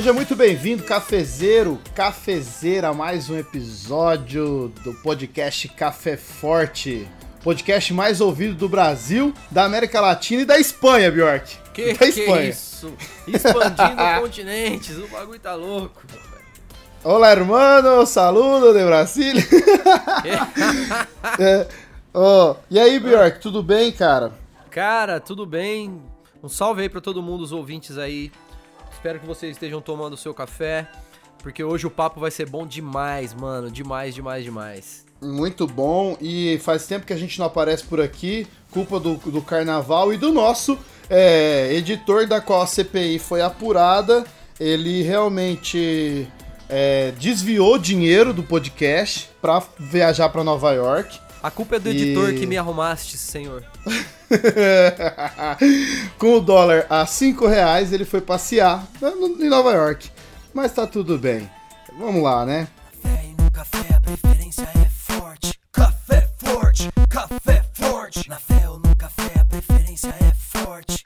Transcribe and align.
Seja 0.00 0.14
muito 0.14 0.34
bem-vindo, 0.34 0.82
cafezeiro, 0.82 1.78
cafezeira, 1.94 2.88
a 2.88 2.94
mais 2.94 3.28
um 3.28 3.36
episódio 3.36 4.72
do 4.82 4.94
podcast 4.94 5.68
Café 5.68 6.16
Forte. 6.16 7.06
Podcast 7.44 7.92
mais 7.92 8.18
ouvido 8.18 8.54
do 8.54 8.66
Brasil, 8.66 9.34
da 9.50 9.64
América 9.64 10.00
Latina 10.00 10.40
e 10.40 10.44
da 10.46 10.58
Espanha, 10.58 11.10
Bjork. 11.10 11.54
Que 11.74 11.92
da 11.92 11.98
que 11.98 12.04
é 12.04 12.08
Espanha. 12.08 12.48
isso? 12.48 12.94
Expandindo 13.28 14.00
continentes, 14.22 14.96
o 14.96 15.06
bagulho 15.06 15.38
tá 15.38 15.54
louco. 15.54 16.00
Olá, 17.04 17.32
hermano, 17.32 18.06
saludo 18.06 18.72
de 18.72 18.82
Brasil. 18.82 19.34
É, 21.38 21.68
ó, 22.14 22.56
e 22.70 22.80
aí, 22.80 22.98
Bjork, 22.98 23.38
tudo 23.38 23.62
bem, 23.62 23.92
cara? 23.92 24.32
Cara, 24.70 25.20
tudo 25.20 25.44
bem? 25.44 26.00
Um 26.42 26.48
salve 26.48 26.80
aí 26.80 26.88
pra 26.88 27.02
todo 27.02 27.22
mundo, 27.22 27.42
os 27.42 27.52
ouvintes 27.52 27.98
aí. 27.98 28.32
Espero 29.00 29.18
que 29.18 29.26
vocês 29.26 29.52
estejam 29.52 29.80
tomando 29.80 30.12
o 30.12 30.16
seu 30.16 30.34
café, 30.34 30.86
porque 31.38 31.64
hoje 31.64 31.86
o 31.86 31.90
papo 31.90 32.20
vai 32.20 32.30
ser 32.30 32.46
bom 32.46 32.66
demais, 32.66 33.32
mano. 33.32 33.70
Demais, 33.70 34.14
demais, 34.14 34.44
demais. 34.44 35.06
Muito 35.22 35.66
bom, 35.66 36.18
e 36.20 36.60
faz 36.62 36.86
tempo 36.86 37.06
que 37.06 37.12
a 37.14 37.16
gente 37.16 37.38
não 37.38 37.46
aparece 37.46 37.82
por 37.84 37.98
aqui, 37.98 38.46
culpa 38.70 39.00
do, 39.00 39.14
do 39.14 39.40
carnaval 39.40 40.12
e 40.12 40.18
do 40.18 40.30
nosso 40.30 40.78
é, 41.08 41.72
editor, 41.72 42.26
da 42.26 42.42
qual 42.42 42.60
a 42.60 42.66
CPI 42.66 43.18
foi 43.18 43.40
apurada. 43.40 44.22
Ele 44.60 45.00
realmente 45.02 46.28
é, 46.68 47.10
desviou 47.12 47.78
dinheiro 47.78 48.34
do 48.34 48.42
podcast 48.42 49.30
pra 49.40 49.62
viajar 49.78 50.28
pra 50.28 50.44
Nova 50.44 50.72
York. 50.72 51.18
A 51.42 51.50
culpa 51.50 51.76
é 51.76 51.78
do 51.78 51.88
E- 51.88 51.92
editor 51.92 52.34
que 52.34 52.46
me 52.46 52.58
arrumaste, 52.58 53.16
senhor. 53.16 53.64
Com 56.18 56.34
o 56.34 56.40
dólar 56.40 56.86
a 56.88 57.06
5 57.06 57.46
reais, 57.46 57.92
ele 57.92 58.04
foi 58.04 58.20
passear 58.20 58.86
em 59.40 59.48
Nova 59.48 59.72
York. 59.72 60.10
Mas 60.52 60.72
tá 60.72 60.86
tudo 60.86 61.18
bem. 61.18 61.48
Vamos 61.98 62.22
lá, 62.22 62.44
né? 62.44 62.68
Café 63.02 63.24
e 63.26 63.42
no 63.42 63.50
café 63.50 63.94
a 63.94 64.00
preferência 64.00 64.62
é 64.62 64.88
forte. 64.90 65.58
Café 65.72 66.28
forte, 66.38 66.88
café 67.08 67.64
forte. 67.72 68.28
Na 68.28 68.36
fé 68.38 68.68
ou 68.68 68.78
no 68.78 68.94
café 68.96 69.40
a 69.40 69.44
preferência 69.44 70.08
é 70.20 70.32
forte. 70.34 70.99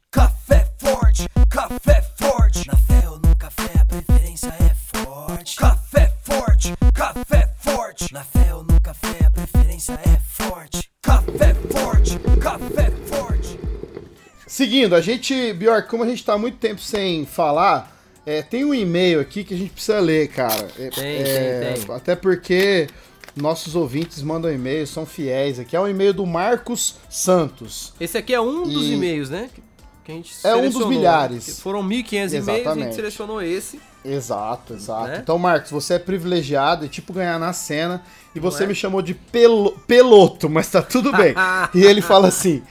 Seguindo, 14.74 14.96
a 14.96 15.00
gente, 15.00 15.52
Bjork, 15.52 15.88
como 15.88 16.02
a 16.02 16.06
gente 16.08 16.24
tá 16.24 16.36
muito 16.36 16.56
tempo 16.56 16.80
sem 16.80 17.24
falar, 17.24 17.96
é, 18.26 18.42
tem 18.42 18.64
um 18.64 18.74
e-mail 18.74 19.20
aqui 19.20 19.44
que 19.44 19.54
a 19.54 19.56
gente 19.56 19.70
precisa 19.70 20.00
ler, 20.00 20.26
cara. 20.26 20.66
É, 20.76 20.88
Tem, 20.88 21.04
é, 21.04 21.74
tem, 21.76 21.84
tem. 21.84 21.94
Até 21.94 22.16
porque 22.16 22.88
nossos 23.36 23.76
ouvintes 23.76 24.20
mandam 24.20 24.52
e-mails, 24.52 24.90
são 24.90 25.06
fiéis. 25.06 25.60
Aqui 25.60 25.76
é 25.76 25.80
um 25.80 25.86
e-mail 25.86 26.12
do 26.12 26.26
Marcos 26.26 26.96
Santos. 27.08 27.92
Esse 28.00 28.18
aqui 28.18 28.34
é 28.34 28.40
um 28.40 28.64
dos 28.64 28.86
E- 28.86 28.94
e-mails, 28.94 29.30
né? 29.30 29.48
que- 29.54 29.62
a 30.10 30.14
gente 30.16 30.34
É 30.42 30.56
um 30.56 30.68
dos 30.68 30.88
milhares. 30.88 31.60
Foram 31.60 31.80
1.500 31.80 32.34
e-mails, 32.34 32.66
a 32.66 32.74
gente 32.74 32.94
selecionou 32.96 33.40
esse. 33.40 33.78
Exato, 34.04 34.74
exato. 34.74 35.06
Né? 35.06 35.20
Então, 35.22 35.38
Marcos, 35.38 35.70
você 35.70 35.94
é 35.94 35.98
privilegiado, 36.00 36.84
é 36.84 36.88
tipo 36.88 37.12
ganhar 37.12 37.38
na 37.38 37.52
cena, 37.52 38.02
e 38.34 38.40
você 38.40 38.64
é? 38.64 38.66
me 38.66 38.74
chamou 38.74 39.00
de 39.00 39.14
pelo, 39.14 39.78
peloto, 39.86 40.50
mas 40.50 40.68
tá 40.68 40.82
tudo 40.82 41.12
bem. 41.12 41.32
e 41.72 41.84
ele 41.84 42.02
fala 42.02 42.26
assim: 42.26 42.62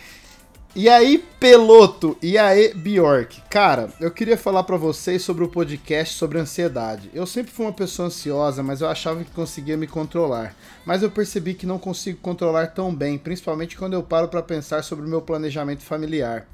E 0.75 0.89
aí, 0.89 1.23
peloto? 1.39 2.17
E 2.19 2.35
aí, 2.35 2.73
Bjork? 2.73 3.43
Cara, 3.47 3.93
eu 4.01 4.09
queria 4.09 4.35
falar 4.35 4.63
pra 4.63 4.75
vocês 4.75 5.21
sobre 5.21 5.43
o 5.43 5.47
podcast 5.47 6.15
sobre 6.15 6.39
ansiedade. 6.39 7.11
Eu 7.13 7.27
sempre 7.27 7.51
fui 7.51 7.67
uma 7.67 7.71
pessoa 7.71 8.07
ansiosa, 8.07 8.63
mas 8.63 8.81
eu 8.81 8.89
achava 8.89 9.23
que 9.23 9.29
conseguia 9.29 9.77
me 9.77 9.85
controlar. 9.85 10.55
Mas 10.83 11.03
eu 11.03 11.11
percebi 11.11 11.53
que 11.53 11.67
não 11.67 11.77
consigo 11.77 12.17
controlar 12.21 12.73
tão 12.73 12.93
bem, 12.93 13.19
principalmente 13.19 13.77
quando 13.77 13.93
eu 13.93 14.01
paro 14.01 14.27
pra 14.29 14.41
pensar 14.41 14.83
sobre 14.83 15.05
o 15.05 15.09
meu 15.09 15.21
planejamento 15.21 15.83
familiar. 15.83 16.47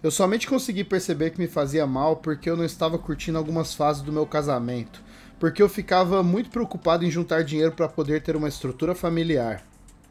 Eu 0.00 0.10
somente 0.12 0.46
consegui 0.46 0.84
perceber 0.84 1.30
que 1.30 1.40
me 1.40 1.48
fazia 1.48 1.84
mal 1.84 2.14
porque 2.14 2.48
eu 2.48 2.56
não 2.56 2.64
estava 2.64 2.96
curtindo 2.96 3.38
algumas 3.38 3.74
fases 3.74 4.02
do 4.02 4.12
meu 4.12 4.24
casamento, 4.24 5.02
porque 5.40 5.60
eu 5.60 5.68
ficava 5.68 6.22
muito 6.22 6.48
preocupado 6.48 7.04
em 7.04 7.10
juntar 7.10 7.42
dinheiro 7.42 7.72
para 7.72 7.88
poder 7.88 8.22
ter 8.22 8.36
uma 8.36 8.48
estrutura 8.48 8.94
familiar. 8.94 9.64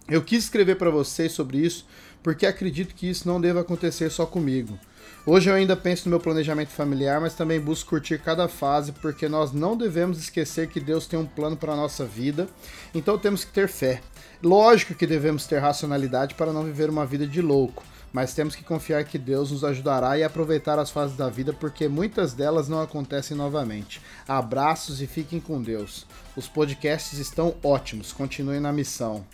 Eu 0.07 0.21
quis 0.21 0.43
escrever 0.43 0.75
para 0.75 0.89
vocês 0.89 1.31
sobre 1.31 1.59
isso 1.59 1.85
porque 2.21 2.45
acredito 2.45 2.95
que 2.95 3.09
isso 3.09 3.27
não 3.27 3.39
deva 3.39 3.61
acontecer 3.61 4.09
só 4.09 4.25
comigo. 4.25 4.79
Hoje 5.25 5.49
eu 5.49 5.55
ainda 5.55 5.75
penso 5.75 6.05
no 6.05 6.11
meu 6.11 6.19
planejamento 6.19 6.69
familiar, 6.69 7.19
mas 7.21 7.33
também 7.33 7.59
busco 7.59 7.89
curtir 7.89 8.19
cada 8.19 8.47
fase 8.47 8.91
porque 8.93 9.29
nós 9.29 9.51
não 9.51 9.77
devemos 9.77 10.17
esquecer 10.17 10.67
que 10.67 10.79
Deus 10.79 11.05
tem 11.07 11.19
um 11.19 11.25
plano 11.25 11.55
para 11.55 11.73
a 11.73 11.77
nossa 11.77 12.05
vida, 12.05 12.47
então 12.93 13.17
temos 13.17 13.45
que 13.45 13.51
ter 13.51 13.67
fé. 13.67 14.01
Lógico 14.41 14.95
que 14.95 15.07
devemos 15.07 15.45
ter 15.45 15.59
racionalidade 15.59 16.35
para 16.35 16.51
não 16.51 16.63
viver 16.63 16.89
uma 16.89 17.05
vida 17.05 17.25
de 17.25 17.41
louco, 17.41 17.83
mas 18.11 18.33
temos 18.33 18.55
que 18.55 18.63
confiar 18.63 19.03
que 19.05 19.17
Deus 19.17 19.51
nos 19.51 19.63
ajudará 19.63 20.17
e 20.17 20.23
aproveitar 20.23 20.77
as 20.79 20.89
fases 20.89 21.15
da 21.15 21.29
vida 21.29 21.53
porque 21.53 21.87
muitas 21.87 22.33
delas 22.33 22.67
não 22.67 22.81
acontecem 22.81 23.35
novamente. 23.35 24.01
Abraços 24.27 25.01
e 25.01 25.07
fiquem 25.07 25.39
com 25.39 25.61
Deus. 25.61 26.05
Os 26.35 26.47
podcasts 26.47 27.19
estão 27.19 27.55
ótimos, 27.63 28.11
continuem 28.11 28.59
na 28.59 28.73
missão. 28.73 29.25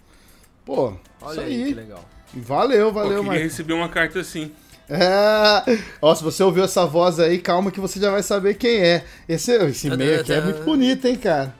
Pô, 0.65 0.93
Olha 1.21 1.31
isso 1.31 1.41
aí, 1.41 1.63
aí. 1.63 1.65
que 1.69 1.73
legal. 1.73 2.05
Valeu, 2.33 2.77
Eu 2.79 2.93
valeu, 2.93 3.09
queria 3.09 3.23
Marcos. 3.23 3.43
receber 3.43 3.73
uma 3.73 3.89
carta 3.89 4.19
assim. 4.19 4.51
É... 4.89 5.79
Ó, 6.01 6.13
se 6.15 6.23
você 6.23 6.41
ouviu 6.43 6.63
essa 6.63 6.85
voz 6.85 7.19
aí, 7.19 7.37
calma 7.39 7.71
que 7.71 7.79
você 7.79 7.99
já 7.99 8.09
vai 8.11 8.23
saber 8.23 8.55
quem 8.55 8.79
é. 8.79 9.05
Esse, 9.27 9.51
esse 9.65 9.87
e-mail 9.87 10.21
aqui 10.21 10.33
é 10.33 10.41
muito 10.41 10.63
bonito, 10.63 11.05
hein, 11.07 11.15
cara. 11.15 11.53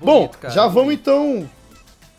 Bom, 0.00 0.20
Bonito, 0.22 0.38
cara, 0.38 0.54
já 0.54 0.62
vamos 0.66 0.84
bonito. 0.96 1.00
então. 1.00 1.50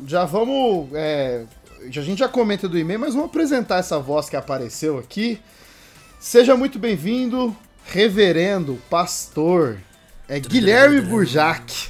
Já 0.05 0.25
vamos. 0.25 0.89
é, 0.93 1.43
A 1.85 1.89
gente 1.89 2.19
já 2.19 2.27
comenta 2.27 2.67
do 2.67 2.77
e-mail, 2.77 2.99
mas 2.99 3.13
vamos 3.13 3.29
apresentar 3.29 3.77
essa 3.77 3.99
voz 3.99 4.29
que 4.29 4.35
apareceu 4.35 4.97
aqui. 4.97 5.39
Seja 6.19 6.55
muito 6.55 6.77
bem-vindo, 6.79 7.55
reverendo, 7.85 8.79
pastor. 8.89 9.77
É 10.29 10.39
Guilherme 10.39 11.01
Burjac. 11.01 11.89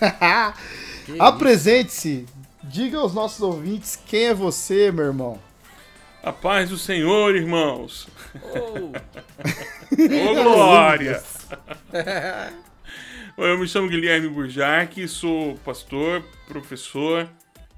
Apresente-se. 1.18 2.26
Diga 2.68 2.98
aos 2.98 3.14
nossos 3.14 3.40
ouvintes 3.42 3.94
quem 3.94 4.24
é 4.24 4.34
você, 4.34 4.90
meu 4.90 5.04
irmão. 5.04 5.40
A 6.20 6.32
paz 6.32 6.70
do 6.70 6.76
Senhor, 6.76 7.36
irmãos. 7.36 8.08
Oh, 8.42 8.90
Ô, 10.30 10.34
glória! 10.42 11.22
Eu 13.38 13.56
me 13.56 13.68
chamo 13.68 13.88
Guilherme 13.88 14.28
Burjac, 14.28 15.06
sou 15.06 15.56
pastor, 15.58 16.24
professor 16.48 17.28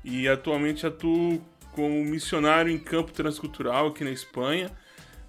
e 0.02 0.26
atualmente 0.26 0.86
atuo 0.86 1.38
como 1.72 2.02
missionário 2.04 2.72
em 2.72 2.78
campo 2.78 3.12
transcultural 3.12 3.88
aqui 3.88 4.04
na 4.04 4.10
Espanha, 4.10 4.70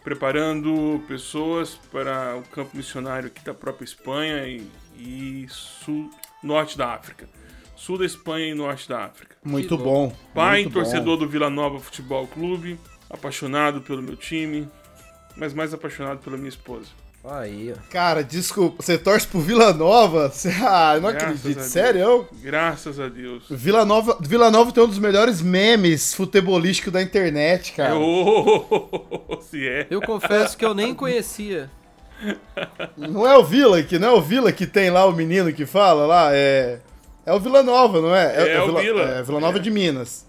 preparando 0.04 1.04
pessoas 1.06 1.76
para 1.92 2.38
o 2.38 2.44
campo 2.44 2.78
missionário 2.78 3.28
aqui 3.28 3.44
da 3.44 3.54
própria 3.54 3.84
Espanha 3.84 4.48
e, 4.48 4.66
e 4.96 5.46
sul, 5.50 6.10
norte 6.42 6.78
da 6.78 6.94
África. 6.94 7.28
Sul 7.80 7.98
da 7.98 8.06
Espanha 8.06 8.46
e 8.48 8.54
norte 8.54 8.88
da 8.90 9.06
África. 9.06 9.36
Muito 9.44 9.78
bom. 9.78 10.14
Pai, 10.36 10.64
muito 10.64 10.74
bom. 10.74 10.82
torcedor 10.82 11.18
do 11.18 11.28
Vila 11.28 11.50
Nova 11.50 11.80
Futebol 11.80 12.28
Clube, 12.28 12.78
apaixonado 13.10 13.80
pelo 13.82 14.02
meu 14.02 14.16
time, 14.18 14.68
mas 15.38 15.54
mais 15.54 15.74
apaixonado 15.74 16.20
pela 16.20 16.36
minha 16.36 16.50
esposa. 16.50 16.88
aí, 17.24 17.74
ó. 17.74 17.82
Cara, 17.90 18.22
desculpa, 18.24 18.84
você 18.84 18.98
torce 18.98 19.26
pro 19.28 19.40
Vila 19.40 19.72
Nova? 19.74 20.28
Você- 20.34 20.50
Ah, 20.62 20.96
eu 20.96 21.02
não 21.02 21.12
Graças 21.12 21.40
acredito. 21.40 21.62
Sério? 21.64 22.28
Graças 22.42 23.00
a 23.00 23.08
Deus. 23.08 23.44
Vila 23.50 23.86
Nova, 23.86 24.18
Vila 24.20 24.52
Nova 24.52 24.72
tem 24.74 24.84
um 24.84 24.88
dos 24.88 25.00
melhores 25.00 25.42
memes 25.42 26.14
futebolísticos 26.14 26.92
da 26.92 27.02
internet, 27.02 27.72
cara. 27.74 27.96
Oh, 27.98 29.38
se 29.42 29.66
é. 29.68 29.88
Eu 29.90 30.02
confesso 30.02 30.58
que 30.58 30.66
eu 30.66 30.74
nem 30.74 30.94
conhecia. 30.94 31.70
Não 32.98 33.26
é 33.26 33.38
o 33.38 33.44
Vila 33.44 33.82
que 33.82 33.98
não 33.98 34.10
é 34.10 34.12
o 34.12 34.22
Vila 34.22 34.52
que 34.52 34.68
tem 34.68 34.90
lá 34.90 35.06
o 35.06 35.14
menino 35.14 35.54
que 35.54 35.66
fala 35.66 36.06
lá, 36.06 36.30
é 36.34 36.80
é 37.30 37.34
o 37.34 37.40
Vila 37.40 37.64
Nova, 37.64 38.02
não 38.02 38.16
é? 38.16 38.56
É 38.56 38.62
o 38.62 38.76
Vila. 38.78 39.02
É 39.02 39.24
Vila 39.24 39.40
Nova 39.40 39.58
É. 39.58 39.62
de 39.62 39.72
Minas. 39.72 40.26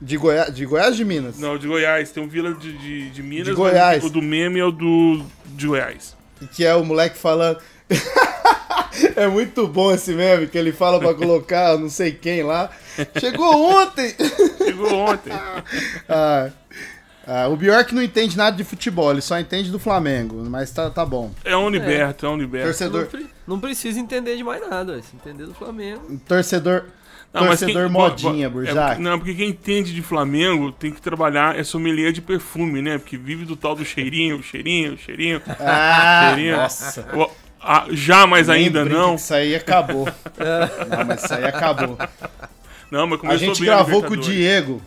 De 0.00 0.16
Goiás, 0.16 0.52
de 0.54 0.66
Goiás 0.66 0.96
de 0.96 1.04
Minas. 1.04 1.38
Não, 1.38 1.56
de 1.56 1.66
Goiás. 1.68 2.10
Tem 2.10 2.22
um 2.22 2.28
Vila 2.28 2.52
de, 2.54 2.76
de, 2.76 3.10
de 3.10 3.22
Minas, 3.22 3.46
De 3.46 3.54
Goiás. 3.54 4.02
o 4.04 4.10
do 4.10 4.20
meme 4.20 4.58
é 4.58 4.64
o 4.64 4.72
do 4.72 5.22
de 5.46 5.66
Goiás. 5.66 6.16
E 6.40 6.46
que 6.46 6.64
é 6.64 6.74
o 6.74 6.84
moleque 6.84 7.16
falando 7.16 7.58
É 9.16 9.26
muito 9.26 9.66
bom 9.66 9.92
esse 9.92 10.12
meme 10.12 10.46
que 10.46 10.58
ele 10.58 10.72
fala 10.72 10.98
pra 10.98 11.14
colocar 11.14 11.78
não 11.78 11.88
sei 11.88 12.12
quem 12.12 12.42
lá. 12.42 12.70
Chegou 13.18 13.80
ontem. 13.80 14.14
Chegou 14.58 14.92
ontem. 14.92 15.32
Ah, 16.08 16.50
ah, 17.26 17.48
o 17.48 17.56
Bjork 17.56 17.94
não 17.94 18.02
entende 18.02 18.36
nada 18.36 18.56
de 18.56 18.64
futebol, 18.64 19.12
ele 19.12 19.20
só 19.20 19.38
entende 19.38 19.70
do 19.70 19.78
Flamengo, 19.78 20.44
mas 20.50 20.70
tá, 20.72 20.90
tá 20.90 21.06
bom. 21.06 21.30
É 21.44 21.56
um 21.56 21.68
liberto, 21.70 22.26
é 22.26 22.28
um 22.28 22.36
liberto. 22.36 22.66
Torcedor, 22.66 23.06
não 23.46 23.58
precisa 23.60 23.98
entender 24.00 24.36
de 24.36 24.44
mais 24.44 24.60
nada. 24.68 25.00
Se 25.02 25.14
entender 25.16 25.46
do 25.46 25.54
Flamengo. 25.54 26.20
torcedor, 26.26 26.84
Não, 27.32 27.46
torcedor 27.46 27.82
quem- 27.84 27.92
modinha, 27.92 28.46
é, 28.46 28.48
Burjac. 28.48 29.00
Não, 29.00 29.18
porque 29.18 29.34
quem 29.34 29.48
entende 29.50 29.92
de 29.94 30.02
Flamengo 30.02 30.70
tem 30.72 30.92
que 30.92 31.00
trabalhar, 31.00 31.58
é 31.58 31.64
sommelier 31.64 32.12
de 32.12 32.20
perfume, 32.20 32.80
né? 32.82 32.98
Porque 32.98 33.16
vive 33.16 33.44
do 33.44 33.56
tal 33.56 33.74
do 33.74 33.84
cheirinho, 33.84 34.42
cheirinho, 34.42 34.96
cheirinho. 34.98 35.40
Ah, 35.60 36.32
cheirinho. 36.34 36.56
nossa. 36.56 37.06
O- 37.14 37.30
Ah, 37.64 37.86
já, 37.92 38.26
mas 38.26 38.48
Nem 38.48 38.64
ainda 38.66 38.84
não. 38.84 39.14
Isso 39.14 39.32
aí 39.32 39.54
acabou. 39.54 40.06
não, 40.90 41.04
mas 41.06 41.22
isso 41.22 41.32
aí 41.34 41.44
acabou. 41.44 41.96
Não, 42.90 43.06
mas 43.06 43.18
A 43.18 43.20
começou 43.20 43.38
gente 43.48 43.60
bem 43.60 43.70
a 43.70 43.74
gravou 43.76 44.02
com 44.02 44.14
o. 44.14 44.16
Diego. 44.16 44.82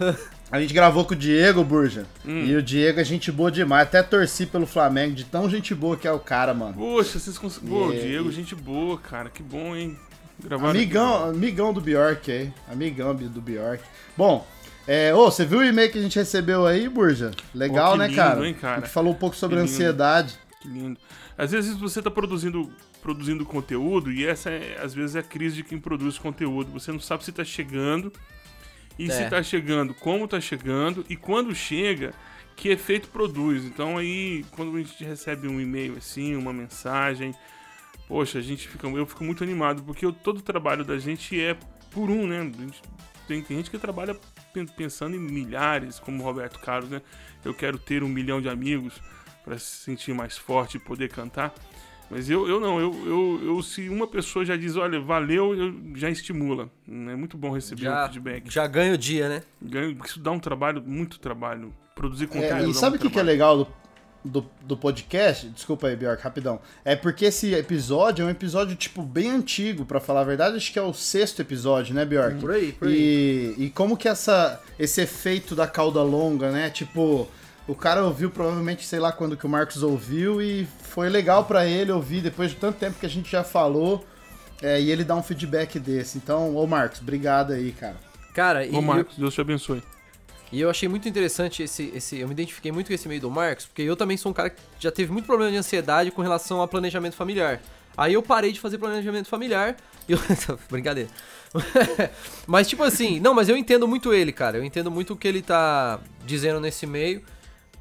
A 0.50 0.60
gente 0.60 0.72
gravou 0.72 1.04
com 1.04 1.12
o 1.12 1.16
Diego, 1.16 1.62
Burja. 1.62 2.06
Hum. 2.24 2.44
E 2.44 2.56
o 2.56 2.62
Diego 2.62 2.98
é 3.00 3.04
gente 3.04 3.30
boa 3.30 3.50
demais. 3.50 3.86
Até 3.86 4.02
torci 4.02 4.46
pelo 4.46 4.66
Flamengo, 4.66 5.14
de 5.14 5.24
tão 5.24 5.48
gente 5.50 5.74
boa 5.74 5.96
que 5.96 6.08
é 6.08 6.12
o 6.12 6.18
cara, 6.18 6.54
mano. 6.54 6.74
Poxa, 6.74 7.18
vocês 7.18 7.36
conseguiram. 7.36 7.76
Pô, 7.88 7.92
E- 7.92 8.00
Diego, 8.00 8.32
gente 8.32 8.54
boa, 8.54 8.96
cara. 8.98 9.28
Que 9.28 9.42
bom, 9.42 9.76
hein? 9.76 9.96
Gravaram 10.42 10.70
Amigão, 10.70 11.24
amigão 11.30 11.72
do 11.72 11.80
Bjork 11.80 12.30
aí. 12.30 12.52
Amigão 12.70 13.14
do 13.14 13.40
Bjork. 13.42 13.82
Bom, 14.16 14.46
é, 14.86 15.12
ô, 15.14 15.30
você 15.30 15.44
viu 15.44 15.58
o 15.58 15.64
e-mail 15.64 15.90
que 15.92 15.98
a 15.98 16.02
gente 16.02 16.18
recebeu 16.18 16.66
aí, 16.66 16.88
Burja? 16.88 17.32
Legal, 17.54 17.90
Pô, 17.92 17.96
né, 17.98 18.06
lindo, 18.06 18.16
cara? 18.16 18.46
hein, 18.48 18.54
cara? 18.54 18.76
A 18.76 18.80
gente 18.80 18.90
falou 18.90 19.12
um 19.12 19.16
pouco 19.16 19.36
sobre 19.36 19.56
Que 19.56 19.62
ansiedade. 19.64 20.34
Que 20.62 20.68
lindo. 20.68 20.98
Às 21.36 21.50
vezes 21.50 21.76
você 21.76 22.00
tá 22.00 22.10
produzindo, 22.10 22.70
produzindo 23.02 23.44
conteúdo 23.44 24.10
e 24.10 24.26
essa 24.26 24.48
é, 24.50 24.78
às 24.82 24.94
vezes 24.94 25.14
é 25.14 25.18
a 25.18 25.22
crise 25.22 25.56
de 25.56 25.62
quem 25.64 25.78
produz 25.78 26.18
conteúdo. 26.18 26.70
Você 26.72 26.90
não 26.90 27.00
sabe 27.00 27.24
se 27.24 27.32
tá 27.32 27.44
chegando 27.44 28.12
e 28.98 29.06
se 29.10 29.22
É. 29.22 29.28
tá 29.28 29.42
chegando, 29.42 29.94
como 29.94 30.26
tá 30.26 30.40
chegando 30.40 31.04
e 31.08 31.16
quando 31.16 31.54
chega, 31.54 32.12
que 32.56 32.68
efeito 32.70 33.08
produz. 33.08 33.64
Então 33.64 33.96
aí, 33.96 34.44
quando 34.52 34.76
a 34.76 34.80
gente 34.80 35.04
recebe 35.04 35.46
um 35.48 35.60
e-mail 35.60 35.96
assim, 35.96 36.34
uma 36.34 36.52
mensagem, 36.52 37.32
poxa, 38.08 38.38
a 38.38 38.42
gente 38.42 38.66
fica, 38.68 38.86
eu 38.88 39.06
fico 39.06 39.22
muito 39.22 39.44
animado 39.44 39.82
porque 39.84 40.04
eu- 40.04 40.12
todo 40.12 40.38
o 40.38 40.42
trabalho 40.42 40.84
da 40.84 40.98
gente 40.98 41.40
é 41.40 41.56
por 41.90 42.10
um, 42.10 42.26
né? 42.26 42.42
Gente- 42.58 42.82
tem, 43.28 43.42
tem 43.42 43.56
gente 43.58 43.70
que 43.70 43.78
trabalha 43.78 44.16
pen- 44.52 44.66
pensando 44.66 45.14
em 45.14 45.20
milhares, 45.20 45.98
como 46.00 46.20
o 46.22 46.24
Roberto 46.26 46.58
Carlos, 46.58 46.90
né? 46.90 47.00
Eu 47.44 47.54
quero 47.54 47.78
ter 47.78 48.02
um 48.02 48.08
milhão 48.08 48.40
de 48.40 48.48
amigos 48.48 49.00
para 49.44 49.58
se 49.58 49.84
sentir 49.84 50.12
mais 50.14 50.36
forte 50.36 50.76
e 50.76 50.80
poder 50.80 51.08
cantar. 51.10 51.54
Mas 52.10 52.30
eu, 52.30 52.48
eu 52.48 52.58
não, 52.58 52.80
eu, 52.80 52.94
eu, 53.06 53.40
eu- 53.56 53.62
se 53.62 53.88
uma 53.88 54.06
pessoa 54.06 54.44
já 54.44 54.56
diz, 54.56 54.76
olha, 54.76 54.98
valeu, 55.00 55.54
eu, 55.54 55.74
já 55.94 56.08
estimula. 56.08 56.70
É 56.88 57.14
muito 57.16 57.36
bom 57.36 57.50
receber 57.52 57.82
um 57.82 57.84
Já, 57.84 58.08
feedback. 58.08 58.50
já 58.50 58.66
ganha 58.66 58.94
o 58.94 58.98
dia, 58.98 59.28
né? 59.28 59.42
Ganho- 59.60 59.96
Isso 60.04 60.18
dá 60.18 60.30
um 60.30 60.38
trabalho, 60.38 60.82
muito 60.84 61.18
trabalho. 61.18 61.72
Produzir 61.94 62.24
É, 62.24 62.26
conteúdo. 62.28 62.48
dá 62.50 62.62
e 62.62 62.66
um 62.68 62.72
sabe 62.74 62.96
o 62.96 62.98
que, 63.00 63.10
que 63.10 63.18
é 63.18 63.22
legal 63.22 63.58
do, 63.58 63.68
do, 64.24 64.50
do 64.62 64.76
podcast? 64.76 65.48
Desculpa 65.50 65.88
aí, 65.88 65.96
Bjork, 65.96 66.22
rapidão. 66.22 66.60
É 66.82 66.96
porque 66.96 67.26
esse 67.26 67.52
episódio 67.52 68.22
é 68.22 68.26
um 68.26 68.30
episódio, 68.30 68.74
tipo, 68.74 69.02
bem 69.02 69.30
antigo, 69.30 69.84
pra 69.84 70.00
falar 70.00 70.20
a 70.22 70.24
verdade. 70.24 70.56
Acho 70.56 70.72
que 70.72 70.78
é 70.78 70.82
o 70.82 70.94
sexto 70.94 71.42
episódio, 71.42 71.94
né, 71.94 72.04
Bjork? 72.06 72.40
Por 72.40 72.52
aí, 72.52 72.72
por 72.72 72.88
aí. 72.88 73.54
E, 73.58 73.64
e 73.64 73.70
como 73.70 73.96
que 73.98 74.08
essa, 74.08 74.62
esse 74.78 75.02
efeito 75.02 75.54
da 75.54 75.66
cauda 75.66 76.02
longa, 76.02 76.50
né? 76.50 76.70
Tipo, 76.70 77.28
o 77.68 77.74
cara 77.74 78.02
ouviu 78.02 78.30
provavelmente, 78.30 78.86
sei 78.86 78.98
lá 78.98 79.12
quando 79.12 79.36
que 79.36 79.44
o 79.44 79.48
Marcos 79.48 79.82
ouviu 79.82 80.40
e 80.40 80.66
foi 80.84 81.10
legal 81.10 81.44
pra 81.44 81.66
ele 81.66 81.92
ouvir 81.92 82.22
depois 82.22 82.50
de 82.50 82.56
tanto 82.56 82.78
tempo 82.78 82.98
que 82.98 83.06
a 83.06 83.10
gente 83.10 83.30
já 83.30 83.44
falou. 83.44 84.04
é, 84.60 84.80
e 84.80 84.90
ele 84.90 85.04
dá 85.04 85.14
um 85.14 85.22
feedback 85.22 85.78
desse. 85.78 86.18
Então, 86.18 86.56
ô 86.56 86.66
Marcos, 86.66 87.00
obrigado 87.00 87.52
aí, 87.52 87.70
cara. 87.70 87.96
Cara, 88.34 88.64
e 88.64 88.74
Ô, 88.74 88.80
Marcos, 88.80 89.16
Deus 89.16 89.34
te 89.34 89.40
abençoe. 89.40 89.82
E 90.50 90.60
eu 90.60 90.70
achei 90.70 90.88
muito 90.88 91.08
interessante 91.08 91.62
esse, 91.62 91.92
esse. 91.94 92.18
Eu 92.18 92.26
me 92.26 92.32
identifiquei 92.32 92.72
muito 92.72 92.86
com 92.86 92.94
esse 92.94 93.06
meio 93.06 93.20
do 93.20 93.30
Marcos, 93.30 93.66
porque 93.66 93.82
eu 93.82 93.94
também 93.94 94.16
sou 94.16 94.30
um 94.30 94.32
cara 94.32 94.48
que 94.48 94.60
já 94.80 94.90
teve 94.90 95.12
muito 95.12 95.26
problema 95.26 95.50
de 95.52 95.58
ansiedade 95.58 96.10
com 96.10 96.22
relação 96.22 96.62
a 96.62 96.66
planejamento 96.66 97.14
familiar. 97.14 97.60
Aí 97.96 98.14
eu 98.14 98.22
parei 98.22 98.52
de 98.52 98.60
fazer 98.60 98.78
planejamento 98.78 99.28
familiar. 99.28 99.76
E 100.08 100.12
eu... 100.12 100.18
Brincadeira. 100.70 101.10
mas, 102.46 102.66
tipo 102.68 102.82
assim, 102.82 103.20
não, 103.20 103.34
mas 103.34 103.48
eu 103.48 103.56
entendo 103.56 103.86
muito 103.86 104.14
ele, 104.14 104.32
cara. 104.32 104.56
Eu 104.56 104.64
entendo 104.64 104.90
muito 104.90 105.12
o 105.12 105.16
que 105.16 105.28
ele 105.28 105.42
tá 105.42 106.00
dizendo 106.24 106.60
nesse 106.60 106.86
meio. 106.86 107.22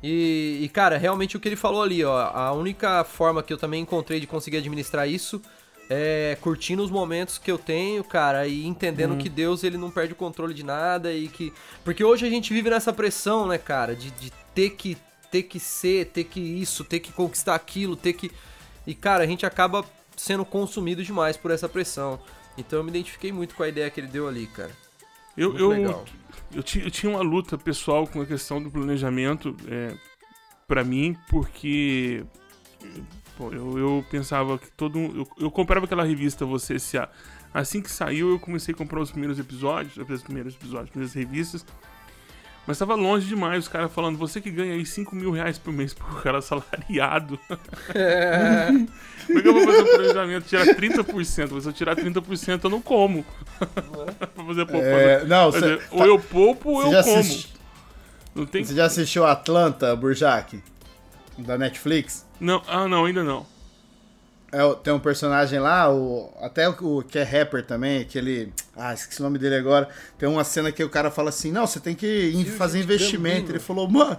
E, 0.01 0.59
e, 0.61 0.69
cara, 0.69 0.97
realmente 0.97 1.35
o 1.35 1.39
que 1.39 1.47
ele 1.47 1.55
falou 1.55 1.81
ali, 1.81 2.03
ó. 2.03 2.31
A 2.33 2.51
única 2.53 3.03
forma 3.03 3.41
que 3.41 3.51
eu 3.51 3.57
também 3.57 3.81
encontrei 3.81 4.19
de 4.19 4.27
conseguir 4.27 4.57
administrar 4.57 5.09
isso 5.09 5.41
é 5.89 6.37
curtindo 6.41 6.83
os 6.83 6.91
momentos 6.91 7.37
que 7.37 7.49
eu 7.49 7.57
tenho, 7.57 8.03
cara, 8.03 8.45
e 8.45 8.65
entendendo 8.65 9.17
que 9.17 9.29
Deus 9.29 9.63
ele 9.63 9.77
não 9.77 9.89
perde 9.89 10.13
o 10.13 10.15
controle 10.15 10.53
de 10.53 10.63
nada 10.63 11.13
e 11.13 11.27
que. 11.27 11.53
Porque 11.83 12.03
hoje 12.03 12.25
a 12.25 12.29
gente 12.29 12.53
vive 12.53 12.69
nessa 12.69 12.91
pressão, 12.91 13.47
né, 13.47 13.57
cara, 13.57 13.95
de, 13.95 14.11
de 14.11 14.31
ter 14.53 14.71
que 14.71 14.97
ter 15.31 15.43
que 15.43 15.59
ser, 15.59 16.07
ter 16.07 16.23
que 16.23 16.39
isso, 16.39 16.83
ter 16.83 16.99
que 16.99 17.11
conquistar 17.11 17.55
aquilo, 17.55 17.95
ter 17.95 18.13
que. 18.13 18.31
E, 18.85 18.93
cara, 18.93 19.23
a 19.23 19.27
gente 19.27 19.45
acaba 19.45 19.83
sendo 20.15 20.45
consumido 20.45 21.03
demais 21.03 21.37
por 21.37 21.51
essa 21.51 21.67
pressão. 21.67 22.19
Então 22.57 22.79
eu 22.79 22.83
me 22.83 22.89
identifiquei 22.89 23.31
muito 23.31 23.55
com 23.55 23.63
a 23.63 23.67
ideia 23.67 23.89
que 23.89 23.99
ele 23.99 24.07
deu 24.07 24.27
ali, 24.27 24.47
cara. 24.47 24.71
Eu, 25.37 25.49
Muito 25.49 25.61
eu, 25.61 25.69
legal. 25.69 26.05
Eu, 26.53 26.63
ti- 26.63 26.81
eu 26.81 26.91
tinha 26.91 27.09
uma 27.11 27.21
luta 27.21 27.57
pessoal 27.57 28.07
com 28.07 28.21
a 28.21 28.25
questão 28.25 28.61
do 28.61 28.69
planejamento 28.71 29.55
é, 29.67 29.95
para 30.67 30.83
mim, 30.83 31.15
porque 31.29 32.25
pô, 33.37 33.51
eu, 33.51 33.77
eu 33.77 34.05
pensava 34.09 34.57
que 34.57 34.71
todo 34.71 34.97
eu, 34.99 35.27
eu 35.39 35.51
comprava 35.51 35.85
aquela 35.85 36.03
revista 36.03 36.45
Você 36.45 36.75
S.A. 36.75 37.09
Assim 37.53 37.81
que 37.81 37.89
saiu, 37.89 38.29
eu 38.31 38.39
comecei 38.39 38.73
a 38.73 38.77
comprar 38.77 38.99
os 38.99 39.09
primeiros 39.09 39.39
episódios, 39.39 39.97
os 39.97 40.21
primeiros 40.23 40.53
episódios, 40.55 40.83
as 40.85 40.89
primeiras 40.89 41.13
revistas. 41.13 41.65
Mas 42.67 42.77
tava 42.77 42.95
longe 42.95 43.25
demais, 43.27 43.63
os 43.63 43.67
caras 43.69 43.91
falando, 43.93 44.17
você 44.17 44.41
que 44.41 44.51
ganha 44.51 44.73
aí 44.73 44.85
5 44.85 45.15
mil 45.15 45.31
reais 45.31 45.57
por 45.57 45.71
mês, 45.73 45.93
por 45.95 46.21
cara 46.21 46.41
salariado. 46.41 47.39
Como 47.47 49.39
é 49.39 49.41
que 49.41 49.47
eu 49.47 49.53
vou 49.53 49.63
fazer 49.65 49.81
um 49.83 49.85
planejamento? 49.95 50.45
Tirar 50.47 50.65
30%. 50.65 51.61
Se 51.61 51.67
eu 51.69 51.73
tirar 51.73 51.95
30%, 51.95 52.63
eu 52.63 52.69
não 52.69 52.81
como. 52.81 53.25
pra 53.57 54.43
fazer 54.45 54.65
poupança. 54.65 54.81
É, 54.83 55.25
não, 55.25 55.51
cê- 55.51 55.59
dizer, 55.61 55.81
ou 55.91 56.05
eu 56.05 56.19
poupo 56.19 56.69
ou 56.71 56.83
eu 56.83 56.91
já, 56.91 57.03
como. 57.03 57.19
assisti- 57.19 57.53
Não 58.35 58.45
tem. 58.45 58.63
você 58.63 58.75
já 58.75 58.85
assistiu 58.85 59.25
Atlanta, 59.25 59.95
Burjac? 59.95 60.61
Da 61.37 61.57
Netflix? 61.57 62.25
Não, 62.39 62.61
ah, 62.67 62.87
não, 62.87 63.05
ainda 63.05 63.23
não. 63.23 63.45
É, 64.51 64.75
tem 64.81 64.93
um 64.93 64.99
personagem 64.99 65.59
lá, 65.59 65.93
o, 65.93 66.31
até 66.41 66.69
o, 66.69 66.99
o 66.99 67.03
que 67.03 67.19
é 67.19 67.23
rapper 67.23 67.65
também, 67.65 68.01
aquele. 68.01 68.53
Ah, 68.75 68.93
esqueci 68.93 69.19
o 69.19 69.23
nome 69.23 69.37
dele 69.37 69.55
agora. 69.55 69.89
Tem 70.17 70.27
uma 70.27 70.43
cena 70.43 70.71
que 70.71 70.83
o 70.83 70.89
cara 70.89 71.11
fala 71.11 71.29
assim: 71.29 71.51
não, 71.51 71.67
você 71.67 71.79
tem 71.79 71.93
que 71.93 72.31
in- 72.33 72.45
fazer 72.45 72.79
investimento. 72.79 73.51
Ele 73.51 73.59
falou, 73.59 73.89
mano. 73.89 74.17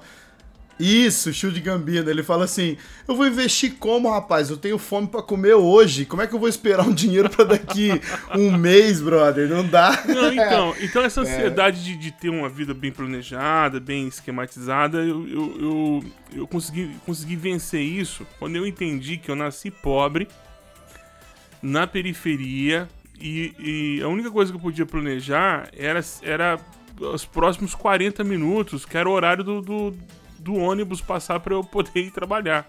Isso, 0.78 1.32
show 1.32 1.50
de 1.50 1.60
Gambino. 1.60 2.08
Ele 2.08 2.22
fala 2.22 2.44
assim: 2.44 2.76
Eu 3.06 3.16
vou 3.16 3.26
investir 3.26 3.74
como, 3.78 4.10
rapaz? 4.10 4.50
Eu 4.50 4.56
tenho 4.56 4.78
fome 4.78 5.08
pra 5.08 5.22
comer 5.22 5.54
hoje. 5.54 6.04
Como 6.04 6.22
é 6.22 6.26
que 6.26 6.34
eu 6.34 6.38
vou 6.38 6.48
esperar 6.48 6.86
um 6.86 6.92
dinheiro 6.92 7.28
pra 7.28 7.44
daqui 7.44 7.90
um 8.36 8.56
mês, 8.56 9.00
brother? 9.00 9.48
Não 9.48 9.66
dá. 9.66 10.04
Não, 10.06 10.30
então, 10.32 10.74
então 10.80 11.02
essa 11.02 11.22
ansiedade 11.22 11.82
de, 11.82 11.96
de 11.96 12.12
ter 12.12 12.28
uma 12.28 12.48
vida 12.48 12.72
bem 12.72 12.92
planejada, 12.92 13.80
bem 13.80 14.06
esquematizada, 14.06 14.98
eu, 14.98 15.28
eu, 15.28 15.56
eu, 15.60 16.04
eu 16.36 16.46
consegui, 16.46 16.94
consegui 17.04 17.36
vencer 17.36 17.82
isso 17.82 18.26
quando 18.38 18.56
eu 18.56 18.66
entendi 18.66 19.16
que 19.16 19.30
eu 19.30 19.36
nasci 19.36 19.70
pobre, 19.70 20.28
na 21.60 21.86
periferia, 21.86 22.88
e, 23.20 23.98
e 23.98 24.02
a 24.02 24.08
única 24.08 24.30
coisa 24.30 24.52
que 24.52 24.56
eu 24.56 24.62
podia 24.62 24.86
planejar 24.86 25.68
era, 25.76 26.00
era 26.22 26.58
os 27.00 27.24
próximos 27.24 27.74
40 27.74 28.22
minutos, 28.22 28.84
que 28.84 28.96
era 28.96 29.08
o 29.08 29.12
horário 29.12 29.42
do, 29.42 29.60
do, 29.60 29.94
do 30.38 30.54
ônibus 30.54 31.00
passar 31.00 31.40
para 31.40 31.54
eu 31.54 31.64
poder 31.64 32.00
ir 32.00 32.10
trabalhar. 32.10 32.66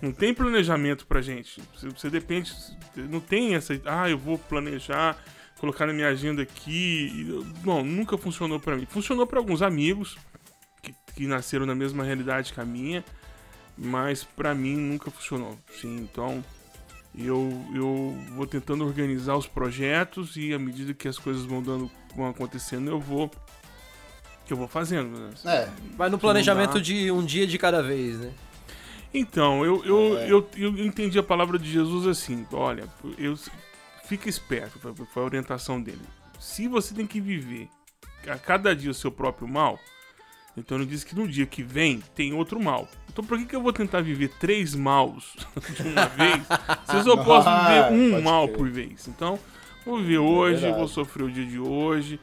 Não 0.00 0.12
tem 0.12 0.32
planejamento 0.32 1.06
pra 1.06 1.20
gente. 1.20 1.60
Você, 1.74 1.88
você 1.88 2.10
depende. 2.10 2.52
Não 2.96 3.20
tem 3.20 3.54
essa. 3.54 3.78
Ah, 3.84 4.08
eu 4.08 4.16
vou 4.18 4.38
planejar, 4.38 5.22
colocar 5.58 5.86
na 5.86 5.92
minha 5.92 6.08
agenda 6.08 6.42
aqui. 6.42 7.44
Não, 7.64 7.84
nunca 7.84 8.16
funcionou 8.16 8.58
pra 8.58 8.76
mim. 8.76 8.86
Funcionou 8.86 9.26
pra 9.26 9.38
alguns 9.38 9.62
amigos 9.62 10.16
que, 10.82 10.94
que 11.14 11.26
nasceram 11.26 11.66
na 11.66 11.74
mesma 11.74 12.02
realidade 12.02 12.52
que 12.52 12.60
a 12.60 12.64
minha, 12.64 13.04
mas 13.76 14.24
pra 14.24 14.54
mim 14.54 14.76
nunca 14.76 15.10
funcionou. 15.10 15.58
Sim, 15.80 15.96
então 15.98 16.42
eu, 17.14 17.50
eu 17.74 18.16
vou 18.34 18.46
tentando 18.46 18.84
organizar 18.84 19.36
os 19.36 19.46
projetos 19.46 20.36
e 20.36 20.54
à 20.54 20.58
medida 20.58 20.94
que 20.94 21.08
as 21.08 21.18
coisas 21.18 21.44
vão 21.44 21.62
dando, 21.62 21.90
vão 22.16 22.28
acontecendo, 22.28 22.90
eu 22.90 23.00
vou. 23.00 23.30
Eu 24.50 24.56
vou 24.56 24.68
fazendo. 24.68 25.08
né? 25.18 25.30
É, 25.44 25.68
Mas 25.96 26.10
no 26.10 26.18
planejamento 26.18 26.80
de 26.80 27.10
um 27.10 27.24
dia 27.24 27.46
de 27.46 27.58
cada 27.58 27.82
vez, 27.82 28.18
né? 28.18 28.32
Então, 29.12 29.64
eu, 29.64 29.84
eu, 29.84 30.18
É. 30.18 30.30
eu, 30.30 30.48
eu 30.56 30.84
entendi 30.86 31.18
a 31.18 31.22
palavra 31.22 31.58
de 31.58 31.70
Jesus 31.70 32.06
assim: 32.06 32.46
olha, 32.52 32.84
eu, 33.18 33.34
fica 34.04 34.28
esperto, 34.28 34.78
foi- 34.78 34.94
foi 35.12 35.22
a 35.22 35.26
orientação 35.26 35.80
dele. 35.80 36.00
Se 36.38 36.68
você 36.68 36.94
tem 36.94 37.06
que 37.06 37.20
viver 37.20 37.68
a 38.28 38.36
cada 38.38 38.74
dia 38.76 38.90
o 38.90 38.94
seu 38.94 39.10
próprio 39.10 39.48
mal, 39.48 39.78
então 40.56 40.76
ele 40.76 40.86
diz 40.86 41.04
que 41.04 41.14
no 41.14 41.26
dia 41.26 41.46
que 41.46 41.62
vem 41.62 42.02
tem 42.14 42.32
outro 42.34 42.62
mal. 42.62 42.88
Então 43.10 43.24
por 43.24 43.38
que, 43.38 43.46
que 43.46 43.56
eu 43.56 43.62
vou 43.62 43.72
tentar 43.72 44.00
viver 44.02 44.28
três 44.38 44.74
maus 44.74 45.34
de 45.76 45.82
uma 45.88 46.06
vez, 46.06 46.42
se 46.88 46.96
eu 46.96 47.02
só 47.04 47.16
posso 47.24 47.48
Ah, 47.48 47.68
viver 47.88 47.92
um 47.98 48.10
pode 48.12 48.24
mal 48.24 48.46
crer. 48.46 48.56
por 48.58 48.70
vez? 48.70 49.08
Então, 49.08 49.38
vou 49.86 49.98
viver 49.98 50.18
hoje, 50.18 50.60
verdade. 50.60 50.78
vou 50.78 50.88
sofrer 50.88 51.24
o 51.24 51.30
dia 51.30 51.46
de 51.46 51.58
hoje, 51.58 52.20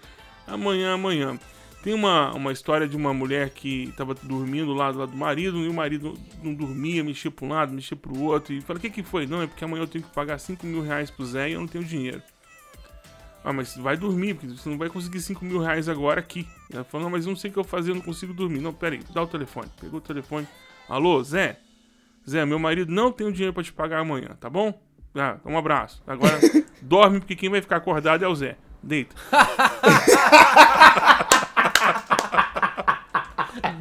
amanhã, 0.47 0.93
amanhã. 0.93 1.39
Tem 1.85 1.93
uma, 1.93 2.33
uma 2.33 2.51
história 2.51 2.87
de 2.87 2.97
uma 2.97 3.13
mulher 3.13 3.51
que 3.51 3.83
estava 3.83 4.15
dormindo 4.15 4.73
lá 4.73 4.91
do 4.91 4.97
lado 4.97 5.11
do 5.11 5.17
marido 5.17 5.59
e 5.59 5.69
o 5.69 5.73
marido 5.73 6.17
não 6.41 6.51
dormia, 6.51 7.03
mexia 7.03 7.29
para 7.29 7.45
um 7.45 7.49
lado, 7.49 7.71
mexia 7.71 7.95
para 7.95 8.11
o 8.11 8.23
outro. 8.23 8.55
E 8.55 8.59
fala: 8.59 8.79
O 8.79 8.81
que, 8.81 8.89
que 8.89 9.03
foi? 9.03 9.27
Não, 9.27 9.43
é 9.43 9.45
porque 9.45 9.63
amanhã 9.63 9.83
eu 9.83 9.87
tenho 9.87 10.03
que 10.03 10.11
pagar 10.11 10.39
5 10.39 10.65
mil 10.65 10.81
reais 10.81 11.11
pro 11.11 11.23
Zé 11.23 11.51
e 11.51 11.53
eu 11.53 11.59
não 11.59 11.67
tenho 11.67 11.83
dinheiro. 11.83 12.23
Ah, 13.43 13.53
mas 13.53 13.77
vai 13.77 13.95
dormir, 13.95 14.33
porque 14.33 14.47
você 14.47 14.67
não 14.67 14.79
vai 14.79 14.89
conseguir 14.89 15.21
5 15.21 15.45
mil 15.45 15.59
reais 15.59 15.87
agora 15.87 16.19
aqui. 16.19 16.47
Ela 16.73 16.83
falou: 16.83 17.03
Não, 17.03 17.11
mas 17.11 17.27
eu 17.27 17.29
não 17.29 17.37
sei 17.37 17.51
o 17.51 17.53
que 17.53 17.59
eu 17.59 17.63
fazer, 17.63 17.91
eu 17.91 17.95
não 17.95 18.01
consigo 18.01 18.33
dormir. 18.33 18.61
Não, 18.61 18.73
peraí, 18.73 19.01
dá 19.13 19.21
o 19.21 19.27
telefone. 19.27 19.69
Pegou 19.79 19.99
o 19.99 20.01
telefone: 20.01 20.47
Alô, 20.89 21.23
Zé? 21.23 21.59
Zé, 22.27 22.43
meu 22.47 22.57
marido 22.57 22.91
não 22.91 23.11
tem 23.11 23.27
o 23.27 23.31
dinheiro 23.31 23.53
pra 23.53 23.61
te 23.61 23.71
pagar 23.71 23.99
amanhã, 23.99 24.29
tá 24.39 24.49
bom? 24.49 24.73
Ah, 25.13 25.37
um 25.45 25.55
abraço. 25.55 26.01
Agora 26.07 26.39
dorme, 26.81 27.19
porque 27.19 27.35
quem 27.35 27.51
vai 27.51 27.61
ficar 27.61 27.75
acordado 27.75 28.25
é 28.25 28.27
o 28.27 28.33
Zé. 28.33 28.57
Deita. 28.81 29.15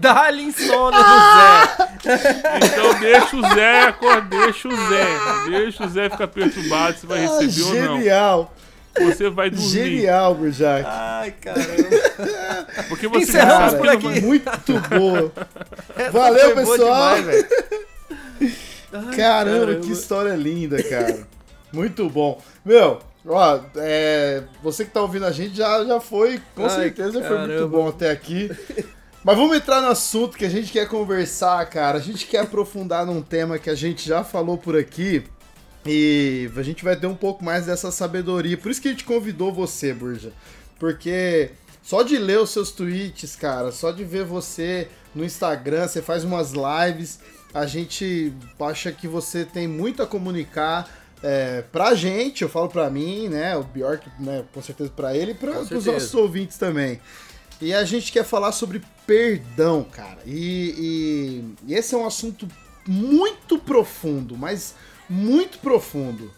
Dá-lhe 0.05 0.43
insônia 0.43 1.01
do 1.03 2.05
Zé. 2.05 2.19
Então 2.63 3.01
deixa 3.01 3.37
o 3.37 3.55
Zé 3.55 3.83
acordar, 3.89 4.29
deixa 4.45 4.69
o 4.69 4.77
Zé. 4.77 5.07
Deixa 5.49 5.85
o 5.85 5.89
Zé 5.89 6.11
ficar 6.11 6.29
perturbado 6.29 6.99
se 6.99 7.07
vai 7.07 7.25
Ah, 7.25 7.39
receber 7.41 7.63
ou 7.63 7.75
não. 7.75 7.97
genial. 7.99 8.55
Você 9.01 9.29
vai 9.31 9.51
dormir. 9.51 9.69
Genial, 9.71 10.35
Burjac. 10.37 10.85
Ai, 10.87 11.31
caramba. 11.33 11.67
Porque 12.89 13.09
você 13.09 13.23
Encerramos 13.25 13.75
por 13.75 13.89
aqui. 13.89 14.05
vai- 14.07 14.21
Muito 14.21 14.81
boa. 14.89 15.33
Essa 15.97 16.11
Valeu, 16.13 16.55
pessoal. 16.55 17.15
demais. 17.17 17.45
Ai, 18.93 19.17
Caramba, 19.17 19.75
que 19.81 19.91
história 19.91 20.35
linda, 20.37 20.81
cara. 20.85 21.27
Muito 21.73 22.09
bom. 22.09 22.41
Meu, 22.65 23.01
ó, 23.27 23.59
é, 23.77 24.45
você 24.63 24.85
que 24.85 24.93
tá 24.93 25.01
ouvindo 25.01 25.27
a 25.27 25.33
gente 25.33 25.57
já, 25.57 25.85
já 25.85 25.99
foi, 25.99 26.41
com 26.55 26.63
Ai, 26.63 26.71
certeza 26.71 27.13
foi 27.21 27.39
muito 27.39 27.49
caramba. 27.53 27.67
bom 27.67 27.89
até 27.89 28.13
aqui. 28.13 28.49
Mas 29.25 29.39
vamos 29.39 29.57
entrar 29.57 29.81
no 29.81 29.89
assunto 29.89 30.37
que 30.37 30.45
a 30.45 30.51
gente 30.51 30.71
quer 30.71 30.87
conversar, 30.87 31.65
cara. 31.71 31.97
A 31.97 32.01
gente 32.01 32.27
quer 32.27 32.41
aprofundar 32.41 33.07
num 33.07 33.23
tema 33.23 33.59
que 33.59 33.71
a 33.71 33.75
gente 33.75 34.07
já 34.07 34.23
falou 34.23 34.59
por 34.59 34.77
aqui. 34.77 35.25
E 35.87 36.51
a 36.55 36.63
gente 36.63 36.85
vai 36.85 36.95
ter 36.95 37.07
um 37.07 37.15
pouco 37.15 37.43
mais 37.43 37.65
dessa 37.65 37.91
sabedoria. 37.91 38.59
Por 38.59 38.71
isso 38.71 38.83
que 38.83 38.89
a 38.89 38.91
gente 38.91 39.05
convidou 39.05 39.51
você, 39.51 39.95
Burja. 39.95 40.31
Porque 40.79 41.53
só 41.83 42.03
de 42.03 42.19
ler 42.19 42.39
os 42.39 42.51
seus 42.51 42.71
tweets, 42.71 43.35
cara, 43.35 43.73
só 43.73 43.91
de 43.93 44.05
ver 44.05 44.25
você 44.25 44.89
no 45.15 45.25
Instagram, 45.25 45.89
você 45.89 46.03
faz 46.03 46.23
umas 46.23 46.53
lives, 46.53 47.19
a 47.53 47.65
gente 47.67 48.33
acha 48.61 48.93
que 48.93 49.09
você 49.09 49.45
tem 49.45 49.67
muito 49.67 50.03
a 50.03 50.07
comunicar 50.07 50.91
é, 51.23 51.63
pra 51.73 51.95
gente, 51.95 52.43
eu 52.43 52.49
falo 52.51 52.69
pra 52.69 52.91
mim, 52.91 53.29
né? 53.29 53.57
O 53.57 53.63
Bjork, 53.63 54.07
né, 54.19 54.45
com 54.53 54.61
certeza 54.61 54.91
pra 54.95 55.17
ele 55.17 55.31
e 55.33 55.35
pra, 55.35 55.53
pros 55.53 55.87
nossos 55.87 56.15
ouvintes 56.15 56.59
também. 56.59 57.01
E 57.61 57.73
a 57.73 57.85
gente 57.85 58.11
quer 58.13 58.25
falar 58.25 58.53
sobre 58.53 58.83
perdão, 59.07 59.85
cara. 59.85 60.19
E, 60.27 60.75
e- 61.67 61.71
e 61.73 61.75
esse 61.75 61.95
é 61.95 61.99
um 61.99 62.07
assunto 62.07 62.49
muito 62.87 63.59
profundo, 63.59 64.37
mas 64.37 64.75
muito 65.09 65.59
profundo. 65.59 66.31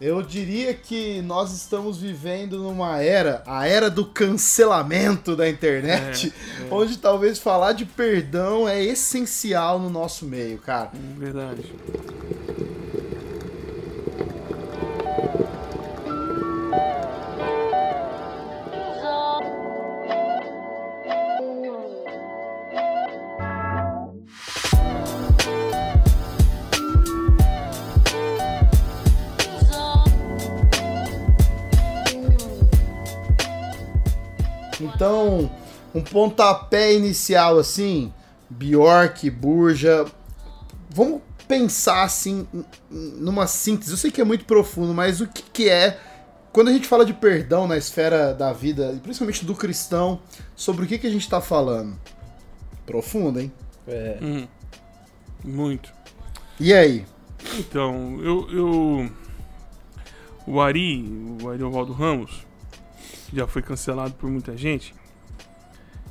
Eu 0.00 0.22
diria 0.22 0.72
que 0.74 1.20
nós 1.22 1.52
estamos 1.52 1.98
vivendo 1.98 2.58
numa 2.58 3.02
era, 3.02 3.42
a 3.44 3.66
era 3.66 3.90
do 3.90 4.04
cancelamento 4.06 5.34
da 5.34 5.48
internet, 5.48 6.32
onde 6.70 6.98
talvez 6.98 7.40
falar 7.40 7.72
de 7.72 7.84
perdão 7.84 8.68
é 8.68 8.80
essencial 8.80 9.80
no 9.80 9.90
nosso 9.90 10.24
meio, 10.24 10.58
cara. 10.58 10.92
Verdade. 11.16 11.64
Então, 34.98 35.48
um 35.94 36.02
pontapé 36.02 36.92
inicial 36.92 37.56
assim, 37.56 38.12
Bjork, 38.50 39.30
Burja, 39.30 40.04
vamos 40.90 41.20
pensar 41.46 42.02
assim 42.02 42.48
numa 42.90 43.46
síntese. 43.46 43.92
Eu 43.92 43.96
sei 43.96 44.10
que 44.10 44.20
é 44.20 44.24
muito 44.24 44.44
profundo, 44.44 44.92
mas 44.92 45.20
o 45.20 45.28
que, 45.28 45.42
que 45.52 45.68
é 45.68 46.00
quando 46.52 46.66
a 46.66 46.72
gente 46.72 46.88
fala 46.88 47.06
de 47.06 47.14
perdão 47.14 47.68
na 47.68 47.76
esfera 47.76 48.34
da 48.34 48.52
vida, 48.52 48.98
principalmente 49.00 49.44
do 49.44 49.54
cristão, 49.54 50.20
sobre 50.56 50.84
o 50.84 50.88
que, 50.88 50.98
que 50.98 51.06
a 51.06 51.10
gente 51.10 51.22
está 51.22 51.40
falando? 51.40 51.96
Profundo, 52.84 53.38
hein? 53.38 53.52
É. 53.86 54.18
Uhum. 54.20 54.48
Muito. 55.44 55.92
E 56.58 56.74
aí? 56.74 57.06
Então, 57.56 58.18
eu, 58.20 58.50
eu. 58.50 59.10
O 60.44 60.60
Ari, 60.60 61.36
o 61.40 61.48
Ariovaldo 61.48 61.92
Ramos, 61.92 62.47
já 63.32 63.46
foi 63.46 63.62
cancelado 63.62 64.14
por 64.14 64.30
muita 64.30 64.56
gente, 64.56 64.94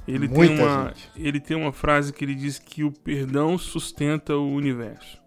ele 0.08 0.28
Muita 0.28 0.56
tem, 0.56 0.60
uma, 0.64 0.88
gente. 0.88 1.10
ele 1.18 1.40
tem 1.40 1.58
uma 1.58 1.74
frase 1.74 2.14
que 2.14 2.24
ele 2.24 2.36
diz 2.36 2.58
que 2.60 2.84
o 2.84 2.92
perdão 2.92 3.58
sustenta 3.58 4.36
o 4.38 4.54
universo. 4.54 5.18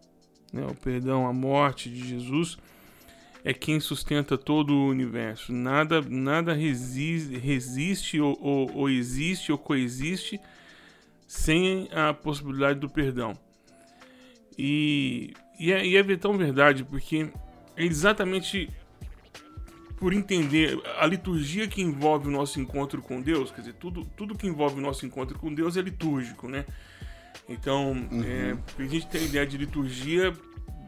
né? 0.52 0.64
O 0.66 0.74
perdão, 0.74 1.26
a 1.26 1.32
morte 1.32 1.90
de 1.90 2.06
Jesus 2.08 2.56
é 3.44 3.52
quem 3.52 3.78
sustenta 3.80 4.36
todo 4.38 4.74
o 4.74 4.88
universo. 4.88 5.52
Nada, 5.52 6.00
nada 6.02 6.52
resiste, 6.54 7.36
resiste 7.36 8.20
ou, 8.20 8.36
ou- 8.40 8.70
ou 8.74 8.88
existe 8.90 9.52
ou 9.52 9.58
coexiste 9.58 10.40
sem 11.26 11.88
a 11.92 12.12
possibilidade 12.14 12.78
do 12.80 12.88
perdão. 12.88 13.34
E, 14.58 15.32
e, 15.58 15.72
é, 15.72 15.86
e 15.86 15.96
é 15.96 16.16
tão 16.16 16.36
verdade, 16.36 16.84
porque 16.84 17.28
é 17.76 17.84
exatamente 17.84 18.68
por 20.00 20.14
entender 20.14 20.80
a 20.98 21.06
liturgia 21.06 21.68
que 21.68 21.82
envolve 21.82 22.26
o 22.26 22.30
nosso 22.30 22.58
encontro 22.58 23.02
com 23.02 23.20
Deus, 23.20 23.50
quer 23.50 23.60
dizer, 23.60 23.74
tudo, 23.74 24.04
tudo 24.16 24.34
que 24.34 24.46
envolve 24.46 24.78
o 24.78 24.82
nosso 24.82 25.04
encontro 25.04 25.38
com 25.38 25.52
Deus 25.52 25.76
é 25.76 25.82
litúrgico, 25.82 26.48
né? 26.48 26.64
Então, 27.46 27.94
é, 28.24 28.56
a 28.82 28.86
gente 28.86 29.06
tem 29.08 29.20
a 29.20 29.24
ideia 29.24 29.46
de 29.46 29.58
liturgia, 29.58 30.32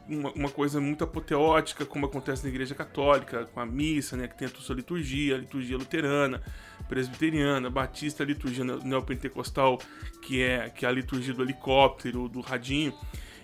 uma, 0.09 0.33
uma 0.33 0.49
coisa 0.49 0.81
muito 0.81 1.05
apoteótica, 1.05 1.85
como 1.85 2.07
acontece 2.07 2.43
na 2.43 2.49
Igreja 2.49 2.75
Católica, 2.75 3.45
com 3.53 3.61
a 3.61 3.67
missa, 3.67 4.17
né, 4.17 4.27
que 4.27 4.37
tem 4.37 4.49
a 4.49 4.51
sua 4.51 4.75
liturgia, 4.75 5.35
a 5.35 5.39
liturgia 5.39 5.77
luterana, 5.77 6.43
presbiteriana, 6.89 7.69
batista, 7.69 8.23
a 8.23 8.27
liturgia 8.27 8.65
neo- 8.65 8.83
neopentecostal, 8.83 9.79
que 10.23 10.41
é, 10.41 10.71
que 10.71 10.87
é 10.87 10.89
a 10.89 10.93
liturgia 10.93 11.35
do 11.35 11.43
helicóptero, 11.43 12.29
do 12.29 12.41
radinho. 12.41 12.95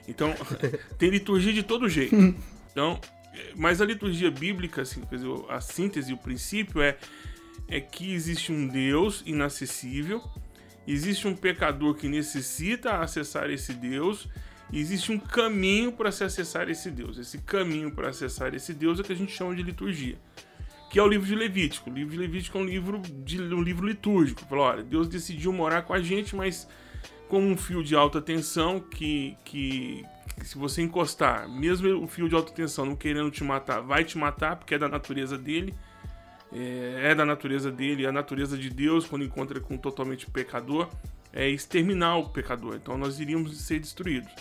Então, 0.07 0.35
tem 0.97 1.11
liturgia 1.11 1.53
de 1.53 1.63
todo 1.63 1.89
jeito. 1.89 2.17
Então, 2.71 3.01
mas 3.57 3.81
a 3.81 3.85
liturgia 3.85 4.31
bíblica, 4.31 4.83
assim, 4.83 5.03
quer 5.03 5.17
dizer, 5.17 5.31
a 5.49 5.61
síntese, 5.61 6.13
o 6.13 6.17
princípio 6.17 6.81
é, 6.81 6.97
é 7.67 7.81
que 7.81 8.13
existe 8.13 8.53
um 8.53 8.67
Deus 8.67 9.23
inacessível, 9.27 10.23
existe 10.87 11.27
um 11.29 11.35
pecador 11.35 11.95
que 11.95 12.09
necessita 12.09 12.99
acessar 12.99 13.51
esse 13.51 13.73
Deus, 13.75 14.29
existe 14.73 15.13
um 15.13 15.19
caminho 15.19 15.93
para 15.93 16.11
se 16.11 16.25
acessar 16.25 16.69
esse 16.69 16.91
Deus. 16.91 17.19
Esse 17.19 17.39
caminho 17.39 17.91
para 17.91 18.09
acessar 18.09 18.55
esse 18.55 18.73
Deus 18.73 19.01
é 19.01 19.03
que 19.03 19.13
a 19.13 19.17
gente 19.17 19.33
chama 19.33 19.55
de 19.55 19.63
liturgia, 19.63 20.19
que 20.91 20.99
é 20.99 21.03
o 21.03 21.09
livro 21.09 21.27
de 21.27 21.35
Levítico. 21.35 21.91
O 21.91 21.93
livro 21.93 22.13
de 22.13 22.19
Levítico 22.19 22.59
é 22.59 22.61
um 22.61 22.65
livro, 22.65 23.01
de, 23.01 23.41
um 23.43 23.63
livro 23.63 23.87
litúrgico. 23.87 24.45
Fala, 24.47 24.63
olha, 24.63 24.83
Deus 24.83 25.09
decidiu 25.09 25.53
morar 25.53 25.83
com 25.83 25.93
a 25.93 26.01
gente, 26.01 26.35
mas 26.35 26.69
com 27.29 27.41
um 27.41 27.57
fio 27.57 27.85
de 27.85 27.95
alta 27.95 28.23
tensão 28.23 28.81
que, 28.81 29.37
que, 29.45 30.05
que 30.39 30.47
se 30.47 30.57
você 30.57 30.83
encostar, 30.83 31.49
mesmo 31.49 32.03
o 32.03 32.07
fio 32.07 32.29
de 32.29 32.35
alta 32.35 32.53
tensão 32.53 32.85
não 32.87 32.97
querendo 32.97 33.31
te 33.31 33.45
matar, 33.45 33.81
vai 33.81 34.05
te 34.05 34.17
matar 34.17 34.57
porque 34.57 34.75
é 34.75 34.79
da 34.79 34.89
natureza 34.89 35.37
dele. 35.37 35.75
É, 36.53 37.11
é 37.11 37.15
da 37.15 37.27
natureza 37.27 37.71
dele, 37.71 38.07
é 38.07 38.09
a 38.09 38.13
natureza 38.13 38.57
de 38.57 38.71
Deus 38.71 39.07
quando 39.07 39.25
encontra 39.25 39.61
com 39.61 39.77
totalmente 39.77 40.31
pecador, 40.31 40.89
é 41.33 41.49
exterminar 41.49 42.17
o 42.17 42.31
pecador. 42.31 42.77
Então 42.77 42.97
nós 42.97 43.21
iríamos 43.21 43.61
ser 43.61 43.81
destruídos. 43.81 44.33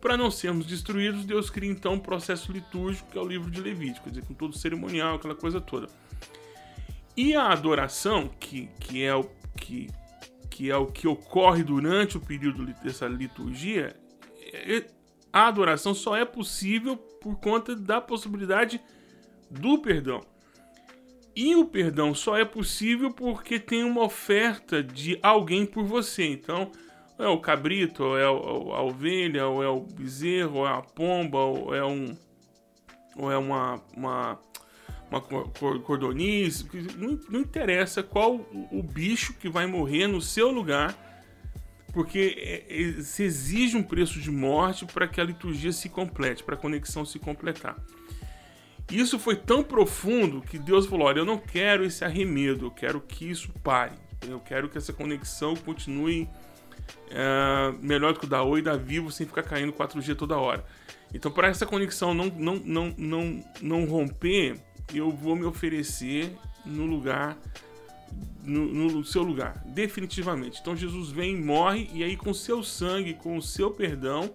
Para 0.00 0.16
não 0.16 0.30
sermos 0.30 0.66
destruídos, 0.66 1.24
Deus 1.24 1.50
cria 1.50 1.70
então 1.70 1.94
um 1.94 1.98
processo 1.98 2.52
litúrgico 2.52 3.10
que 3.10 3.18
é 3.18 3.20
o 3.20 3.26
livro 3.26 3.50
de 3.50 3.60
Levítico, 3.60 4.04
quer 4.04 4.10
dizer, 4.10 4.26
com 4.26 4.34
todo 4.34 4.56
cerimonial, 4.56 5.16
aquela 5.16 5.34
coisa 5.34 5.60
toda. 5.60 5.88
E 7.16 7.34
a 7.34 7.48
adoração, 7.48 8.28
que, 8.38 8.68
que, 8.78 9.02
é, 9.02 9.14
o, 9.14 9.24
que, 9.56 9.88
que 10.50 10.70
é 10.70 10.76
o 10.76 10.86
que 10.86 11.08
ocorre 11.08 11.64
durante 11.64 12.16
o 12.16 12.20
período 12.20 12.66
dessa 12.84 13.08
liturgia, 13.08 13.96
é- 14.52 14.86
a 15.36 15.48
adoração 15.48 15.92
só 15.92 16.16
é 16.16 16.24
possível 16.24 16.96
por 16.96 17.38
conta 17.38 17.76
da 17.76 18.00
possibilidade 18.00 18.80
do 19.50 19.78
perdão. 19.78 20.22
E 21.34 21.54
o 21.54 21.66
perdão 21.66 22.14
só 22.14 22.38
é 22.38 22.44
possível 22.46 23.10
porque 23.10 23.60
tem 23.60 23.84
uma 23.84 24.02
oferta 24.02 24.82
de 24.82 25.18
alguém 25.22 25.66
por 25.66 25.84
você. 25.84 26.24
Então, 26.24 26.72
é 27.18 27.28
o 27.28 27.38
cabrito, 27.38 28.02
ou 28.02 28.18
é 28.18 28.24
a 28.24 28.80
ovelha, 28.80 29.46
ou 29.46 29.62
é 29.62 29.68
o 29.68 29.80
bezerro, 29.80 30.60
ou 30.60 30.66
é 30.66 30.70
a 30.70 30.80
pomba, 30.80 31.38
ou 31.38 31.74
é 31.74 31.84
um 31.84 32.16
ou 33.14 33.30
é 33.30 33.36
uma 33.36 33.82
uma, 33.94 34.38
uma 35.10 35.20
cor- 35.20 35.50
cor- 35.58 35.80
cordoniz, 35.80 36.66
não, 37.28 37.40
interessa 37.40 38.02
qual 38.02 38.40
o 38.72 38.82
bicho 38.82 39.34
que 39.34 39.50
vai 39.50 39.66
morrer 39.66 40.06
no 40.06 40.22
seu 40.22 40.50
lugar, 40.50 40.94
porque 41.96 42.36
é- 42.68 42.98
é- 42.98 43.02
se 43.02 43.22
exige 43.22 43.74
um 43.74 43.82
preço 43.82 44.20
de 44.20 44.30
morte 44.30 44.84
para 44.84 45.08
que 45.08 45.18
a 45.18 45.24
liturgia 45.24 45.72
se 45.72 45.88
complete, 45.88 46.44
para 46.44 46.54
a 46.54 46.58
conexão 46.58 47.06
se 47.06 47.18
completar. 47.18 47.74
Isso 48.92 49.18
foi 49.18 49.34
tão 49.34 49.62
profundo 49.62 50.42
que 50.42 50.58
Deus 50.58 50.84
falou: 50.84 51.06
Olha, 51.06 51.20
eu 51.20 51.24
não 51.24 51.38
quero 51.38 51.86
esse 51.86 52.04
arremedo, 52.04 52.66
eu 52.66 52.70
quero 52.70 53.00
que 53.00 53.30
isso 53.30 53.50
pare. 53.64 53.94
Eu 54.28 54.38
quero 54.40 54.68
que 54.68 54.76
essa 54.76 54.92
conexão 54.92 55.56
continue 55.56 56.28
é 57.10 57.72
melhor 57.80 58.12
do 58.12 58.20
que 58.20 58.26
o 58.26 58.28
da 58.28 58.42
Oi 58.42 58.60
e 58.60 58.62
da 58.62 58.76
Vivo 58.76 59.10
sem 59.10 59.26
ficar 59.26 59.42
caindo 59.42 59.72
4G 59.72 60.14
toda 60.14 60.36
hora. 60.36 60.66
Então, 61.14 61.32
para 61.32 61.48
essa 61.48 61.64
conexão 61.64 62.12
não, 62.12 62.26
não, 62.26 62.56
não, 62.56 62.94
não, 62.98 63.44
não 63.62 63.84
romper, 63.86 64.60
eu 64.92 65.10
vou 65.10 65.34
me 65.34 65.46
oferecer 65.46 66.30
no 66.62 66.84
lugar, 66.84 67.38
no, 68.42 68.66
no 68.66 69.04
seu 69.04 69.22
lugar, 69.22 69.62
definitivamente. 69.66 70.60
Então, 70.60 70.76
Jesus 70.76 71.10
vem, 71.10 71.36
morre, 71.36 71.90
e 71.92 72.04
aí, 72.04 72.16
com 72.16 72.32
seu 72.32 72.62
sangue, 72.62 73.14
com 73.14 73.36
o 73.36 73.42
seu 73.42 73.70
perdão, 73.70 74.34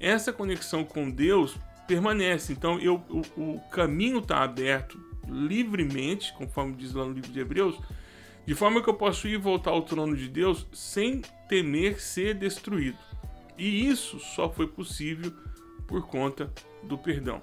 essa 0.00 0.32
conexão 0.32 0.84
com 0.84 1.10
Deus 1.10 1.56
permanece. 1.86 2.52
Então, 2.52 2.78
eu, 2.80 3.02
o, 3.08 3.20
o 3.40 3.60
caminho 3.70 4.18
está 4.18 4.42
aberto 4.42 5.00
livremente, 5.28 6.32
conforme 6.34 6.74
diz 6.74 6.92
lá 6.92 7.04
no 7.04 7.12
livro 7.12 7.32
de 7.32 7.40
Hebreus, 7.40 7.78
de 8.44 8.54
forma 8.54 8.82
que 8.82 8.88
eu 8.88 8.94
posso 8.94 9.26
ir 9.26 9.32
e 9.32 9.36
voltar 9.36 9.70
ao 9.70 9.82
trono 9.82 10.16
de 10.16 10.28
Deus 10.28 10.66
sem 10.72 11.22
temer 11.48 12.00
ser 12.00 12.34
destruído. 12.34 12.98
E 13.58 13.88
isso 13.88 14.20
só 14.20 14.50
foi 14.50 14.66
possível 14.66 15.32
por 15.86 16.06
conta 16.06 16.52
do 16.82 16.96
perdão. 16.96 17.42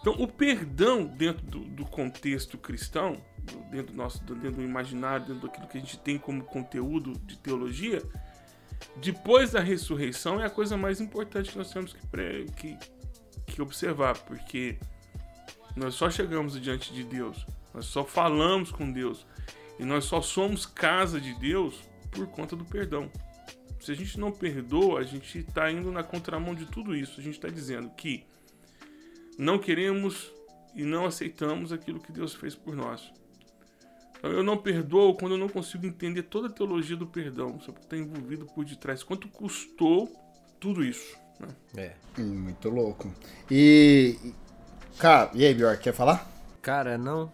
Então, 0.00 0.14
o 0.18 0.28
perdão 0.28 1.06
dentro 1.06 1.46
do, 1.46 1.60
do 1.60 1.84
contexto 1.86 2.58
cristão, 2.58 3.16
dentro 3.70 3.92
do 3.92 3.96
nosso, 3.96 4.22
dentro 4.24 4.52
do 4.52 4.62
imaginário, 4.62 5.26
dentro 5.26 5.48
daquilo 5.48 5.66
que 5.66 5.78
a 5.78 5.80
gente 5.80 5.98
tem 5.98 6.18
como 6.18 6.44
conteúdo 6.44 7.12
de 7.20 7.38
teologia, 7.38 8.02
depois 8.96 9.52
da 9.52 9.60
ressurreição 9.60 10.40
é 10.40 10.46
a 10.46 10.50
coisa 10.50 10.76
mais 10.76 11.00
importante 11.00 11.50
que 11.50 11.58
nós 11.58 11.72
temos 11.72 11.92
que, 11.92 12.44
que, 12.56 12.78
que 13.46 13.62
observar, 13.62 14.18
porque 14.18 14.78
nós 15.76 15.94
só 15.94 16.10
chegamos 16.10 16.60
diante 16.60 16.92
de 16.92 17.04
Deus, 17.04 17.46
nós 17.72 17.86
só 17.86 18.04
falamos 18.04 18.70
com 18.70 18.90
Deus 18.90 19.26
e 19.78 19.84
nós 19.84 20.04
só 20.04 20.20
somos 20.20 20.64
casa 20.64 21.20
de 21.20 21.34
Deus 21.34 21.82
por 22.10 22.26
conta 22.28 22.54
do 22.54 22.64
perdão. 22.64 23.10
Se 23.80 23.92
a 23.92 23.94
gente 23.94 24.18
não 24.18 24.32
perdoa, 24.32 25.00
a 25.00 25.02
gente 25.02 25.40
está 25.40 25.70
indo 25.70 25.92
na 25.92 26.02
contramão 26.02 26.54
de 26.54 26.64
tudo 26.64 26.96
isso. 26.96 27.20
A 27.20 27.22
gente 27.22 27.34
está 27.34 27.48
dizendo 27.48 27.90
que 27.90 28.24
não 29.36 29.58
queremos 29.58 30.32
e 30.74 30.84
não 30.84 31.04
aceitamos 31.04 31.72
aquilo 31.72 32.00
que 32.00 32.10
Deus 32.10 32.34
fez 32.34 32.54
por 32.54 32.74
nós. 32.74 33.12
Eu 34.24 34.42
não 34.42 34.56
perdoo 34.56 35.14
quando 35.14 35.32
eu 35.32 35.38
não 35.38 35.48
consigo 35.48 35.86
entender 35.86 36.24
toda 36.24 36.48
a 36.48 36.50
teologia 36.50 36.96
do 36.96 37.06
perdão, 37.06 37.60
só 37.60 37.72
porque 37.72 37.86
está 37.86 37.96
envolvido 37.96 38.46
por 38.46 38.64
detrás. 38.64 39.02
Quanto 39.02 39.28
custou 39.28 40.10
tudo 40.58 40.84
isso? 40.84 41.16
Né? 41.74 41.94
É. 42.16 42.20
Muito 42.22 42.70
louco. 42.70 43.12
E. 43.50 44.16
Cara, 44.98 45.30
e 45.34 45.44
aí, 45.44 45.52
Bjork, 45.52 45.82
quer 45.82 45.92
falar? 45.92 46.30
Cara, 46.62 46.96
não. 46.96 47.32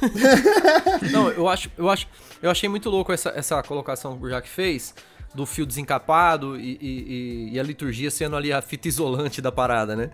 não, 1.12 1.30
eu 1.30 1.48
acho, 1.48 1.70
eu 1.76 1.88
acho, 1.90 2.08
eu 2.40 2.50
achei 2.50 2.68
muito 2.68 2.88
louco 2.88 3.12
essa, 3.12 3.30
essa 3.30 3.62
colocação 3.62 4.16
que 4.16 4.24
o 4.24 4.28
Jack 4.28 4.48
fez 4.48 4.94
do 5.34 5.46
fio 5.46 5.64
desencapado 5.64 6.58
e, 6.58 6.78
e, 6.80 7.50
e, 7.52 7.60
a 7.60 7.62
liturgia 7.62 8.10
sendo 8.10 8.36
ali 8.36 8.52
a 8.52 8.60
fita 8.60 8.88
isolante 8.88 9.40
da 9.40 9.52
parada, 9.52 9.94
né? 9.94 10.10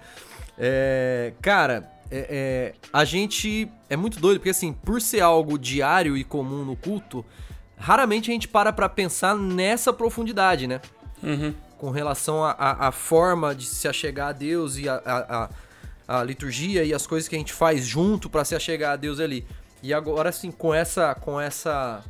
É, 0.59 1.33
cara, 1.41 1.91
é, 2.11 2.27
é, 2.29 2.75
a 2.93 3.05
gente 3.05 3.71
é 3.89 3.97
muito 3.97 4.21
doido, 4.21 4.39
porque 4.39 4.51
assim, 4.51 4.73
por 4.73 5.01
ser 5.01 5.21
algo 5.21 5.59
diário 5.59 6.17
e 6.17 6.25
comum 6.25 6.65
no 6.65 6.77
culto, 6.77 7.25
raramente 7.77 8.31
a 8.31 8.35
gente 8.35 8.49
para 8.49 8.73
pra 8.73 8.89
pensar 8.89 9.37
nessa 9.37 9.93
profundidade, 9.93 10.67
né? 10.67 10.81
Uhum. 11.23 11.55
Com 11.79 11.91
relação 11.91 12.43
à 12.43 12.91
forma 12.91 13.55
de 13.55 13.67
se 13.67 13.87
achegar 13.87 14.29
a 14.29 14.33
Deus 14.33 14.79
e 14.79 14.89
a, 14.89 14.95
a, 15.05 15.51
a, 16.09 16.21
a 16.21 16.25
liturgia 16.25 16.83
e 16.85 16.95
as 16.95 17.07
coisas 17.07 17.29
que 17.29 17.37
a 17.37 17.39
gente 17.39 17.53
faz 17.53 17.87
junto 17.87 18.31
para 18.31 18.45
se 18.45 18.55
achegar 18.55 18.93
a 18.93 18.97
Deus 18.97 19.21
ali. 19.21 19.47
E 19.83 19.93
agora, 19.93 20.31
assim, 20.31 20.51
com 20.51 20.73
essa, 20.73 21.15
com 21.15 21.39
essa, 21.39 22.03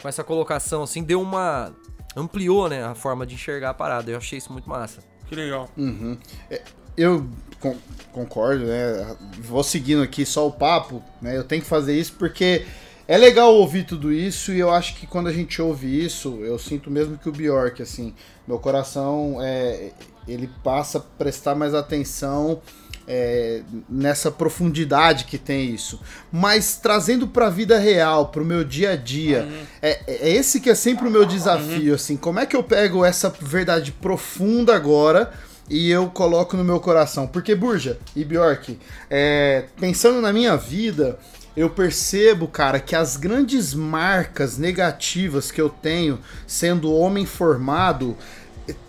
com 0.00 0.08
essa 0.08 0.22
colocação, 0.22 0.82
assim, 0.82 1.02
deu 1.02 1.22
uma 1.22 1.72
ampliou, 2.14 2.68
né, 2.68 2.84
a 2.84 2.94
forma 2.94 3.26
de 3.26 3.34
enxergar 3.34 3.70
a 3.70 3.74
parada. 3.74 4.10
Eu 4.10 4.18
achei 4.18 4.36
isso 4.36 4.52
muito 4.52 4.68
massa. 4.68 5.02
Que 5.26 5.34
legal. 5.34 5.70
Uhum. 5.76 6.18
É, 6.50 6.62
eu 6.96 7.26
con 7.60 7.76
concordo, 8.12 8.66
né? 8.66 9.16
Vou 9.40 9.64
seguindo 9.64 10.02
aqui 10.02 10.26
só 10.26 10.46
o 10.46 10.52
papo, 10.52 11.02
né? 11.20 11.36
Eu 11.36 11.44
tenho 11.44 11.62
que 11.62 11.68
fazer 11.68 11.98
isso 11.98 12.12
porque 12.18 12.66
é 13.08 13.16
legal 13.16 13.54
ouvir 13.54 13.84
tudo 13.84 14.12
isso 14.12 14.52
e 14.52 14.60
eu 14.60 14.70
acho 14.70 14.96
que 14.96 15.06
quando 15.06 15.28
a 15.28 15.32
gente 15.32 15.60
ouve 15.62 16.04
isso, 16.04 16.40
eu 16.42 16.58
sinto 16.58 16.90
mesmo 16.90 17.16
que 17.16 17.28
o 17.28 17.32
Bjork, 17.32 17.82
assim, 17.82 18.14
meu 18.46 18.58
coração 18.58 19.38
é, 19.40 19.92
ele 20.28 20.48
passa 20.62 20.98
a 20.98 21.00
prestar 21.00 21.54
mais 21.54 21.74
atenção 21.74 22.60
é, 23.06 23.62
nessa 23.88 24.30
profundidade 24.30 25.24
que 25.24 25.38
tem 25.38 25.70
isso. 25.74 26.00
Mas 26.30 26.76
trazendo 26.76 27.26
para 27.26 27.46
a 27.46 27.50
vida 27.50 27.78
real, 27.78 28.28
para 28.28 28.42
o 28.42 28.46
meu 28.46 28.62
dia 28.62 28.90
a 28.92 28.96
dia, 28.96 29.42
uhum. 29.42 29.66
é, 29.80 30.00
é, 30.06 30.30
esse 30.30 30.60
que 30.60 30.70
é 30.70 30.74
sempre 30.74 31.08
o 31.08 31.10
meu 31.10 31.24
desafio, 31.24 31.90
uhum. 31.90 31.94
assim, 31.94 32.16
como 32.16 32.38
é 32.38 32.46
que 32.46 32.54
eu 32.54 32.62
pego 32.62 33.04
essa 33.04 33.30
verdade 33.40 33.92
profunda 33.92 34.74
agora 34.74 35.32
e 35.68 35.90
eu 35.90 36.08
coloco 36.08 36.56
no 36.56 36.64
meu 36.64 36.80
coração? 36.80 37.26
Porque, 37.26 37.54
Burja 37.54 37.98
e 38.14 38.24
Bjork, 38.24 38.78
é, 39.08 39.64
pensando 39.80 40.20
na 40.20 40.32
minha 40.32 40.56
vida, 40.56 41.18
eu 41.56 41.68
percebo, 41.70 42.48
cara, 42.48 42.80
que 42.80 42.96
as 42.96 43.16
grandes 43.16 43.74
marcas 43.74 44.58
negativas 44.58 45.50
que 45.50 45.60
eu 45.60 45.68
tenho 45.68 46.18
sendo 46.46 46.92
homem 46.92 47.26
formado 47.26 48.16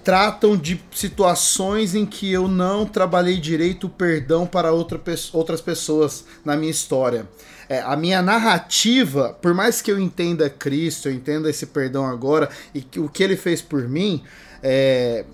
tratam 0.04 0.56
de 0.56 0.82
situações 0.92 1.96
em 1.96 2.06
que 2.06 2.32
eu 2.32 2.48
não 2.48 2.86
trabalhei 2.86 3.40
direito 3.40 3.88
o 3.88 3.90
perdão 3.90 4.46
para 4.46 4.72
outra, 4.72 5.02
outras 5.34 5.62
pessoas 5.62 6.26
na 6.46 6.56
minha 6.56 6.72
história. 6.72 7.28
É, 7.68 7.82
a 7.82 7.96
minha 7.96 8.22
narrativa, 8.22 9.38
por 9.42 9.54
mais 9.54 9.82
que 9.82 9.92
eu 9.92 10.00
entenda 10.00 10.50
Cristo, 10.50 11.08
eu 11.08 11.14
entenda 11.14 11.50
esse 11.50 11.66
perdão 11.66 12.06
agora 12.06 12.50
e 12.74 12.82
que, 12.82 13.00
o 13.00 13.10
que 13.10 13.24
ele 13.24 13.36
fez 13.36 13.62
por 13.62 13.88
mim, 13.88 14.24
é, 14.62 15.26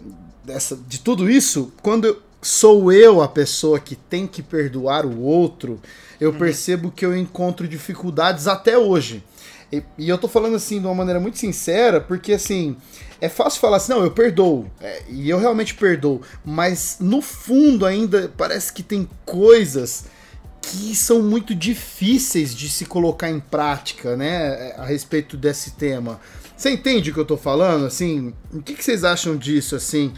dessa, 0.44 0.76
de 0.76 1.00
tudo 1.00 1.30
isso, 1.30 1.72
quando 1.82 2.22
sou 2.42 2.92
eu 2.92 3.22
a 3.22 3.28
pessoa 3.28 3.80
que 3.80 3.96
tem 3.96 4.26
que 4.26 4.42
perdoar 4.42 5.06
o 5.06 5.22
outro, 5.22 5.80
eu 6.20 6.32
uhum. 6.32 6.38
percebo 6.38 6.92
que 6.92 7.06
eu 7.06 7.16
encontro 7.16 7.68
dificuldades 7.68 8.48
até 8.48 8.78
hoje. 8.78 9.24
E, 9.72 9.84
e, 9.98 10.10
eu 10.10 10.18
tô 10.18 10.28
falando 10.28 10.56
assim 10.56 10.80
de 10.80 10.86
uma 10.88 10.96
maneira 10.96 11.20
muito 11.20 11.38
sincera, 11.38 12.02
porque 12.02 12.34
assim, 12.34 12.76
é 13.22 13.30
fácil 13.30 13.60
falar 13.60 13.78
assim, 13.78 13.92
não, 13.92 14.04
eu 14.04 14.12
perdoo. 14.12 14.66
É, 14.82 15.04
e 15.08 15.30
eu 15.30 15.38
realmente 15.38 15.76
perdoo. 15.76 16.22
Mas 16.44 16.98
no 17.00 17.22
fundo 17.22 17.86
ainda 17.86 18.32
parece 18.36 18.74
que 18.74 18.82
tem 18.82 19.08
coisas 19.26 20.06
que 20.62 20.96
são 20.96 21.22
muito 21.22 21.56
difíceis 21.56 22.54
de 22.54 22.70
se 22.70 22.86
colocar 22.86 23.30
em 23.30 23.40
prática, 23.40 24.16
né? 24.16 24.74
A 24.78 24.86
respeito 24.86 25.38
desse 25.38 25.72
tema. 25.72 26.20
Você 26.60 26.72
entende 26.72 27.10
o 27.10 27.14
que 27.14 27.20
eu 27.22 27.26
tô 27.26 27.38
falando? 27.38 27.86
Assim, 27.86 28.34
o 28.52 28.62
que, 28.62 28.74
que 28.74 28.84
vocês 28.84 29.06
acham 29.06 29.38
disso? 29.38 29.78
Assim, 29.78 30.12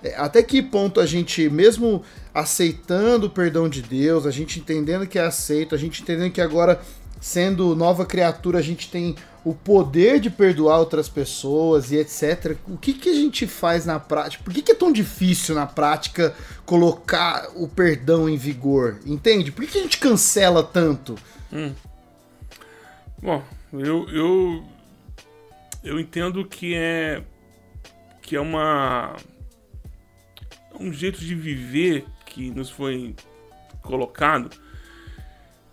é, 0.00 0.14
até 0.14 0.40
que 0.44 0.62
ponto 0.62 1.00
a 1.00 1.06
gente, 1.06 1.50
mesmo 1.50 2.04
aceitando 2.32 3.26
o 3.26 3.30
perdão 3.30 3.68
de 3.68 3.82
Deus, 3.82 4.24
a 4.24 4.30
gente 4.30 4.60
entendendo 4.60 5.08
que 5.08 5.18
é 5.18 5.22
aceito, 5.22 5.74
a 5.74 5.78
gente 5.78 6.00
entendendo 6.00 6.30
que 6.30 6.40
agora 6.40 6.80
sendo 7.20 7.74
nova 7.74 8.06
criatura, 8.06 8.60
a 8.60 8.62
gente 8.62 8.88
tem 8.88 9.16
o 9.44 9.52
poder 9.52 10.20
de 10.20 10.30
perdoar 10.30 10.78
outras 10.78 11.08
pessoas 11.08 11.90
e 11.90 11.96
etc. 11.96 12.56
O 12.68 12.76
que, 12.76 12.92
que 12.92 13.08
a 13.08 13.14
gente 13.14 13.44
faz 13.44 13.84
na 13.84 13.98
prática? 13.98 14.44
Por 14.44 14.54
que, 14.54 14.62
que 14.62 14.70
é 14.70 14.76
tão 14.76 14.92
difícil 14.92 15.56
na 15.56 15.66
prática 15.66 16.32
colocar 16.64 17.48
o 17.56 17.66
perdão 17.66 18.28
em 18.28 18.36
vigor? 18.36 19.00
Entende? 19.04 19.50
Por 19.50 19.64
que, 19.64 19.72
que 19.72 19.78
a 19.78 19.82
gente 19.82 19.98
cancela 19.98 20.62
tanto? 20.62 21.16
Hum. 21.52 21.72
Bom, 23.20 23.42
eu, 23.72 24.08
eu 24.10 24.77
eu 25.82 25.98
entendo 25.98 26.44
que 26.44 26.74
é 26.74 27.22
que 28.22 28.36
é 28.36 28.40
uma 28.40 29.16
um 30.78 30.92
jeito 30.92 31.18
de 31.20 31.34
viver 31.34 32.04
que 32.26 32.50
nos 32.50 32.70
foi 32.70 33.14
colocado 33.82 34.50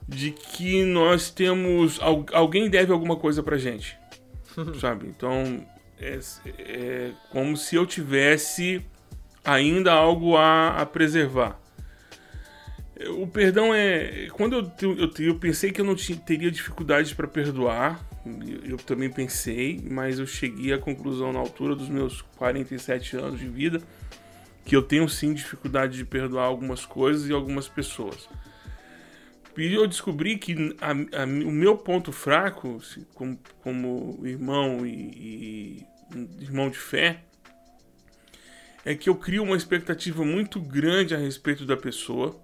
de 0.08 0.32
que 0.32 0.84
nós 0.84 1.30
temos. 1.30 2.00
Alguém 2.32 2.70
deve 2.70 2.92
alguma 2.92 3.16
coisa 3.16 3.42
pra 3.42 3.58
gente. 3.58 3.98
sabe? 4.80 5.08
Então, 5.08 5.66
é, 6.00 6.20
é, 6.60 7.12
como 7.32 7.58
se 7.58 7.76
eu 7.76 7.86
tivesse 7.86 8.86
ainda 9.44 9.92
algo 9.94 10.36
a, 10.38 10.82
a 10.82 10.86
preservar. 10.86 11.60
O 13.18 13.28
perdão 13.28 13.74
é. 13.74 14.28
Quando 14.32 14.72
eu, 14.82 14.98
eu, 14.98 15.12
eu 15.20 15.40
pensei 15.40 15.72
que 15.72 15.82
eu 15.82 15.86
não 15.86 15.96
tinha, 15.96 16.18
teria 16.18 16.50
dificuldade 16.50 17.14
para 17.14 17.28
perdoar, 17.28 18.00
eu 18.64 18.78
também 18.78 19.10
pensei, 19.10 19.80
mas 19.90 20.20
eu 20.20 20.26
cheguei 20.26 20.74
à 20.74 20.78
conclusão 20.78 21.32
na 21.32 21.40
altura 21.40 21.76
dos 21.76 21.90
meus 21.90 22.22
47 22.38 23.18
anos 23.18 23.40
de 23.40 23.48
vida 23.48 23.82
que 24.66 24.76
eu 24.76 24.82
tenho 24.82 25.08
sim 25.08 25.34
dificuldade 25.34 25.96
de 25.96 26.04
perdoar 26.04 26.46
algumas 26.46 26.86
coisas 26.86 27.30
e 27.30 27.32
algumas 27.32 27.68
pessoas. 27.68 28.28
E 29.56 29.74
eu 29.74 29.88
descobri 29.88 30.38
que 30.38 30.76
a, 30.82 31.22
a, 31.22 31.24
o 31.26 31.52
meu 31.52 31.78
ponto 31.78 32.12
fraco, 32.12 32.82
como, 33.14 33.40
como 33.62 34.20
irmão 34.26 34.86
e, 34.86 34.92
e 34.92 35.86
irmão 36.42 36.70
de 36.70 36.78
fé, 36.78 37.22
é 38.84 38.94
que 38.96 39.08
eu 39.08 39.16
crio 39.16 39.44
uma 39.44 39.56
expectativa 39.56 40.26
muito 40.26 40.60
grande 40.60 41.16
a 41.16 41.18
respeito 41.18 41.66
da 41.66 41.78
pessoa, 41.78 42.40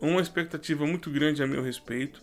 uma 0.00 0.20
expectativa 0.20 0.86
muito 0.86 1.10
grande 1.10 1.42
a 1.42 1.46
meu 1.46 1.62
respeito, 1.62 2.22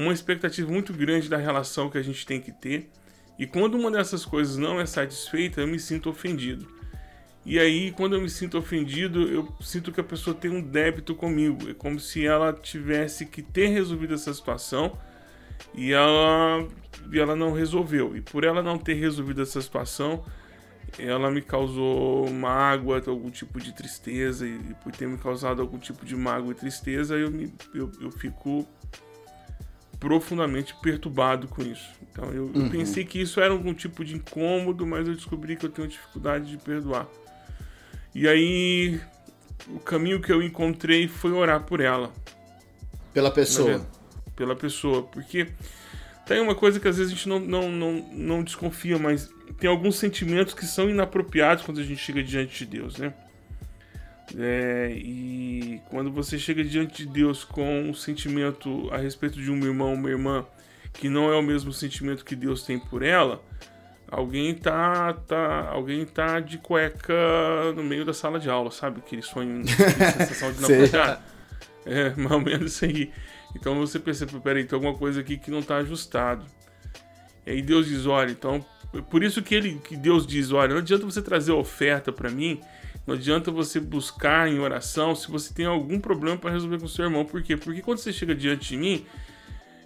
uma 0.00 0.12
expectativa 0.12 0.70
muito 0.70 0.92
grande 0.92 1.28
da 1.28 1.36
relação 1.36 1.90
que 1.90 1.98
a 1.98 2.02
gente 2.02 2.26
tem 2.26 2.40
que 2.40 2.52
ter, 2.52 2.90
E 3.38 3.46
quando 3.46 3.74
uma 3.74 3.90
dessas 3.90 4.22
coisas 4.22 4.58
não 4.58 4.78
é 4.78 4.84
satisfeita, 4.84 5.62
eu 5.62 5.66
me 5.66 5.78
sinto 5.78 6.10
ofendido. 6.10 6.68
E 7.44 7.58
aí, 7.58 7.90
quando 7.90 8.14
eu 8.14 8.20
me 8.20 8.28
sinto 8.28 8.58
ofendido, 8.58 9.22
eu 9.22 9.48
sinto 9.62 9.90
que 9.90 9.98
a 9.98 10.04
pessoa 10.04 10.36
tem 10.36 10.50
um 10.50 10.60
débito 10.60 11.14
comigo. 11.14 11.70
É 11.70 11.72
como 11.72 11.98
se 11.98 12.26
ela 12.26 12.52
tivesse 12.52 13.24
que 13.24 13.40
ter 13.40 13.68
resolvido 13.68 14.12
essa 14.12 14.34
situação 14.34 14.92
e 15.74 15.90
ela, 15.90 16.68
e 17.10 17.18
ela 17.18 17.34
não 17.34 17.54
resolveu. 17.54 18.14
E 18.14 18.20
por 18.20 18.44
ela 18.44 18.62
não 18.62 18.76
ter 18.76 18.92
resolvido 18.92 19.40
essa 19.40 19.62
situação, 19.62 20.22
ela 20.98 21.30
me 21.30 21.40
causou 21.40 22.30
mágoa, 22.30 23.02
algum 23.06 23.30
tipo 23.30 23.58
de 23.58 23.72
tristeza. 23.74 24.46
E 24.46 24.58
por 24.84 24.92
ter 24.92 25.08
me 25.08 25.16
causado 25.16 25.62
algum 25.62 25.78
tipo 25.78 26.04
de 26.04 26.14
mágoa 26.14 26.52
e 26.52 26.54
tristeza, 26.54 27.16
eu, 27.16 27.30
me, 27.30 27.50
eu, 27.74 27.90
eu 28.02 28.10
fico 28.10 28.68
profundamente 30.00 30.74
perturbado 30.82 31.46
com 31.46 31.62
isso. 31.62 31.88
Então 32.10 32.32
eu, 32.32 32.50
eu 32.54 32.70
pensei 32.70 33.04
que 33.04 33.20
isso 33.20 33.38
era 33.38 33.52
algum 33.52 33.74
tipo 33.74 34.02
de 34.04 34.16
incômodo, 34.16 34.86
mas 34.86 35.06
eu 35.06 35.14
descobri 35.14 35.54
que 35.54 35.66
eu 35.66 35.70
tenho 35.70 35.86
dificuldade 35.86 36.50
de 36.50 36.56
perdoar. 36.56 37.06
E 38.14 38.26
aí 38.26 38.98
o 39.68 39.78
caminho 39.78 40.20
que 40.20 40.32
eu 40.32 40.42
encontrei 40.42 41.06
foi 41.06 41.32
orar 41.32 41.62
por 41.64 41.80
ela. 41.80 42.10
Pela 43.12 43.30
pessoa. 43.30 43.68
verdade, 43.68 43.90
Pela 44.34 44.56
pessoa. 44.56 45.02
Porque 45.02 45.48
tem 46.26 46.40
uma 46.40 46.54
coisa 46.54 46.80
que 46.80 46.88
às 46.88 46.96
vezes 46.96 47.12
a 47.12 47.14
gente 47.14 47.28
não, 47.28 47.38
não, 47.38 47.70
não, 47.70 47.92
não 48.12 48.42
desconfia, 48.42 48.98
mas 48.98 49.30
tem 49.58 49.68
alguns 49.68 49.96
sentimentos 49.96 50.54
que 50.54 50.64
são 50.64 50.88
inapropriados 50.88 51.64
quando 51.64 51.78
a 51.78 51.84
gente 51.84 52.00
chega 52.00 52.22
diante 52.22 52.64
de 52.64 52.78
Deus, 52.78 52.96
né? 52.96 53.12
É, 54.38 54.92
e 54.94 55.80
quando 55.90 56.10
você 56.10 56.38
chega 56.38 56.62
diante 56.62 57.04
de 57.04 57.12
Deus 57.12 57.44
com 57.44 57.82
um 57.82 57.94
sentimento 57.94 58.88
a 58.92 58.96
respeito 58.96 59.40
de 59.40 59.50
um 59.50 59.58
irmão, 59.64 59.94
uma 59.94 60.08
irmã, 60.08 60.46
que 60.92 61.08
não 61.08 61.32
é 61.32 61.36
o 61.36 61.42
mesmo 61.42 61.72
sentimento 61.72 62.24
que 62.24 62.36
Deus 62.36 62.62
tem 62.62 62.78
por 62.78 63.02
ela, 63.02 63.42
alguém 64.10 64.54
tá, 64.54 65.12
tá, 65.12 65.68
alguém 65.70 66.04
tá 66.04 66.40
de 66.40 66.58
cueca 66.58 67.14
no 67.74 67.82
meio 67.82 68.04
da 68.04 68.12
sala 68.12 68.38
de 68.38 68.48
aula, 68.48 68.70
sabe? 68.70 69.00
Aquele 69.00 69.22
sonho, 69.22 69.62
aquela 69.66 70.12
sensação 70.12 70.52
de 70.52 70.60
naufragar. 70.60 71.22
É, 71.86 72.10
mais 72.10 72.30
ou 72.30 72.40
menos 72.40 72.72
isso 72.72 72.84
aí. 72.84 73.12
Então 73.56 73.74
você 73.78 73.98
percebe, 73.98 74.38
peraí, 74.40 74.64
tem 74.64 74.76
alguma 74.76 74.96
coisa 74.96 75.20
aqui 75.20 75.36
que 75.36 75.50
não 75.50 75.62
tá 75.62 75.76
ajustado. 75.78 76.44
E 77.46 77.50
aí 77.50 77.62
Deus 77.62 77.86
diz, 77.86 78.06
olha, 78.06 78.30
então, 78.30 78.64
por 79.10 79.22
isso 79.22 79.42
que 79.42 79.54
ele, 79.54 79.80
que 79.82 79.96
Deus 79.96 80.26
diz, 80.26 80.52
olha, 80.52 80.74
não 80.74 80.78
adianta 80.78 81.04
você 81.04 81.22
trazer 81.22 81.52
oferta 81.52 82.12
para 82.12 82.30
mim, 82.30 82.60
não 83.10 83.16
adianta 83.16 83.50
você 83.50 83.80
buscar 83.80 84.48
em 84.48 84.60
oração 84.60 85.16
se 85.16 85.28
você 85.28 85.52
tem 85.52 85.66
algum 85.66 85.98
problema 85.98 86.36
para 86.36 86.52
resolver 86.52 86.78
com 86.78 86.86
seu 86.86 87.04
irmão. 87.06 87.24
Por 87.24 87.42
quê? 87.42 87.56
Porque 87.56 87.82
quando 87.82 87.98
você 87.98 88.12
chega 88.12 88.36
diante 88.36 88.68
de 88.68 88.76
mim, 88.76 89.04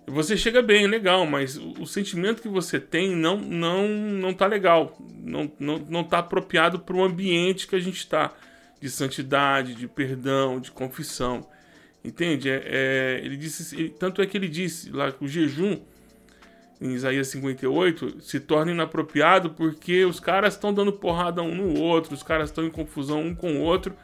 você 0.06 0.36
chega 0.36 0.60
bem, 0.60 0.86
legal, 0.86 1.24
mas 1.24 1.56
o, 1.56 1.72
o 1.80 1.86
sentimento 1.86 2.42
que 2.42 2.48
você 2.48 2.78
tem 2.78 3.16
não 3.16 3.38
não 3.38 3.88
não 3.88 4.34
tá 4.34 4.46
legal, 4.46 4.98
não 5.18 5.50
não, 5.58 5.78
não 5.78 6.04
tá 6.04 6.18
apropriado 6.18 6.78
para 6.80 6.94
o 6.94 7.02
ambiente 7.02 7.66
que 7.66 7.74
a 7.74 7.80
gente 7.80 7.96
está 7.96 8.30
de 8.78 8.90
santidade, 8.90 9.74
de 9.74 9.88
perdão, 9.88 10.60
de 10.60 10.70
confissão. 10.70 11.48
Entende? 12.04 12.50
É, 12.50 12.62
é, 12.66 13.20
ele 13.24 13.38
disse, 13.38 13.74
ele- 13.74 13.88
tanto 13.88 14.20
é 14.20 14.26
que 14.26 14.36
ele 14.36 14.48
disse 14.48 14.90
lá 14.90 15.10
que 15.10 15.24
o 15.24 15.28
jejum 15.28 15.80
em 16.80 16.92
Isaías 16.92 17.28
58 17.28 18.20
se 18.20 18.40
torna 18.40 18.72
inapropriado 18.72 19.50
porque 19.50 20.04
os 20.04 20.20
caras 20.20 20.54
estão 20.54 20.72
dando 20.74 20.92
porrada 20.92 21.42
um 21.42 21.54
no 21.54 21.80
outro, 21.80 22.14
os 22.14 22.22
caras 22.22 22.50
estão 22.50 22.64
em 22.64 22.70
confusão 22.70 23.20
um 23.22 23.34
com 23.34 23.54
o 23.54 23.60
outro, 23.60 23.94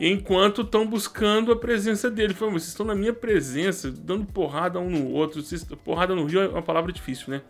enquanto 0.00 0.62
estão 0.62 0.86
buscando 0.86 1.52
a 1.52 1.56
presença 1.56 2.10
dele. 2.10 2.34
Vocês 2.34 2.68
estão 2.68 2.84
na 2.84 2.94
minha 2.94 3.12
presença, 3.12 3.90
dando 3.90 4.26
porrada 4.26 4.78
um 4.78 4.90
no 4.90 5.10
outro. 5.10 5.42
Vocês- 5.42 5.64
porrada 5.84 6.14
no 6.14 6.24
Rio 6.26 6.40
é 6.42 6.48
uma 6.48 6.62
palavra 6.62 6.92
difícil, 6.92 7.30
né? 7.30 7.42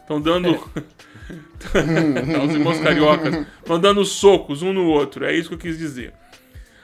Estão 0.00 0.20
dando. 0.20 0.48
Os 2.46 2.54
irmãos 2.54 2.80
cariocas 2.80 3.46
estão 3.58 3.78
dando 3.78 4.04
socos 4.04 4.62
um 4.62 4.72
no 4.72 4.86
outro, 4.86 5.24
é 5.24 5.34
isso 5.34 5.48
que 5.48 5.54
eu 5.54 5.58
quis 5.58 5.76
dizer. 5.76 6.14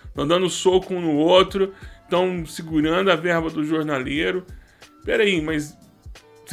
Estão 0.07 0.27
dando 0.27 0.49
soco 0.51 0.95
um 0.95 1.01
no 1.01 1.15
outro, 1.15 1.73
estão 2.03 2.45
segurando 2.45 3.11
a 3.11 3.17
verba 3.17 3.49
do 3.49 3.65
jornaleiro. 3.65 4.45
Peraí, 5.05 5.41
mas 5.41 5.77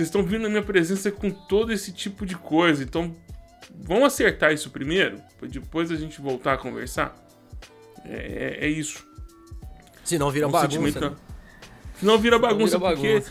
vocês 0.02 0.08
estão 0.08 0.24
vindo 0.24 0.44
na 0.44 0.50
minha 0.50 0.64
presença 0.64 1.12
com 1.12 1.30
todo 1.30 1.72
esse 1.72 1.92
tipo 1.92 2.26
de 2.26 2.36
coisa, 2.36 2.84
então 2.84 3.16
vamos 3.84 4.06
acertar 4.06 4.52
isso 4.52 4.70
primeiro, 4.72 5.22
pra 5.38 5.48
depois 5.48 5.92
a 5.92 5.96
gente 5.96 6.20
voltar 6.20 6.54
a 6.54 6.58
conversar? 6.58 7.16
É, 8.04 8.58
é- 8.60 8.66
é 8.66 8.68
isso. 8.68 9.06
Se 10.04 10.18
não 10.18 10.32
vira 10.32 10.48
Um 10.48 10.52
bagunça. 10.52 11.00
né? 11.00 11.16
Não 12.02 12.18
vira 12.18 12.40
bagunça, 12.40 12.80
vira 12.80 12.90
porque 12.96 13.24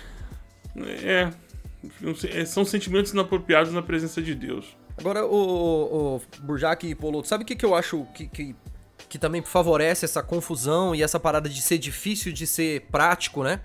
é, 0.86 1.30
é, 2.28 2.44
são 2.44 2.64
sentimentos 2.64 3.12
inapropriados 3.12 3.72
na 3.72 3.82
presença 3.82 4.22
de 4.22 4.34
Deus. 4.34 4.76
Agora, 4.96 5.26
o, 5.26 6.16
o, 6.16 6.22
Burjac 6.40 6.86
e 6.86 6.94
Poloto, 6.94 7.26
sabe 7.26 7.42
o 7.42 7.46
que, 7.46 7.56
que 7.56 7.64
eu 7.64 7.74
acho 7.74 8.06
que, 8.14 8.28
que, 8.28 8.54
que 9.08 9.18
também 9.18 9.42
favorece 9.42 10.04
essa 10.04 10.22
confusão 10.22 10.94
e 10.94 11.02
essa 11.02 11.18
parada 11.18 11.48
de 11.48 11.60
ser 11.60 11.78
difícil 11.78 12.32
de 12.32 12.46
ser 12.46 12.82
prático, 12.92 13.42
né? 13.42 13.60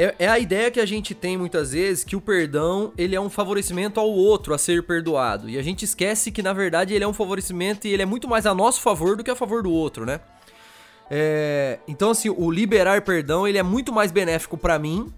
É, 0.00 0.14
é 0.20 0.28
a 0.28 0.38
ideia 0.38 0.70
que 0.70 0.80
a 0.80 0.86
gente 0.86 1.14
tem 1.14 1.36
muitas 1.36 1.72
vezes 1.72 2.02
que 2.04 2.16
o 2.16 2.22
perdão 2.22 2.90
ele 2.96 3.14
é 3.14 3.20
um 3.20 3.28
favorecimento 3.28 4.00
ao 4.00 4.08
outro 4.08 4.54
a 4.54 4.58
ser 4.58 4.82
perdoado. 4.82 5.46
E 5.46 5.58
a 5.58 5.62
gente 5.62 5.84
esquece 5.84 6.32
que, 6.32 6.42
na 6.42 6.54
verdade, 6.54 6.94
ele 6.94 7.04
é 7.04 7.06
um 7.06 7.12
favorecimento 7.12 7.86
e 7.86 7.92
ele 7.92 8.02
é 8.02 8.06
muito 8.06 8.26
mais 8.26 8.46
a 8.46 8.54
nosso 8.54 8.80
favor 8.80 9.14
do 9.14 9.22
que 9.22 9.30
a 9.30 9.36
favor 9.36 9.62
do 9.62 9.70
outro, 9.70 10.06
né? 10.06 10.20
É, 11.10 11.80
então, 11.86 12.12
assim, 12.12 12.30
o 12.30 12.50
liberar 12.50 13.02
perdão 13.02 13.46
ele 13.46 13.58
é 13.58 13.62
muito 13.62 13.92
mais 13.92 14.10
benéfico 14.10 14.56
pra 14.56 14.78
mim 14.78 15.12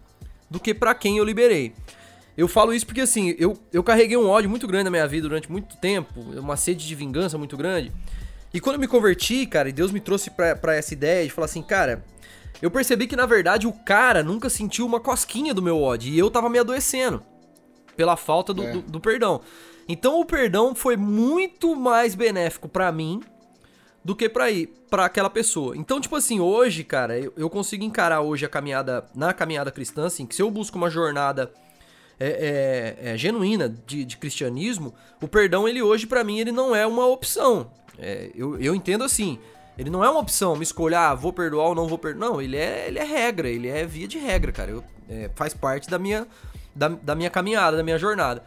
do 0.51 0.59
que 0.59 0.75
pra 0.75 0.97
quem 0.97 1.19
eu 1.19 1.25
liberei. 1.25 1.73
Eu 2.37 2.49
falo 2.49 2.75
isso 2.75 2.85
porque, 2.85 3.03
assim, 3.03 3.37
eu, 3.39 3.57
eu 3.73 3.85
carreguei 3.85 4.17
um 4.17 4.29
ódio 4.29 4.51
muito 4.51 4.67
grande 4.67 4.85
na 4.85 4.91
minha 4.91 5.07
vida 5.07 5.29
durante 5.29 5.53
muito 5.53 5.77
tempo, 5.77 6.21
uma 6.21 6.57
sede 6.57 6.89
de 6.89 6.95
vingança 6.97 7.39
muito 7.39 7.57
grande. 7.57 7.93
E 8.53 8.59
quando 8.59 8.75
eu 8.75 8.81
me 8.81 8.89
converti, 8.89 9.47
cara, 9.47 9.69
e 9.69 9.73
Deus 9.73 9.93
me 9.93 10.01
trouxe 10.01 10.29
pra, 10.29 10.57
pra 10.57 10.75
essa 10.75 10.93
ideia 10.93 11.25
de 11.25 11.31
falar 11.31 11.45
assim, 11.45 11.63
cara, 11.63 12.05
eu 12.63 12.71
percebi 12.71 13.07
que 13.07 13.17
na 13.17 13.27
verdade 13.27 13.67
o 13.67 13.73
cara 13.73 14.23
nunca 14.23 14.49
sentiu 14.49 14.87
uma 14.87 15.01
cosquinha 15.01 15.53
do 15.53 15.61
meu 15.61 15.83
ódio 15.83 16.11
e 16.13 16.19
eu 16.19 16.31
tava 16.31 16.49
me 16.49 16.59
adoecendo 16.59 17.23
pela 17.97 18.17
falta 18.17 18.55
do, 18.55 18.63
É. 18.63 18.73
do, 18.73 18.81
do 18.83 19.01
perdão. 19.01 19.41
Então 19.89 20.21
o 20.21 20.25
perdão 20.25 20.75
foi 20.75 20.97
muito 20.97 21.75
mais 21.77 22.15
benéfico 22.15 22.69
pra 22.69 22.91
mim 22.93 23.21
do 24.05 24.17
que 24.17 24.29
pra 24.29 24.51
ir 24.51 24.69
para 24.89 25.05
aquela 25.05 25.29
pessoa. 25.31 25.77
Então, 25.77 26.01
tipo 26.01 26.17
assim, 26.17 26.41
hoje, 26.41 26.85
cara, 26.85 27.19
eu, 27.19 27.33
eu 27.37 27.51
consigo 27.51 27.85
encarar 27.85 28.21
hoje 28.21 28.45
a 28.45 28.49
caminhada 28.49 29.05
na 29.15 29.33
caminhada 29.33 29.71
cristã, 29.71 30.07
assim, 30.07 30.27
que 30.27 30.35
se 30.35 30.43
eu 30.43 30.51
busco 30.51 30.77
uma 30.77 30.91
jornada 30.91 31.53
é, 32.19 32.97
é, 33.05 33.11
é, 33.13 33.17
genuína 33.17 33.69
de, 33.69 34.05
de 34.05 34.17
cristianismo, 34.17 34.95
o 35.21 35.27
perdão 35.29 35.69
ele 35.69 35.83
hoje 35.83 36.07
pra 36.07 36.23
mim 36.25 36.39
ele 36.39 36.53
não 36.53 36.75
é 36.75 36.87
uma 36.87 37.07
opção. 37.07 37.71
É, 37.99 38.31
eu, 38.35 38.59
eu 38.61 38.75
entendo 38.75 39.03
assim. 39.05 39.39
Ele 39.79 39.91
não 39.91 40.05
é 40.05 40.11
uma 40.11 40.21
opção, 40.21 40.55
me 40.55 40.63
escolher, 40.63 40.97
ah, 40.97 41.15
vou 41.15 41.33
perdoar 41.33 41.69
ou 41.69 41.75
não 41.75 41.89
vou 41.89 41.99
perdoar. 41.99 42.31
Não, 42.31 42.41
ele 42.41 42.57
é, 42.57 42.89
ele 42.89 42.99
é 42.99 43.05
regra, 43.05 43.49
ele 43.49 43.69
é 43.69 43.85
via 43.87 44.07
de 44.07 44.19
regra, 44.19 44.53
cara. 44.53 44.71
Eu, 44.71 44.85
é, 45.09 45.31
faz 45.35 45.55
parte 45.55 45.89
da 45.89 45.99
minha, 45.99 46.27
da, 46.75 46.89
da 46.89 47.15
minha 47.15 47.31
caminhada, 47.31 47.77
da 47.77 47.83
minha 47.83 47.99
jornada. 47.99 48.43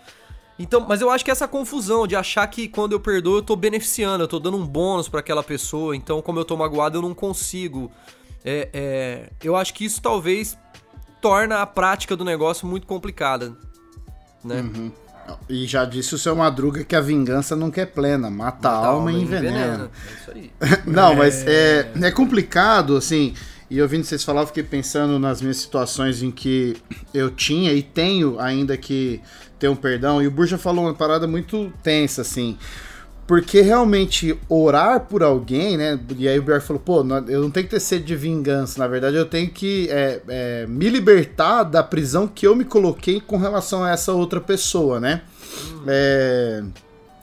Então, 0.57 0.85
mas 0.87 1.01
eu 1.01 1.09
acho 1.09 1.25
que 1.25 1.31
essa 1.31 1.47
confusão 1.47 2.07
de 2.07 2.15
achar 2.15 2.47
que 2.47 2.67
quando 2.67 2.93
eu 2.93 2.99
perdoo 2.99 3.37
eu 3.37 3.41
tô 3.41 3.55
beneficiando, 3.55 4.23
eu 4.23 4.27
tô 4.27 4.39
dando 4.39 4.55
um 4.55 4.65
bônus 4.65 5.09
pra 5.09 5.19
aquela 5.19 5.43
pessoa, 5.43 5.95
então 5.95 6.21
como 6.21 6.39
eu 6.39 6.45
tô 6.45 6.55
magoado 6.55 6.97
eu 6.97 7.01
não 7.01 7.13
consigo. 7.13 7.91
É, 8.43 8.69
é, 8.73 9.29
eu 9.43 9.55
acho 9.55 9.73
que 9.73 9.83
isso 9.83 10.01
talvez 10.01 10.57
torna 11.19 11.61
a 11.61 11.65
prática 11.65 12.15
do 12.15 12.23
negócio 12.23 12.65
muito 12.67 12.87
complicada, 12.87 13.57
né? 14.43 14.63
E 15.49 15.65
já 15.65 15.85
disse 15.85 16.15
o 16.15 16.17
seu 16.17 16.35
Madruga 16.35 16.83
que 16.83 16.95
a 16.95 17.01
vingança 17.01 17.55
nunca 17.55 17.81
é 17.81 17.85
plena, 17.85 18.29
mata 18.29 18.69
a 18.69 18.85
alma 18.85 19.11
e 19.11 19.21
envenena. 19.21 19.89
É 20.07 20.13
isso 20.13 20.31
aí. 20.31 20.51
Não, 20.85 21.15
mas 21.15 21.45
é, 21.47 21.89
é 22.01 22.11
complicado, 22.11 22.95
assim. 22.95 23.33
E 23.69 23.81
ouvindo 23.81 24.03
vocês 24.03 24.23
falar, 24.23 24.41
eu 24.41 24.47
fiquei 24.47 24.63
pensando 24.63 25.17
nas 25.17 25.41
minhas 25.41 25.57
situações 25.57 26.21
em 26.21 26.31
que 26.31 26.75
eu 27.13 27.31
tinha 27.31 27.73
e 27.73 27.81
tenho 27.81 28.39
ainda 28.39 28.77
que 28.77 29.21
ter 29.57 29.67
um 29.67 29.75
perdão. 29.75 30.21
E 30.21 30.27
o 30.27 30.31
Burja 30.31 30.57
falou 30.57 30.85
uma 30.85 30.93
parada 30.93 31.27
muito 31.27 31.73
tensa, 31.81 32.21
assim. 32.21 32.57
Porque 33.27 33.61
realmente 33.61 34.37
orar 34.47 35.01
por 35.01 35.23
alguém, 35.23 35.77
né? 35.77 35.99
E 36.17 36.27
aí 36.27 36.37
o 36.37 36.43
Bjork 36.43 36.65
falou, 36.65 36.81
pô, 36.81 36.99
eu 37.27 37.41
não 37.41 37.49
tenho 37.49 37.65
que 37.65 37.71
ter 37.71 37.79
sede 37.79 38.05
de 38.05 38.15
vingança. 38.15 38.79
Na 38.79 38.87
verdade, 38.87 39.15
eu 39.15 39.25
tenho 39.25 39.49
que 39.49 39.89
é, 39.89 40.21
é, 40.27 40.65
me 40.67 40.89
libertar 40.89 41.63
da 41.63 41.81
prisão 41.81 42.27
que 42.27 42.45
eu 42.45 42.55
me 42.55 42.63
coloquei 42.63 43.19
com 43.19 43.37
relação 43.37 43.83
a 43.83 43.89
essa 43.89 44.13
outra 44.13 44.39
pessoa, 44.39 44.99
né? 44.99 45.23
É, 45.87 46.63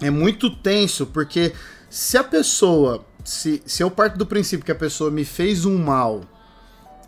é 0.00 0.10
muito 0.10 0.50
tenso, 0.50 1.06
porque 1.06 1.52
se 1.88 2.18
a 2.18 2.24
pessoa. 2.24 3.04
Se, 3.24 3.62
se 3.64 3.84
eu 3.84 3.88
parto 3.88 4.18
do 4.18 4.26
princípio 4.26 4.66
que 4.66 4.72
a 4.72 4.74
pessoa 4.74 5.08
me 5.08 5.24
fez 5.24 5.64
um 5.64 5.78
mal 5.78 6.22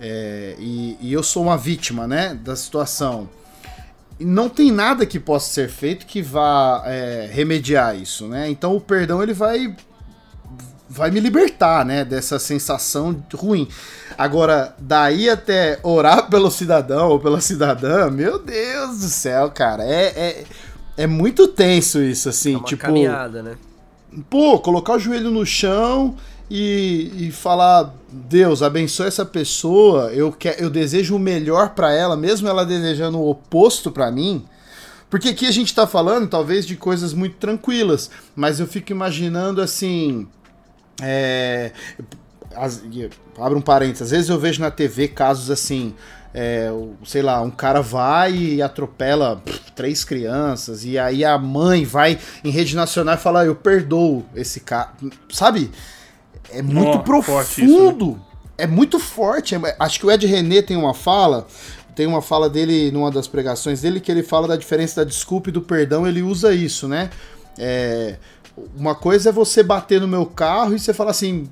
é, 0.00 0.54
e, 0.58 0.96
e 1.00 1.12
eu 1.12 1.22
sou 1.22 1.42
uma 1.44 1.56
vítima, 1.56 2.06
né, 2.06 2.34
da 2.34 2.54
situação, 2.56 3.28
não 4.20 4.48
tem 4.48 4.70
nada 4.70 5.04
que 5.04 5.18
possa 5.18 5.50
ser 5.52 5.68
feito 5.68 6.06
que 6.06 6.22
vá 6.22 6.82
é, 6.86 7.28
remediar 7.32 7.96
isso, 7.96 8.26
né? 8.28 8.48
Então 8.48 8.76
o 8.76 8.80
perdão 8.80 9.22
ele 9.22 9.32
vai 9.34 9.74
vai 10.88 11.10
me 11.10 11.18
libertar, 11.18 11.84
né, 11.84 12.04
dessa 12.04 12.38
sensação 12.38 13.20
ruim. 13.34 13.66
Agora, 14.16 14.74
daí 14.78 15.28
até 15.28 15.80
orar 15.82 16.28
pelo 16.30 16.50
cidadão 16.50 17.08
ou 17.08 17.18
pela 17.18 17.40
cidadã, 17.40 18.08
meu 18.10 18.38
Deus 18.38 18.98
do 19.00 19.08
céu, 19.08 19.50
cara, 19.50 19.82
é, 19.84 20.04
é- 20.16 20.44
é 20.96 21.06
muito 21.08 21.48
tenso 21.48 22.00
isso, 22.00 22.28
assim, 22.28 22.54
É 22.54 22.58
uma 22.58 22.64
tipo. 22.64 22.82
caminhada, 22.82 23.42
né? 23.42 23.56
Pô, 24.30 24.60
colocar 24.60 24.92
o 24.92 24.98
joelho 24.98 25.32
no 25.32 25.44
chão 25.44 26.14
e, 26.50 27.26
e 27.28 27.30
falar: 27.32 27.94
Deus, 28.10 28.62
abençoe 28.62 29.06
essa 29.06 29.24
pessoa, 29.24 30.12
eu, 30.12 30.30
que, 30.32 30.48
eu 30.58 30.70
desejo 30.70 31.16
o 31.16 31.18
melhor 31.18 31.70
pra 31.70 31.92
ela, 31.92 32.16
mesmo 32.16 32.48
ela 32.48 32.64
desejando 32.64 33.18
o 33.18 33.30
oposto 33.30 33.90
pra 33.90 34.10
mim. 34.10 34.44
Porque 35.10 35.28
aqui 35.28 35.46
a 35.46 35.50
gente 35.52 35.74
tá 35.74 35.86
falando, 35.86 36.26
talvez, 36.28 36.66
de 36.66 36.76
coisas 36.76 37.12
muito 37.12 37.36
tranquilas, 37.36 38.10
mas 38.34 38.58
eu 38.60 38.66
fico 38.66 38.90
imaginando 38.92 39.60
assim. 39.62 40.26
É, 41.00 41.72
as- 42.54 42.82
abre 43.38 43.58
um 43.58 43.60
parênteses, 43.60 44.02
às 44.02 44.10
vezes 44.10 44.28
eu 44.30 44.38
vejo 44.38 44.60
na 44.60 44.70
TV 44.70 45.08
casos 45.08 45.50
assim. 45.50 45.94
é, 46.36 46.68
sei 47.04 47.22
lá, 47.22 47.40
um 47.42 47.50
cara 47.50 47.80
vai 47.80 48.34
e 48.34 48.60
atropela 48.62 49.36
pff, 49.44 49.70
três 49.72 50.02
crianças, 50.04 50.84
e 50.84 50.98
aí 50.98 51.24
a 51.24 51.38
mãe 51.38 51.84
vai 51.84 52.18
em 52.42 52.50
rede 52.50 52.74
nacional 52.74 53.14
e 53.14 53.18
fala: 53.18 53.42
"Ah, 53.42 53.46
Eu 53.46 53.54
perdoo 53.54 54.24
esse 54.34 54.58
cara. 54.60 54.90
Sabe? 55.30 55.70
É 56.50 56.62
muito 56.62 57.12
Ó, 57.12 57.22
forte 57.22 57.64
isso, 57.64 57.76
profundo. 57.76 58.20
É 58.56 58.66
muito 58.66 58.98
forte. 58.98 59.54
É- 59.54 59.76
acho 59.78 59.98
que 59.98 60.06
o 60.06 60.10
Ed 60.10 60.26
René 60.26 60.62
tem 60.62 60.76
uma 60.76 60.94
fala. 60.94 61.46
Tem 61.94 62.06
uma 62.06 62.20
fala 62.20 62.50
dele 62.50 62.90
numa 62.90 63.10
das 63.10 63.28
pregações 63.28 63.80
dele 63.80 64.00
que 64.00 64.10
ele 64.10 64.22
fala 64.22 64.48
da 64.48 64.56
diferença 64.56 65.04
da 65.04 65.08
desculpa 65.08 65.48
e 65.48 65.52
do 65.52 65.62
perdão. 65.62 66.06
Ele 66.06 66.22
usa 66.22 66.52
isso, 66.52 66.88
né? 66.88 67.10
É, 67.56 68.16
uma 68.76 68.94
coisa 68.94 69.28
é 69.28 69.32
você 69.32 69.62
bater 69.62 70.00
no 70.00 70.08
meu 70.08 70.26
carro 70.26 70.74
e 70.74 70.78
você 70.78 70.92
falar 70.92 71.10
assim. 71.10 71.48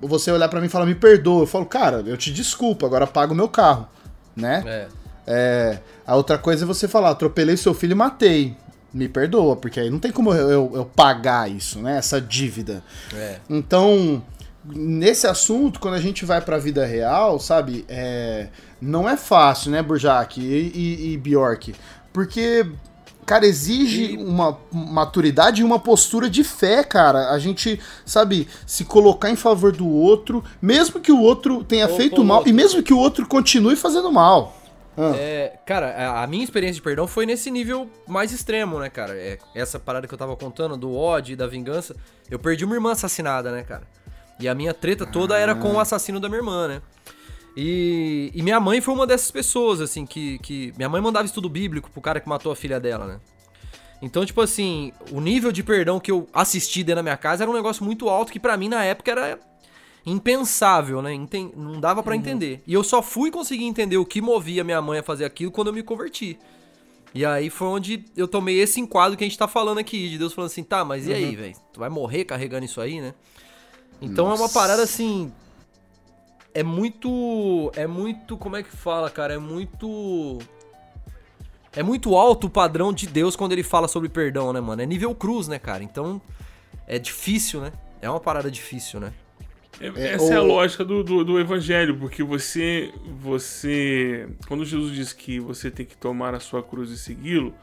Você 0.00 0.30
olhar 0.30 0.48
pra 0.48 0.60
mim 0.60 0.66
e 0.66 0.70
falar, 0.70 0.86
me 0.86 0.94
perdoa. 0.94 1.42
Eu 1.42 1.46
falo, 1.46 1.66
cara, 1.66 2.04
eu 2.06 2.16
te 2.16 2.32
desculpo, 2.32 2.86
agora 2.86 3.06
paga 3.06 3.32
o 3.32 3.36
meu 3.36 3.48
carro, 3.48 3.88
né? 4.36 4.62
É. 4.64 4.88
É, 5.30 5.78
a 6.06 6.16
outra 6.16 6.38
coisa 6.38 6.64
é 6.64 6.66
você 6.66 6.88
falar, 6.88 7.10
atropelei 7.10 7.56
seu 7.56 7.74
filho 7.74 7.92
e 7.92 7.94
matei. 7.94 8.56
Me 8.92 9.08
perdoa, 9.08 9.54
porque 9.56 9.78
aí 9.80 9.90
não 9.90 9.98
tem 9.98 10.10
como 10.10 10.32
eu, 10.32 10.50
eu- 10.50 10.72
eu 10.74 10.84
pagar 10.84 11.50
isso, 11.50 11.78
né? 11.80 11.98
Essa 11.98 12.20
dívida. 12.20 12.82
É. 13.14 13.38
Então, 13.50 14.22
nesse 14.64 15.26
assunto, 15.26 15.78
quando 15.78 15.94
a 15.94 16.00
gente 16.00 16.24
vai 16.24 16.40
pra 16.40 16.56
vida 16.58 16.84
real, 16.86 17.38
sabe? 17.38 17.84
É, 17.88 18.48
não 18.80 19.08
é 19.08 19.16
fácil, 19.16 19.70
né, 19.70 19.82
Burjac 19.82 20.40
e, 20.40 20.44
e, 20.74 21.12
e 21.12 21.16
Bjork? 21.18 21.74
Porque, 22.12 22.64
cara, 23.26 23.46
exige 23.46 24.14
E- 24.14 24.16
uma 24.16 24.56
maturidade 24.72 25.60
e 25.60 25.64
uma 25.64 25.78
postura 25.78 26.28
de 26.30 26.42
fé, 26.42 26.82
cara. 26.82 27.30
A 27.30 27.38
gente, 27.38 27.78
sabe, 28.06 28.48
se 28.66 28.84
colocar 28.86 29.30
em 29.30 29.36
favor 29.36 29.70
do 29.70 29.86
outro, 29.86 30.42
mesmo 30.62 30.98
que 30.98 31.12
o 31.12 31.20
outro 31.20 31.62
tenha 31.62 31.88
feito 31.88 32.24
mal, 32.24 32.38
louco. 32.38 32.48
e 32.48 32.52
mesmo 32.54 32.82
que 32.82 32.94
o 32.94 32.98
outro 32.98 33.26
continue 33.28 33.76
fazendo 33.76 34.10
mal. 34.10 34.56
Ah. 35.00 35.12
É, 35.16 35.58
cara, 35.64 36.20
a- 36.22 36.26
minha 36.26 36.42
experiência 36.42 36.74
de 36.74 36.82
perdão 36.82 37.06
foi 37.06 37.24
nesse 37.24 37.50
nível 37.50 37.88
mais 38.06 38.32
extremo, 38.32 38.80
né, 38.80 38.90
cara? 38.90 39.14
É, 39.16 39.38
essa 39.54 39.78
parada 39.78 40.08
que 40.08 40.12
eu 40.12 40.18
tava 40.18 40.34
contando, 40.36 40.76
do 40.76 40.92
ódio 40.94 41.34
e 41.34 41.36
da 41.36 41.46
vingança. 41.46 41.94
Eu 42.28 42.38
perdi 42.38 42.64
uma 42.64 42.74
irmã 42.74 42.92
assassinada, 42.92 43.52
né, 43.52 43.62
cara? 43.62 43.84
E 44.40 44.48
a 44.48 44.54
minha 44.54 44.74
treta 44.74 45.06
toda 45.06 45.38
era 45.38 45.54
com 45.54 45.72
o 45.74 45.80
assassino 45.80 46.18
da 46.18 46.28
minha 46.28 46.40
irmã, 46.40 46.66
né? 46.68 46.82
E, 47.56 48.30
e 48.34 48.42
minha 48.42 48.60
mãe 48.60 48.80
foi 48.80 48.94
uma 48.94 49.06
dessas 49.06 49.30
pessoas, 49.30 49.80
assim, 49.80 50.04
que, 50.06 50.38
que. 50.38 50.72
Minha 50.76 50.88
mãe 50.88 51.00
mandava 51.00 51.26
estudo 51.26 51.48
bíblico 51.48 51.90
pro 51.90 52.00
cara 52.00 52.20
que 52.20 52.28
matou 52.28 52.52
a 52.52 52.56
filha 52.56 52.78
dela, 52.78 53.06
né? 53.06 53.20
Então, 54.00 54.24
tipo 54.24 54.40
assim, 54.40 54.92
o 55.10 55.20
nível 55.20 55.50
de 55.50 55.62
perdão 55.64 55.98
que 55.98 56.10
eu 56.10 56.28
assisti 56.32 56.84
dentro 56.84 56.96
da 56.96 57.02
minha 57.02 57.16
casa 57.16 57.42
era 57.42 57.50
um 57.50 57.54
negócio 57.54 57.84
muito 57.84 58.08
alto 58.08 58.30
que 58.30 58.38
pra 58.38 58.56
mim 58.56 58.68
na 58.68 58.84
época 58.84 59.10
era 59.10 59.38
impensável, 60.08 61.00
né? 61.02 61.12
Enten- 61.12 61.52
Não 61.56 61.80
dava 61.80 62.02
pra 62.02 62.16
entender. 62.16 62.62
E 62.66 62.72
eu 62.74 62.82
só 62.84 63.02
fui 63.02 63.30
conseguir 63.30 63.64
entender 63.64 63.96
o 63.96 64.06
que 64.06 64.20
movia 64.20 64.62
minha 64.64 64.80
mãe 64.82 64.98
a 64.98 65.02
fazer 65.02 65.24
aquilo 65.24 65.50
quando 65.50 65.68
eu 65.68 65.72
me 65.72 65.82
converti. 65.82 66.38
E 67.14 67.24
aí 67.24 67.48
foi 67.50 67.68
onde 67.68 68.04
eu 68.16 68.28
tomei 68.28 68.60
esse 68.60 68.80
enquadro 68.80 69.16
que 69.16 69.24
a 69.24 69.26
gente 69.26 69.38
tá 69.38 69.48
falando 69.48 69.78
aqui, 69.78 70.08
de 70.08 70.18
Deus 70.18 70.32
falando 70.32 70.50
assim, 70.50 70.62
tá, 70.62 70.84
mas 70.84 71.06
e 71.06 71.12
aí, 71.12 71.34
velho? 71.34 71.54
Tu 71.72 71.80
vai 71.80 71.88
morrer 71.88 72.24
carregando 72.24 72.64
isso 72.66 72.80
aí, 72.80 73.00
né? 73.00 73.14
Então 74.00 74.26
é 74.26 74.30
uma 74.30 74.38
Nossa. 74.38 74.54
parada 74.54 74.82
assim. 74.82 75.32
É 76.54 76.62
muito. 76.62 77.72
É 77.74 77.86
muito. 77.86 78.36
Como 78.36 78.56
é 78.56 78.62
que 78.62 78.70
fala, 78.70 79.10
cara? 79.10 79.34
É 79.34 79.38
muito. 79.38 80.38
É 81.74 81.82
muito 81.82 82.16
alto 82.16 82.46
o 82.46 82.50
padrão 82.50 82.92
de 82.92 83.06
Deus 83.06 83.36
quando 83.36 83.52
ele 83.52 83.62
fala 83.62 83.88
sobre 83.88 84.08
perdão, 84.08 84.52
né, 84.52 84.60
mano? 84.60 84.82
É 84.82 84.86
nível 84.86 85.14
cruz, 85.14 85.48
né, 85.48 85.58
cara? 85.58 85.82
Então. 85.82 86.20
É 86.86 86.98
difícil, 86.98 87.60
né? 87.60 87.72
É 88.00 88.08
uma 88.08 88.20
parada 88.20 88.50
difícil, 88.50 88.98
né? 89.00 89.12
É- 89.80 89.86
É, 89.86 90.08
Essa 90.14 90.34
é 90.34 90.36
a 90.36 90.42
lógica 90.42 90.84
do, 90.84 91.02
do, 91.04 91.24
do 91.24 91.38
evangelho, 91.38 91.96
porque 91.96 92.22
você, 92.22 92.92
você, 93.20 94.28
quando 94.46 94.64
Jesus 94.64 94.92
diz 94.94 95.12
que 95.12 95.38
você 95.38 95.70
tem 95.70 95.86
que 95.86 95.96
tomar 95.96 96.34
a 96.34 96.40
sua 96.40 96.62
cruz 96.62 96.90
e 96.90 96.98
segui-lo, 96.98 97.54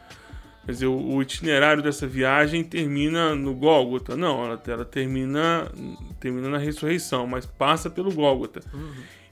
quer 0.66 0.72
dizer, 0.72 0.86
o, 0.88 0.96
o 0.98 1.22
itinerário 1.22 1.84
dessa 1.84 2.08
viagem 2.08 2.64
termina 2.64 3.36
no 3.36 3.54
Gólgota. 3.54 4.16
Não, 4.16 4.46
ela, 4.46 4.62
ela 4.68 4.86
termina, 4.86 5.70
termina 6.20 6.50
na 6.50 6.58
ressurreição, 6.58 7.28
mas 7.28 7.46
passa 7.46 7.90
pelo 7.90 8.12
Gólgota. 8.14 8.62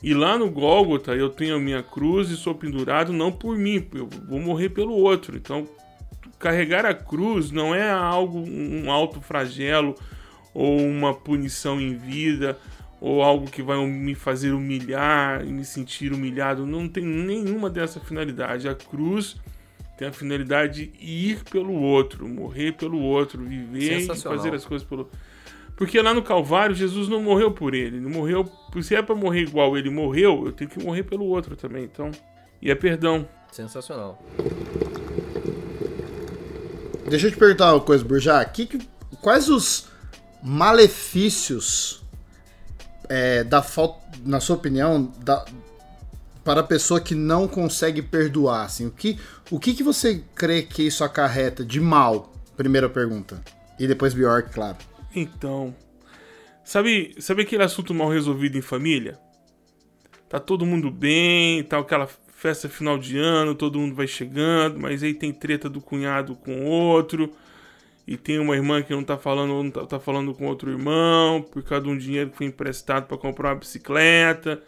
E 0.02 0.13
lá 0.13 0.38
no 0.38 0.50
Gólgota 0.50 1.15
eu 1.15 1.30
tenho 1.30 1.56
a 1.56 1.60
minha 1.60 1.82
cruz 1.82 2.30
e 2.30 2.36
sou 2.36 2.54
pendurado 2.54 3.13
não 3.13 3.32
por 3.32 3.58
mim, 3.58 3.88
eu 3.93 4.08
vou 4.28 4.39
morrer 4.39 4.67
pelo 4.69 4.93
outro. 4.93 5.38
Então, 5.38 5.65
carregar 6.38 6.86
a 6.86 6.93
cruz 6.93 7.50
não 7.52 7.74
é 7.74 7.89
algo, 7.89 8.39
um 8.46 8.91
alto 8.91 9.22
flagelo 9.22 9.96
ou 10.54 10.78
uma 10.78 11.13
punição 11.13 11.80
em 11.80 11.96
vida 11.96 12.60
ou 13.06 13.22
algo 13.22 13.52
que 13.52 13.62
vai 13.62 13.86
me 13.86 14.16
fazer 14.16 14.54
humilhar 14.54 15.46
e 15.46 15.52
me 15.52 15.66
sentir 15.66 16.13
humilhado. 16.13 16.66
Não 16.66 16.88
tem 16.88 17.04
nenhuma 17.04 17.70
dessa 17.70 18.00
finalidade. 18.00 18.70
A 18.70 18.74
cruz 18.74 19.36
tem 19.98 20.08
a 20.08 20.13
finalidade 20.13 20.86
de 20.88 21.06
ir 21.06 21.44
pelo 21.52 21.74
outro, 21.74 22.26
morrer 22.30 22.72
pelo 22.72 22.98
outro, 23.00 23.44
viver 23.44 24.00
e 24.00 24.08
fazer 24.38 24.54
as 24.56 24.63
coisas 24.66 24.88
pelo 24.88 25.10
porque 25.76 26.00
lá 26.02 26.13
no 26.13 26.22
Calvário 26.22 26.74
Jesus 26.76 27.10
não 27.10 27.22
morreu 27.22 27.52
por 27.52 27.74
ele, 27.74 27.98
ele 27.98 28.08
morreu, 28.08 28.48
se 28.82 28.96
é 28.96 29.02
para 29.02 29.16
morrer 29.16 29.42
igual 29.42 29.76
ele 29.76 29.89
morreu, 29.89 30.44
eu 30.46 30.52
tenho 30.52 30.70
que 30.70 30.82
morrer 30.82 31.02
pelo 31.02 31.26
outro 31.26 31.56
também, 31.56 31.84
então. 31.84 32.12
E 32.62 32.70
é 32.70 32.76
perdão. 32.76 33.28
Sensacional. 33.52 34.24
Deixa 37.10 37.26
eu 37.28 37.32
te 37.32 37.38
perguntar 37.38 37.74
uma 37.74 37.82
coisa, 37.82 38.04
Burjá. 38.06 38.46
Que, 38.46 38.68
que- 38.68 38.88
quais 39.20 39.50
os 39.50 39.88
malefícios 40.44 42.03
é, 43.13 43.43
da 43.43 43.62
falta, 43.62 44.02
na 44.26 44.39
sua 44.39 44.56
opinião, 44.56 45.13
da- 45.19 45.45
para 46.43 46.62
a 46.62 46.63
pessoa 46.63 46.99
que 46.99 47.13
não 47.13 47.47
consegue 47.47 48.02
perdoar? 48.02 48.65
Assim, 48.65 48.88
o 48.88 48.91
que, 48.91 49.19
o 49.52 49.60
que, 49.60 49.76
que 49.76 49.84
você 49.84 50.23
crê 50.34 50.63
que 50.63 50.82
isso 50.82 51.04
acarreta 51.04 51.63
de 51.63 51.80
mal? 51.80 52.34
Primeira 52.58 52.89
pergunta. 52.89 53.39
E 53.80 53.86
depois 53.86 54.15
Bjork, 54.15 54.49
claro. 54.52 54.78
Então, 55.15 55.76
sabe, 56.63 57.15
sabe 57.19 57.43
aquele 57.43 57.62
assunto 57.62 57.93
mal 57.93 58.10
resolvido 58.10 58.58
em 58.58 58.62
família? 58.62 59.19
Tá 60.28 60.39
todo 60.39 60.65
mundo 60.65 60.89
bem, 60.89 61.63
tá 61.63 61.78
aquela 61.78 62.08
festa 62.36 62.67
final 62.67 62.97
de 62.97 63.15
ano, 63.19 63.54
todo 63.54 63.78
mundo 63.78 63.93
vai 63.93 64.08
chegando, 64.08 64.80
mas 64.80 65.04
aí 65.04 65.13
tem 65.13 65.32
treta 65.32 65.69
do 65.69 65.80
cunhado 65.80 66.36
com 66.36 66.65
o 66.65 66.65
outro, 66.65 67.32
e 68.08 68.18
tem 68.18 68.39
uma 68.39 68.56
irmã 68.56 68.82
que 68.82 68.94
não 68.94 69.04
tá 69.04 69.18
falando, 69.18 69.63
não 69.63 69.72
tá, 69.72 69.86
tá 69.86 70.00
falando 70.00 70.34
com 70.34 70.46
outro 70.48 70.70
irmão, 70.72 71.42
por 71.42 71.63
causa 71.63 71.86
de 71.86 71.89
um 71.92 71.98
dinheiro 71.98 72.30
que 72.32 72.38
foi 72.38 72.48
emprestado 72.48 73.06
para 73.08 73.18
comprar 73.18 73.50
uma 73.50 73.56
bicicleta, 73.56 74.62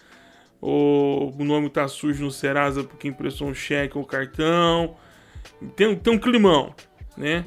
ou 0.61 1.33
o 1.37 1.43
nome 1.43 1.69
tá 1.69 1.87
sujo 1.87 2.23
no 2.23 2.31
Serasa 2.31 2.83
porque 2.83 3.07
emprestou 3.07 3.47
um 3.47 3.53
cheque 3.53 3.97
ou 3.97 4.05
cartão. 4.05 4.95
Tem, 5.75 5.87
um- 5.87 5.95
tem 5.95 6.13
um 6.13 6.17
climão, 6.17 6.73
né? 7.17 7.45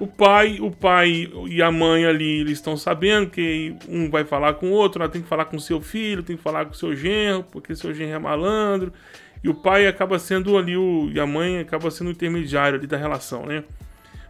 O 0.00 0.06
pai, 0.06 0.58
o 0.60 0.70
pai 0.70 1.30
e 1.48 1.62
a 1.62 1.70
mãe 1.70 2.04
ali, 2.06 2.40
eles 2.40 2.52
estão 2.58 2.76
sabendo 2.76 3.30
que 3.30 3.74
um 3.88 4.10
vai 4.10 4.24
falar 4.24 4.54
com 4.54 4.68
o 4.68 4.72
outro, 4.72 5.02
ela 5.02 5.10
tem 5.10 5.22
que 5.22 5.28
falar 5.28 5.44
com 5.46 5.58
seu 5.58 5.80
filho, 5.80 6.22
tem 6.22 6.36
que 6.36 6.42
falar 6.42 6.64
com 6.66 6.72
seu 6.72 6.94
genro, 6.96 7.44
porque 7.44 7.74
seu 7.76 7.92
genro 7.94 8.14
é 8.16 8.18
malandro. 8.18 8.92
E 9.42 9.48
o 9.48 9.54
pai 9.54 9.86
acaba 9.86 10.18
sendo 10.18 10.56
ali 10.56 10.76
o 10.76 11.10
e 11.12 11.20
a 11.20 11.26
mãe 11.26 11.58
acaba 11.58 11.90
sendo 11.90 12.08
o 12.08 12.10
intermediário 12.12 12.78
ali 12.78 12.86
da 12.86 12.96
relação, 12.96 13.44
né? 13.46 13.64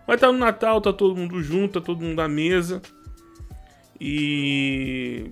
Mas 0.07 0.21
tá 0.21 0.31
no 0.31 0.39
Natal, 0.39 0.81
tá 0.81 0.93
todo 0.93 1.17
mundo 1.17 1.43
junto, 1.43 1.81
tá 1.81 1.85
todo 1.85 2.03
mundo 2.03 2.21
à 2.21 2.29
mesa. 2.29 2.83
E 4.01 5.31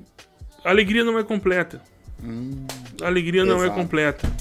a 0.65 0.71
alegria 0.71 1.05
não 1.05 1.19
é 1.19 1.25
completa. 1.25 1.83
A 3.03 3.07
alegria 3.07 3.45
não 3.45 3.63
é 3.63 3.67
Exato. 3.67 3.81
completa. 3.81 4.33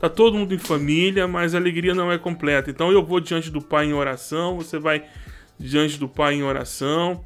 Tá 0.00 0.08
todo 0.08 0.36
mundo 0.36 0.54
em 0.54 0.58
família, 0.58 1.28
mas 1.28 1.54
a 1.54 1.58
alegria 1.58 1.94
não 1.94 2.10
é 2.10 2.18
completa. 2.18 2.70
Então 2.70 2.90
eu 2.90 3.04
vou 3.04 3.20
diante 3.20 3.50
do 3.50 3.60
Pai 3.60 3.86
em 3.86 3.92
oração, 3.92 4.56
você 4.56 4.78
vai 4.78 5.04
diante 5.58 5.98
do 5.98 6.08
Pai 6.08 6.34
em 6.34 6.42
oração. 6.42 7.22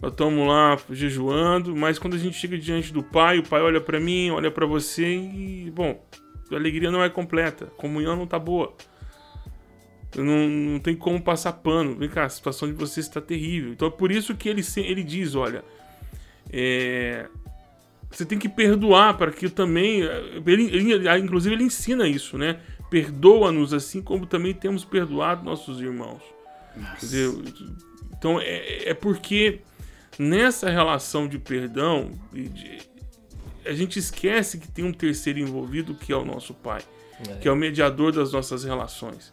Nós 0.00 0.12
estamos 0.12 0.46
lá 0.46 0.76
jejuando, 0.90 1.74
mas 1.74 1.98
quando 1.98 2.14
a 2.14 2.18
gente 2.18 2.36
chega 2.36 2.56
diante 2.56 2.92
do 2.92 3.02
Pai, 3.02 3.38
o 3.38 3.42
Pai 3.42 3.60
olha 3.60 3.80
para 3.80 3.98
mim, 3.98 4.30
olha 4.30 4.50
para 4.50 4.64
você 4.66 5.04
e, 5.04 5.72
bom, 5.74 6.00
a 6.52 6.54
alegria 6.54 6.90
não 6.90 7.02
é 7.02 7.08
completa, 7.08 7.64
a 7.64 7.80
comunhão 7.80 8.14
não 8.14 8.26
tá 8.26 8.38
boa. 8.38 8.74
Não, 10.16 10.48
não 10.48 10.78
tem 10.78 10.94
como 10.96 11.20
passar 11.20 11.52
pano. 11.52 11.94
Vem 11.96 12.08
cá, 12.08 12.24
a 12.24 12.28
situação 12.28 12.66
de 12.68 12.74
vocês 12.74 13.06
está 13.06 13.20
terrível. 13.20 13.72
Então 13.72 13.88
é 13.88 13.90
por 13.90 14.10
isso 14.10 14.34
que 14.34 14.48
ele, 14.48 14.62
ele 14.78 15.02
diz: 15.04 15.34
olha, 15.34 15.62
é, 16.50 17.26
você 18.10 18.24
tem 18.24 18.38
que 18.38 18.48
perdoar 18.48 19.16
para 19.16 19.30
que 19.30 19.48
também. 19.48 20.00
Ele, 20.46 20.64
ele- 20.74 21.18
inclusive, 21.18 21.54
ele 21.54 21.64
ensina 21.64 22.08
isso, 22.08 22.38
né? 22.38 22.60
Perdoa-nos 22.90 23.74
assim 23.74 24.00
como 24.00 24.24
também 24.26 24.54
temos 24.54 24.84
perdoado 24.84 25.44
nossos 25.44 25.80
irmãos. 25.80 26.22
Entendeu? 27.02 27.42
Então 28.16 28.40
é, 28.40 28.88
é 28.90 28.94
porque 28.94 29.60
nessa 30.18 30.70
relação 30.70 31.28
de 31.28 31.38
perdão, 31.38 32.10
a 33.64 33.72
gente 33.72 33.98
esquece 33.98 34.58
que 34.58 34.68
tem 34.68 34.84
um 34.84 34.92
terceiro 34.92 35.38
envolvido 35.38 35.94
que 35.94 36.12
é 36.12 36.16
o 36.16 36.24
nosso 36.24 36.54
pai, 36.54 36.80
que 37.40 37.46
é 37.48 37.52
o 37.52 37.56
mediador 37.56 38.10
das 38.12 38.32
nossas 38.32 38.64
relações. 38.64 39.32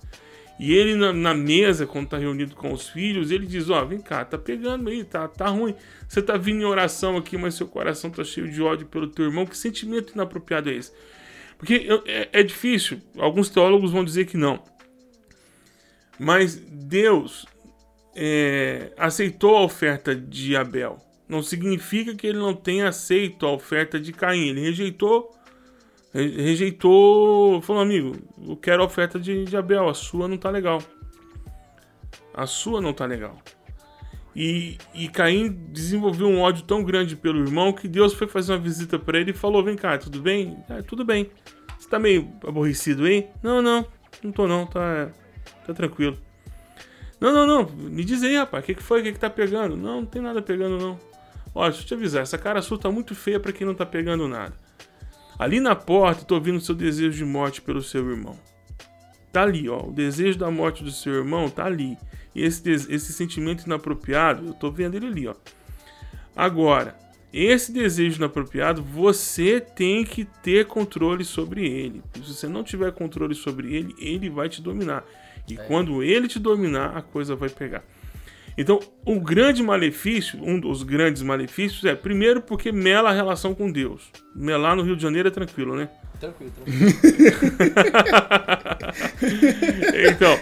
E 0.57 0.73
ele 0.73 0.95
na, 0.95 1.11
na 1.11 1.33
mesa, 1.33 1.85
quando 1.85 2.09
tá 2.09 2.17
reunido 2.17 2.55
com 2.55 2.71
os 2.71 2.87
filhos, 2.87 3.29
ele 3.29 3.45
diz: 3.45 3.69
Ó, 3.69 3.83
vem 3.83 3.99
cá, 3.99 4.23
tá 4.23 4.37
pegando 4.37 4.89
aí, 4.89 5.03
tá, 5.03 5.27
tá 5.27 5.47
ruim. 5.47 5.75
Você 6.07 6.21
tá 6.21 6.37
vindo 6.37 6.61
em 6.61 6.65
oração 6.65 7.17
aqui, 7.17 7.37
mas 7.37 7.55
seu 7.55 7.67
coração 7.67 8.09
tá 8.09 8.23
cheio 8.23 8.49
de 8.49 8.61
ódio 8.61 8.87
pelo 8.87 9.07
teu 9.07 9.25
irmão. 9.25 9.45
Que 9.45 9.57
sentimento 9.57 10.13
inapropriado 10.13 10.69
é 10.69 10.75
esse? 10.75 10.91
Porque 11.57 11.87
é, 12.05 12.29
é 12.31 12.43
difícil. 12.43 13.01
Alguns 13.17 13.49
teólogos 13.49 13.91
vão 13.91 14.03
dizer 14.03 14.25
que 14.25 14.37
não. 14.37 14.63
Mas 16.17 16.55
Deus 16.55 17.45
é, 18.15 18.93
aceitou 18.97 19.57
a 19.57 19.63
oferta 19.63 20.15
de 20.15 20.55
Abel. 20.55 20.97
Não 21.27 21.41
significa 21.41 22.15
que 22.15 22.27
ele 22.27 22.37
não 22.37 22.53
tenha 22.53 22.87
aceito 22.87 23.45
a 23.45 23.51
oferta 23.51 23.99
de 23.99 24.13
Caim. 24.13 24.49
Ele 24.49 24.61
rejeitou. 24.61 25.35
Re- 26.15 26.43
Rejeitou. 26.43 27.62
Falou, 27.62 27.82
amigo, 27.82 28.15
eu 28.47 28.56
quero 28.56 28.82
a 28.82 28.86
oferta 28.86 29.19
de, 29.19 29.45
de 29.45 29.58
Abel. 29.58 29.89
A 29.89 29.93
sua 29.93 30.28
não 30.28 30.38
tá 30.38 30.49
legal. 30.49 30.82
A 32.34 32.45
sua 32.47 32.82
não 32.82 32.93
tá 32.93 33.06
legal. 33.06 33.38
E, 34.36 34.78
e 34.93 35.08
Caim 35.08 35.49
desenvolveu 35.71 36.28
um 36.28 36.41
ódio 36.41 36.63
tão 36.63 36.84
grande 36.84 37.15
pelo 37.15 37.39
irmão 37.39 37.71
que 37.71 37.88
Deus 37.88 38.13
foi 38.13 38.28
fazer 38.28 38.51
uma 38.51 38.60
visita 38.60 38.99
pra 38.99 39.17
ele 39.19 39.32
e 39.32 39.34
falou: 39.34 39.63
Vem 39.63 39.75
cá, 39.78 39.97
tudo 39.97 40.21
bem? 40.21 40.58
Ah, 40.69 40.84
tudo 40.84 41.06
bem. 41.06 41.30
Você 41.80 41.88
tá 41.89 41.97
meio 41.97 42.30
aborrecido 42.45 43.06
aí? 43.06 43.28
Não, 43.41 43.62
não, 43.62 43.86
não 44.23 44.32
tô 44.32 44.47
não, 44.47 44.65
tá, 44.65 45.10
tá 45.65 45.73
tranquilo. 45.73 46.17
Não, 47.19 47.32
não, 47.32 47.47
não, 47.47 47.69
me 47.71 48.04
diz 48.04 48.23
aí, 48.23 48.36
rapaz, 48.36 48.63
o 48.63 48.65
que, 48.67 48.75
que 48.75 48.84
foi? 48.84 48.99
O 48.99 49.04
que, 49.04 49.13
que 49.13 49.19
tá 49.19 49.30
pegando? 49.30 49.78
Não, 49.78 50.01
não 50.01 50.06
tem 50.06 50.21
nada 50.21 50.41
pegando, 50.41 50.78
não. 50.78 50.99
Ó, 51.54 51.63
deixa 51.69 51.84
eu 51.84 51.86
te 51.88 51.93
avisar, 51.93 52.23
essa 52.23 52.38
cara 52.38 52.62
sua 52.62 52.78
tá 52.78 52.91
muito 52.91 53.15
feia 53.15 53.39
pra 53.39 53.54
quem 53.54 53.65
não 53.65 53.73
tá 53.73 53.86
pegando 53.86 54.28
nada. 54.28 54.54
Ali 55.38 55.60
na 55.60 55.76
porta, 55.76 56.21
eu 56.21 56.26
tô 56.26 56.36
ouvindo 56.36 56.58
o 56.58 56.62
seu 56.62 56.76
desejo 56.76 57.17
de 57.17 57.26
morte 57.26 57.62
pelo 57.62 57.82
seu 57.82 58.10
irmão. 58.10 58.38
Tá 59.32 59.43
ali, 59.43 59.67
ó. 59.67 59.88
O 59.88 59.91
desejo 59.91 60.39
da 60.39 60.50
morte 60.50 60.84
do 60.84 60.91
seu 60.91 61.13
irmão 61.13 61.50
tá 61.50 61.65
ali. 61.65 61.98
E 62.34 62.43
esse, 62.43 62.69
esse 62.69 63.13
sentimento 63.13 63.65
inapropriado, 63.65 64.48
eu 64.48 64.54
tô 64.54 64.71
vendo 64.71 64.95
ele 64.95 65.08
ali, 65.08 65.28
ó. 65.28 65.36
Agora, 66.36 66.98
esse 67.34 67.71
desejo 67.71 68.17
inapropriado, 68.17 68.82
você 68.82 69.60
tem 69.60 70.06
que 70.06 70.24
ter 70.24 70.65
controle 70.67 71.26
sobre 71.26 71.67
ele. 71.67 72.02
Se 72.13 72.34
você 72.34 72.48
não 72.48 72.63
tiver 72.63 72.93
controle 72.93 73.36
sobre 73.36 73.76
ele, 73.76 73.93
ele 74.00 74.30
vai 74.30 74.48
te 74.48 74.62
dominar. 74.62 75.04
E 75.48 75.58
quando 75.58 76.02
ele 76.02 76.30
te 76.30 76.39
dominar, 76.39 76.95
a 76.95 77.02
coisa 77.02 77.36
vai 77.36 77.50
pegar. 77.50 77.84
Então, 78.57 78.79
o 79.05 79.19
grande 79.19 79.61
malefício, 79.61 80.39
um 80.41 80.59
dos 80.59 80.81
grandes 80.83 81.21
malefícios 81.21 81.83
é, 81.83 81.93
primeiro, 81.93 82.41
porque 82.41 82.71
mela 82.71 83.09
a 83.09 83.13
relação 83.13 83.53
com 83.53 83.71
Deus. 83.71 84.09
Melar 84.35 84.75
no 84.75 84.81
Rio 84.81 84.95
de 84.95 85.01
Janeiro 85.01 85.27
é 85.27 85.31
tranquilo, 85.31 85.75
né? 85.75 85.89
Tranquilo, 86.19 86.51
tranquilo. 86.55 86.93
Então, 90.09 90.39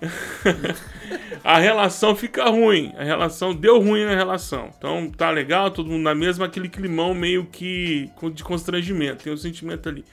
a 1.44 1.58
relação 1.58 2.16
fica 2.16 2.48
ruim. 2.48 2.92
A 2.96 3.04
relação 3.04 3.54
deu 3.54 3.80
ruim 3.80 4.04
na 4.04 4.14
relação. 4.14 4.70
Então, 4.76 5.10
tá 5.10 5.30
legal, 5.30 5.70
todo 5.70 5.90
mundo 5.90 6.02
na 6.02 6.14
mesma, 6.14 6.46
aquele 6.46 6.68
climão 6.68 7.14
meio 7.14 7.44
que 7.46 8.10
de 8.32 8.42
constrangimento. 8.42 9.24
Tem 9.24 9.32
um 9.32 9.36
sentimento 9.36 9.88
ali. 9.88 10.04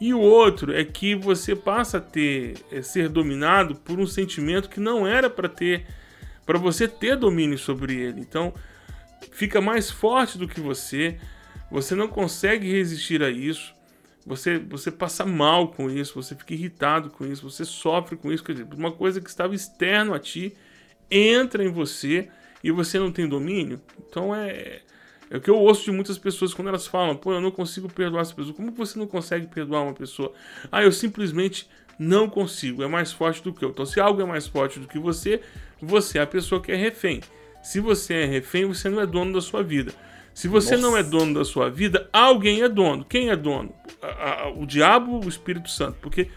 E 0.00 0.12
o 0.12 0.20
outro 0.20 0.74
é 0.74 0.84
que 0.84 1.14
você 1.14 1.56
passa 1.56 1.98
a 1.98 2.00
ter, 2.00 2.54
é, 2.70 2.82
ser 2.82 3.08
dominado 3.08 3.74
por 3.76 3.98
um 3.98 4.06
sentimento 4.06 4.68
que 4.68 4.80
não 4.80 5.06
era 5.06 5.30
para 5.30 5.48
ter, 5.48 5.86
para 6.46 6.58
você 6.58 6.86
ter 6.86 7.16
domínio 7.16 7.58
sobre 7.58 7.94
ele. 7.96 8.20
Então, 8.20 8.54
fica 9.32 9.60
mais 9.60 9.90
forte 9.90 10.38
do 10.38 10.46
que 10.46 10.60
você. 10.60 11.18
Você 11.70 11.94
não 11.94 12.08
consegue 12.08 12.70
resistir 12.70 13.22
a 13.22 13.28
isso. 13.28 13.74
Você, 14.24 14.58
você 14.58 14.90
passa 14.90 15.24
mal 15.24 15.68
com 15.68 15.90
isso, 15.90 16.14
você 16.14 16.34
fica 16.34 16.54
irritado 16.54 17.10
com 17.10 17.24
isso, 17.24 17.48
você 17.48 17.64
sofre 17.64 18.16
com 18.16 18.32
isso. 18.32 18.42
Quer 18.42 18.52
dizer, 18.52 18.66
uma 18.74 18.90
coisa 18.90 19.20
que 19.20 19.28
estava 19.28 19.54
externo 19.54 20.14
a 20.14 20.18
ti 20.18 20.56
entra 21.10 21.64
em 21.64 21.70
você 21.70 22.28
e 22.62 22.72
você 22.72 22.98
não 22.98 23.12
tem 23.12 23.28
domínio. 23.28 23.80
Então 24.08 24.34
é, 24.34 24.80
é 25.30 25.36
o 25.36 25.40
que 25.40 25.48
eu 25.48 25.56
ouço 25.56 25.84
de 25.84 25.92
muitas 25.92 26.18
pessoas 26.18 26.52
quando 26.52 26.68
elas 26.68 26.88
falam: 26.88 27.16
pô, 27.16 27.32
eu 27.32 27.40
não 27.40 27.52
consigo 27.52 27.88
perdoar 27.88 28.22
essa 28.22 28.34
pessoa. 28.34 28.54
Como 28.54 28.72
que 28.72 28.78
você 28.78 28.98
não 28.98 29.06
consegue 29.06 29.46
perdoar 29.46 29.82
uma 29.82 29.94
pessoa? 29.94 30.32
Ah, 30.72 30.82
eu 30.82 30.90
simplesmente 30.90 31.68
não 31.96 32.28
consigo. 32.28 32.82
É 32.82 32.88
mais 32.88 33.12
forte 33.12 33.42
do 33.42 33.52
que 33.52 33.64
eu. 33.64 33.70
Então, 33.70 33.86
se 33.86 34.00
algo 34.00 34.20
é 34.20 34.24
mais 34.24 34.46
forte 34.48 34.80
do 34.80 34.88
que 34.88 34.98
você, 34.98 35.40
você 35.80 36.18
é 36.18 36.22
a 36.22 36.26
pessoa 36.26 36.60
que 36.62 36.72
é 36.72 36.76
refém. 36.76 37.20
Se 37.62 37.80
você 37.80 38.14
é 38.14 38.24
refém, 38.26 38.64
você 38.64 38.88
não 38.88 39.00
é 39.00 39.06
dono 39.06 39.32
da 39.32 39.40
sua 39.40 39.62
vida. 39.62 39.92
Se 40.32 40.48
você 40.48 40.76
não 40.76 40.96
é 40.96 41.02
dono 41.02 41.34
da 41.34 41.44
sua 41.44 41.70
vida, 41.70 42.08
alguém 42.12 42.62
é 42.62 42.68
dono. 42.68 43.04
Quem 43.04 43.30
é 43.30 43.36
dono? 43.36 43.72
A- 44.02 44.42
a- 44.44 44.48
o 44.50 44.66
diabo, 44.66 45.24
o 45.24 45.28
Espírito 45.28 45.70
Santo. 45.70 45.96
Porque 46.00 46.28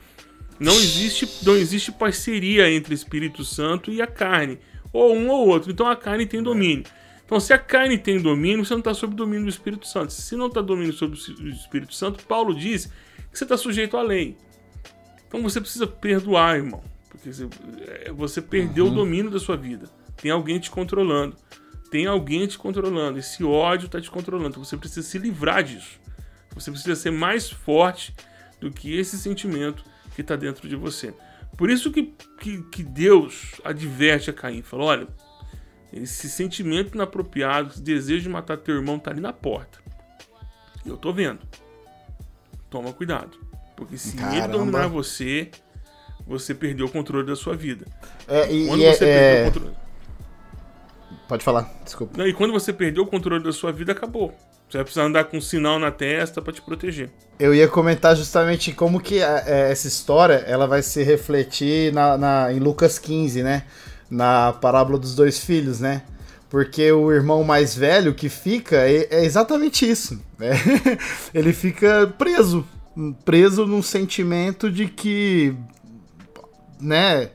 não 0.59 0.73
existe, 0.73 1.27
não 1.45 1.55
existe 1.55 1.91
parceria 1.91 2.69
entre 2.71 2.93
Espírito 2.93 3.43
Santo 3.43 3.91
e 3.91 4.01
a 4.01 4.07
carne. 4.07 4.57
Ou 4.93 5.13
um 5.15 5.27
ou 5.29 5.47
outro. 5.47 5.69
Então 5.71 5.85
a 5.87 5.95
carne 5.95 6.25
tem 6.25 6.41
domínio. 6.41 6.85
Então, 7.25 7.39
se 7.39 7.53
a 7.53 7.59
carne 7.59 7.95
tem 7.97 8.19
domínio, 8.19 8.65
você 8.65 8.73
não 8.73 8.79
está 8.79 8.91
sob 8.91 9.13
domínio 9.13 9.43
do 9.43 9.49
Espírito 9.49 9.85
Santo. 9.87 10.11
Se 10.11 10.35
não 10.35 10.47
está 10.47 10.61
domínio 10.61 10.93
sobre 10.93 11.19
o 11.19 11.47
Espírito 11.49 11.93
Santo, 11.93 12.25
Paulo 12.25 12.55
diz 12.55 12.87
que 13.31 13.37
você 13.37 13.43
está 13.43 13.55
sujeito 13.55 13.95
à 13.95 14.01
lei. 14.01 14.35
Então 15.27 15.43
você 15.43 15.61
precisa 15.61 15.85
perdoar, 15.85 16.55
irmão. 16.55 16.81
Porque 17.19 17.33
você, 17.33 17.49
é, 18.05 18.11
você 18.11 18.41
perdeu 18.41 18.87
o 18.87 18.89
domínio 18.89 19.29
da 19.29 19.39
sua 19.39 19.57
vida. 19.57 19.89
Tem 20.21 20.31
alguém 20.31 20.57
te 20.59 20.71
controlando. 20.71 21.35
Tem 21.91 22.05
alguém 22.05 22.47
te 22.47 22.57
controlando. 22.57 23.19
Esse 23.19 23.43
ódio 23.43 23.87
está 23.87 23.99
te 23.99 24.09
controlando. 24.09 24.51
Então 24.51 24.63
você 24.63 24.77
precisa 24.77 25.05
se 25.05 25.17
livrar 25.17 25.63
disso. 25.63 25.99
Você 26.55 26.71
precisa 26.71 26.95
ser 26.95 27.11
mais 27.11 27.49
forte 27.49 28.15
do 28.59 28.71
que 28.71 28.97
esse 28.97 29.17
sentimento 29.17 29.83
que 30.15 30.21
está 30.21 30.35
dentro 30.35 30.67
de 30.67 30.75
você. 30.75 31.13
Por 31.57 31.69
isso 31.69 31.91
que, 31.91 32.13
que, 32.39 32.63
que 32.63 32.83
Deus 32.83 33.55
adverte 33.63 34.29
a 34.29 34.33
Caim. 34.33 34.61
Fala, 34.61 34.83
olha, 34.83 35.07
esse 35.91 36.29
sentimento 36.29 36.95
inapropriado, 36.95 37.71
esse 37.71 37.81
desejo 37.81 38.23
de 38.23 38.29
matar 38.29 38.57
teu 38.57 38.75
irmão 38.75 38.95
está 38.95 39.11
ali 39.11 39.19
na 39.19 39.33
porta. 39.33 39.79
Eu 40.85 40.95
tô 40.95 41.11
vendo. 41.11 41.39
Toma 42.69 42.93
cuidado. 42.93 43.37
Porque 43.75 43.97
se 43.97 44.17
ele 44.17 44.25
Caramba. 44.25 44.57
dominar 44.57 44.87
você, 44.87 45.49
você 46.29 46.53
perdeu 46.53 46.85
o 46.85 46.89
controle 46.89 47.25
da 47.27 47.35
sua 47.35 47.55
vida. 47.55 47.85
É, 48.27 48.49
e, 48.51 48.67
Quando 48.67 48.79
e 48.81 48.85
é- 48.85 48.93
você 48.93 49.05
é- 49.05 49.17
perdeu 49.17 49.41
o 49.41 49.53
controle. 49.53 49.75
Pode 51.27 51.43
falar, 51.43 51.71
desculpa. 51.83 52.17
Não, 52.17 52.27
e 52.27 52.33
quando 52.33 52.51
você 52.53 52.71
perdeu 52.73 53.03
o 53.03 53.07
controle 53.07 53.43
da 53.43 53.51
sua 53.51 53.71
vida, 53.71 53.91
acabou. 53.91 54.33
Você 54.67 54.77
vai 54.77 54.83
precisar 54.83 55.05
andar 55.05 55.23
com 55.25 55.37
um 55.37 55.41
sinal 55.41 55.79
na 55.79 55.91
testa 55.91 56.41
para 56.41 56.53
te 56.53 56.61
proteger. 56.61 57.09
Eu 57.39 57.53
ia 57.55 57.67
comentar 57.67 58.15
justamente 58.15 58.71
como 58.71 58.99
que 58.99 59.21
a- 59.21 59.43
é, 59.45 59.71
essa 59.71 59.87
história 59.87 60.43
ela 60.47 60.67
vai 60.67 60.81
se 60.81 61.03
refletir 61.03 61.91
na, 61.93 62.17
na- 62.17 62.53
em 62.53 62.59
Lucas 62.59 62.97
15, 62.99 63.41
né? 63.43 63.63
Na 64.09 64.53
parábola 64.53 64.97
dos 64.97 65.15
dois 65.15 65.39
filhos, 65.39 65.79
né? 65.79 66.03
Porque 66.49 66.91
o 66.91 67.11
irmão 67.11 67.43
mais 67.43 67.75
velho 67.75 68.13
que 68.13 68.27
fica 68.27 68.75
é, 68.77 69.07
é 69.11 69.23
exatamente 69.25 69.87
isso. 69.89 70.19
né? 70.37 70.49
Ele 71.33 71.53
fica 71.53 72.11
preso. 72.17 72.65
Preso 73.23 73.65
num 73.67 73.81
sentimento 73.83 74.69
de 74.71 74.87
que. 74.87 75.55
Né? 76.79 77.29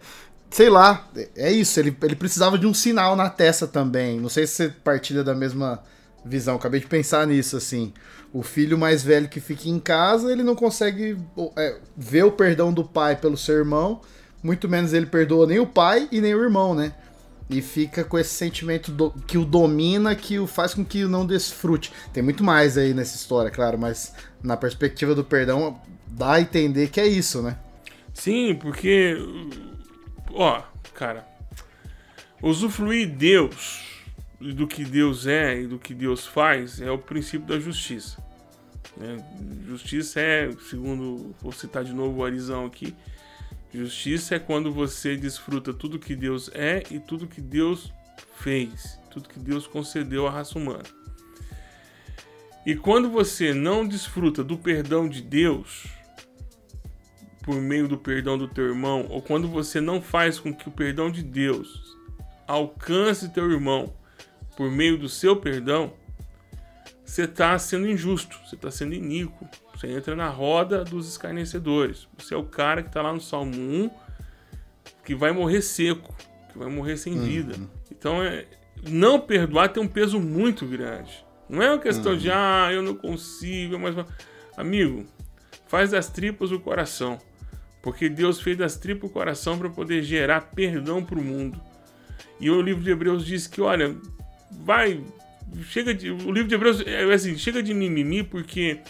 Sei 0.51 0.69
lá, 0.71 1.09
é 1.37 1.51
isso. 1.53 1.79
Ele, 1.81 1.97
ele 2.03 2.17
precisava 2.17 2.59
de 2.59 2.67
um 2.67 2.75
sinal 2.75 3.17
na 3.17 3.29
testa 3.29 3.67
também. 3.67 4.21
Não 4.21 4.29
sei 4.29 4.47
se 4.47 4.55
você 4.55 4.69
partilha 4.69 5.25
da 5.25 5.35
mesma 5.35 5.83
visão. 6.25 6.57
Acabei 6.57 6.81
de 6.81 6.87
pensar 6.87 7.27
nisso, 7.27 7.57
assim. 7.57 7.93
O 8.33 8.43
filho 8.43 8.79
mais 8.79 9.03
velho 9.03 9.29
que 9.29 9.41
fica 9.41 9.69
em 9.69 9.79
casa, 9.79 10.33
ele 10.33 10.43
não 10.43 10.55
consegue 10.57 11.17
é, 11.57 11.77
ver 11.97 12.25
o 12.25 12.33
perdão 12.33 12.73
do 12.73 12.85
pai 12.85 13.17
pelo 13.17 13.37
seu 13.37 13.57
irmão. 13.57 14.01
Muito 14.43 14.69
menos 14.69 14.93
ele 14.93 15.07
perdoa 15.07 15.47
nem 15.47 15.59
o 15.59 15.67
pai 15.67 16.09
e 16.11 16.21
nem 16.21 16.35
o 16.35 16.43
irmão, 16.43 16.75
né? 16.75 16.95
E 17.49 17.61
fica 17.61 18.03
com 18.05 18.19
esse 18.19 18.31
sentimento 18.35 18.91
do- 18.91 19.11
que 19.27 19.37
o 19.39 19.45
domina, 19.45 20.15
que 20.15 20.39
o 20.39 20.47
faz 20.47 20.75
com 20.75 20.85
que 20.85 21.05
o 21.05 21.09
não 21.09 21.27
desfrute. 21.27 21.93
Tem 22.13 22.23
muito 22.23 22.43
mais 22.43 22.77
aí 22.79 22.95
nessa 22.95 23.17
história, 23.17 23.51
claro, 23.51 23.79
mas 23.79 24.13
na 24.43 24.57
perspectiva 24.57 25.15
do 25.15 25.23
perdão, 25.25 25.79
dá 26.07 26.33
a 26.35 26.41
entender 26.41 26.89
que 26.89 27.01
é 27.01 27.07
isso, 27.07 27.43
né? 27.43 27.57
Sim, 28.15 28.55
porque. 28.55 29.17
Ó, 30.33 30.63
cara. 30.95 31.29
Usufruir 32.41 33.09
Deus, 33.09 33.83
do 34.39 34.67
que 34.67 34.85
Deus 34.85 35.27
é 35.27 35.63
e 35.63 35.67
do 35.67 35.79
que 35.79 35.95
Deus 35.95 36.27
faz, 36.27 36.81
é 36.81 36.91
o 36.91 36.99
princípio 36.99 37.47
da 37.47 37.59
justiça. 37.59 38.23
né? 38.97 39.17
Justiça 39.67 40.21
é, 40.21 40.51
segundo. 40.71 41.35
Vou 41.41 41.53
citar 41.53 41.85
de 41.85 41.93
novo 41.93 42.21
o 42.21 42.25
Arizão 42.25 42.67
aqui. 42.67 42.95
Justiça 43.73 44.37
é 44.37 44.39
quando 44.39 44.71
você 44.73 45.17
desfruta 45.17 45.75
tudo 45.75 45.99
que 45.99 46.15
Deus 46.15 46.49
é 46.55 46.85
e 46.93 47.01
tudo 47.01 47.27
que 47.27 47.41
Deus 47.41 47.93
fez, 48.37 49.01
tudo 49.11 49.29
que 49.29 49.41
Deus 49.41 49.67
concedeu 49.67 50.29
à 50.29 50.31
raça 50.31 50.57
humana. 50.57 50.85
E 52.65 52.77
quando 52.77 53.11
você 53.11 53.53
não 53.53 53.87
desfruta 53.87 54.45
do 54.45 54.57
perdão 54.57 55.09
de 55.09 55.21
Deus, 55.21 55.87
por 57.45 57.57
meio 57.57 57.87
do 57.87 57.99
perdão 57.99 58.39
do 58.39 58.49
teu 58.49 58.65
irmão, 58.65 59.07
ou 59.11 59.21
quando 59.21 59.47
você 59.47 59.81
não 59.81 60.01
faz 60.01 60.41
com 60.41 60.53
que 60.53 60.67
o 60.67 60.73
perdão 60.73 61.11
de 61.11 61.23
Deus 61.23 61.95
alcance 62.47 63.29
teu 63.29 63.51
irmão 63.51 63.93
por 64.57 64.71
meio 64.71 64.97
do 64.97 65.09
seu 65.09 65.37
perdão, 65.37 65.93
você 67.05 67.25
está 67.25 67.59
sendo 67.59 67.89
injusto, 67.89 68.39
você 68.45 68.55
está 68.55 68.71
sendo 68.71 68.95
iníquo. 68.95 69.47
Você 69.75 69.89
entra 69.89 70.17
na 70.17 70.29
roda 70.29 70.85
dos 70.85 71.09
escarnecedores. 71.09 72.09
Você 72.17 72.33
é 72.33 72.37
o 72.37 72.45
cara 72.45 72.83
que 72.83 72.89
está 72.89 73.03
lá 73.03 73.13
no 73.13 73.21
Salmo 73.21 73.55
1 73.55 73.91
que 75.05 75.15
vai 75.15 75.33
morrer 75.33 75.61
seco, 75.61 76.15
que 76.51 76.59
vai 76.59 76.69
morrer 76.69 76.97
sem 76.97 77.21
vida. 77.21 77.55
Então, 77.91 78.23
é, 78.23 78.47
não 78.89 79.21
perdoar 79.21 79.69
tem 79.69 79.83
um 79.83 79.89
peso 79.89 80.19
muito 80.19 80.67
grande. 80.67 81.25
Não 81.49 81.63
é 81.63 81.71
uma 81.71 81.79
questão 81.79 82.17
de, 82.17 82.31
ah, 82.31 82.71
eu 82.73 82.83
não 82.83 82.95
consigo, 82.95 83.79
mas. 83.79 83.95
Amigo, 84.57 85.05
faz 85.67 85.91
das 85.91 86.09
tripas 86.09 86.51
o 86.53 86.61
coração. 86.61 87.19
Porque 87.85 88.09
Deus 88.09 88.41
fez 88.41 88.57
das 88.57 88.77
tripas 88.79 89.11
o 89.11 89.13
coração 89.13 89.59
para 89.59 89.69
poder 89.69 90.03
gerar 90.03 90.41
perdão 90.41 91.05
para 91.05 91.19
o 91.19 91.23
mundo. 91.23 91.61
E 92.41 92.49
o 92.49 92.63
livro 92.63 92.83
de 92.83 92.91
Hebreus 92.91 93.27
diz 93.27 93.47
que, 93.47 93.61
olha, 93.61 93.95
vai. 94.51 95.05
Chega 95.65 95.93
de. 95.93 96.11
O 96.11 96.33
livro 96.33 96.49
de 96.49 96.55
Hebreus 96.55 96.81
é 96.81 97.05
assim: 97.13 97.37
chega 97.37 97.63
de 97.63 97.75
mimimi, 97.75 98.23
porque 98.23 98.81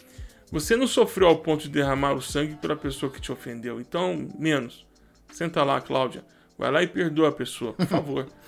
você 0.48 0.76
não 0.76 0.86
sofreu 0.86 1.26
ao 1.26 1.38
ponto 1.38 1.64
de 1.64 1.70
derramar 1.70 2.12
o 2.12 2.22
sangue 2.22 2.54
pela 2.54 2.76
pessoa 2.76 3.10
que 3.10 3.20
te 3.20 3.32
ofendeu. 3.32 3.80
Então, 3.80 4.28
menos. 4.38 4.86
Senta 5.32 5.64
lá, 5.64 5.80
Cláudia. 5.80 6.24
Vai 6.56 6.70
lá 6.70 6.80
e 6.80 6.86
perdoa 6.86 7.30
a 7.30 7.32
pessoa, 7.32 7.72
por 7.72 7.86
favor. 7.86 8.28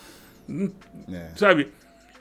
É. 1.13 1.33
Sabe? 1.35 1.73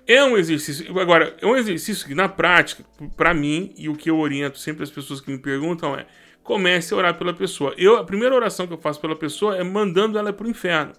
É 0.07 0.23
um 0.23 0.35
exercício. 0.35 0.99
Agora, 0.99 1.37
é 1.39 1.45
um 1.45 1.55
exercício 1.55 2.07
que, 2.07 2.15
na 2.15 2.27
prática, 2.27 2.83
para 3.15 3.35
mim, 3.35 3.71
e 3.77 3.87
o 3.87 3.95
que 3.95 4.09
eu 4.09 4.17
oriento 4.17 4.57
sempre 4.57 4.81
as 4.81 4.89
pessoas 4.89 5.21
que 5.21 5.29
me 5.29 5.37
perguntam 5.37 5.95
é: 5.95 6.07
comece 6.45 6.93
a 6.93 6.97
orar 6.97 7.17
pela 7.17 7.33
pessoa. 7.33 7.73
Eu, 7.75 7.97
a 7.97 8.03
primeira 8.05 8.33
oração 8.33 8.67
que 8.67 8.73
eu 8.73 8.77
faço 8.77 9.01
pela 9.01 9.15
pessoa 9.15 9.57
é 9.57 9.63
mandando 9.63 10.17
ela 10.17 10.31
pro 10.31 10.47
inferno. 10.47 10.93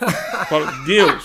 Eu 0.00 0.08
Falo, 0.48 0.66
Deus, 0.84 1.24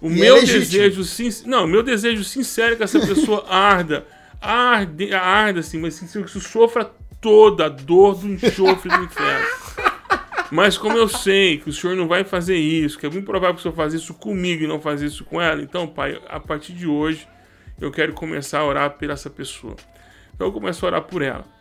o 0.00 0.08
E 0.10 0.14
é 0.14 0.20
meu 0.20 0.34
legítimo. 0.36 0.60
desejo 0.60 1.04
sincero. 1.04 1.50
Não, 1.50 1.64
o 1.64 1.68
meu 1.68 1.82
desejo 1.82 2.24
sincero 2.24 2.72
é 2.72 2.76
que 2.76 2.82
essa 2.82 2.98
pessoa 2.98 3.44
arda. 3.48 4.06
Arde, 4.40 5.14
arda 5.14 5.60
assim, 5.60 5.78
mas 5.78 6.02
assim, 6.02 6.22
que 6.22 6.40
sofra 6.40 6.90
toda 7.20 7.66
a 7.66 7.68
dor 7.68 8.16
do 8.16 8.28
enxofre 8.28 8.90
do 8.90 9.04
inferno. 9.04 9.46
Mas 10.50 10.78
como 10.78 10.96
eu 10.96 11.08
sei 11.08 11.58
que 11.58 11.68
o 11.68 11.72
senhor 11.72 11.96
não 11.96 12.06
vai 12.06 12.22
fazer 12.24 12.56
isso, 12.56 12.98
que 12.98 13.04
é 13.04 13.10
muito 13.10 13.26
provável 13.26 13.54
que 13.54 13.60
o 13.60 13.62
senhor 13.62 13.74
faça 13.74 13.96
isso 13.96 14.14
comigo 14.14 14.62
e 14.62 14.66
não 14.66 14.80
fazer 14.80 15.06
isso 15.06 15.24
com 15.24 15.40
ela, 15.40 15.60
então, 15.60 15.86
pai, 15.86 16.20
a 16.28 16.38
partir 16.38 16.72
de 16.72 16.86
hoje 16.86 17.26
eu 17.80 17.90
quero 17.90 18.12
começar 18.12 18.60
a 18.60 18.64
orar 18.64 18.90
por 18.90 19.10
essa 19.10 19.28
pessoa. 19.28 19.74
Então 20.34 20.46
eu 20.46 20.52
começo 20.52 20.84
a 20.84 20.88
orar 20.88 21.02
por 21.02 21.20
ela. 21.20 21.55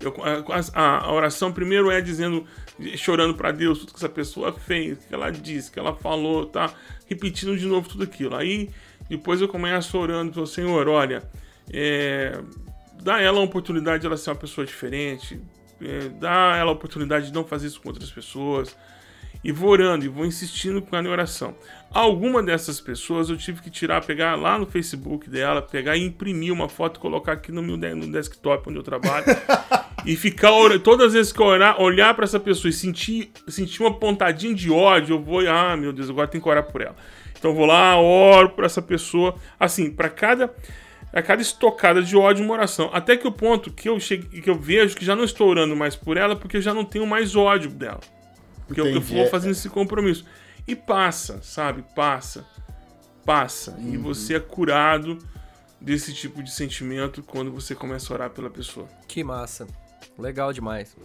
Eu- 0.00 0.14
a, 0.74 0.80
a- 1.06 1.12
oração 1.12 1.52
primeiro 1.52 1.90
é 1.90 2.00
dizendo, 2.00 2.44
chorando 2.96 3.34
para 3.34 3.52
Deus 3.52 3.78
tudo 3.80 3.90
que 3.92 3.98
essa 3.98 4.08
pessoa 4.08 4.52
fez, 4.52 4.98
que 5.04 5.14
ela 5.14 5.30
disse, 5.30 5.70
que 5.70 5.78
ela 5.78 5.94
falou, 5.94 6.46
tá? 6.46 6.72
Repetindo 7.06 7.56
de 7.56 7.66
novo 7.66 7.88
tudo 7.88 8.04
aquilo. 8.04 8.34
Aí 8.36 8.68
depois 9.08 9.40
eu 9.40 9.48
começo 9.48 9.96
orando 9.98 10.42
o 10.42 10.46
Senhor, 10.46 10.88
olha, 10.88 11.22
é, 11.72 12.40
dá 13.02 13.20
ela 13.20 13.38
a 13.38 13.42
oportunidade 13.42 14.00
de 14.00 14.06
ela 14.06 14.16
ser 14.16 14.30
uma 14.30 14.36
pessoa 14.36 14.66
diferente, 14.66 15.40
é, 15.80 16.08
dá 16.08 16.56
ela 16.56 16.70
a 16.70 16.74
oportunidade 16.74 17.26
de 17.26 17.32
não 17.32 17.44
fazer 17.44 17.66
isso 17.66 17.80
com 17.80 17.88
outras 17.88 18.10
pessoas. 18.10 18.76
E 19.44 19.50
vou 19.50 19.70
orando 19.70 20.04
e 20.04 20.08
vou 20.08 20.24
insistindo 20.24 20.80
com 20.80 20.96
ela 20.96 21.06
em 21.06 21.10
oração. 21.10 21.54
Alguma 21.90 22.42
dessas 22.42 22.80
pessoas 22.80 23.28
eu 23.28 23.36
tive 23.36 23.60
que 23.60 23.70
tirar, 23.70 24.04
pegar 24.04 24.34
lá 24.36 24.56
no 24.58 24.66
Facebook 24.66 25.28
dela, 25.28 25.60
pegar 25.60 25.96
e 25.96 26.02
imprimir 26.02 26.52
uma 26.52 26.68
foto 26.68 27.00
colocar 27.00 27.32
aqui 27.32 27.50
no 27.50 27.62
meu 27.62 27.76
no 27.76 28.10
desktop 28.10 28.68
onde 28.68 28.78
eu 28.78 28.82
trabalho. 28.82 29.26
e 30.06 30.16
ficar. 30.16 30.50
Todas 30.82 31.08
as 31.08 31.12
vezes 31.12 31.32
que 31.32 31.40
eu 31.40 31.46
orar, 31.46 31.80
olhar 31.80 32.14
pra 32.14 32.24
essa 32.24 32.40
pessoa 32.40 32.70
e 32.70 32.72
sentir, 32.72 33.30
sentir 33.48 33.82
uma 33.82 33.92
pontadinha 33.92 34.54
de 34.54 34.70
ódio, 34.70 35.16
eu 35.16 35.20
vou, 35.20 35.40
ah, 35.48 35.76
meu 35.76 35.92
Deus, 35.92 36.08
agora 36.08 36.28
tem 36.28 36.40
que 36.40 36.48
orar 36.48 36.64
por 36.64 36.80
ela. 36.80 36.96
Então 37.38 37.50
eu 37.50 37.56
vou 37.56 37.66
lá, 37.66 37.98
oro 37.98 38.50
por 38.50 38.64
essa 38.64 38.80
pessoa. 38.80 39.34
Assim, 39.58 39.90
pra 39.90 40.08
cada 40.08 40.54
a 41.12 41.20
cada 41.20 41.42
estocada 41.42 42.02
de 42.02 42.16
ódio 42.16 42.44
uma 42.44 42.54
oração. 42.54 42.88
Até 42.92 43.16
que 43.16 43.28
o 43.28 43.32
ponto 43.32 43.70
que 43.70 43.88
eu, 43.88 44.00
chegue, 44.00 44.40
que 44.40 44.48
eu 44.48 44.58
vejo 44.58 44.96
que 44.96 45.04
já 45.04 45.14
não 45.14 45.24
estou 45.24 45.48
orando 45.48 45.76
mais 45.76 45.94
por 45.94 46.16
ela, 46.16 46.34
porque 46.34 46.56
eu 46.56 46.62
já 46.62 46.72
não 46.72 46.84
tenho 46.84 47.06
mais 47.06 47.36
ódio 47.36 47.70
dela. 47.70 48.00
Porque 48.74 48.80
eu, 48.80 48.86
eu 48.86 48.96
Entendi. 48.98 49.14
vou 49.14 49.26
fazendo 49.28 49.52
esse 49.52 49.68
compromisso. 49.68 50.24
E 50.66 50.74
passa, 50.74 51.40
sabe? 51.42 51.84
Passa. 51.94 52.44
Passa. 53.24 53.76
E 53.80 53.96
Uhum. 53.96 54.02
você 54.02 54.34
é 54.36 54.40
curado 54.40 55.18
desse 55.80 56.12
tipo 56.14 56.42
de 56.42 56.50
sentimento 56.50 57.22
quando 57.22 57.50
você 57.52 57.74
começa 57.74 58.12
a 58.12 58.14
orar 58.14 58.30
pela 58.30 58.48
pessoa. 58.48 58.88
Que 59.06 59.22
massa. 59.22 59.66
Legal 60.18 60.52
demais. 60.52 60.96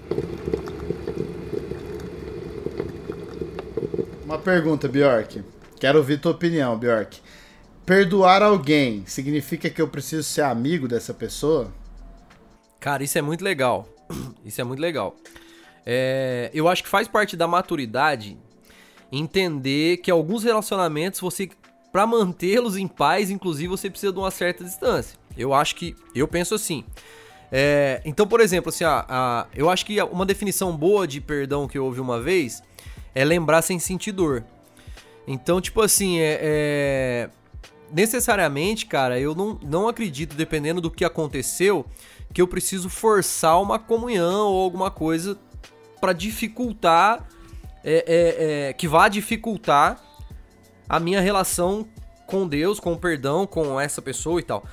Uma 4.23 4.37
pergunta, 4.37 4.87
Bjork. 4.87 5.43
Quero 5.79 5.97
ouvir 5.99 6.19
tua 6.19 6.31
opinião, 6.31 6.77
Bjork. 6.77 7.19
Perdoar 7.85 8.43
alguém 8.43 9.05
significa 9.05 9.69
que 9.69 9.81
eu 9.81 9.87
preciso 9.87 10.23
ser 10.23 10.41
amigo 10.41 10.87
dessa 10.87 11.13
pessoa? 11.13 11.71
Cara, 12.79 13.03
isso 13.03 13.17
é 13.17 13.21
muito 13.21 13.43
legal. 13.43 13.87
Isso 14.45 14.61
é 14.61 14.63
muito 14.63 14.79
legal. 14.79 15.17
É, 15.89 16.51
eu 16.53 16.67
acho 16.67 16.83
que 16.83 16.89
faz 16.89 17.07
parte 17.07 17.37
da 17.37 17.47
maturidade 17.47 18.37
entender 19.09 19.97
que 19.97 20.11
alguns 20.11 20.43
relacionamentos 20.43 21.21
você, 21.21 21.49
Pra 21.89 22.05
mantê-los 22.05 22.75
em 22.75 22.85
paz, 22.85 23.29
inclusive, 23.31 23.69
você 23.69 23.89
precisa 23.89 24.11
de 24.11 24.19
uma 24.19 24.29
certa 24.29 24.63
distância. 24.63 25.17
Eu 25.37 25.53
acho 25.53 25.73
que, 25.75 25.95
eu 26.13 26.27
penso 26.27 26.53
assim. 26.53 26.83
É, 27.49 28.01
então, 28.03 28.27
por 28.27 28.41
exemplo, 28.41 28.69
assim, 28.69 28.83
a, 28.83 29.05
a- 29.07 29.47
eu 29.55 29.69
acho 29.69 29.85
que 29.85 29.99
uma 30.03 30.25
definição 30.25 30.75
boa 30.75 31.07
de 31.07 31.21
perdão 31.21 31.65
que 31.67 31.77
eu 31.77 31.85
ouvi 31.85 32.01
uma 32.01 32.19
vez 32.21 32.61
é 33.15 33.23
lembrar 33.23 33.61
sem 33.61 33.79
sentir 33.79 34.11
dor. 34.11 34.43
Então, 35.25 35.61
tipo 35.61 35.81
assim, 35.81 36.19
é, 36.19 36.39
é- 36.41 37.29
necessariamente, 37.91 38.85
cara, 38.85 39.17
eu 39.17 39.33
não, 39.33 39.57
não 39.63 39.87
acredito, 39.87 40.35
dependendo 40.35 40.81
do 40.81 40.91
que 40.91 41.05
aconteceu, 41.05 41.85
que 42.33 42.41
eu 42.41 42.47
preciso 42.47 42.89
forçar 42.89 43.59
uma 43.61 43.79
comunhão 43.79 44.47
ou 44.49 44.61
alguma 44.61 44.91
coisa 44.91 45.37
pra 45.99 46.13
dificultar, 46.13 47.27
é, 47.83 48.03
é, 48.07 48.69
é, 48.69 48.73
que 48.73 48.87
vá 48.87 49.07
dificultar 49.07 50.01
a 50.87 50.99
minha 50.99 51.21
relação 51.21 51.87
com 52.25 52.47
Deus, 52.47 52.79
com 52.79 52.93
o 52.93 52.97
perdão, 52.97 53.47
com 53.47 53.79
essa 53.79 54.01
pessoa 54.01 54.39
e 54.39 54.43
tal. 54.43 54.65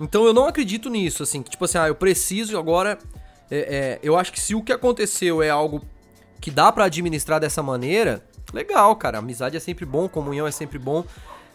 Então 0.00 0.24
eu 0.24 0.32
não 0.32 0.46
acredito 0.46 0.88
nisso, 0.90 1.22
assim, 1.22 1.42
que 1.42 1.50
tipo 1.50 1.64
assim, 1.64 1.78
ah, 1.78 1.88
eu 1.88 1.94
preciso 1.94 2.58
agora. 2.58 2.98
é, 3.50 3.58
é, 3.58 3.98
eu 4.02 4.16
acho 4.16 4.32
que 4.32 4.40
se 4.40 4.54
o 4.54 4.62
que 4.62 4.72
aconteceu 4.72 5.42
é 5.42 5.50
algo 5.50 5.82
que 6.40 6.50
dá 6.50 6.72
pra 6.72 6.86
administrar 6.86 7.38
dessa 7.38 7.62
maneira, 7.62 8.24
legal, 8.52 8.96
cara. 8.96 9.18
Amizade 9.18 9.56
é 9.56 9.60
sempre 9.60 9.84
bom, 9.84 10.08
comunhão 10.08 10.46
é 10.46 10.50
sempre 10.50 10.78
bom. 10.78 11.04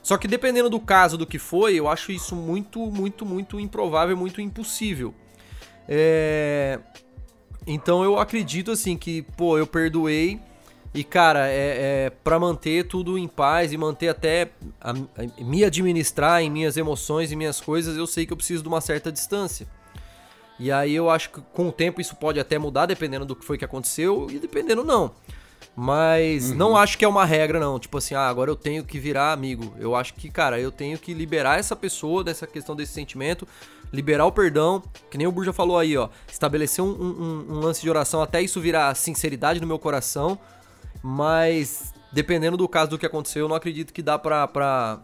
Só 0.02 0.18
que 0.18 0.28
dependendo 0.28 0.70
do 0.70 0.80
caso 0.80 1.18
do 1.18 1.28
que 1.28 1.38
foi, 1.38 1.76
eu 1.76 1.90
acho 1.90 2.12
isso 2.12 2.36
muito, 2.36 2.80
muito, 2.80 3.26
muito 3.26 3.60
improvável, 3.60 4.16
muito 4.16 4.40
impossível. 4.40 5.14
É... 5.88 6.80
Então 7.68 8.04
eu 8.04 8.18
acredito 8.18 8.72
assim 8.72 8.98
que, 8.98 9.22
pô, 9.36 9.58
eu 9.58 9.68
perdoei 9.68 10.40
e, 10.94 11.04
cara, 11.04 11.48
é, 11.50 12.06
é 12.06 12.10
para 12.24 12.40
manter 12.40 12.88
tudo 12.88 13.18
em 13.18 13.28
paz 13.28 13.74
e 13.74 13.78
manter 13.78 14.08
até 14.08 14.50
a- 14.80 14.92
a- 14.92 15.44
me 15.44 15.64
administrar 15.66 16.42
em 16.42 16.50
minhas 16.50 16.78
emoções 16.78 17.32
e 17.32 17.36
minhas 17.36 17.60
coisas, 17.60 17.98
eu 17.98 18.08
sei 18.08 18.26
que 18.26 18.32
eu 18.34 18.38
preciso 18.38 18.64
de 18.64 18.70
uma 18.70 18.80
certa 18.80 19.12
distância. 19.12 19.68
E 20.60 20.72
aí 20.72 20.96
eu 20.96 21.10
acho 21.10 21.30
que 21.30 21.42
com 21.54 21.68
o 21.68 21.72
tempo 21.72 22.02
isso 22.02 22.16
pode 22.16 22.40
até 22.40 22.58
mudar, 22.58 22.86
dependendo 22.88 23.26
do 23.26 23.36
que 23.36 23.46
foi 23.46 23.58
que 23.58 23.66
aconteceu 23.66 24.28
e 24.32 24.40
dependendo 24.40 24.84
não. 24.84 25.12
Mas 25.80 26.50
não 26.52 26.76
acho 26.76 26.98
que 26.98 27.06
é 27.06 27.08
uma 27.08 27.24
regra, 27.24 27.60
não. 27.60 27.78
Tipo 27.78 28.00
assim, 28.00 28.16
ah, 28.16 28.28
agora 28.28 28.50
eu 28.50 28.56
tenho 28.56 28.84
que 28.84 28.98
virar 28.98 29.32
amigo. 29.32 29.76
Eu 29.78 29.96
acho 29.96 30.16
que, 30.16 30.28
cara, 30.28 30.60
eu 30.60 30.72
tenho 30.72 30.98
que 30.98 31.14
liberar 31.14 31.60
essa 31.60 31.76
pessoa 31.76 32.24
dessa 32.24 32.48
questão 32.48 32.76
desse 32.76 32.94
sentimento, 32.94 33.48
liberar 33.94 34.26
o 34.26 34.32
perdão, 34.32 34.82
que 35.12 35.20
nem 35.20 35.28
o 35.28 35.32
Burja 35.32 35.54
falou 35.54 35.78
aí, 35.78 35.96
ó. 35.96 36.10
Estabelecer 36.28 36.84
um, 36.84 36.90
um- 36.90 37.46
um 37.52 37.60
lance 37.60 37.80
de 37.84 37.90
oração 37.92 38.24
até 38.24 38.42
isso 38.42 38.60
virar 38.60 38.96
sinceridade 38.96 39.62
no 39.62 39.68
meu 39.68 39.78
coração. 39.78 40.40
Mas, 41.04 41.94
dependendo 42.12 42.58
do 42.58 42.68
caso 42.68 42.90
do 42.90 42.98
que 42.98 43.06
aconteceu, 43.06 43.44
eu 43.46 43.48
não 43.50 43.56
acredito 43.56 43.94
que 43.94 44.02
dá 44.02 44.18
pra, 44.18 44.48
pra, 44.48 45.00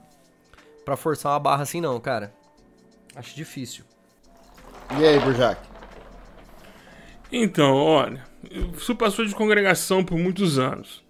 pra 0.83 0.97
forçar 0.97 1.33
uma 1.33 1.39
barra 1.39 1.61
assim, 1.61 1.79
não, 1.81 1.99
cara. 1.99 2.33
Acho 3.15 3.35
difícil. 3.35 3.83
E 4.99 5.05
aí, 5.05 5.19
Burjac? 5.19 5.61
Então, 7.31 7.75
olha, 7.75 8.23
eu 8.51 8.73
sou 8.79 8.95
pastor 8.95 9.25
de 9.25 9.35
congregação 9.35 10.03
por 10.03 10.17
muitos 10.17 10.57
anos. 10.59 11.03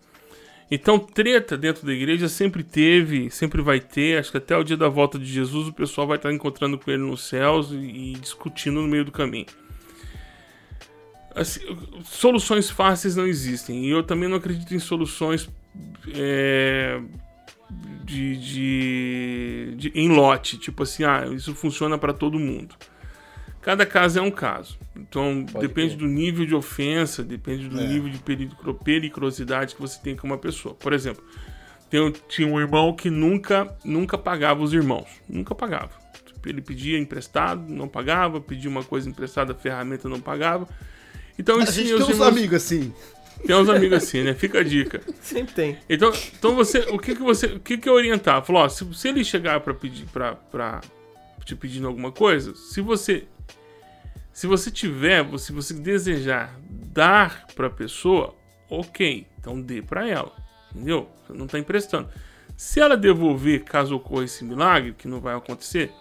Então, 0.72 0.98
treta 0.98 1.56
dentro 1.58 1.86
da 1.86 1.94
igreja 1.94 2.28
sempre 2.28 2.64
teve, 2.64 3.30
sempre 3.30 3.62
vai 3.62 3.80
ter. 3.80 4.18
Acho 4.20 4.32
que 4.32 4.38
até 4.38 4.58
o 4.58 4.64
dia 4.64 4.78
da 4.78 4.90
volta 4.90 5.20
de 5.20 5.26
Jesus 5.26 5.68
o 5.68 5.74
pessoal 5.74 6.08
vai 6.08 6.18
estar 6.18 6.34
encontrando 6.34 6.78
com 6.80 6.90
ele 6.90 7.04
nos 7.04 7.28
céus 7.28 7.72
e, 7.72 7.76
e 7.76 8.14
discutindo 8.14 8.82
no 8.82 8.88
meio 8.88 9.06
do 9.06 9.12
caminho. 9.12 9.46
Assim, 11.36 11.60
soluções 12.06 12.70
fáceis 12.70 13.16
não 13.16 13.28
existem. 13.28 13.86
E 13.86 13.90
eu 13.90 14.04
também 14.04 14.30
não 14.30 14.38
acredito 14.38 14.74
em 14.74 14.80
soluções 14.80 15.50
é, 16.16 17.00
de, 18.04 18.38
de- 18.38 19.76
de- 19.78 19.92
em 19.96 20.10
lote. 20.10 20.58
Tipo 20.58 20.84
assim, 20.84 21.04
ah, 21.04 21.26
isso 21.36 21.54
funciona 21.56 21.98
para 21.98 22.14
todo 22.14 22.40
mundo. 22.40 22.76
Cada 23.64 23.86
caso 23.86 24.20
é 24.20 24.22
um 24.22 24.32
caso. 24.32 24.78
Então, 24.96 25.46
Pode 25.52 25.68
depende 25.68 25.96
do 25.96 26.06
nível 26.06 26.46
de 26.46 26.54
ofensa, 26.54 27.24
depende 27.24 27.68
do 27.68 27.80
É. 27.80 27.88
nível 27.88 28.10
de 28.10 28.20
periculosidade 28.84 29.76
que 29.76 29.82
você 29.82 30.00
tem 30.02 30.16
com 30.16 30.28
uma 30.28 30.38
pessoa. 30.38 30.76
Por 30.76 30.94
exemplo, 30.94 31.24
tem, 31.90 32.12
tinha 32.28 32.48
um 32.48 32.60
irmão 32.60 32.94
que 32.94 33.10
nunca, 33.10 33.74
nunca 33.84 34.18
pagava 34.18 34.62
os 34.62 34.74
irmãos. 34.74 35.08
Nunca 35.28 35.56
pagava. 35.56 35.92
Ele 36.46 36.62
pedia 36.62 37.00
emprestado, 37.00 37.72
não 37.72 37.88
pagava, 37.88 38.42
pedia 38.42 38.70
uma 38.70 38.84
coisa 38.84 39.10
emprestada, 39.10 39.54
ferramenta 39.56 40.10
não 40.10 40.20
pagava. 40.20 40.68
Então 41.40 41.56
A 41.60 41.66
gente 41.66 41.94
os 41.94 42.00
tem 42.00 42.04
uns 42.04 42.10
irmãos. 42.10 42.28
amigos 42.28 42.56
assim. 42.58 42.94
Tem 43.48 43.56
uns 43.56 43.70
amigos 43.70 43.98
assim, 44.04 44.24
né? 44.24 44.34
Fica 44.34 44.60
a 44.60 44.64
dica. 44.64 45.02
Sempre 45.22 45.54
tem. 45.54 45.78
Então, 45.90 46.12
então 46.38 46.54
você, 46.54 46.80
o 46.90 47.00
que 47.00 47.16
que 47.16 47.22
você, 47.22 47.46
o 47.48 47.60
que 47.62 47.78
que 47.78 47.88
eu 47.88 47.94
orientar? 47.94 48.44
Falou, 48.44 48.62
ó, 48.64 48.70
se, 48.70 48.86
se 48.94 49.08
ele 49.08 49.24
chegar 49.24 49.62
para 49.62 49.74
pedir, 49.74 50.06
para 50.08 50.36
para 50.36 50.82
te 51.46 51.56
pedindo 51.56 51.88
alguma 51.88 52.12
coisa, 52.12 52.54
se 52.56 52.80
você, 52.82 53.26
se 54.34 54.48
você 54.48 54.72
tiver, 54.72 55.26
se 55.38 55.54
você 55.54 55.76
desejar 55.76 56.60
dar 56.68 57.46
para 57.56 57.68
a 57.68 57.70
pessoa, 57.70 58.36
ok, 58.68 59.28
então 59.40 59.62
dê 59.62 59.82
para 59.82 60.10
ela, 60.10 60.34
entendeu? 60.72 61.08
Você 61.26 61.34
não 61.34 61.46
tá 61.46 61.60
emprestando. 61.60 62.10
Se 62.58 62.80
ela 62.80 62.98
devolver, 62.98 63.64
caso 63.64 63.96
ocorra 63.96 64.26
esse 64.26 64.44
milagre, 64.44 64.94
que 64.94 65.08
não 65.08 65.22
vai 65.22 65.36
acontecer, 65.36 65.92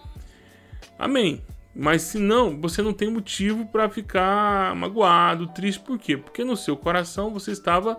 amém. 0.97 1.43
Mas 1.75 2.03
se 2.03 2.19
não, 2.19 2.59
você 2.59 2.81
não 2.81 2.93
tem 2.93 3.09
motivo 3.09 3.65
para 3.67 3.89
ficar 3.89 4.75
magoado, 4.75 5.47
triste, 5.47 5.81
por 5.81 5.97
quê? 5.97 6.17
Porque 6.17 6.43
no 6.43 6.57
seu 6.57 6.75
coração 6.75 7.31
você 7.31 7.51
estava 7.51 7.97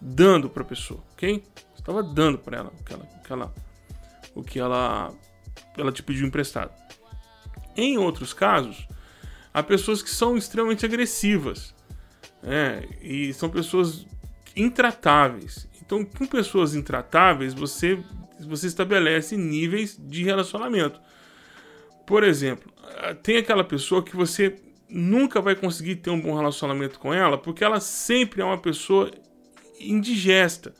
dando 0.00 0.48
para 0.48 0.62
a 0.62 0.66
pessoa, 0.66 1.00
ok? 1.12 1.42
Você 1.72 1.80
estava 1.80 2.02
dando 2.02 2.38
para 2.38 2.58
ela, 2.58 2.72
o 2.72 2.84
que 2.84 2.92
ela, 2.92 3.04
o 3.04 3.22
que 3.22 3.32
ela, 3.32 3.54
o 4.34 4.42
que 4.42 4.58
ela, 4.58 5.12
ela 5.76 5.92
te 5.92 6.02
pediu 6.02 6.26
emprestado. 6.26 6.72
Em 7.76 7.98
outros 7.98 8.32
casos, 8.32 8.86
há 9.54 9.62
pessoas 9.62 10.02
que 10.02 10.10
são 10.10 10.36
extremamente 10.36 10.84
agressivas, 10.84 11.72
né? 12.42 12.84
E 13.00 13.32
são 13.32 13.48
pessoas 13.48 14.04
intratáveis. 14.56 15.68
Então, 15.80 16.04
com 16.04 16.26
pessoas 16.26 16.74
intratáveis, 16.74 17.54
você 17.54 17.98
você 18.40 18.66
estabelece 18.66 19.36
níveis 19.36 19.96
de 19.98 20.24
relacionamento. 20.24 21.00
Por 22.06 22.22
exemplo, 22.22 22.70
tem 23.22 23.38
aquela 23.38 23.64
pessoa 23.64 24.02
que 24.02 24.14
você 24.14 24.56
nunca 24.88 25.40
vai 25.40 25.54
conseguir 25.54 25.96
ter 25.96 26.10
um 26.10 26.20
bom 26.20 26.34
relacionamento 26.34 26.98
com 26.98 27.14
ela, 27.14 27.38
porque 27.38 27.64
ela 27.64 27.80
sempre 27.80 28.42
é 28.42 28.44
uma 28.44 28.58
pessoa 28.58 29.10
indigesta. 29.80 30.74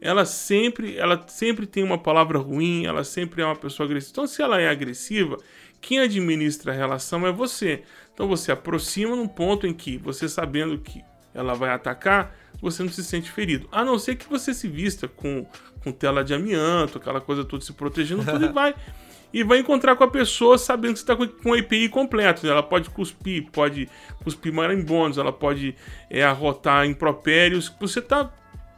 Ela 0.00 0.24
sempre, 0.24 0.96
ela 0.96 1.24
sempre 1.26 1.66
tem 1.66 1.82
uma 1.82 1.98
palavra 1.98 2.38
ruim, 2.38 2.86
ela 2.86 3.02
sempre 3.02 3.42
é 3.42 3.44
uma 3.44 3.56
pessoa 3.56 3.86
agressiva. 3.86 4.12
Então, 4.12 4.26
se 4.26 4.42
ela 4.42 4.60
é 4.60 4.68
agressiva, 4.68 5.38
quem 5.80 6.00
administra 6.00 6.72
a 6.72 6.76
relação 6.76 7.26
é 7.26 7.32
você. 7.32 7.82
Então, 8.12 8.26
você 8.26 8.50
aproxima 8.50 9.14
num 9.14 9.28
ponto 9.28 9.66
em 9.66 9.72
que 9.72 9.96
você 9.96 10.28
sabendo 10.28 10.78
que 10.78 11.02
ela 11.34 11.54
vai 11.54 11.70
atacar, 11.70 12.34
você 12.60 12.82
não 12.82 12.90
se 12.90 13.04
sente 13.04 13.30
ferido. 13.30 13.68
A 13.70 13.84
não 13.84 13.98
ser 13.98 14.16
que 14.16 14.28
você 14.28 14.52
se 14.52 14.66
vista 14.66 15.06
com, 15.06 15.46
com 15.82 15.92
tela 15.92 16.24
de 16.24 16.34
amianto, 16.34 16.98
aquela 16.98 17.20
coisa 17.20 17.44
toda 17.44 17.64
se 17.64 17.72
protegendo, 17.72 18.24
tudo 18.24 18.46
e 18.46 18.52
vai 18.52 18.74
e 19.32 19.42
vai 19.42 19.58
encontrar 19.58 19.96
com 19.96 20.04
a 20.04 20.08
pessoa 20.08 20.56
sabendo 20.56 20.94
que 20.94 21.00
você 21.00 21.04
está 21.04 21.16
com, 21.16 21.26
com 21.26 21.50
o 21.50 21.56
EPI 21.56 21.88
completo. 21.88 22.44
né? 22.46 22.52
Ela 22.52 22.62
pode 22.62 22.90
cuspir, 22.90 23.48
pode 23.52 23.88
cuspir 24.22 24.52
marimbondos, 24.52 25.18
ela 25.18 25.32
pode 25.32 25.74
é, 26.10 26.24
arrotar 26.24 26.86
impropérios. 26.86 27.72
Você 27.80 28.00
tá, 28.00 28.32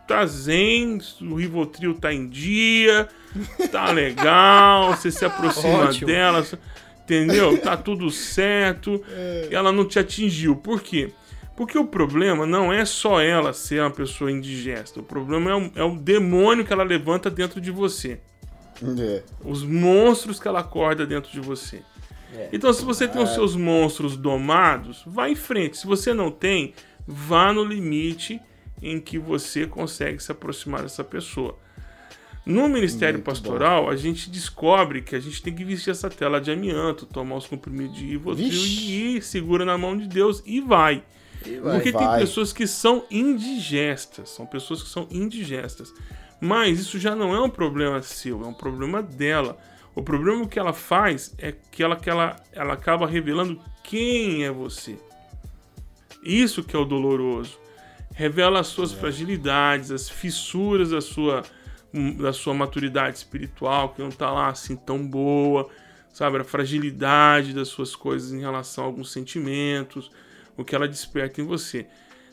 tá 0.06 0.26
zen, 0.26 0.98
o 1.20 1.36
Rivotril 1.36 1.94
tá 1.94 2.12
em 2.12 2.28
dia, 2.28 3.08
tá 3.70 3.90
legal, 3.92 4.96
você 4.96 5.10
se 5.10 5.24
aproxima 5.24 5.84
Ótimo. 5.84 6.06
dela, 6.08 6.44
entendeu? 7.14 7.58
Tá 7.58 7.76
tudo 7.76 8.10
certo, 8.10 9.02
ela 9.50 9.72
não 9.72 9.84
te 9.84 9.98
atingiu. 9.98 10.54
Por 10.56 10.80
quê? 10.80 11.12
Porque 11.56 11.76
o 11.76 11.84
problema 11.86 12.46
não 12.46 12.72
é 12.72 12.84
só 12.84 13.20
ela 13.20 13.52
ser 13.52 13.80
uma 13.82 13.90
pessoa 13.90 14.30
indigesta, 14.30 15.00
o 15.00 15.02
problema 15.02 15.50
é 15.50 15.54
o, 15.54 15.72
é 15.76 15.84
o 15.84 15.96
demônio 15.96 16.64
que 16.64 16.72
ela 16.72 16.84
levanta 16.84 17.28
dentro 17.28 17.60
de 17.60 17.70
você 17.70 18.18
É. 18.82 19.22
os 19.44 19.62
monstros 19.62 20.40
que 20.40 20.48
ela 20.48 20.60
acorda 20.60 21.04
dentro 21.06 21.30
de 21.30 21.40
você. 21.40 21.82
É. 22.34 22.48
Então, 22.52 22.72
se 22.72 22.82
você 22.84 23.06
tem 23.06 23.22
os 23.22 23.34
seus 23.34 23.56
monstros 23.56 24.16
domados, 24.16 25.02
vá 25.06 25.28
em 25.28 25.34
frente. 25.34 25.76
Se 25.76 25.86
você 25.86 26.14
não 26.14 26.30
tem, 26.30 26.72
vá 27.06 27.52
no 27.52 27.62
limite 27.64 28.40
em 28.80 28.98
que 28.98 29.18
você 29.18 29.66
consegue 29.66 30.22
se 30.22 30.32
aproximar 30.32 30.82
dessa 30.82 31.04
pessoa. 31.04 31.58
No 32.50 32.68
Ministério 32.68 33.14
Muito 33.14 33.26
Pastoral, 33.26 33.88
a 33.88 33.96
gente 33.96 34.28
descobre 34.28 35.02
que 35.02 35.14
a 35.14 35.20
gente 35.20 35.40
tem 35.40 35.54
que 35.54 35.64
vestir 35.64 35.90
essa 35.90 36.10
tela 36.10 36.40
de 36.40 36.50
amianto, 36.50 37.06
tomar 37.06 37.36
os 37.36 37.46
comprimidos 37.46 37.96
de 37.96 38.06
Rivotril 38.06 38.48
Vixe. 38.48 38.90
e 38.90 39.16
ir, 39.16 39.22
segura 39.22 39.64
na 39.64 39.78
mão 39.78 39.96
de 39.96 40.08
Deus 40.08 40.42
e 40.44 40.60
vai. 40.60 41.04
Porque 41.62 41.92
tem 41.92 42.06
Vai. 42.06 42.20
pessoas 42.20 42.52
que 42.52 42.66
são 42.66 43.04
indigestas, 43.10 44.30
são 44.30 44.44
pessoas 44.44 44.82
que 44.82 44.88
são 44.88 45.06
indigestas. 45.10 45.92
Mas 46.40 46.80
isso 46.80 46.98
já 46.98 47.14
não 47.14 47.34
é 47.34 47.40
um 47.40 47.48
problema 47.48 48.02
seu, 48.02 48.42
é 48.42 48.46
um 48.46 48.52
problema 48.52 49.02
dela. 49.02 49.56
O 49.94 50.02
problema 50.02 50.46
que 50.46 50.58
ela 50.58 50.72
faz 50.72 51.34
é 51.38 51.52
que 51.52 51.82
ela, 51.82 51.96
que 51.96 52.10
ela, 52.10 52.36
ela 52.52 52.74
acaba 52.74 53.06
revelando 53.06 53.60
quem 53.82 54.44
é 54.44 54.50
você. 54.50 54.98
Isso 56.22 56.62
que 56.62 56.76
é 56.76 56.78
o 56.78 56.84
doloroso. 56.84 57.58
Revela 58.14 58.60
as 58.60 58.66
suas 58.66 58.92
fragilidades, 58.92 59.90
as 59.90 60.08
fissuras 60.08 60.90
da 60.90 61.00
sua, 61.00 61.42
da 62.18 62.32
sua 62.32 62.54
maturidade 62.54 63.16
espiritual, 63.16 63.90
que 63.94 64.02
não 64.02 64.10
tá 64.10 64.30
lá 64.30 64.48
assim 64.48 64.76
tão 64.76 65.06
boa, 65.06 65.68
sabe? 66.12 66.38
A 66.38 66.44
fragilidade 66.44 67.52
das 67.52 67.68
suas 67.68 67.96
coisas 67.96 68.32
em 68.32 68.40
relação 68.40 68.84
a 68.84 68.86
alguns 68.86 69.12
sentimentos, 69.12 70.10
o 70.56 70.64
que 70.64 70.74
ela 70.74 70.88
desperta 70.88 71.40
em 71.40 71.44
você. 71.44 71.86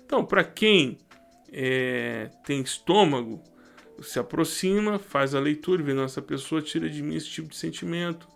Então, 0.05 0.23
para 0.25 0.43
quem 0.43 0.97
é, 1.51 2.29
tem 2.45 2.61
estômago, 2.61 3.41
se 4.01 4.19
aproxima, 4.19 4.99
faz 4.99 5.33
a 5.33 5.39
leitura, 5.39 5.81
vê, 5.81 5.93
nossa 5.93 6.21
pessoa 6.21 6.61
tira 6.61 6.89
de 6.89 7.01
mim 7.01 7.15
esse 7.15 7.29
tipo 7.29 7.49
de 7.49 7.55
sentimento, 7.55 8.27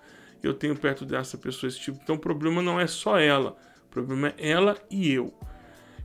eu 0.41 0.53
tenho 0.53 0.75
perto 0.75 1.05
dessa 1.05 1.37
pessoa 1.37 1.67
esse 1.67 1.79
tipo. 1.79 1.99
Então 2.01 2.15
o 2.15 2.19
problema 2.19 2.61
não 2.61 2.79
é 2.79 2.87
só 2.87 3.19
ela, 3.19 3.55
o 3.85 3.89
problema 3.89 4.33
é 4.37 4.49
ela 4.49 4.77
e 4.89 5.11
eu. 5.11 5.33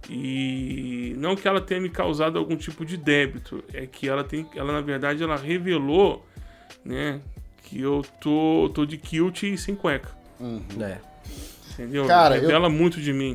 E 0.09 1.15
não 1.19 1.35
que 1.35 1.49
ela 1.49 1.61
tenha 1.61 1.81
me 1.81 1.89
causado 1.91 2.39
algum 2.39 2.57
tipo 2.57 2.85
de 2.85 2.97
débito, 2.97 3.63
é 3.73 3.87
que 3.87 4.09
ela 4.09 4.23
tem, 4.23 4.47
ela 4.55 4.73
na 4.73 4.81
verdade 4.81 5.23
ela 5.23 5.37
revelou, 5.37 6.25
né, 6.85 7.21
que 7.65 7.81
eu 7.81 8.05
tô, 8.21 8.71
tô 8.73 8.87
de 8.87 8.97
kilt 8.97 9.43
e 9.43 9.59
sem 9.59 9.75
cueca, 9.75 10.11
É. 10.81 10.99
entendeu? 11.73 12.07
Cara, 12.07 12.37
eu- 12.37 12.43
Revela 12.43 12.69
muito 12.71 13.01
de 13.01 13.13
mim. 13.13 13.35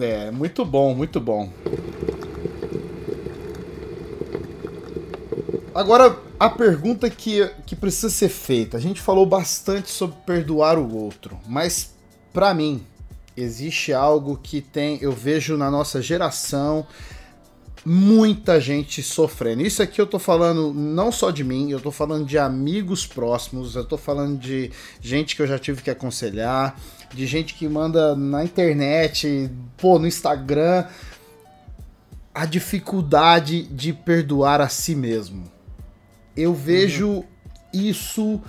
É, 0.00 0.30
muito 0.30 0.64
bom, 0.64 0.94
muito 0.94 1.18
bom. 1.18 1.50
Agora, 5.74 6.16
a 6.38 6.50
pergunta 6.50 7.08
que, 7.08 7.48
que 7.64 7.76
precisa 7.76 8.10
ser 8.10 8.28
feita. 8.28 8.76
A 8.76 8.80
gente 8.80 9.00
falou 9.00 9.24
bastante 9.24 9.90
sobre 9.90 10.16
perdoar 10.26 10.78
o 10.78 10.94
outro, 10.96 11.38
mas 11.46 11.94
pra 12.32 12.52
mim 12.52 12.82
existe 13.36 13.92
algo 13.92 14.38
que 14.42 14.60
tem, 14.60 14.98
eu 15.00 15.12
vejo 15.12 15.56
na 15.56 15.70
nossa 15.70 16.02
geração 16.02 16.86
muita 17.84 18.60
gente 18.60 19.02
sofrendo. 19.02 19.62
Isso 19.62 19.82
aqui 19.82 20.00
eu 20.00 20.06
tô 20.06 20.18
falando 20.18 20.72
não 20.74 21.10
só 21.10 21.30
de 21.30 21.42
mim, 21.42 21.70
eu 21.70 21.80
tô 21.80 21.90
falando 21.90 22.26
de 22.26 22.38
amigos 22.38 23.06
próximos, 23.06 23.74
eu 23.74 23.84
tô 23.84 23.96
falando 23.96 24.38
de 24.38 24.70
gente 25.00 25.34
que 25.34 25.42
eu 25.42 25.46
já 25.46 25.58
tive 25.58 25.82
que 25.82 25.90
aconselhar, 25.90 26.78
de 27.12 27.26
gente 27.26 27.54
que 27.54 27.68
manda 27.68 28.14
na 28.14 28.44
internet, 28.44 29.50
pô, 29.76 29.98
no 29.98 30.06
Instagram, 30.06 30.84
a 32.34 32.44
dificuldade 32.44 33.62
de 33.62 33.92
perdoar 33.92 34.60
a 34.60 34.68
si 34.68 34.94
mesmo. 34.94 35.50
Eu 36.36 36.54
vejo 36.54 37.24
isso 37.72 38.40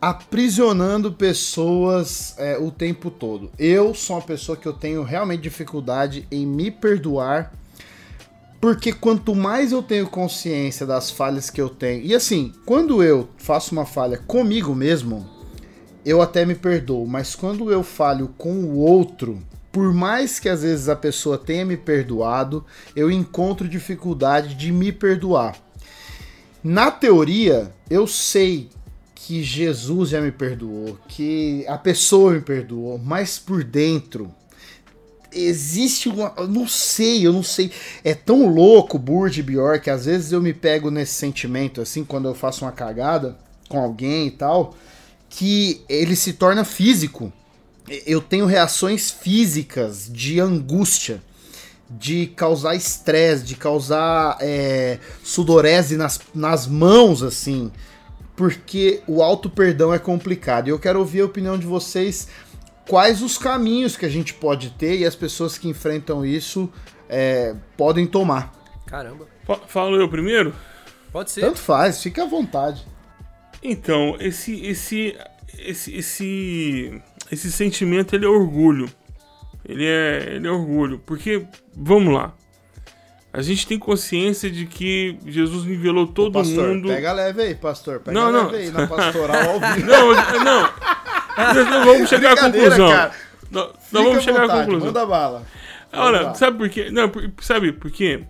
aprisionando 0.00 1.12
pessoas 1.12 2.34
é, 2.38 2.56
o 2.58 2.70
tempo 2.70 3.10
todo. 3.10 3.50
Eu 3.58 3.94
sou 3.94 4.16
uma 4.16 4.22
pessoa 4.22 4.56
que 4.56 4.66
eu 4.66 4.72
tenho 4.72 5.02
realmente 5.02 5.42
dificuldade 5.42 6.26
em 6.30 6.46
me 6.46 6.70
perdoar 6.70 7.52
porque 8.60 8.92
quanto 8.92 9.34
mais 9.34 9.70
eu 9.70 9.82
tenho 9.82 10.08
consciência 10.08 10.84
das 10.84 11.10
falhas 11.10 11.48
que 11.48 11.60
eu 11.60 11.68
tenho, 11.68 12.04
e 12.04 12.14
assim, 12.14 12.52
quando 12.66 13.02
eu 13.02 13.28
faço 13.36 13.72
uma 13.72 13.86
falha 13.86 14.18
comigo 14.18 14.74
mesmo, 14.74 15.28
eu 16.04 16.20
até 16.20 16.44
me 16.44 16.54
perdoo, 16.54 17.06
mas 17.06 17.36
quando 17.36 17.70
eu 17.70 17.84
falho 17.84 18.34
com 18.36 18.52
o 18.52 18.78
outro, 18.78 19.40
por 19.70 19.94
mais 19.94 20.40
que 20.40 20.48
às 20.48 20.62
vezes 20.62 20.88
a 20.88 20.96
pessoa 20.96 21.38
tenha 21.38 21.64
me 21.64 21.76
perdoado, 21.76 22.64
eu 22.96 23.10
encontro 23.10 23.68
dificuldade 23.68 24.54
de 24.54 24.72
me 24.72 24.90
perdoar. 24.90 25.56
Na 26.64 26.90
teoria, 26.90 27.72
eu 27.88 28.08
sei 28.08 28.68
que 29.28 29.42
Jesus 29.42 30.08
já 30.08 30.22
me 30.22 30.32
perdoou, 30.32 30.98
que 31.06 31.62
a 31.68 31.76
pessoa 31.76 32.32
me 32.32 32.40
perdoou, 32.40 32.96
mas 32.96 33.38
por 33.38 33.62
dentro 33.62 34.34
existe 35.30 36.08
uma. 36.08 36.32
Eu 36.38 36.48
não 36.48 36.66
sei, 36.66 37.26
eu 37.26 37.32
não 37.34 37.42
sei. 37.42 37.70
É 38.02 38.14
tão 38.14 38.48
louco, 38.48 38.98
Burd 38.98 39.42
Bjork, 39.42 39.84
que 39.84 39.90
às 39.90 40.06
vezes 40.06 40.32
eu 40.32 40.40
me 40.40 40.54
pego 40.54 40.90
nesse 40.90 41.12
sentimento, 41.12 41.82
assim, 41.82 42.06
quando 42.06 42.26
eu 42.26 42.34
faço 42.34 42.64
uma 42.64 42.72
cagada 42.72 43.36
com 43.68 43.78
alguém 43.78 44.28
e 44.28 44.30
tal, 44.30 44.74
que 45.28 45.82
ele 45.90 46.16
se 46.16 46.32
torna 46.32 46.64
físico. 46.64 47.30
Eu 48.06 48.22
tenho 48.22 48.46
reações 48.46 49.10
físicas 49.10 50.08
de 50.10 50.40
angústia. 50.40 51.22
de 51.90 52.26
causar 52.28 52.74
estresse, 52.74 53.44
de 53.44 53.56
causar 53.56 54.38
é, 54.40 54.98
sudorese 55.22 55.96
nas, 55.96 56.18
nas 56.34 56.66
mãos, 56.66 57.22
assim, 57.22 57.70
porque 58.38 59.02
o 59.08 59.20
auto 59.20 59.50
perdão 59.50 59.92
é 59.92 59.98
complicado. 59.98 60.68
E 60.68 60.70
eu 60.70 60.78
quero 60.78 61.00
ouvir 61.00 61.22
a 61.22 61.24
opinião 61.24 61.58
de 61.58 61.66
vocês. 61.66 62.28
Quais 62.88 63.20
os 63.20 63.36
caminhos 63.36 63.96
que 63.96 64.06
a 64.06 64.08
gente 64.08 64.32
pode 64.32 64.70
ter 64.70 64.96
e 64.96 65.04
as 65.04 65.16
pessoas 65.16 65.58
que 65.58 65.68
enfrentam 65.68 66.24
isso 66.24 66.72
é, 67.08 67.54
podem 67.76 68.06
tomar? 68.06 68.54
Caramba. 68.86 69.26
Fa- 69.44 69.60
Falo 69.66 69.96
eu 69.96 70.08
primeiro? 70.08 70.54
Pode 71.12 71.32
ser. 71.32 71.40
Tanto 71.40 71.58
faz, 71.58 72.00
fica 72.00 72.22
à 72.22 72.26
vontade. 72.26 72.86
Então, 73.60 74.16
esse 74.20 74.64
esse 74.64 75.16
esse 75.58 75.94
esse 75.96 77.02
esse 77.32 77.50
sentimento 77.52 78.14
ele 78.14 78.24
é 78.24 78.28
orgulho. 78.28 78.88
Ele 79.64 79.84
é 79.84 80.34
ele 80.36 80.46
é 80.46 80.50
orgulho, 80.50 81.00
porque 81.04 81.44
vamos 81.74 82.14
lá. 82.14 82.34
A 83.32 83.42
gente 83.42 83.66
tem 83.66 83.78
consciência 83.78 84.50
de 84.50 84.64
que 84.66 85.18
Jesus 85.26 85.64
nivelou 85.64 86.06
todo 86.06 86.32
pastor, 86.32 86.68
mundo. 86.68 86.88
pega 86.88 87.12
leve 87.12 87.42
aí, 87.42 87.54
pastor. 87.54 88.00
Pega 88.00 88.18
Não, 88.18 88.32
não. 88.32 88.44
leve 88.50 88.56
aí 88.64 88.70
na 88.70 88.86
pastoral 88.86 89.50
ao 89.50 89.60
vivo. 89.60 89.86
Não, 89.86 90.14
não. 90.44 90.62
Nós 91.36 91.70
não 91.70 91.84
vamos 91.84 92.08
chegar 92.08 92.32
à 92.32 92.36
conclusão. 92.40 92.88
cara. 92.90 93.12
Não, 93.50 93.66
nós 93.92 94.04
vamos 94.04 94.24
chegar 94.24 94.44
à 94.44 94.48
conclusão. 94.60 94.86
Manda 94.88 95.06
bala. 95.06 95.46
Olha, 95.92 96.34
sabe 96.34 96.58
por 96.58 96.68
quê? 96.68 96.90
Não, 96.90 97.08
por- 97.08 97.30
sabe 97.40 97.72
por 97.72 97.90
quê? 97.90 98.22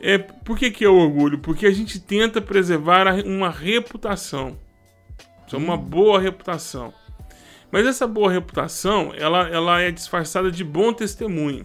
É, 0.00 0.18
por 0.18 0.58
que, 0.58 0.70
que 0.70 0.84
é 0.84 0.88
o 0.88 0.94
orgulho? 0.98 1.38
Porque 1.38 1.66
a 1.66 1.70
gente 1.70 1.98
tenta 1.98 2.40
preservar 2.40 3.06
uma 3.24 3.48
reputação. 3.50 4.58
É 5.52 5.56
uma 5.56 5.76
boa 5.76 6.20
reputação. 6.20 6.92
Mas 7.70 7.86
essa 7.86 8.06
boa 8.06 8.30
reputação, 8.30 9.12
ela, 9.16 9.48
ela 9.48 9.80
é 9.80 9.90
disfarçada 9.90 10.50
de 10.50 10.62
bom 10.62 10.92
testemunho. 10.92 11.64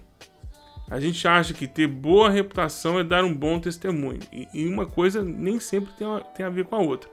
A 0.91 0.99
gente 0.99 1.25
acha 1.25 1.53
que 1.53 1.67
ter 1.67 1.87
boa 1.87 2.29
reputação 2.29 2.99
é 2.99 3.03
dar 3.03 3.23
um 3.23 3.33
bom 3.33 3.57
testemunho. 3.61 4.19
E, 4.53 4.67
uma 4.67 4.85
coisa 4.85 5.23
nem 5.23 5.57
sempre 5.57 5.93
tem 5.93 6.05
a, 6.05 6.19
tem 6.19 6.45
a 6.45 6.49
ver 6.49 6.65
com 6.65 6.75
a 6.75 6.79
outra. 6.79 7.09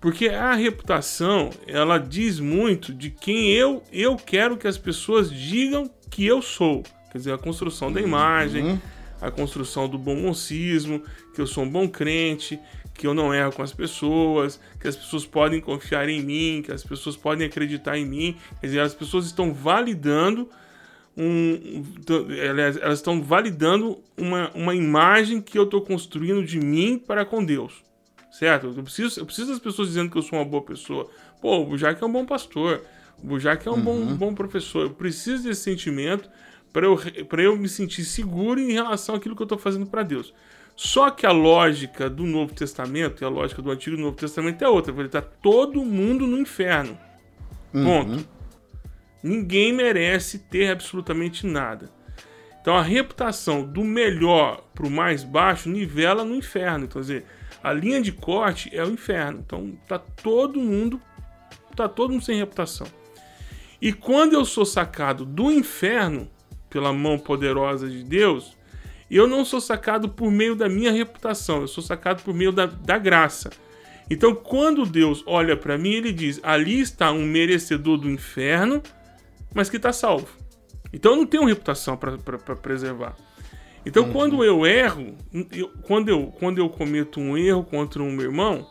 Porque 0.00 0.28
a 0.30 0.54
reputação, 0.54 1.50
ela 1.66 1.98
diz 1.98 2.40
muito 2.40 2.94
de 2.94 3.10
quem 3.10 3.50
eu, 3.52 3.82
eu 3.92 4.16
quero 4.16 4.56
que 4.56 4.66
as 4.66 4.78
pessoas 4.78 5.30
digam 5.30 5.90
que 6.10 6.24
eu 6.24 6.40
sou. 6.40 6.82
Quer 7.12 7.18
dizer, 7.18 7.34
a 7.34 7.38
construção 7.38 7.92
da 7.92 8.00
imagem, 8.00 8.80
a 9.20 9.30
construção 9.30 9.86
do 9.86 9.98
bom 9.98 10.16
moncismo, 10.16 11.02
que 11.34 11.42
eu 11.42 11.46
sou 11.46 11.64
um 11.64 11.70
bom 11.70 11.86
crente, 11.86 12.58
que 12.94 13.06
eu 13.06 13.12
não 13.12 13.34
erro 13.34 13.52
com 13.52 13.62
as 13.62 13.72
pessoas, 13.74 14.58
que 14.80 14.88
as 14.88 14.96
pessoas 14.96 15.26
podem 15.26 15.60
confiar 15.60 16.08
em 16.08 16.22
mim, 16.22 16.62
que 16.64 16.72
as 16.72 16.82
pessoas 16.82 17.18
podem 17.18 17.46
acreditar 17.46 17.98
em 17.98 18.06
mim. 18.06 18.34
Quer 18.62 18.66
dizer, 18.66 18.80
as 18.80 18.94
pessoas 18.94 19.26
estão 19.26 19.52
validando 19.52 20.48
um, 21.18 21.80
um- 21.80 22.50
aliás, 22.50 22.76
elas 22.76 22.98
estão 23.00 23.20
validando 23.20 23.98
uma, 24.16 24.50
uma 24.54 24.74
imagem 24.74 25.40
que 25.40 25.58
eu 25.58 25.64
estou 25.64 25.80
construindo 25.82 26.44
de 26.44 26.60
mim 26.60 26.96
para 26.98 27.24
com 27.24 27.44
Deus. 27.44 27.82
Certo? 28.30 28.72
Eu 28.76 28.82
preciso, 28.84 29.18
eu 29.20 29.26
preciso 29.26 29.50
das 29.50 29.58
pessoas 29.58 29.88
dizendo 29.88 30.10
que 30.10 30.16
eu 30.18 30.22
sou 30.22 30.38
uma 30.38 30.44
boa 30.44 30.62
pessoa. 30.62 31.10
Pô, 31.40 31.58
o 31.60 31.66
Bujac 31.66 32.00
é 32.00 32.06
um 32.06 32.12
bom 32.12 32.24
pastor. 32.24 32.82
O 33.22 33.26
Bujac 33.26 33.66
é 33.66 33.70
um 33.70 33.80
bom, 33.80 34.04
bom 34.14 34.32
professor. 34.34 34.82
Eu 34.82 34.90
preciso 34.90 35.42
desse 35.44 35.62
sentimento 35.62 36.28
para 36.72 36.86
eu, 36.86 37.00
eu 37.38 37.56
me 37.56 37.68
sentir 37.68 38.04
seguro 38.04 38.60
em 38.60 38.72
relação 38.72 39.14
àquilo 39.16 39.34
que 39.34 39.42
eu 39.42 39.46
estou 39.46 39.58
fazendo 39.58 39.86
para 39.86 40.02
Deus. 40.04 40.32
Só 40.76 41.10
que 41.10 41.26
a 41.26 41.32
lógica 41.32 42.08
do 42.08 42.22
Novo 42.24 42.54
Testamento 42.54 43.22
e 43.22 43.24
a 43.24 43.28
lógica 43.28 43.60
do 43.60 43.70
Antigo 43.72 43.96
e 43.96 43.98
do 43.98 44.02
Novo 44.04 44.16
Testamento 44.16 44.62
é 44.62 44.68
outra. 44.68 44.92
Ele 44.92 45.06
está 45.06 45.20
todo 45.20 45.84
mundo 45.84 46.24
no 46.24 46.38
inferno. 46.38 46.96
Ponto. 47.72 48.28
Ninguém 49.22 49.72
merece 49.72 50.38
ter 50.38 50.70
absolutamente 50.70 51.46
nada. 51.46 51.90
Então 52.60 52.76
a 52.76 52.82
reputação 52.82 53.62
do 53.62 53.82
melhor 53.82 54.62
para 54.74 54.86
o 54.86 54.90
mais 54.90 55.24
baixo 55.24 55.68
nivela 55.68 56.24
no 56.24 56.34
inferno. 56.34 56.84
Então, 56.84 57.00
quer 57.00 57.06
dizer, 57.06 57.24
a 57.62 57.72
linha 57.72 58.00
de 58.00 58.12
corte 58.12 58.70
é 58.72 58.84
o 58.84 58.90
inferno. 58.90 59.42
Então 59.44 59.78
tá 59.88 59.98
todo 59.98 60.60
mundo 60.60 61.00
tá 61.74 61.88
todo 61.88 62.10
mundo 62.10 62.24
sem 62.24 62.36
reputação. 62.36 62.86
E 63.80 63.92
quando 63.92 64.32
eu 64.32 64.44
sou 64.44 64.66
sacado 64.66 65.24
do 65.24 65.50
inferno 65.50 66.28
pela 66.68 66.92
mão 66.92 67.18
poderosa 67.18 67.88
de 67.88 68.02
Deus, 68.02 68.56
eu 69.10 69.26
não 69.26 69.44
sou 69.44 69.60
sacado 69.60 70.08
por 70.08 70.30
meio 70.30 70.56
da 70.56 70.68
minha 70.68 70.90
reputação, 70.90 71.60
eu 71.60 71.68
sou 71.68 71.82
sacado 71.82 72.22
por 72.22 72.34
meio 72.34 72.52
da, 72.52 72.66
da 72.66 72.98
graça. 72.98 73.50
Então, 74.10 74.34
quando 74.34 74.84
Deus 74.84 75.22
olha 75.26 75.56
para 75.56 75.78
mim, 75.78 75.92
ele 75.92 76.12
diz: 76.12 76.40
ali 76.42 76.80
está 76.80 77.12
um 77.12 77.24
merecedor 77.24 77.98
do 77.98 78.10
inferno, 78.10 78.82
mas 79.58 79.68
que 79.68 79.76
está 79.76 79.92
salvo. 79.92 80.28
Então, 80.92 81.12
eu 81.12 81.16
não 81.16 81.26
tenho 81.26 81.44
reputação 81.44 81.96
para 81.96 82.16
preservar. 82.54 83.16
Então, 83.84 84.12
quando 84.12 84.44
eu 84.44 84.64
erro, 84.64 85.16
eu- 85.50 85.70
quando, 85.82 86.08
eu, 86.08 86.28
quando 86.38 86.58
eu 86.58 86.68
cometo 86.68 87.18
um 87.18 87.36
erro 87.36 87.64
contra 87.64 88.00
um 88.00 88.12
meu 88.12 88.26
irmão, 88.26 88.64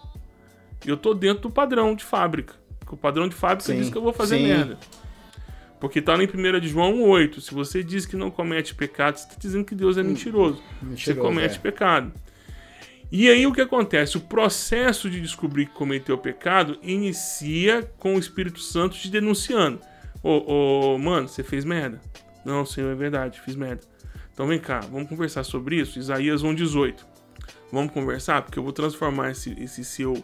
eu 0.86 0.96
tô 0.96 1.14
dentro 1.14 1.44
do 1.44 1.50
padrão 1.52 1.94
de 1.94 2.06
fábrica. 2.06 2.54
Porque 2.80 2.96
o 2.96 2.98
padrão 2.98 3.28
de 3.28 3.36
fábrica 3.36 3.74
Sim, 3.74 3.80
diz 3.80 3.90
que 3.90 3.98
eu 3.98 4.02
vou 4.02 4.14
fazer 4.14 4.38
sim. 4.38 4.44
merda. 4.48 4.80
Porque 5.78 6.02
tá 6.02 6.16
lá 6.16 6.24
em 6.24 6.28
1 6.28 6.60
de 6.62 6.70
João 6.70 6.94
1,8. 6.94 7.42
Se 7.42 7.54
você 7.54 7.84
diz 7.84 8.06
que 8.06 8.16
não 8.16 8.32
comete 8.32 8.74
pecado, 8.74 9.18
você 9.18 9.28
está 9.28 9.36
dizendo 9.38 9.66
que 9.66 9.76
Deus 9.76 9.98
é 9.98 10.04
mentiroso. 10.04 10.64
você 10.80 10.86
mentiroso, 10.86 11.22
comete 11.22 11.58
é. 11.58 11.60
pecado. 11.60 12.14
E 13.12 13.30
aí 13.30 13.46
o 13.46 13.52
que 13.52 13.62
acontece? 13.62 14.16
O 14.16 14.22
processo 14.22 15.10
de 15.10 15.20
descobrir 15.20 15.66
que 15.66 15.74
cometeu 15.74 16.18
pecado 16.18 16.80
inicia 16.82 17.84
com 17.98 18.16
o 18.16 18.20
Espírito 18.20 18.60
Santo 18.62 18.96
te 18.98 19.10
denunciando. 19.10 19.82
Ô, 20.28 20.96
ô, 20.96 20.98
mano, 20.98 21.30
você 21.30 21.42
fez 21.42 21.64
merda. 21.64 22.02
Não, 22.44 22.66
senhor, 22.66 22.92
é 22.92 22.96
verdade, 22.96 23.40
fiz 23.40 23.56
merda. 23.56 23.82
Então 24.34 24.46
vem 24.46 24.60
cá, 24.60 24.82
vamos 24.82 25.08
conversar 25.08 25.46
sobre 25.46 25.78
isso? 25.78 25.98
Isaías 25.98 26.44
1,18. 26.44 26.96
Vamos 27.72 27.94
conversar? 27.94 28.42
Porque 28.42 28.60
eu 28.60 28.64
vou 28.64 28.74
transformar 28.74 29.32
esse, 29.32 29.58
esse 29.58 29.86
seu 29.86 30.22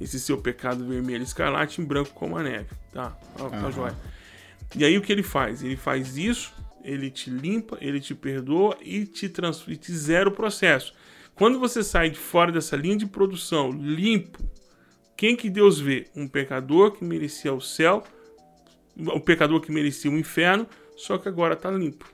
esse 0.00 0.20
seu 0.20 0.38
pecado 0.38 0.86
vermelho 0.86 1.24
escarlate 1.24 1.80
em 1.80 1.84
branco 1.84 2.10
como 2.14 2.38
a 2.38 2.44
neve. 2.44 2.68
Tá, 2.92 3.10
tá, 3.36 3.50
tá 3.50 3.70
joia. 3.72 3.96
E 4.76 4.84
aí 4.84 4.96
o 4.96 5.02
que 5.02 5.12
ele 5.12 5.24
faz? 5.24 5.64
Ele 5.64 5.76
faz 5.76 6.16
isso, 6.16 6.54
ele 6.84 7.10
te 7.10 7.28
limpa, 7.28 7.76
ele 7.80 7.98
te 7.98 8.14
perdoa 8.14 8.78
e 8.80 9.04
te, 9.04 9.28
trans, 9.28 9.64
e 9.66 9.76
te 9.76 9.92
zera 9.92 10.28
o 10.28 10.32
processo. 10.32 10.94
Quando 11.34 11.58
você 11.58 11.82
sai 11.82 12.08
de 12.08 12.18
fora 12.18 12.52
dessa 12.52 12.76
linha 12.76 12.96
de 12.96 13.06
produção 13.06 13.72
limpo, 13.72 14.38
quem 15.16 15.34
que 15.34 15.50
Deus 15.50 15.80
vê? 15.80 16.06
Um 16.14 16.28
pecador 16.28 16.92
que 16.92 17.04
merecia 17.04 17.52
o 17.52 17.60
céu, 17.60 18.04
o 19.08 19.20
pecador 19.20 19.60
que 19.60 19.72
merecia 19.72 20.10
o 20.10 20.18
inferno, 20.18 20.66
só 20.96 21.18
que 21.18 21.28
agora 21.28 21.54
está 21.54 21.70
limpo, 21.70 22.06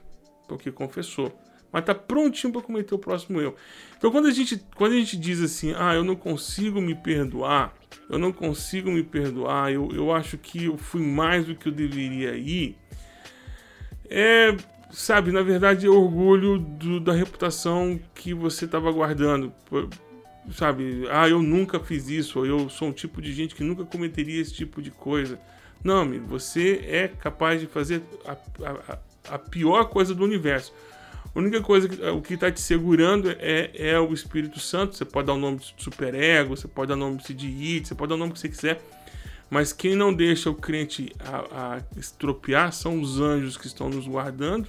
porque 0.47 0.71
confessou. 0.71 1.37
Mas 1.71 1.81
está 1.81 1.93
prontinho 1.93 2.53
para 2.53 2.61
cometer 2.61 2.95
o 2.95 2.99
próximo 2.99 3.41
erro. 3.41 3.55
Então 3.97 4.09
quando 4.09 4.27
a, 4.27 4.31
gente, 4.31 4.63
quando 4.75 4.93
a 4.93 4.95
gente 4.95 5.17
diz 5.17 5.41
assim, 5.41 5.73
ah, 5.77 5.93
eu 5.93 6.03
não 6.03 6.15
consigo 6.15 6.79
me 6.79 6.95
perdoar, 6.95 7.73
eu 8.09 8.17
não 8.17 8.31
consigo 8.31 8.89
me 8.89 9.03
perdoar, 9.03 9.71
eu, 9.71 9.89
eu 9.93 10.13
acho 10.13 10.37
que 10.37 10.65
eu 10.65 10.77
fui 10.77 11.01
mais 11.01 11.45
do 11.45 11.55
que 11.55 11.67
eu 11.67 11.71
deveria 11.71 12.35
ir, 12.37 12.77
é, 14.09 14.55
sabe, 14.91 15.31
na 15.31 15.41
verdade 15.41 15.85
é 15.85 15.89
orgulho 15.89 16.57
do- 16.57 16.99
da 16.99 17.11
reputação 17.11 17.99
que 18.15 18.33
você 18.33 18.65
estava 18.65 18.89
guardando. 18.91 19.51
Sabe, 20.53 21.05
ah, 21.11 21.27
eu 21.27 21.43
nunca 21.43 21.77
fiz 21.77 22.07
isso, 22.07 22.45
eu 22.45 22.69
sou 22.69 22.87
um 22.87 22.93
tipo 22.93 23.21
de 23.21 23.33
gente 23.33 23.53
que 23.53 23.63
nunca 23.65 23.83
cometeria 23.83 24.41
esse 24.41 24.53
tipo 24.53 24.81
de 24.81 24.89
coisa. 24.91 25.37
Não, 25.87 26.01
amigo, 26.01 26.27
você 26.27 26.81
é 26.85 27.07
capaz 27.07 27.61
de 27.61 27.65
fazer 27.65 28.03
a, 28.25 28.33
a- 28.33 28.99
a- 29.35 29.39
pior 29.39 29.85
coisa 29.85 30.13
do 30.13 30.21
universo. 30.21 30.73
A 31.33 31.39
única 31.39 31.61
coisa, 31.61 31.87
que, 31.87 32.03
o 32.03 32.21
que 32.21 32.33
está 32.33 32.51
te 32.51 32.59
segurando 32.59 33.31
é, 33.39 33.71
é 33.73 33.97
o 33.97 34.13
Espírito 34.13 34.59
Santo. 34.59 34.97
Você 34.97 35.05
pode 35.05 35.27
dar 35.27 35.33
o 35.33 35.37
nome 35.37 35.59
de 35.59 35.73
superego, 35.77 36.57
você 36.57 36.67
pode 36.67 36.89
dar 36.89 36.95
o 36.95 36.97
nome 36.97 37.19
de 37.21 37.47
it, 37.75 37.87
você 37.87 37.95
pode 37.95 38.09
dar 38.09 38.15
o 38.15 38.17
nome 38.17 38.33
que 38.33 38.39
você 38.39 38.49
quiser. 38.49 38.81
Mas 39.49 39.71
quem 39.71 39.95
não 39.95 40.13
deixa 40.13 40.49
o 40.49 40.55
crente 40.55 41.13
a, 41.21 41.75
a 41.77 41.81
estropiar 41.97 42.73
são 42.73 42.99
os 42.99 43.21
anjos 43.21 43.55
que 43.55 43.65
estão 43.65 43.87
nos 43.87 44.05
guardando. 44.05 44.67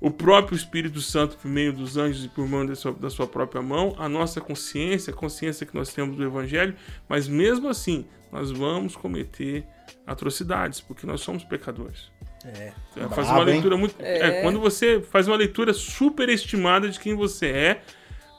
O 0.00 0.12
próprio 0.12 0.54
Espírito 0.54 1.00
Santo 1.00 1.36
por 1.38 1.48
meio 1.50 1.72
dos 1.72 1.96
anjos 1.96 2.24
e 2.24 2.28
por 2.28 2.46
mão 2.46 2.64
da 2.64 2.76
sua, 2.76 2.92
da 2.92 3.10
sua 3.10 3.26
própria 3.26 3.60
mão. 3.60 3.96
A 3.98 4.08
nossa 4.08 4.40
consciência, 4.40 5.12
a 5.12 5.16
consciência 5.16 5.66
que 5.66 5.74
nós 5.74 5.92
temos 5.92 6.16
do 6.16 6.22
Evangelho. 6.22 6.76
Mas 7.08 7.26
mesmo 7.26 7.68
assim, 7.68 8.04
nós 8.30 8.50
vamos 8.50 8.96
cometer 8.96 9.64
atrocidades, 10.06 10.80
porque 10.80 11.06
nós 11.06 11.20
somos 11.20 11.44
pecadores. 11.44 12.10
É. 12.44 12.72
É, 12.96 13.08
faz 13.08 13.28
uma 13.28 13.40
hein? 13.40 13.44
leitura 13.46 13.76
muito. 13.76 13.94
É. 14.00 14.38
É. 14.38 14.42
quando 14.42 14.60
você 14.60 15.00
faz 15.00 15.28
uma 15.28 15.36
leitura 15.36 15.72
superestimada 15.72 16.88
de 16.88 16.98
quem 16.98 17.14
você 17.14 17.46
é, 17.46 17.82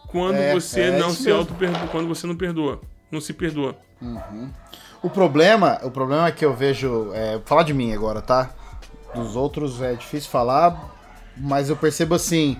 quando 0.08 0.36
É, 0.36 0.54
você 0.54 0.82
é 0.82 1.00
não 1.00 1.12
se 1.12 1.32
auto 1.32 1.56
quando 1.92 2.08
você 2.08 2.28
não 2.28 2.36
perdoa, 2.36 2.82
não 3.10 3.22
se 3.22 3.34
perdoa. 3.34 3.78
O 5.02 5.10
problema, 5.10 5.80
o 5.84 5.92
problema 5.92 6.28
é 6.28 6.32
que 6.32 6.46
eu 6.46 6.54
vejo. 6.54 7.12
É, 7.14 7.40
falar 7.46 7.64
de 7.64 7.74
mim 7.74 7.94
agora, 7.94 8.22
tá? 8.22 8.52
Dos 9.16 9.36
outros 9.36 9.82
é 9.82 9.94
difícil 9.94 10.30
falar, 10.30 10.92
mas 11.36 11.70
eu 11.70 11.76
percebo 11.76 12.16
assim. 12.16 12.58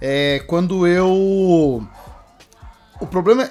É, 0.00 0.42
quando 0.46 0.86
eu. 0.86 1.86
O 3.00 3.06
problema 3.06 3.44
é. 3.44 3.50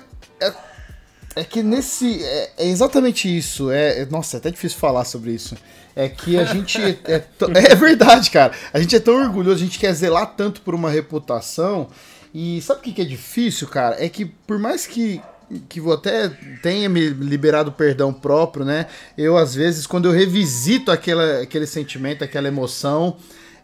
É 1.35 1.43
que 1.43 1.63
nesse. 1.63 2.23
É, 2.23 2.51
é 2.59 2.67
exatamente 2.67 3.27
isso. 3.35 3.71
É, 3.71 4.01
é- 4.01 4.05
nossa, 4.05 4.37
é 4.37 4.39
até 4.39 4.51
difícil 4.51 4.77
falar 4.77 5.03
sobre 5.05 5.31
isso. 5.31 5.55
É 5.95 6.07
que 6.09 6.37
a 6.37 6.45
gente. 6.45 6.79
É, 7.05 7.19
t- 7.19 7.45
é 7.55 7.75
verdade, 7.75 8.29
cara. 8.29 8.53
A 8.73 8.79
gente 8.79 8.95
é 8.95 8.99
tão 8.99 9.15
orgulhoso, 9.15 9.57
a 9.57 9.65
gente 9.65 9.79
quer 9.79 9.93
zelar 9.93 10.33
tanto 10.35 10.61
por 10.61 10.75
uma 10.75 10.89
reputação. 10.89 11.87
E 12.33 12.61
sabe 12.61 12.79
o 12.79 12.83
que, 12.83 12.93
que 12.93 13.01
é 13.01 13.05
difícil, 13.05 13.67
cara? 13.67 14.03
É 14.03 14.09
que 14.09 14.25
por 14.25 14.59
mais 14.59 14.85
que. 14.87 15.21
Que 15.69 15.79
eu 15.79 15.91
até 15.91 16.29
tenha 16.63 16.89
me 16.89 17.09
liberado 17.09 17.71
perdão 17.71 18.11
próprio, 18.11 18.65
né? 18.65 18.87
Eu, 19.15 19.37
às 19.37 19.53
vezes, 19.53 19.85
quando 19.85 20.05
eu 20.07 20.11
revisito 20.11 20.89
aquela, 20.91 21.41
aquele 21.41 21.67
sentimento, 21.67 22.23
aquela 22.23 22.47
emoção, 22.47 23.17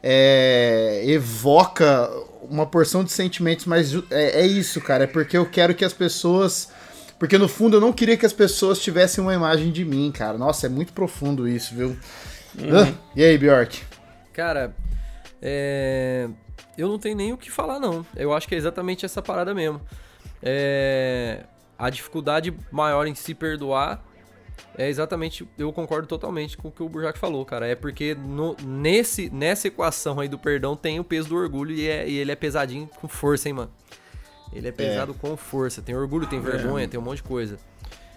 é, 0.04 1.02
evoca 1.08 2.10
uma 2.50 2.66
porção 2.66 3.04
de 3.04 3.12
sentimentos, 3.12 3.66
mas 3.66 3.94
é, 4.12 4.42
é 4.42 4.46
isso, 4.48 4.80
cara. 4.82 5.06
É 5.06 5.08
porque 5.08 5.38
eu 5.38 5.46
quero 5.46 5.74
que 5.74 5.84
as 5.86 5.94
pessoas. 5.94 6.70
Porque 7.20 7.38
no 7.38 7.50
fundo 7.50 7.78
eu 7.78 7.82
não 7.82 7.92
queria 7.92 8.16
que 8.16 8.26
as 8.26 8.32
pessoas 8.32 8.80
tivessem 8.82 9.22
uma 9.22 9.34
imagem 9.34 9.72
de 9.72 9.84
mim, 9.84 10.10
cara. 10.12 10.38
Nossa, 10.38 10.68
é 10.68 10.70
muito 10.70 10.94
profundo 10.94 11.48
isso, 11.48 11.76
viu? 11.76 11.98
Ah, 12.58 12.92
e 13.16 13.24
aí, 13.24 13.38
Bjork? 13.38 13.84
Cara, 14.32 14.74
é... 15.42 16.30
eu 16.78 16.88
não 16.88 16.98
tenho 16.98 17.18
nem 17.18 17.34
o 17.34 17.38
que 17.38 17.52
falar, 17.52 17.78
não. 17.78 18.06
Eu 18.16 18.34
acho 18.34 18.48
que 18.48 18.56
é 18.56 18.58
exatamente 18.58 19.06
essa 19.06 19.22
parada 19.22 19.54
mesmo. 19.54 19.82
É... 20.42 21.44
A 21.78 21.90
dificuldade 21.90 22.54
maior 22.72 23.06
em 23.06 23.14
se 23.16 23.34
perdoar 23.34 24.02
é 24.78 24.88
exatamente. 24.88 25.48
Eu 25.58 25.74
concordo 25.74 26.08
totalmente 26.08 26.58
com 26.58 26.70
o 26.70 26.72
que 26.72 26.82
o 26.82 26.88
Burjac 26.88 27.20
falou, 27.20 27.46
cara. 27.46 27.68
É 27.68 27.76
porque 27.76 28.16
no, 28.16 28.56
nesse, 28.66 29.30
nessa 29.30 29.68
equação 29.68 30.22
aí 30.22 30.30
do 30.30 30.38
perdão 30.40 30.76
tem 30.76 31.00
o 31.00 31.04
peso 31.04 31.30
do 31.30 31.36
orgulho 31.36 31.76
e, 31.76 31.88
é- 31.88 32.08
e 32.08 32.18
ele 32.18 32.32
é 32.32 32.36
pesadinho 32.36 32.88
com 33.00 33.08
força, 33.10 33.50
hein, 33.50 33.54
mano? 33.56 33.72
Ele 34.54 34.68
é 34.68 34.72
pesado 34.72 35.14
com 35.14 35.36
força. 35.38 35.82
Tem 35.82 35.96
orgulho, 35.96 36.26
tem 36.28 36.40
vergonha, 36.42 36.88
tem 36.88 37.00
um 37.00 37.04
monte 37.04 37.18
de 37.18 37.24
coisa. 37.24 37.58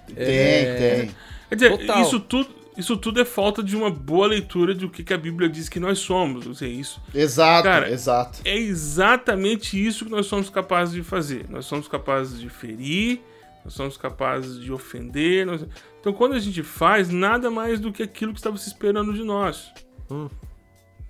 Tem, 0.07 0.16
É, 0.16 0.76
tem. 1.07 1.14
Quer 1.49 1.55
dizer, 1.55 1.78
Total. 1.78 2.03
isso 2.03 2.18
tudo, 2.20 2.49
isso 2.76 2.97
tudo 2.97 3.20
é 3.20 3.24
falta 3.24 3.62
de 3.62 3.76
uma 3.76 3.91
boa 3.91 4.26
leitura 4.26 4.74
do 4.74 4.89
que, 4.89 5.05
que 5.05 5.12
a 5.12 5.18
Bíblia 5.18 5.49
diz 5.49 5.68
que 5.68 5.78
nós 5.78 5.99
somos. 5.99 6.47
Ou 6.47 6.55
seja, 6.55 6.72
isso 6.72 7.03
Exato, 7.14 7.64
Cara, 7.64 7.91
exato. 7.91 8.41
é 8.45 8.57
exatamente 8.57 9.83
isso 9.85 10.05
que 10.07 10.11
nós 10.11 10.26
somos 10.26 10.49
capazes 10.49 10.95
de 10.95 11.03
fazer. 11.03 11.47
Nós 11.49 11.66
somos 11.66 11.87
capazes 11.89 12.41
de 12.41 12.49
ferir, 12.49 13.20
nós 13.64 13.74
somos 13.74 13.97
capazes 13.97 14.59
de 14.61 14.72
ofender. 14.72 15.45
nós- 15.47 15.64
Então, 16.01 16.12
quando 16.12 16.33
a 16.35 16.39
gente 16.41 16.62
faz, 16.62 17.11
nada 17.11 17.51
mais 17.51 17.78
do 17.78 17.93
que 17.93 18.03
aquilo 18.03 18.33
que 18.33 18.39
estava 18.41 18.57
se 18.57 18.68
esperando 18.68 19.12
de 19.12 19.22
nós. 19.22 19.70
Hum. 20.11 20.28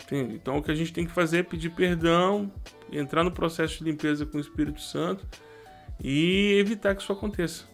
Entende? 0.02 0.34
Então, 0.34 0.58
o 0.58 0.62
que 0.62 0.70
a 0.70 0.74
gente 0.74 0.92
tem 0.92 1.06
que 1.06 1.12
fazer 1.12 1.38
é 1.38 1.42
pedir 1.42 1.70
perdão, 1.70 2.50
entrar 2.92 3.24
no 3.24 3.30
processo 3.30 3.78
de 3.78 3.84
limpeza 3.84 4.26
com 4.26 4.38
o 4.38 4.40
Espírito 4.40 4.80
Santo 4.80 5.26
e 6.02 6.56
evitar 6.58 6.94
que 6.94 7.02
isso 7.02 7.12
aconteça 7.12 7.64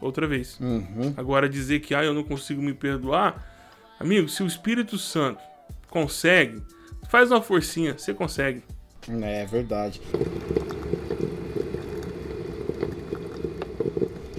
outra 0.00 0.26
vez. 0.26 0.58
Uhum. 0.60 1.14
Agora, 1.16 1.48
dizer 1.48 1.80
que 1.80 1.94
ah, 1.94 2.04
eu 2.04 2.12
não 2.12 2.24
consigo 2.24 2.60
me 2.60 2.74
perdoar, 2.74 3.46
amigo, 3.98 4.28
se 4.28 4.42
o 4.42 4.46
Espírito 4.46 4.98
Santo 4.98 5.40
consegue, 5.88 6.62
faz 7.08 7.30
uma 7.30 7.42
forcinha, 7.42 7.96
você 7.96 8.12
consegue. 8.12 8.62
É 9.08 9.44
verdade. 9.46 10.00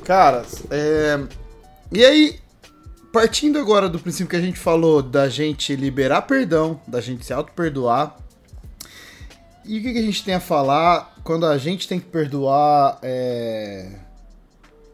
Cara, 0.03 0.45
é... 0.69 1.17
e 1.91 2.03
aí, 2.03 2.39
partindo 3.11 3.57
agora 3.57 3.87
do 3.87 3.99
princípio 3.99 4.29
que 4.29 4.35
a 4.35 4.41
gente 4.41 4.59
falou 4.59 5.01
da 5.01 5.29
gente 5.29 5.75
liberar 5.75 6.23
perdão, 6.23 6.81
da 6.85 6.99
gente 6.99 7.25
se 7.25 7.31
auto-perdoar, 7.31 8.17
e 9.65 9.79
o 9.79 9.81
que, 9.81 9.93
que 9.93 9.99
a 9.99 10.03
gente 10.03 10.23
tem 10.23 10.33
a 10.33 10.39
falar 10.39 11.15
quando 11.23 11.45
a 11.45 11.57
gente 11.57 11.87
tem 11.87 11.99
que 11.99 12.05
perdoar 12.05 12.99
é, 13.01 13.89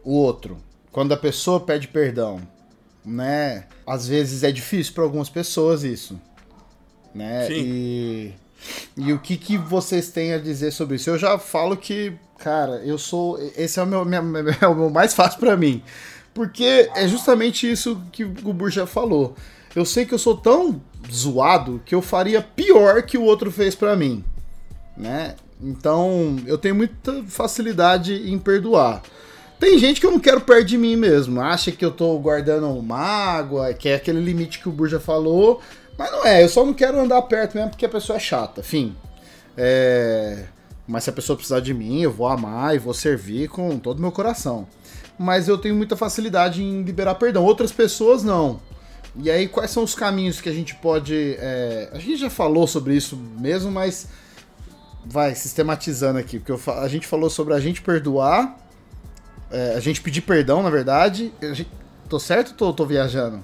o 0.04 0.12
outro? 0.14 0.58
Quando 0.92 1.12
a 1.12 1.16
pessoa 1.16 1.60
pede 1.60 1.88
perdão, 1.88 2.40
né? 3.04 3.66
Às 3.86 4.06
vezes 4.08 4.42
é 4.42 4.50
difícil 4.52 4.92
para 4.94 5.04
algumas 5.04 5.28
pessoas 5.28 5.82
isso, 5.84 6.20
né? 7.14 7.46
Sim. 7.46 7.54
E, 7.54 8.34
e 8.96 9.12
o 9.12 9.18
que, 9.18 9.36
que 9.36 9.56
vocês 9.56 10.10
têm 10.10 10.32
a 10.32 10.38
dizer 10.38 10.70
sobre 10.72 10.96
isso? 10.96 11.10
Eu 11.10 11.18
já 11.18 11.38
falo 11.38 11.76
que, 11.76 12.12
cara, 12.38 12.82
eu 12.84 12.98
sou. 12.98 13.38
Esse 13.56 13.78
é 13.78 13.82
o 13.82 13.86
meu, 13.86 14.04
minha- 14.04 14.22
é 14.60 14.66
o 14.66 14.74
meu 14.74 14.90
mais 14.90 15.14
fácil 15.14 15.38
para 15.38 15.56
mim. 15.56 15.82
Porque 16.34 16.88
é 16.94 17.08
justamente 17.08 17.70
isso 17.70 18.00
que 18.12 18.24
o 18.24 18.52
Burja 18.52 18.86
falou. 18.86 19.34
Eu 19.74 19.84
sei 19.84 20.04
que 20.04 20.14
eu 20.14 20.18
sou 20.18 20.36
tão 20.36 20.80
zoado 21.10 21.80
que 21.84 21.94
eu 21.94 22.02
faria 22.02 22.42
pior 22.42 23.02
que 23.02 23.16
o 23.16 23.22
outro 23.22 23.50
fez 23.50 23.74
pra 23.74 23.96
mim, 23.96 24.24
né? 25.00 25.34
Então, 25.62 26.36
eu 26.46 26.56
tenho 26.56 26.74
muita 26.74 27.22
facilidade 27.24 28.14
em 28.30 28.38
perdoar. 28.38 29.02
Tem 29.58 29.78
gente 29.78 30.00
que 30.00 30.06
eu 30.06 30.10
não 30.10 30.20
quero 30.20 30.40
perto 30.40 30.66
de 30.66 30.78
mim 30.78 30.96
mesmo, 30.96 31.40
acha 31.40 31.70
que 31.70 31.84
eu 31.84 31.90
tô 31.90 32.18
guardando 32.18 32.82
mágoa, 32.82 33.74
que 33.74 33.88
é 33.90 33.94
aquele 33.94 34.20
limite 34.20 34.58
que 34.58 34.68
o 34.68 34.72
Burja 34.72 34.98
falou, 34.98 35.60
mas 35.98 36.10
não 36.10 36.24
é, 36.24 36.42
eu 36.42 36.48
só 36.48 36.64
não 36.64 36.72
quero 36.72 36.98
andar 36.98 37.20
perto 37.22 37.56
mesmo 37.56 37.70
porque 37.70 37.84
a 37.84 37.88
pessoa 37.90 38.16
é 38.16 38.20
chata, 38.20 38.62
fim. 38.62 38.96
É... 39.56 40.44
Mas 40.88 41.04
se 41.04 41.10
a 41.10 41.12
pessoa 41.12 41.36
precisar 41.36 41.60
de 41.60 41.74
mim, 41.74 42.00
eu 42.00 42.10
vou 42.10 42.26
amar 42.26 42.74
e 42.74 42.78
vou 42.78 42.94
servir 42.94 43.48
com 43.48 43.78
todo 43.78 43.98
o 43.98 44.00
meu 44.00 44.10
coração. 44.10 44.66
Mas 45.18 45.46
eu 45.46 45.58
tenho 45.58 45.74
muita 45.74 45.94
facilidade 45.94 46.62
em 46.62 46.82
liberar 46.82 47.16
perdão. 47.16 47.44
Outras 47.44 47.70
pessoas 47.70 48.24
não. 48.24 48.58
E 49.22 49.30
aí, 49.30 49.46
quais 49.46 49.70
são 49.70 49.84
os 49.84 49.94
caminhos 49.94 50.40
que 50.40 50.48
a 50.48 50.52
gente 50.52 50.74
pode. 50.76 51.36
é, 51.38 51.90
A 51.92 51.98
gente 51.98 52.16
já 52.16 52.30
falou 52.30 52.66
sobre 52.66 52.96
isso 52.96 53.16
mesmo, 53.38 53.70
mas. 53.70 54.08
Vai, 55.04 55.34
sistematizando 55.34 56.18
aqui. 56.18 56.38
Porque 56.38 56.52
eu 56.52 56.74
a 56.74 56.88
gente 56.88 57.06
falou 57.06 57.30
sobre 57.30 57.54
a 57.54 57.60
gente 57.60 57.80
perdoar. 57.82 58.56
é, 59.50 59.74
a 59.74 59.80
gente 59.80 60.00
pedir 60.00 60.20
perdão, 60.20 60.62
na 60.62 60.70
verdade. 60.70 61.32
A 61.42 61.52
gente- 61.52 61.70
Tô 62.08 62.18
certo 62.18 62.50
ou 62.50 62.56
tô, 62.56 62.72
tô 62.72 62.86
viajando? 62.86 63.40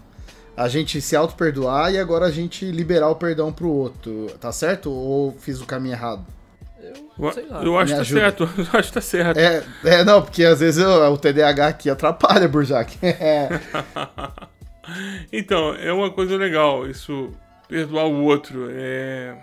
A 0.57 0.69
gente 0.69 1.01
se 1.01 1.15
auto-perdoar 1.15 1.93
e 1.93 1.99
agora 1.99 2.27
a 2.27 2.31
gente 2.31 2.65
liberar 2.71 3.09
o 3.11 3.15
perdão 3.15 3.53
pro 3.53 3.69
outro. 3.69 4.27
Tá 4.41 4.51
certo? 4.51 4.91
Ou 4.91 5.33
fiz 5.39 5.61
o 5.61 5.67
caminho 5.67 5.93
errado? 5.95 6.25
Eu 7.19 7.33
sei 7.33 7.47
lá. 7.47 7.63
Eu 7.63 7.79
acho 7.79 7.91
que 7.93 7.97
tá 7.97 8.01
ajuda. 8.03 8.21
certo, 8.21 8.43
eu 8.59 8.79
acho 8.79 8.89
que 8.89 8.95
tá 8.95 9.01
certo. 9.01 9.39
É, 9.39 9.63
é 9.85 10.05
não, 10.05 10.23
porque 10.23 10.45
às 10.45 10.61
vezes 10.61 10.83
eu- 10.83 11.13
o 11.13 11.19
TDAH 11.19 11.67
aqui 11.69 11.89
atrapalha, 11.91 12.49
Burjac. 12.49 12.97
É. 13.03 13.49
Então, 15.33 15.75
é 15.75 15.93
uma 15.93 16.11
coisa 16.13 16.37
legal 16.37 16.89
isso, 16.89 17.31
perdoar 17.69 18.07
o 18.07 18.23
outro. 18.25 18.69
É... 18.71 19.35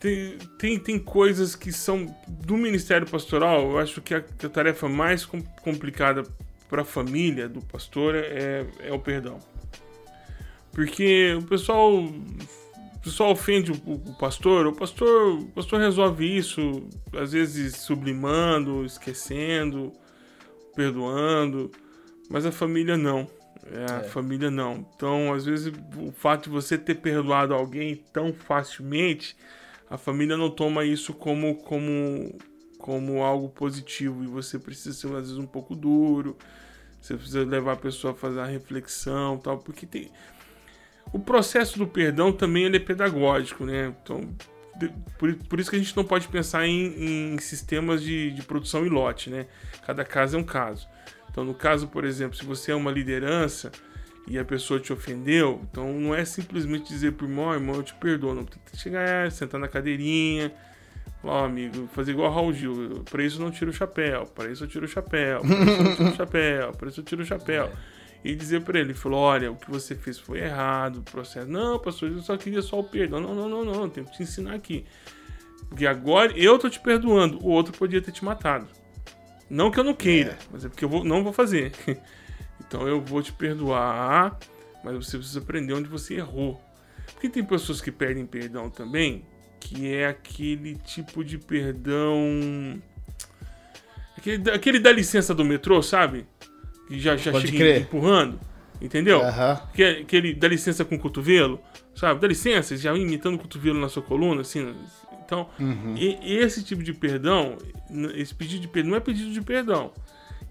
Tem, 0.00 0.38
tem, 0.58 0.78
tem 0.78 0.98
coisas 0.98 1.56
que 1.56 1.72
são 1.72 2.14
do 2.28 2.56
Ministério 2.56 3.08
Pastoral, 3.08 3.62
eu 3.72 3.78
acho 3.78 4.00
que 4.00 4.14
a, 4.14 4.20
que 4.20 4.46
a 4.46 4.48
tarefa 4.48 4.88
mais 4.88 5.26
com- 5.26 5.42
complicada 5.62 6.22
para 6.68 6.82
a 6.82 6.84
família 6.84 7.48
do 7.48 7.60
pastor 7.60 8.14
é, 8.14 8.64
é 8.80 8.92
o 8.92 8.98
perdão. 8.98 9.38
Porque 10.72 11.34
o 11.34 11.42
pessoal, 11.42 12.04
o 12.04 13.00
pessoal 13.02 13.32
ofende 13.32 13.72
o, 13.72 13.74
o 13.74 14.14
pastor, 14.14 14.66
o 14.68 14.72
pastor, 14.72 15.40
o 15.40 15.46
pastor 15.46 15.80
resolve 15.80 16.36
isso, 16.36 16.86
às 17.16 17.32
vezes 17.32 17.78
sublimando, 17.78 18.84
esquecendo, 18.84 19.92
perdoando, 20.76 21.72
mas 22.30 22.46
a 22.46 22.52
família 22.52 22.96
não. 22.96 23.28
É, 23.70 23.92
a 23.92 24.04
família 24.04 24.50
não. 24.50 24.86
Então, 24.94 25.32
às 25.32 25.44
vezes, 25.44 25.72
o 25.96 26.12
fato 26.12 26.44
de 26.44 26.50
você 26.50 26.78
ter 26.78 26.94
perdoado 26.96 27.52
alguém 27.52 28.02
tão 28.12 28.32
facilmente, 28.32 29.36
a 29.90 29.96
família 29.96 30.36
não 30.36 30.50
toma 30.50 30.84
isso 30.84 31.14
como, 31.14 31.54
como, 31.56 32.38
como 32.78 33.22
algo 33.22 33.48
positivo. 33.48 34.22
E 34.22 34.26
você 34.26 34.58
precisa 34.58 34.94
ser, 34.94 35.06
às 35.08 35.22
vezes, 35.22 35.38
um 35.38 35.46
pouco 35.46 35.74
duro. 35.74 36.36
Você 37.00 37.14
precisa 37.14 37.44
levar 37.44 37.72
a 37.72 37.76
pessoa 37.76 38.12
a 38.12 38.16
fazer 38.16 38.38
uma 38.38 38.46
reflexão 38.46 39.38
tal. 39.38 39.58
Porque 39.58 39.86
tem. 39.86 40.10
O 41.12 41.18
processo 41.18 41.78
do 41.78 41.86
perdão 41.86 42.30
também 42.32 42.64
ele 42.64 42.76
é 42.76 42.80
pedagógico, 42.80 43.64
né? 43.64 43.94
Então, 44.02 44.28
por, 45.18 45.34
por 45.34 45.58
isso 45.58 45.70
que 45.70 45.76
a 45.76 45.78
gente 45.78 45.96
não 45.96 46.04
pode 46.04 46.28
pensar 46.28 46.66
em, 46.66 47.32
em 47.34 47.38
sistemas 47.38 48.02
de, 48.02 48.30
de 48.30 48.42
produção 48.42 48.84
e 48.84 48.90
lote, 48.90 49.30
né? 49.30 49.46
Cada 49.86 50.04
caso 50.04 50.36
é 50.36 50.40
um 50.40 50.44
caso. 50.44 50.86
Então, 51.30 51.44
no 51.44 51.54
caso, 51.54 51.88
por 51.88 52.04
exemplo, 52.04 52.36
se 52.36 52.44
você 52.44 52.72
é 52.72 52.74
uma 52.74 52.90
liderança 52.90 53.72
e 54.28 54.38
a 54.38 54.44
pessoa 54.44 54.78
te 54.78 54.92
ofendeu, 54.92 55.60
então 55.70 55.92
não 55.92 56.14
é 56.14 56.24
simplesmente 56.24 56.88
dizer 56.88 57.12
pro 57.12 57.26
irmão, 57.26 57.46
"Ó, 57.46 57.54
irmão, 57.54 57.74
eu 57.76 57.82
te 57.82 57.94
perdoo. 57.94 58.34
Não, 58.34 58.44
tem 58.44 58.58
que 58.70 58.76
chegar, 58.76 59.30
sentar 59.32 59.58
na 59.60 59.66
cadeirinha, 59.68 60.52
falar, 61.22 61.42
ó, 61.42 61.44
amigo, 61.46 61.88
fazer 61.94 62.12
igual 62.12 62.32
Raul 62.32 62.52
Gil. 62.52 63.02
Pra 63.10 63.22
isso 63.24 63.40
eu 63.40 63.44
não 63.44 63.50
tiro 63.50 63.70
o 63.70 63.74
chapéu, 63.74 64.24
pra 64.26 64.50
isso 64.50 64.64
eu 64.64 64.68
tiro 64.68 64.84
o 64.84 64.88
chapéu, 64.88 65.40
pra 65.40 65.48
isso 65.48 65.82
eu 65.82 65.96
tiro 65.96 66.10
o 66.10 66.16
chapéu, 66.16 66.72
pra 66.72 66.88
isso 66.88 67.00
eu 67.00 67.04
tiro 67.04 67.22
o 67.22 67.26
chapéu. 67.26 67.70
E 68.24 68.34
dizer 68.34 68.62
pra 68.62 68.80
ele, 68.80 68.94
falou, 68.94 69.20
olha, 69.20 69.48
o 69.52 69.54
que 69.54 69.70
você 69.70 69.94
fez 69.94 70.18
foi 70.18 70.40
errado, 70.40 70.96
o 70.96 71.02
processo. 71.02 71.46
Não, 71.48 71.78
pastor, 71.78 72.10
eu 72.10 72.18
só 72.18 72.36
queria 72.36 72.60
só 72.60 72.80
o 72.80 72.82
perdão. 72.82 73.20
Não, 73.20 73.32
não, 73.32 73.48
não, 73.48 73.64
não, 73.64 73.88
tenho 73.88 74.04
que 74.08 74.16
te 74.16 74.24
ensinar 74.24 74.54
aqui. 74.54 74.84
Porque 75.68 75.86
agora 75.86 76.32
eu 76.36 76.58
tô 76.58 76.68
te 76.68 76.80
perdoando, 76.80 77.38
o 77.40 77.48
outro 77.48 77.72
podia 77.78 78.02
ter 78.02 78.10
te 78.10 78.24
matado. 78.24 78.66
Não 79.48 79.70
que 79.70 79.78
eu 79.78 79.84
não 79.84 79.94
queira, 79.94 80.36
mas 80.50 80.64
é 80.64 80.68
porque 80.68 80.84
eu 80.84 80.88
vou- 80.88 81.04
não 81.04 81.22
vou 81.22 81.32
fazer. 81.32 81.70
Então 82.68 82.86
eu 82.86 83.00
vou 83.00 83.22
te 83.22 83.32
perdoar, 83.32 84.38
mas 84.84 84.94
você 84.94 85.16
precisa 85.18 85.40
aprender 85.40 85.72
onde 85.74 85.88
você 85.88 86.14
errou. 86.14 86.60
Porque 87.14 87.28
tem 87.28 87.42
pessoas 87.42 87.80
que 87.80 87.90
perdem 87.90 88.24
perdão 88.26 88.68
também, 88.70 89.24
que 89.58 89.92
é 89.92 90.06
aquele 90.06 90.76
tipo 90.76 91.24
de 91.24 91.38
perdão. 91.38 92.80
Aquele, 94.16 94.50
aquele 94.50 94.78
da 94.78 94.92
licença 94.92 95.34
do 95.34 95.44
metrô, 95.44 95.82
sabe? 95.82 96.26
que 96.88 96.98
já, 96.98 97.16
já 97.16 97.30
Pode 97.32 97.46
chega 97.48 97.58
crer. 97.58 97.80
empurrando, 97.82 98.40
entendeu? 98.80 99.22
Aham. 99.22 99.60
Que, 99.74 100.04
que 100.04 100.16
ele 100.16 100.32
dá 100.32 100.48
licença 100.48 100.84
com 100.86 100.94
o 100.94 100.98
cotovelo, 100.98 101.60
sabe? 101.94 102.18
Dá 102.18 102.26
licença, 102.26 102.74
já 102.78 102.96
imitando 102.96 103.34
o 103.34 103.38
cotovelo 103.38 103.78
na 103.78 103.90
sua 103.90 104.02
coluna, 104.02 104.40
assim. 104.40 104.74
Então, 105.22 105.50
Uhum. 105.60 105.94
e, 105.98 106.16
esse 106.38 106.64
tipo 106.64 106.82
de 106.82 106.94
perdão, 106.94 107.58
esse 108.14 108.34
pedido 108.34 108.62
de 108.62 108.68
perdão 108.68 108.90
não 108.92 108.96
é 108.96 109.00
pedido 109.00 109.30
de 109.30 109.42
perdão. 109.42 109.92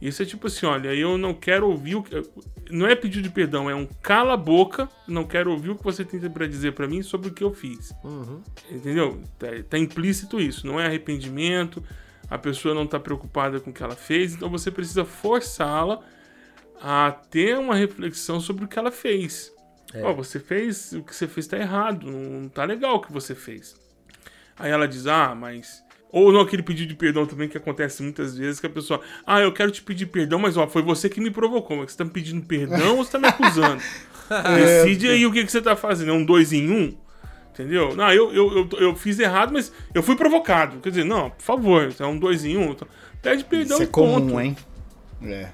Isso 0.02 0.22
é 0.22 0.26
tipo 0.26 0.48
assim, 0.48 0.66
olha, 0.66 0.94
eu 0.94 1.18
não 1.18 1.34
quero 1.34 1.68
ouvir 1.70 1.96
o 1.96 2.04
que. 2.04 2.22
Não 2.70 2.86
é 2.86 2.96
pedido 2.96 3.24
de 3.24 3.30
perdão, 3.30 3.70
é 3.70 3.74
um 3.74 3.88
cala 4.02 4.34
a 4.34 4.38
boca, 4.38 4.88
não 5.08 5.24
quero 5.24 5.52
ouvir 5.52 5.72
o 5.72 5.76
que 5.76 5.84
você 5.84 6.06
tem 6.06 6.20
pra 6.30 6.46
dizer 6.46 6.74
pra 6.74 6.88
mim 6.88 7.02
sobre 7.02 7.30
o 7.30 7.34
que 7.34 7.44
eu 7.44 7.54
fiz. 7.54 7.94
Uhum. 8.04 8.42
Entendeu? 8.70 9.22
Tá, 9.40 9.48
tá 9.70 9.78
implícito 9.78 10.40
isso, 10.40 10.68
não 10.68 10.80
é 10.80 10.86
arrependimento, 10.86 11.84
a 12.30 12.38
pessoa 12.38 12.76
não 12.76 12.86
tá 12.86 13.00
preocupada 13.00 13.60
com 13.60 13.72
o 13.72 13.74
que 13.74 13.82
ela 13.82 13.96
fez, 13.96 14.34
então 14.36 14.50
você 14.50 14.70
precisa 14.70 15.04
forçá-la 15.04 16.00
a 16.80 17.12
ter 17.32 17.58
uma 17.58 17.74
reflexão 17.74 18.40
sobre 18.40 18.66
o 18.66 18.68
que 18.68 18.78
ela 18.78 18.92
fez. 18.92 19.52
Ó, 20.04 20.14
você 20.14 20.40
fez, 20.40 20.92
o 20.94 21.02
que 21.02 21.16
você 21.16 21.28
fez 21.28 21.48
tá 21.48 21.58
errado, 21.58 22.12
não 22.12 22.50
tá 22.50 22.66
legal 22.66 22.96
o 22.96 23.02
que 23.02 23.12
você 23.12 23.34
fez. 23.34 23.76
Aí 24.58 24.72
ela 24.72 24.88
diz, 24.88 25.08
ah, 25.08 25.34
mas. 25.34 25.84
Ou 26.12 26.32
não 26.32 26.40
aquele 26.42 26.64
pedido 26.64 26.88
de 26.90 26.96
perdão 26.96 27.26
também 27.26 27.50
que 27.50 27.58
acontece 27.58 28.02
muitas 28.02 28.38
vezes, 28.38 28.60
que 28.60 28.66
a 28.66 28.70
pessoa, 28.70 29.02
ah, 29.26 29.42
eu 29.42 29.52
quero 29.52 29.70
te 29.72 29.82
pedir 29.82 30.06
perdão, 30.06 30.40
mas 30.40 30.56
ó, 30.56 30.66
foi 30.68 30.82
você 30.82 31.10
que 31.10 31.20
me 31.20 31.30
provocou. 31.30 31.78
Mas 31.78 31.92
você 31.92 31.98
tá 31.98 32.06
me 32.06 32.12
pedindo 32.12 32.46
perdão 32.46 32.98
ou 32.98 33.04
você 33.04 33.12
tá 33.12 33.20
me 33.20 33.28
acusando? 33.28 33.82
Decide 34.56 35.10
aí 35.10 35.26
o 35.26 35.32
que, 35.32 35.44
que 35.46 35.52
você 35.52 35.62
tá 35.62 35.76
fazendo. 35.76 36.12
É 36.12 36.14
um 36.14 36.24
dois 36.26 36.54
em 36.54 36.70
um? 36.72 36.96
Entendeu? 37.54 37.96
Não, 37.96 38.12
eu, 38.14 38.32
eu, 38.34 38.58
eu, 38.58 38.70
eu 38.80 38.96
fiz 38.96 39.18
errado, 39.20 39.52
mas 39.52 39.72
eu 39.94 40.04
fui 40.04 40.16
provocado. 40.16 40.78
Quer 40.80 40.90
dizer, 40.90 41.04
não, 41.06 41.30
por 41.32 41.42
favor, 41.42 41.94
é 42.00 42.06
um 42.06 42.18
dois 42.18 42.46
em 42.46 42.56
um. 42.56 42.72
Então, 42.72 42.88
Pede 43.22 43.44
perdão 43.44 43.76
Isso 43.78 43.84
é 43.84 43.86
e 43.86 43.88
ponto. 43.90 44.28
comum, 44.28 44.40
hein? 44.40 44.56
É. 45.24 45.50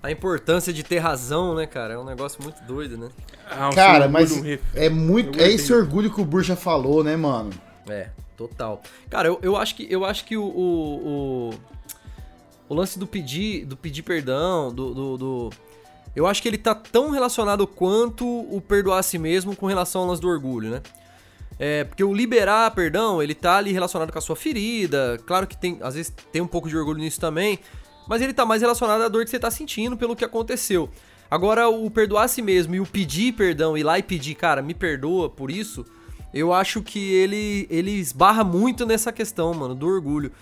A 0.00 0.10
importância 0.12 0.72
de 0.72 0.84
ter 0.84 0.98
razão, 0.98 1.56
né, 1.56 1.66
cara? 1.66 1.94
É 1.94 1.98
um 1.98 2.04
negócio 2.04 2.40
muito 2.42 2.62
doido, 2.62 2.96
né? 2.96 3.08
Ah, 3.50 3.70
Cara, 3.74 4.08
mas 4.08 4.34
ref- 4.40 4.62
é 4.74 4.88
muito. 4.88 5.38
Eu 5.38 5.44
É 5.44 5.50
esse 5.50 5.72
orgulho 5.72 6.08
que 6.12 6.20
o 6.20 6.24
Burja 6.24 6.54
falou, 6.54 7.02
né, 7.02 7.16
mano? 7.16 7.50
É, 7.88 8.10
total. 8.38 8.80
Cara, 9.10 9.28
eu, 9.28 9.38
eu 9.42 9.56
acho 9.56 9.74
que 9.74 9.86
eu 9.90 10.04
acho 10.04 10.24
que 10.24 10.36
o, 10.36 10.44
o, 10.44 11.50
o, 11.50 11.54
o 12.68 12.74
lance 12.74 12.98
do 12.98 13.06
pedir, 13.06 13.66
do 13.66 13.76
pedir 13.76 14.02
perdão, 14.02 14.72
do, 14.72 14.94
do, 14.94 15.18
do- 15.18 15.50
Eu 16.16 16.26
acho 16.26 16.40
que 16.40 16.48
ele 16.48 16.56
tá 16.58 16.74
tão 16.74 17.10
relacionado 17.10 17.66
quanto 17.66 18.24
o 18.26 18.60
perdoar 18.60 18.98
a 19.00 19.02
si 19.02 19.18
mesmo 19.18 19.54
com 19.56 19.66
relação 19.66 20.02
ao 20.02 20.06
lance 20.08 20.22
do 20.22 20.28
orgulho, 20.28 20.70
né? 20.70 20.82
É, 21.58 21.82
porque 21.82 22.04
o 22.04 22.14
liberar 22.14 22.70
perdão, 22.70 23.20
ele 23.20 23.34
tá 23.34 23.56
ali 23.56 23.72
relacionado 23.72 24.12
com 24.12 24.18
a 24.18 24.22
sua 24.22 24.36
ferida. 24.36 25.18
Claro 25.26 25.44
que 25.46 25.56
tem, 25.56 25.76
às 25.82 25.94
vezes 25.96 26.14
tem 26.32 26.40
um 26.40 26.46
pouco 26.46 26.68
de 26.68 26.76
orgulho 26.76 27.00
nisso 27.00 27.20
também, 27.20 27.58
mas 28.06 28.22
ele 28.22 28.32
tá 28.32 28.46
mais 28.46 28.62
relacionado 28.62 29.02
à 29.02 29.08
dor 29.08 29.24
que 29.24 29.30
você 29.30 29.38
tá 29.40 29.50
sentindo 29.50 29.96
pelo 29.96 30.14
que 30.14 30.24
aconteceu. 30.24 30.88
Agora, 31.30 31.68
o 31.68 31.90
perdoar 31.90 32.24
a 32.24 32.28
si 32.28 32.40
mesmo 32.40 32.74
e 32.76 32.80
o 32.80 32.86
pedir 32.86 33.32
perdão, 33.34 33.76
ir 33.76 33.82
lá 33.82 33.98
e 33.98 34.02
pedir, 34.02 34.34
cara, 34.36 34.62
me 34.62 34.72
perdoa 34.72 35.28
por 35.28 35.50
isso, 35.50 35.84
eu 36.32 36.52
acho 36.52 36.82
que 36.82 37.12
ele, 37.12 37.66
ele 37.70 37.92
esbarra 37.92 38.44
muito 38.44 38.84
nessa 38.86 39.12
questão, 39.12 39.52
mano, 39.54 39.74
do 39.74 39.86
orgulho. 39.86 40.32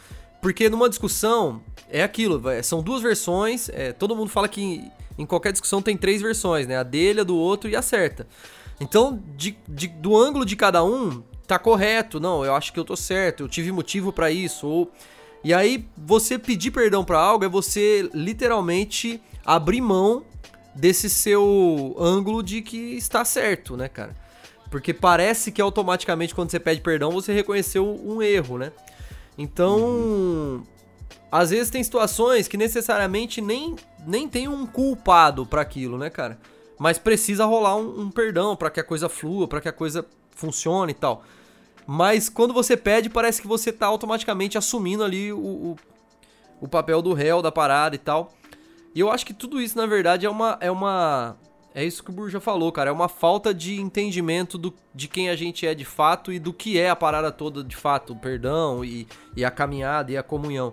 Porque 0.40 0.68
numa 0.68 0.88
discussão, 0.88 1.60
é 1.88 2.02
aquilo, 2.02 2.42
são 2.62 2.82
duas 2.82 3.02
versões, 3.02 3.68
é, 3.70 3.92
todo 3.92 4.14
mundo 4.14 4.28
fala 4.30 4.48
que 4.48 4.60
em, 4.60 4.92
em 5.18 5.26
qualquer 5.26 5.52
discussão 5.52 5.80
tem 5.82 5.96
três 5.96 6.20
versões, 6.22 6.66
né? 6.66 6.76
A 6.76 6.82
dele, 6.82 7.20
a 7.20 7.24
do 7.24 7.36
outro 7.36 7.68
e 7.70 7.74
a 7.76 7.82
certa. 7.82 8.26
Então, 8.80 9.22
de- 9.36 9.56
de- 9.66 9.88
do 9.88 10.16
ângulo 10.16 10.44
de 10.44 10.54
cada 10.54 10.84
um, 10.84 11.22
tá 11.46 11.58
correto, 11.58 12.20
não, 12.20 12.44
eu 12.44 12.54
acho 12.54 12.72
que 12.72 12.78
eu 12.78 12.84
tô 12.84 12.94
certo, 12.96 13.42
eu 13.44 13.48
tive 13.48 13.72
motivo 13.72 14.12
pra 14.12 14.30
isso, 14.30 14.66
ou... 14.66 14.90
E 15.44 15.54
aí, 15.54 15.86
você 15.96 16.38
pedir 16.38 16.72
perdão 16.72 17.04
pra 17.04 17.18
algo 17.20 17.44
é 17.44 17.48
você 17.48 18.10
literalmente 18.12 19.20
abrir 19.44 19.80
mão 19.80 20.24
desse 20.74 21.08
seu 21.08 21.94
ângulo 21.98 22.42
de 22.42 22.60
que 22.62 22.76
está 22.96 23.24
certo, 23.24 23.76
né, 23.76 23.88
cara? 23.88 24.14
Porque 24.70 24.92
parece 24.92 25.52
que 25.52 25.60
automaticamente 25.62 26.34
quando 26.34 26.50
você 26.50 26.58
pede 26.58 26.80
perdão, 26.80 27.10
você 27.10 27.32
reconheceu 27.32 27.86
um 28.04 28.20
erro, 28.20 28.58
né? 28.58 28.72
Então, 29.38 30.66
às 31.30 31.50
vezes 31.50 31.70
tem 31.70 31.82
situações 31.82 32.48
que 32.48 32.56
necessariamente 32.56 33.40
nem, 33.40 33.76
nem 34.06 34.28
tem 34.28 34.48
um 34.48 34.66
culpado 34.66 35.46
pra 35.46 35.62
aquilo, 35.62 35.98
né, 35.98 36.10
cara? 36.10 36.38
Mas 36.78 36.98
precisa 36.98 37.44
rolar 37.44 37.76
um, 37.76 38.02
um 38.02 38.10
perdão 38.10 38.56
pra 38.56 38.70
que 38.70 38.80
a 38.80 38.84
coisa 38.84 39.08
flua, 39.08 39.46
pra 39.46 39.60
que 39.60 39.68
a 39.68 39.72
coisa 39.72 40.04
funcione 40.32 40.92
e 40.92 40.94
tal. 40.94 41.22
Mas 41.86 42.28
quando 42.28 42.52
você 42.52 42.76
pede, 42.76 43.08
parece 43.08 43.40
que 43.40 43.46
você 43.46 43.72
tá 43.72 43.86
automaticamente 43.86 44.58
assumindo 44.58 45.04
ali 45.04 45.32
o, 45.32 45.38
o, 45.38 45.76
o 46.62 46.68
papel 46.68 47.00
do 47.00 47.12
réu 47.12 47.40
da 47.40 47.52
parada 47.52 47.94
e 47.94 47.98
tal. 47.98 48.34
E 48.94 49.00
eu 49.00 49.10
acho 49.10 49.24
que 49.24 49.34
tudo 49.34 49.60
isso, 49.60 49.76
na 49.76 49.86
verdade, 49.86 50.26
é 50.26 50.30
uma. 50.30 50.58
É 50.60 50.70
uma. 50.70 51.36
É 51.76 51.84
isso 51.84 52.02
que 52.02 52.08
o 52.08 52.12
Burja 52.14 52.40
falou, 52.40 52.72
cara. 52.72 52.88
É 52.88 52.92
uma 52.92 53.06
falta 53.06 53.52
de 53.52 53.78
entendimento 53.78 54.56
do, 54.56 54.72
de 54.94 55.06
quem 55.06 55.28
a 55.28 55.36
gente 55.36 55.66
é 55.66 55.74
de 55.74 55.84
fato 55.84 56.32
e 56.32 56.38
do 56.38 56.50
que 56.50 56.78
é 56.78 56.88
a 56.88 56.96
parada 56.96 57.30
toda 57.30 57.62
de 57.62 57.76
fato. 57.76 58.14
O 58.14 58.16
perdão 58.16 58.82
e, 58.82 59.06
e 59.36 59.44
a 59.44 59.50
caminhada 59.50 60.10
e 60.10 60.16
a 60.16 60.22
comunhão. 60.22 60.72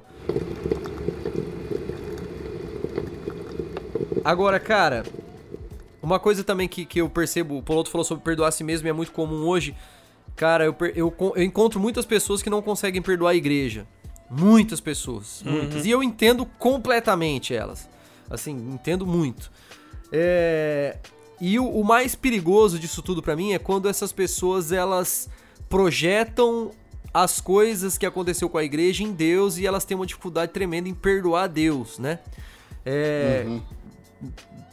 Agora, 4.23 4.61
cara, 4.61 5.03
uma 6.01 6.19
coisa 6.19 6.41
também 6.41 6.69
que, 6.69 6.85
que 6.85 7.01
eu 7.01 7.09
percebo, 7.09 7.57
o 7.57 7.61
Poloto 7.61 7.89
falou 7.89 8.05
sobre 8.05 8.23
perdoar 8.23 8.47
a 8.47 8.51
si 8.51 8.63
mesmo 8.63 8.87
e 8.87 8.89
é 8.89 8.93
muito 8.93 9.11
comum 9.11 9.45
hoje. 9.45 9.75
Cara, 10.37 10.63
eu, 10.63 10.75
eu, 10.95 11.13
eu 11.35 11.43
encontro 11.43 11.81
muitas 11.81 12.05
pessoas 12.05 12.41
que 12.41 12.49
não 12.49 12.61
conseguem 12.61 13.01
perdoar 13.01 13.31
a 13.31 13.35
igreja. 13.35 13.85
Muitas 14.29 14.79
pessoas, 14.79 15.43
muitas. 15.45 15.85
E 15.85 15.91
eu 15.91 16.01
entendo 16.01 16.45
completamente 16.45 17.53
elas. 17.53 17.89
Assim, 18.29 18.53
entendo 18.73 19.05
muito. 19.05 19.51
É, 20.15 20.97
E 21.41 21.59
o, 21.59 21.65
o 21.67 21.83
mais 21.83 22.13
perigoso 22.13 22.77
disso 22.77 23.01
tudo 23.01 23.21
pra 23.21 23.35
mim 23.35 23.53
é 23.53 23.59
quando 23.59 23.89
essas 23.89 24.11
pessoas 24.11 24.71
elas 24.71 25.27
projetam 25.67 26.71
as 27.11 27.41
coisas 27.41 27.97
que 27.97 28.05
aconteceu 28.05 28.47
com 28.47 28.57
a 28.57 28.63
igreja 28.63 29.03
em 29.03 29.11
Deus 29.11 29.57
e 29.57 29.65
elas 29.65 29.83
têm 29.83 29.95
uma 29.95 30.05
dificuldade 30.05 30.51
tremenda 30.51 30.87
em 30.87 30.93
perdoar 30.93 31.47
Deus, 31.47 31.97
né? 31.97 32.19
É, 32.85 33.45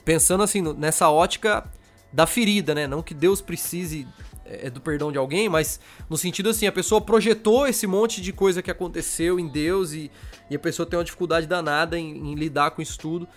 Pensando 0.04 0.42
assim, 0.42 0.60
nessa 0.60 1.10
ótica 1.10 1.64
da 2.12 2.26
ferida, 2.26 2.74
né? 2.74 2.86
Não 2.86 3.02
que 3.02 3.14
Deus 3.14 3.40
precise 3.40 4.06
é, 4.44 4.68
do 4.68 4.80
perdão 4.80 5.12
de 5.12 5.18
alguém, 5.18 5.48
mas 5.48 5.80
no 6.08 6.16
sentido 6.16 6.50
assim, 6.50 6.66
a 6.66 6.72
pessoa 6.72 7.00
projetou 7.00 7.66
esse 7.66 7.86
monte 7.86 8.20
de 8.20 8.32
coisa 8.32 8.62
que 8.62 8.70
aconteceu 8.70 9.38
em 9.38 9.46
Deus 9.46 9.92
e, 9.92 10.10
e 10.48 10.56
a 10.56 10.58
pessoa 10.58 10.86
tem 10.86 10.98
uma 10.98 11.04
dificuldade 11.04 11.46
danada 11.46 11.98
em, 11.98 12.32
em 12.32 12.34
lidar 12.34 12.72
com 12.72 12.82
isso 12.82 12.98
tudo. 12.98 13.28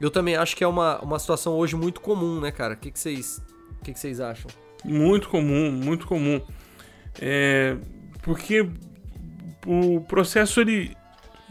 Eu 0.00 0.10
também 0.10 0.36
acho 0.36 0.54
que 0.54 0.62
é 0.62 0.66
uma, 0.66 1.00
uma 1.00 1.18
situação 1.18 1.54
hoje 1.54 1.74
muito 1.74 2.00
comum, 2.00 2.40
né, 2.40 2.50
cara? 2.50 2.74
O 2.74 2.76
que, 2.76 2.90
vocês 2.94 3.40
que, 3.86 3.92
que 3.92 4.00
vocês 4.00 4.20
acham? 4.20 4.50
Muito 4.84 5.28
comum, 5.28 5.70
muito 5.70 6.06
comum. 6.06 6.40
É, 7.20 7.76
porque 8.22 8.68
o 9.64 10.00
processo 10.02 10.60
ele, 10.60 10.96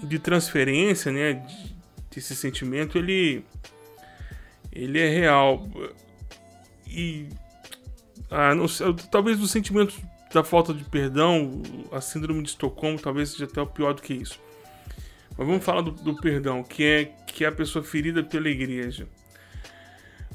de 0.03 0.19
transferência, 0.19 1.11
né, 1.11 1.33
de- 1.33 1.75
desse 2.11 2.35
sentimento, 2.35 2.97
ele, 2.97 3.43
ele 4.71 4.99
é 4.99 5.09
real. 5.09 5.67
E 6.87 7.27
ah, 8.29 8.53
não 8.53 8.65
talvez 9.09 9.41
o 9.41 9.47
sentimento 9.47 9.95
da 10.33 10.43
falta 10.43 10.73
de 10.73 10.83
perdão, 10.83 11.61
a 11.91 12.01
síndrome 12.01 12.43
de 12.43 12.49
Estocolmo, 12.49 12.99
talvez 12.99 13.29
seja 13.29 13.45
até 13.45 13.61
o 13.61 13.67
pior 13.67 13.93
do 13.93 14.01
que 14.01 14.13
isso. 14.13 14.39
Mas 15.37 15.47
vamos 15.47 15.63
falar 15.63 15.81
do, 15.81 15.91
do 15.91 16.15
perdão, 16.15 16.63
que 16.63 16.83
é, 16.83 17.05
que 17.35 17.43
é 17.43 17.47
a 17.47 17.51
pessoa 17.51 17.83
ferida 17.83 18.23
pela 18.23 18.47
igreja. 18.47 19.09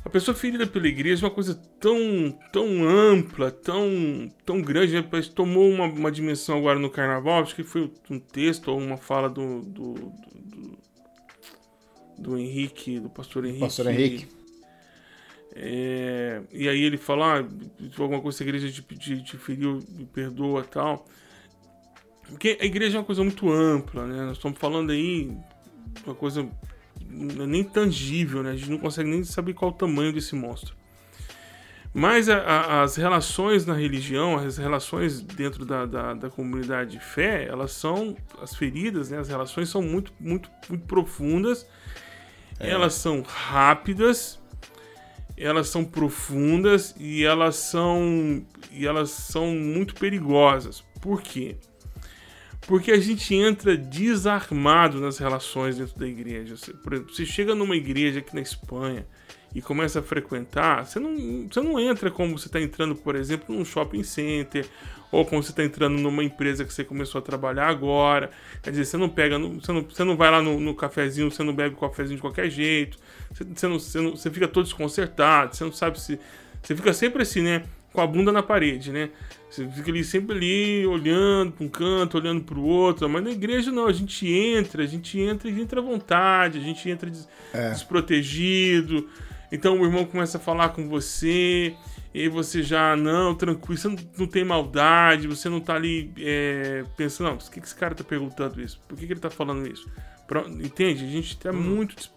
A 0.05 0.11
pessoa 0.11 0.35
ferida 0.35 0.67
pela 0.67 0.87
igreja 0.87 1.25
é 1.25 1.29
uma 1.29 1.35
coisa 1.35 1.55
tão, 1.81 2.31
tão 2.53 2.87
ampla, 2.87 3.51
tão, 3.51 4.31
tão 4.45 4.61
grande, 4.61 4.93
né? 4.93 5.03
Tomou 5.35 5.71
uma, 5.71 5.87
uma 5.87 6.13
dimensão 6.13 6.59
agora 6.59 6.79
no 6.79 6.91
carnaval, 6.91 7.43
acho 7.43 7.55
que 7.55 7.65
foi 7.65 7.91
um 8.11 8.19
texto 8.19 8.69
ou 8.69 8.79
uma 8.79 8.99
fala 8.99 9.31
do, 9.31 9.63
do, 9.63 9.95
do, 10.35 10.79
do- 12.19 12.39
Henrique, 12.39 13.01
do 13.01 13.09
pastor 13.09 13.47
Henrique. 13.47 13.61
Pastor 13.61 13.87
Henrique. 13.89 14.29
É, 15.55 16.43
e 16.53 16.69
aí 16.69 16.83
ele 16.83 16.99
fala, 16.99 17.41
ah, 17.41 17.49
alguma 17.99 18.21
coisa 18.21 18.43
a 18.43 18.47
igreja 18.47 18.71
te, 18.71 18.83
te, 18.83 19.23
te 19.23 19.37
feriu, 19.39 19.81
me 19.89 20.05
perdoa 20.05 20.65
tal. 20.65 21.07
Porque 22.29 22.59
a 22.61 22.65
igreja 22.65 22.97
é 22.97 23.01
uma 23.01 23.07
coisa 23.07 23.23
muito 23.23 23.51
ampla, 23.51 24.07
né? 24.07 24.25
Nós 24.27 24.37
estamos 24.37 24.59
falando 24.59 24.91
aí 24.93 25.31
de 25.95 26.05
uma 26.05 26.15
coisa 26.15 26.49
nem 27.11 27.65
tangível, 27.65 28.43
né? 28.43 28.51
A 28.53 28.57
gente 28.57 28.71
não 28.71 28.79
consegue 28.79 29.09
nem 29.11 29.23
saber 29.25 29.55
qual 29.55 29.71
o 29.71 29.75
tamanho 29.75 30.13
desse 30.13 30.35
monstro. 30.35 30.75
Mas 31.93 32.29
a- 32.29 32.39
a- 32.39 32.83
as 32.83 32.95
relações 32.97 33.67
na 33.67 33.75
religião, 33.75 34.37
as 34.39 34.57
relações 34.59 35.21
dentro 35.21 35.65
da, 35.65 35.87
da, 35.87 36.15
da 36.15 36.31
comunidade 36.31 36.93
de 36.93 37.01
fé, 37.01 37.47
elas 37.49 37.73
são, 37.73 38.17
as 38.41 38.55
feridas, 38.55 39.11
né? 39.11 39.19
As 39.19 39.29
relações 39.29 39.69
são 39.69 39.83
muito, 39.83 40.13
muito, 40.21 40.49
muito 40.69 40.87
profundas. 40.87 41.67
Elas 42.61 42.95
são 42.95 43.23
rápidas, 43.23 44.39
elas 45.37 45.69
são 45.69 45.83
profundas 45.85 46.95
e 46.99 47.25
elas 47.25 47.57
são 47.57 48.45
e 48.71 48.87
elas 48.87 49.11
são 49.11 49.47
muito 49.49 49.95
perigosas. 49.95 50.85
Por 51.01 51.23
quê? 51.23 51.57
Porque 52.71 52.93
a 52.93 53.01
gente 53.01 53.35
entra 53.35 53.77
desarmado 53.77 55.01
nas 55.01 55.19
relações 55.19 55.77
dentro 55.77 55.99
da 55.99 56.07
igreja. 56.07 56.57
Você, 56.57 56.73
por 56.73 56.93
exemplo, 56.93 57.13
você 57.13 57.27
chega 57.27 57.53
numa 57.53 57.75
igreja 57.75 58.21
aqui 58.21 58.33
na 58.33 58.41
Espanha 58.41 59.05
e 59.53 59.61
começa 59.61 59.99
a 59.99 60.03
frequentar, 60.05 60.87
você 60.87 61.01
não, 61.01 61.49
você 61.49 61.61
não 61.61 61.81
entra 61.81 62.13
como 62.13 62.39
você 62.39 62.47
está 62.47 62.61
entrando, 62.61 62.95
por 62.95 63.17
exemplo, 63.17 63.53
num 63.53 63.65
shopping 63.65 64.05
center 64.05 64.65
ou 65.11 65.27
como 65.27 65.43
você 65.43 65.51
está 65.51 65.65
entrando 65.65 65.99
numa 65.99 66.23
empresa 66.23 66.65
que 66.65 66.73
você 66.73 66.85
começou 66.85 67.19
a 67.19 67.23
trabalhar 67.23 67.67
agora. 67.67 68.31
Quer 68.63 68.71
dizer, 68.71 68.85
você 68.85 68.97
não 68.97 69.09
pega, 69.09 69.37
você 69.37 69.73
não, 69.73 69.83
você 69.83 70.05
não 70.05 70.17
vai 70.17 70.31
lá 70.31 70.41
no, 70.41 70.61
no 70.61 70.73
cafezinho, 70.73 71.29
você 71.29 71.43
não 71.43 71.53
bebe 71.53 71.75
cafezinho 71.75 72.19
de 72.19 72.23
qualquer 72.23 72.49
jeito, 72.49 72.99
você, 73.33 73.43
você, 73.43 73.67
não, 73.67 73.81
você, 73.81 74.01
não, 74.01 74.11
você 74.13 74.31
fica 74.31 74.47
todo 74.47 74.63
desconcertado, 74.63 75.57
você 75.57 75.65
não 75.65 75.73
sabe 75.73 76.01
se. 76.01 76.21
Você 76.63 76.77
fica 76.77 76.93
sempre 76.93 77.23
assim, 77.23 77.43
né? 77.43 77.65
Com 77.93 78.01
a 78.01 78.07
bunda 78.07 78.31
na 78.31 78.45
parede, 78.45 78.93
né? 78.93 79.11
Você 79.51 79.67
fica 79.69 79.91
ali 79.91 80.05
sempre 80.05 80.37
ali, 80.37 80.87
olhando 80.87 81.53
para 81.53 81.65
um 81.65 81.69
canto, 81.69 82.17
olhando 82.17 82.43
para 82.43 82.59
o 82.59 82.65
outro. 82.65 83.09
Mas 83.09 83.25
na 83.25 83.31
igreja 83.31 83.73
não, 83.73 83.87
a 83.87 83.93
gente 83.93 84.31
entra, 84.31 84.85
a 84.85 84.87
gente 84.87 85.19
entra 85.19 85.51
e 85.51 85.61
entra 85.61 85.81
à 85.81 85.83
vontade, 85.83 86.59
a 86.59 86.63
gente 86.63 86.89
entra 86.89 87.11
des 87.11 87.29
É. 87.53 87.71
desprotegido. 87.71 89.09
Então 89.51 89.81
o 89.81 89.85
irmão 89.85 90.05
começa 90.05 90.39
a 90.39 90.41
falar 90.41 90.69
com 90.69 90.89
você, 90.89 91.75
e 92.13 92.29
você 92.29 92.63
já, 92.63 92.97
não, 92.97 93.35
tranquilo, 93.35 93.79
você 93.79 93.89
não, 93.89 93.97
não 94.19 94.27
tem 94.27 94.45
maldade, 94.45 95.29
você 95.29 95.49
não 95.49 95.61
tá 95.61 95.75
ali 95.75 96.13
é, 96.19 96.85
pensando, 96.97 97.31
não, 97.31 97.37
por 97.37 97.51
que, 97.51 97.61
que 97.61 97.67
esse 97.67 97.75
cara 97.75 97.95
tá 97.95 98.03
perguntando 98.03 98.61
isso? 98.61 98.81
Por 98.89 98.99
que, 98.99 99.07
que 99.07 99.13
ele 99.13 99.21
tá 99.21 99.31
falando 99.31 99.67
isso? 99.67 99.89
Entende? 100.63 101.05
A 101.05 101.09
gente 101.09 101.37
tá 101.37 101.53
muito. 101.53 102.11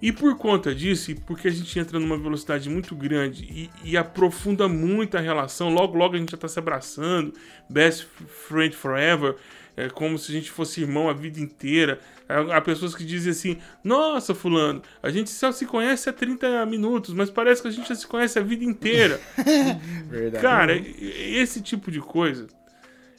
E 0.00 0.12
por 0.12 0.36
conta 0.36 0.74
disso, 0.74 1.10
e 1.10 1.14
porque 1.14 1.48
a 1.48 1.50
gente 1.50 1.78
entra 1.78 1.98
numa 1.98 2.18
velocidade 2.18 2.68
muito 2.68 2.94
grande 2.94 3.44
e, 3.44 3.70
e 3.82 3.96
aprofunda 3.96 4.68
muito 4.68 5.16
a 5.16 5.20
relação, 5.20 5.72
logo 5.72 5.96
logo 5.96 6.14
a 6.14 6.18
gente 6.18 6.32
já 6.32 6.36
tá 6.36 6.48
se 6.48 6.58
abraçando, 6.58 7.32
best 7.68 8.06
friend 8.46 8.76
forever, 8.76 9.36
é 9.76 9.88
como 9.88 10.18
se 10.18 10.32
a 10.32 10.34
gente 10.34 10.50
fosse 10.50 10.80
irmão 10.80 11.08
a 11.08 11.12
vida 11.12 11.38
inteira. 11.38 12.00
Há 12.28 12.60
pessoas 12.62 12.94
que 12.94 13.04
dizem 13.04 13.30
assim: 13.30 13.58
Nossa, 13.84 14.34
Fulano, 14.34 14.82
a 15.02 15.10
gente 15.10 15.28
só 15.28 15.52
se 15.52 15.66
conhece 15.66 16.08
há 16.08 16.12
30 16.12 16.64
minutos, 16.64 17.12
mas 17.12 17.30
parece 17.30 17.60
que 17.60 17.68
a 17.68 17.70
gente 17.70 17.88
já 17.88 17.94
se 17.94 18.06
conhece 18.06 18.38
a 18.38 18.42
vida 18.42 18.64
inteira. 18.64 19.20
Verdade. 20.08 20.42
Cara, 20.42 20.76
esse 20.76 21.60
tipo 21.60 21.90
de 21.90 22.00
coisa 22.00 22.46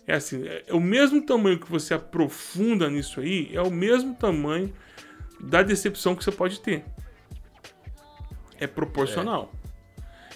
é 0.08 0.16
assim: 0.16 0.44
é 0.48 0.74
o 0.74 0.80
mesmo 0.80 1.22
tamanho 1.22 1.60
que 1.60 1.70
você 1.70 1.94
aprofunda 1.94 2.90
nisso 2.90 3.20
aí, 3.20 3.52
é 3.54 3.62
o 3.62 3.70
mesmo 3.70 4.16
tamanho 4.16 4.74
da 5.40 5.62
decepção 5.64 6.16
que 6.16 6.24
você 6.24 6.32
pode 6.32 6.60
ter. 6.60 6.84
É 8.60 8.66
proporcional. 8.68 9.52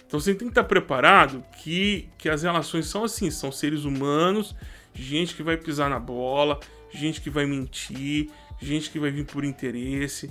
Então 0.06 0.20
você 0.20 0.34
tem 0.36 0.48
que 0.48 0.52
estar 0.52 0.64
preparado 0.66 1.44
que, 1.64 2.10
que 2.18 2.30
as 2.30 2.44
relações 2.44 2.86
são 2.88 3.04
assim, 3.06 3.32
são 3.32 3.52
seres 3.52 3.86
humanos, 3.86 4.54
gente 4.94 5.34
que 5.36 5.42
vai 5.42 5.56
pisar 5.58 5.90
na 5.90 6.00
bola, 6.00 6.60
gente 6.94 7.22
que 7.22 7.30
vai 7.30 7.46
mentir, 7.46 8.30
gente 8.62 8.90
que 8.92 9.00
vai 9.00 9.10
vir 9.10 9.26
por 9.26 9.44
interesse. 9.46 10.30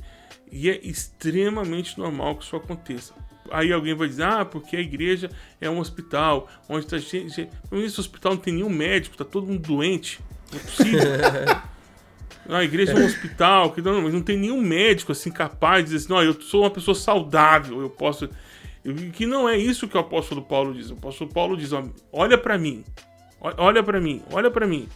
E 0.52 0.68
é 0.68 0.78
extremamente 0.86 1.98
normal 1.98 2.36
que 2.36 2.44
isso 2.44 2.54
aconteça. 2.56 3.14
Aí 3.50 3.72
alguém 3.72 3.94
vai 3.94 4.06
dizer, 4.06 4.24
ah, 4.24 4.44
porque 4.44 4.76
a 4.76 4.80
igreja 4.80 5.30
é 5.60 5.68
um 5.70 5.78
hospital, 5.78 6.46
onde 6.68 6.86
tá 6.86 6.98
gente. 6.98 7.30
gente- 7.30 7.48
Esse 7.72 7.98
hospital 8.00 8.34
não 8.34 8.40
tem 8.40 8.54
nenhum 8.54 8.68
médico, 8.68 9.16
tá 9.16 9.24
todo 9.24 9.46
mundo 9.46 9.62
doente. 9.66 10.20
Não 10.52 10.58
é 10.58 10.62
possível. 10.62 11.00
A 12.48 12.64
igreja 12.64 12.92
é 12.92 12.96
um 12.96 13.04
hospital, 13.04 13.70
que 13.72 13.80
não, 13.80 14.02
mas 14.02 14.12
não 14.12 14.22
tem 14.22 14.36
nenhum 14.36 14.60
médico 14.60 15.12
assim 15.12 15.30
capaz 15.30 15.84
de 15.84 15.90
dizer 15.90 15.96
assim, 16.04 16.12
não, 16.12 16.22
eu 16.22 16.40
sou 16.40 16.62
uma 16.62 16.70
pessoa 16.70 16.94
saudável, 16.94 17.80
eu 17.80 17.90
posso. 17.90 18.28
Que 19.12 19.26
não 19.26 19.48
é 19.48 19.56
isso 19.58 19.86
que 19.86 19.96
o 19.96 20.00
apóstolo 20.00 20.42
Paulo 20.42 20.74
diz. 20.74 20.90
O 20.90 20.94
apóstolo 20.94 21.30
Paulo 21.30 21.56
diz: 21.56 21.70
olha 22.12 22.38
pra 22.38 22.56
mim, 22.58 22.84
olha 23.40 23.82
pra 23.82 24.00
mim, 24.00 24.22
olha 24.32 24.50
pra 24.50 24.66
mim. 24.66 24.88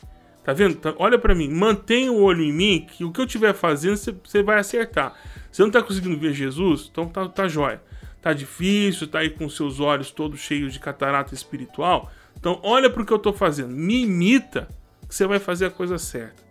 Tá 0.42 0.53
vendo? 0.53 0.76
Tá- 0.76 0.95
olha 0.99 1.18
pra 1.18 1.34
mim, 1.34 1.49
mantenha 1.49 2.12
o 2.12 2.20
olho 2.20 2.42
em 2.42 2.53
mim, 2.53 2.86
que 2.86 3.03
o 3.03 3.11
que 3.11 3.20
eu 3.20 3.24
estiver 3.24 3.55
fazendo 3.55 3.97
você 3.97 4.42
vai 4.42 4.59
acertar. 4.59 5.14
Você 5.51 5.62
não 5.62 5.70
tá 5.70 5.82
conseguindo 5.82 6.18
ver 6.18 6.34
Jesus? 6.34 6.88
Então 6.90 7.07
tá, 7.09 7.28
tá 7.28 7.49
jóia. 7.49 7.80
Tá 8.20 8.32
difícil, 8.32 9.07
tá 9.07 9.20
aí 9.20 9.30
com 9.30 9.49
seus 9.49 9.80
olhos 9.80 10.11
todos 10.11 10.40
cheios 10.40 10.72
de 10.72 10.80
catarata 10.80 11.34
espiritual. 11.34 12.11
Então 12.38 12.61
olha 12.62 12.90
pro 12.90 13.07
que 13.07 13.12
eu 13.12 13.18
tô 13.18 13.32
fazendo, 13.32 13.70
me 13.70 14.03
imita, 14.03 14.68
que 15.09 15.14
você 15.14 15.26
vai 15.26 15.38
fazer 15.38 15.66
a 15.66 15.70
coisa 15.70 15.97
certa. 15.97 16.42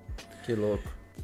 Que 0.44 0.54
louco. 0.54 0.84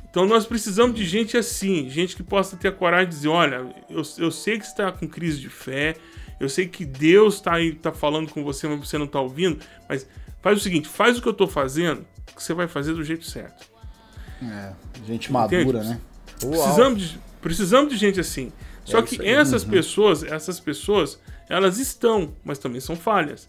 Então 0.10 0.26
nós 0.26 0.46
precisamos 0.46 0.96
de 0.96 1.06
gente 1.06 1.38
assim, 1.38 1.90
gente 1.90 2.16
que 2.16 2.24
possa 2.24 2.58
ter 2.58 2.70
a 2.70 2.72
coragem 2.72 3.10
de 3.10 3.16
dizer, 3.16 3.28
olha, 3.28 3.66
eu, 3.90 4.02
eu 4.18 4.32
sei 4.32 4.58
que 4.58 4.66
você 4.66 4.72
está 4.72 4.92
com 4.92 5.08
crise 5.08 5.40
de 5.40 5.50
fé, 5.50 5.96
eu 6.40 6.50
sei 6.50 6.68
que 6.68 6.84
Deus 6.84 7.36
está 7.36 7.56
aí, 7.56 7.74
tá 7.74 7.92
falando 7.92 8.32
com 8.32 8.44
você, 8.44 8.68
mas 8.68 8.80
você 8.80 8.98
não 8.98 9.06
está 9.06 9.20
ouvindo, 9.20 9.60
mas 9.88 10.08
faz 10.42 10.58
o 10.58 10.62
seguinte, 10.62 10.88
faz 10.88 11.18
o 11.18 11.22
que 11.22 11.28
eu 11.28 11.32
estou 11.34 11.48
fazendo, 11.48 12.06
que 12.36 12.42
você 12.42 12.54
vai 12.54 12.68
fazer 12.68 12.94
do 12.94 13.04
jeito 13.04 13.26
certo. 13.26 13.68
É, 14.42 14.72
gente 15.06 15.32
madura, 15.32 15.84
né? 15.84 16.00
Precisamos 16.40 17.02
de, 17.02 17.20
precisamos 17.42 17.92
de 17.92 17.98
gente 17.98 18.20
assim. 18.20 18.52
Só 18.86 19.00
É 19.00 19.04
que 19.04 19.24
essas 19.24 19.64
pessoas, 19.64 20.24
essas 20.24 20.60
pessoas, 20.60 21.20
elas 21.48 21.78
estão, 21.78 22.34
mas 22.44 22.58
também 22.58 22.82
são 22.82 22.96
falhas. 22.96 23.48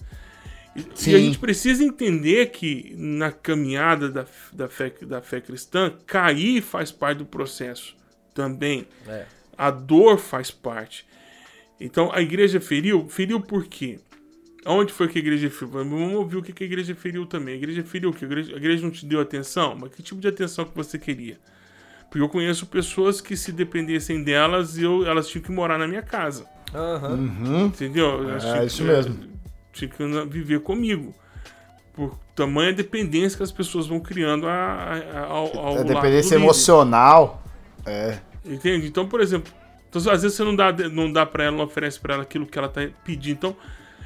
E, 0.77 0.85
Sim. 0.95 1.11
e 1.11 1.15
a 1.15 1.19
gente 1.19 1.39
precisa 1.39 1.83
entender 1.83 2.51
que 2.51 2.95
na 2.97 3.33
caminhada 3.33 4.09
da, 4.09 4.25
da, 4.53 4.69
fé, 4.69 4.93
da 5.03 5.21
fé 5.21 5.41
cristã, 5.41 5.93
cair 6.07 6.63
faz 6.63 6.93
parte 6.93 7.19
do 7.19 7.25
processo 7.27 7.97
também. 8.35 8.87
É. 9.09 9.25
A 9.59 9.71
dor 9.71 10.19
faz 10.19 10.51
parte. 10.51 11.05
Então 11.81 12.11
a 12.13 12.21
igreja 12.23 12.61
feriu. 12.61 13.09
Feriu 13.09 13.41
por 13.41 13.67
quê? 13.67 13.99
Onde 14.67 14.93
foi 14.93 15.09
que 15.09 15.19
a 15.19 15.23
igreja 15.23 15.51
feriu? 15.51 15.69
Vamos 15.73 16.13
ouvir 16.15 16.37
o 16.37 16.43
que 16.43 16.53
que 16.53 16.63
a 16.63 16.67
igreja 16.67 16.95
feriu 16.95 17.27
também. 17.27 17.55
A 17.55 17.57
igreja 17.57 17.83
feriu 17.83 18.11
o 18.11 18.13
quê? 18.13 18.25
A 18.25 18.29
igreja, 18.29 18.55
a 18.55 18.57
igreja 18.57 18.83
não 18.83 18.91
te 18.91 19.05
deu 19.07 19.21
atenção? 19.21 19.77
Mas 19.79 19.93
que 19.95 20.03
tipo 20.03 20.21
de 20.21 20.29
atenção 20.29 20.65
que 20.65 20.77
você 20.77 20.99
queria? 20.99 21.39
Porque 22.11 22.21
eu 22.23 22.29
conheço 22.29 22.67
pessoas 22.67 23.21
que 23.21 23.37
se 23.37 23.53
dependessem 23.53 24.23
delas, 24.23 24.77
eu, 24.79 25.07
elas 25.07 25.29
tinham 25.29 25.43
que 25.45 25.51
morar 25.53 25.79
na 25.79 25.87
minha 25.89 26.03
casa. 26.03 26.45
Aham. 26.75 27.67
Entendeu? 27.67 28.31
É, 28.31 28.39
tinham 28.39 28.67
isso 28.67 28.83
que- 28.83 28.89
mesmo. 28.89 29.30
Que 29.73 29.89
na- 30.05 30.25
viver 30.25 30.61
comigo. 30.61 31.15
Por 31.95 32.17
tamanha 32.35 32.73
dependência 32.73 33.37
que 33.37 33.43
as 33.43 33.53
pessoas 33.53 33.87
vão 33.87 34.01
criando 34.01 34.47
a, 34.47 34.53
a, 34.53 34.95
a- 34.95 35.27
ao, 35.27 35.59
ao 35.59 35.75
É 35.75 35.79
lado 35.79 35.85
dependência 35.89 36.35
emocional. 36.37 37.43
É. 37.87 38.19
Entende? 38.45 38.87
Então, 38.87 39.07
por 39.07 39.21
exemplo, 39.21 39.53
então, 39.89 40.01
às 40.13 40.23
vezes 40.23 40.37
você 40.37 40.45
não 40.45 40.55
dá, 40.55 40.73
não 40.73 41.13
dá 41.13 41.27
para 41.27 41.45
ela, 41.45 41.57
não 41.57 41.65
oferece 41.65 41.99
para 41.99 42.15
ela 42.15 42.23
aquilo 42.23 42.47
que 42.47 42.59
ela 42.59 42.69
tá 42.69 42.89
pedindo. 43.05 43.33
Então, 43.37 43.57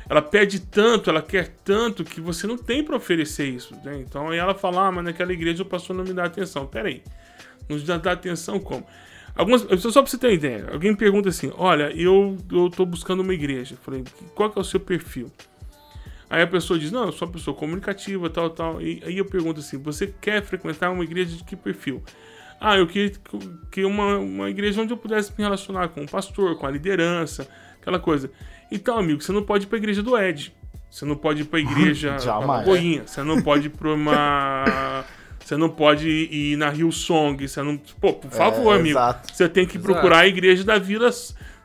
ela 0.09 0.21
pede 0.23 0.61
tanto, 0.61 1.09
ela 1.11 1.23
quer 1.23 1.55
tanto 1.65 2.05
que 2.05 2.21
você 2.21 2.47
não 2.47 2.57
tem 2.57 2.83
para 2.83 2.97
oferecer 2.97 3.47
isso. 3.47 3.75
Né? 3.85 3.99
Então, 4.01 4.29
aí 4.31 4.39
ela 4.39 4.55
fala: 4.55 4.89
ah, 4.89 4.93
mas 4.93 5.05
naquela 5.05 5.33
igreja 5.33 5.63
o 5.63 5.67
pastor 5.67 5.95
não 5.95 6.05
me 6.05 6.13
dá 6.13 6.25
atenção. 6.25 6.67
Pera 6.67 6.89
aí, 6.89 7.03
não 7.69 7.79
dá, 7.79 7.97
dá 7.99 8.13
atenção 8.13 8.59
como? 8.59 8.87
Algumas, 9.37 9.63
só 9.81 10.01
pra 10.03 10.11
você 10.11 10.17
ter 10.17 10.29
uma 10.29 10.33
ideia, 10.33 10.69
alguém 10.73 10.91
me 10.93 10.97
pergunta 10.97 11.29
assim: 11.29 11.53
olha, 11.57 11.91
eu, 11.95 12.37
eu 12.51 12.71
tô 12.71 12.85
buscando 12.87 13.21
uma 13.21 13.35
igreja. 13.35 13.75
Eu 13.75 13.79
falei: 13.79 14.05
qual 14.35 14.51
que 14.51 14.59
é 14.59 14.61
o 14.63 14.65
seu 14.65 14.81
perfil? 14.81 15.31
Aí 16.35 16.43
a 16.43 16.47
pessoa 16.47 16.79
diz: 16.79 16.91
Não, 16.91 17.05
eu 17.07 17.13
sou 17.13 17.27
uma 17.29 17.33
pessoa 17.35 17.57
comunicativa, 17.57 18.29
tal, 18.29 18.51
tal. 18.51 18.81
E 18.83 19.03
aí 19.05 19.19
eu 19.19 19.25
pergunto 19.25 19.61
assim: 19.61 19.79
Você 19.83 20.13
quer 20.21 20.43
frequentar 20.43 20.91
uma 20.91 21.05
igreja 21.05 21.37
de 21.37 21.45
que 21.45 21.55
perfil? 21.57 22.03
Ah, 22.61 22.77
eu 22.79 22.87
queria 22.87 23.13
que 23.71 23.85
uma, 23.85 24.17
uma 24.19 24.49
igreja 24.51 24.81
onde 24.81 24.93
eu 24.93 24.97
pudesse 24.97 25.33
me 25.37 25.45
relacionar 25.45 25.89
com 25.89 26.03
o 26.03 26.09
pastor, 26.11 26.57
com 26.57 26.67
a 26.67 26.71
liderança, 26.71 27.47
aquela 27.81 27.99
coisa. 27.99 28.31
Então, 28.73 28.99
amigo, 28.99 29.21
você 29.23 29.33
não 29.33 29.43
pode 29.43 29.65
ir 29.65 29.67
pra 29.69 29.77
igreja 29.79 30.03
do 30.03 30.17
Ed. 30.19 30.55
Você 30.91 31.05
não 31.05 31.17
pode 31.17 31.43
ir 31.43 31.45
pra 31.45 31.59
igreja 31.61 32.17
Jamais. 32.23 32.67
Lagoinha. 32.67 33.03
Você 33.07 33.23
não 33.23 33.43
pode 33.43 33.67
ir 33.67 33.71
pra 33.71 33.93
uma. 33.93 35.05
Você 35.45 35.59
não 35.59 35.69
pode 35.69 36.09
ir 36.09 36.57
na 36.57 36.71
Rio 36.71 36.91
Song. 36.91 37.47
Você 37.47 37.63
não. 37.63 37.77
Pô, 37.77 38.15
por 38.15 38.31
favor, 38.31 38.73
É, 38.75 38.77
amigo. 38.79 38.99
exato. 38.99 39.31
Você 39.37 39.47
tem 39.47 39.67
que 39.67 39.77
Exato. 39.77 39.93
procurar 39.93 40.19
a 40.21 40.27
igreja 40.27 40.65
da 40.65 40.79
vila. 40.79 41.11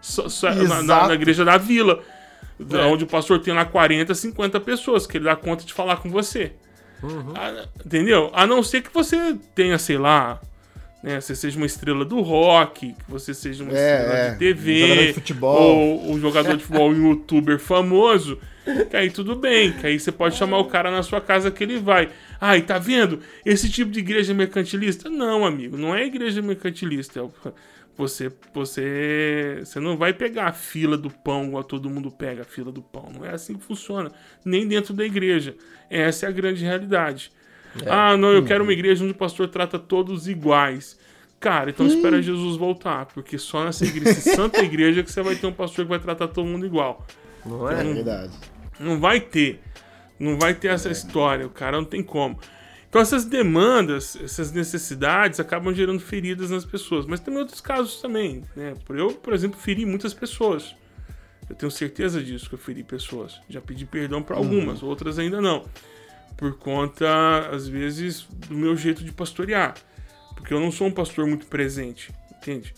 só- 0.02 0.28
só- 0.28 0.54
na- 0.54 0.84
na, 0.84 1.08
na 1.08 1.14
igreja 1.14 1.46
da 1.46 1.56
vila. 1.58 2.04
É. 2.72 2.78
Onde 2.86 3.04
o 3.04 3.08
pastor 3.08 3.40
tem 3.40 3.54
lá 3.54 3.64
40, 3.66 4.14
50 4.14 4.60
pessoas, 4.60 5.08
que 5.08 5.18
ele 5.18 5.26
dá 5.26 5.36
conta 5.36 5.64
de 5.64 5.74
falar 5.74 5.98
com 5.98 6.10
você. 6.10 6.52
Uhum. 7.02 7.34
Ah, 7.36 7.66
entendeu? 7.86 8.30
A 8.34 8.46
não 8.46 8.62
ser 8.62 8.82
que 8.82 8.94
você 8.94 9.38
tenha, 9.56 9.78
sei 9.78 9.98
lá, 9.98 10.42
né, 11.02 11.22
você 11.22 11.34
seja 11.34 11.56
uma 11.56 11.66
estrela 11.66 12.04
do 12.04 12.20
rock, 12.20 12.94
que 12.94 12.96
você 13.12 13.34
seja 13.34 13.64
uma 13.64 13.72
É, 13.72 13.76
estrela 13.76 14.14
é, 14.20 14.32
de 14.32 14.38
TV, 14.38 14.80
jogador 14.82 15.06
de 15.08 15.14
futebol. 15.14 15.78
ou 15.78 16.12
um 16.12 16.20
jogador 16.20 16.58
de 16.58 16.64
futebol, 16.64 16.90
um 16.92 17.10
youtuber 17.10 17.58
famoso, 17.58 18.38
que 18.90 18.98
aí 18.98 19.10
tudo 19.10 19.34
bem, 19.38 19.72
que 19.72 19.88
aí 19.88 19.98
você 19.98 20.12
pode 20.12 20.36
chamar 20.36 20.58
o 20.58 20.66
cara 20.66 20.92
na 20.92 21.02
sua 21.02 21.22
casa 21.22 21.50
que 21.50 21.64
ele 21.64 21.80
vai. 21.80 22.10
Ai, 22.42 22.62
tá 22.62 22.78
vendo? 22.78 23.22
Esse 23.46 23.70
tipo 23.70 23.90
de 23.92 24.00
igreja 24.00 24.34
mercantilista? 24.34 25.10
Não, 25.10 25.46
amigo, 25.46 25.78
não 25.78 25.96
é 25.96 26.06
igreja 26.06 26.42
mercantilista. 26.42 27.20
é 27.20 27.24
o- 27.24 27.32
Você, 28.00 28.32
você, 28.54 29.60
você 29.62 29.78
não 29.78 29.98
vai 29.98 30.14
pegar 30.14 30.48
a 30.48 30.54
fila 30.54 30.98
do 30.98 31.10
pão 31.10 31.48
igual 31.48 31.66
todo 31.66 31.90
mundo 31.90 32.10
pega 32.10 32.44
a 32.44 32.46
fila 32.46 32.72
do 32.72 32.82
pão. 32.82 33.12
Não 33.14 33.26
é 33.26 33.32
assim 33.32 33.56
que 33.58 33.64
funciona. 33.66 34.10
Nem 34.46 34.66
dentro 34.66 34.94
da 34.94 35.04
igreja. 35.04 35.54
Essa 35.90 36.26
é 36.26 36.30
a 36.30 36.32
grande 36.32 36.64
realidade. 36.64 37.30
Ah, 37.86 38.16
não, 38.16 38.32
eu 38.32 38.46
quero 38.46 38.64
uma 38.64 38.72
igreja 38.72 39.04
onde 39.04 39.12
o 39.12 39.18
pastor 39.18 39.50
trata 39.50 39.78
todos 39.78 40.30
iguais. 40.30 40.98
Cara, 41.42 41.72
então 41.72 41.86
espera 41.88 42.22
Jesus 42.22 42.56
voltar, 42.56 43.06
porque 43.08 43.38
só 43.38 43.66
nessa 43.66 43.86
igreja, 43.86 44.14
santa 44.22 44.62
igreja 44.64 45.04
que 45.04 45.12
você 45.12 45.22
vai 45.22 45.36
ter 45.36 45.48
um 45.48 45.54
pastor 45.54 45.84
que 45.84 45.90
vai 45.90 46.00
tratar 46.00 46.30
todo 46.30 46.48
mundo 46.48 46.66
igual. 46.66 47.06
Não 47.46 47.70
É 47.70 47.82
é? 47.82 47.84
verdade. 47.84 48.34
Não 48.80 48.98
vai 48.98 49.20
ter. 49.20 49.62
Não 50.18 50.40
vai 50.40 50.54
ter 50.54 50.70
essa 50.70 50.90
história, 50.90 51.46
o 51.46 51.50
cara 51.50 51.76
não 51.76 51.86
tem 51.86 52.02
como. 52.02 52.40
Então 52.90 53.00
essas 53.00 53.24
demandas, 53.24 54.16
essas 54.16 54.52
necessidades 54.52 55.40
acabam 55.40 55.74
gerando 55.74 56.00
feridas 56.00 56.50
nas 56.50 56.66
pessoas. 56.66 57.06
Mas 57.06 57.20
tem 57.20 57.36
outros 57.38 57.62
casos 57.62 58.02
também, 58.02 58.44
né? 58.56 58.74
Eu, 58.90 59.12
por 59.14 59.34
exemplo, 59.34 59.60
feri 59.60 59.86
muitas 59.86 60.14
pessoas. 60.14 60.76
Eu 61.48 61.56
tenho 61.56 61.72
certeza 61.72 62.22
disso 62.22 62.50
que 62.50 62.56
eu 62.56 62.60
feri 62.60 62.84
pessoas. 62.84 63.40
Já 63.48 63.62
pedi 63.62 63.86
perdão 63.86 64.24
para 64.24 64.36
algumas, 64.36 64.82
outras 64.82 65.20
ainda 65.20 65.40
não. 65.40 65.66
Por 66.36 66.58
conta, 66.58 67.50
às 67.52 67.68
vezes, 67.68 68.22
do 68.48 68.56
meu 68.56 68.76
jeito 68.76 69.04
de 69.04 69.12
pastorear. 69.12 69.76
Porque 70.36 70.54
eu 70.54 70.60
não 70.60 70.72
sou 70.72 70.88
um 70.88 70.92
pastor 70.92 71.28
muito 71.28 71.46
presente, 71.46 72.12
entende? 72.38 72.74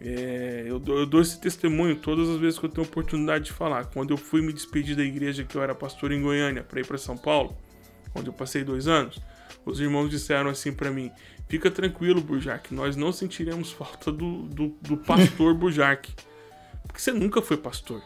É, 0.00 0.64
eu, 0.66 0.78
dou, 0.78 0.98
eu, 0.98 1.06
dou, 1.06 1.20
esse 1.20 1.38
testemunho 1.38 1.94
todas 1.94 2.28
as 2.28 2.38
vezes 2.38 2.58
que 2.58 2.64
eu 2.64 2.70
tenho 2.70 2.86
oportunidade 2.86 3.44
de 3.44 3.52
falar. 3.52 3.84
Quando 3.86 4.10
eu 4.12 4.16
fui 4.16 4.40
me 4.40 4.52
despedir 4.52 4.96
da 4.96 5.02
igreja 5.04 5.44
que 5.44 5.54
eu 5.54 5.62
era 5.62 5.74
pastor 5.74 6.10
em 6.10 6.22
Goiânia 6.22 6.64
para 6.64 6.80
ir 6.80 6.86
para 6.86 6.96
São 6.96 7.16
Paulo, 7.16 7.56
onde 8.14 8.28
eu 8.28 8.32
passei 8.32 8.64
dois 8.64 8.86
anos, 8.86 9.20
os 9.64 9.80
irmãos 9.80 10.08
disseram 10.08 10.50
assim 10.50 10.72
para 10.72 10.90
mim: 10.90 11.10
Fica 11.48 11.70
tranquilo, 11.70 12.20
Burjac, 12.20 12.72
nós 12.72 12.96
não 12.96 13.12
sentiremos 13.12 13.72
falta 13.72 14.12
do, 14.12 14.42
do, 14.42 14.68
do 14.80 14.96
pastor 14.96 15.52
Burjac. 15.54 16.12
Porque 16.86 17.00
você 17.00 17.12
nunca 17.12 17.42
foi 17.42 17.56
pastor. 17.56 18.02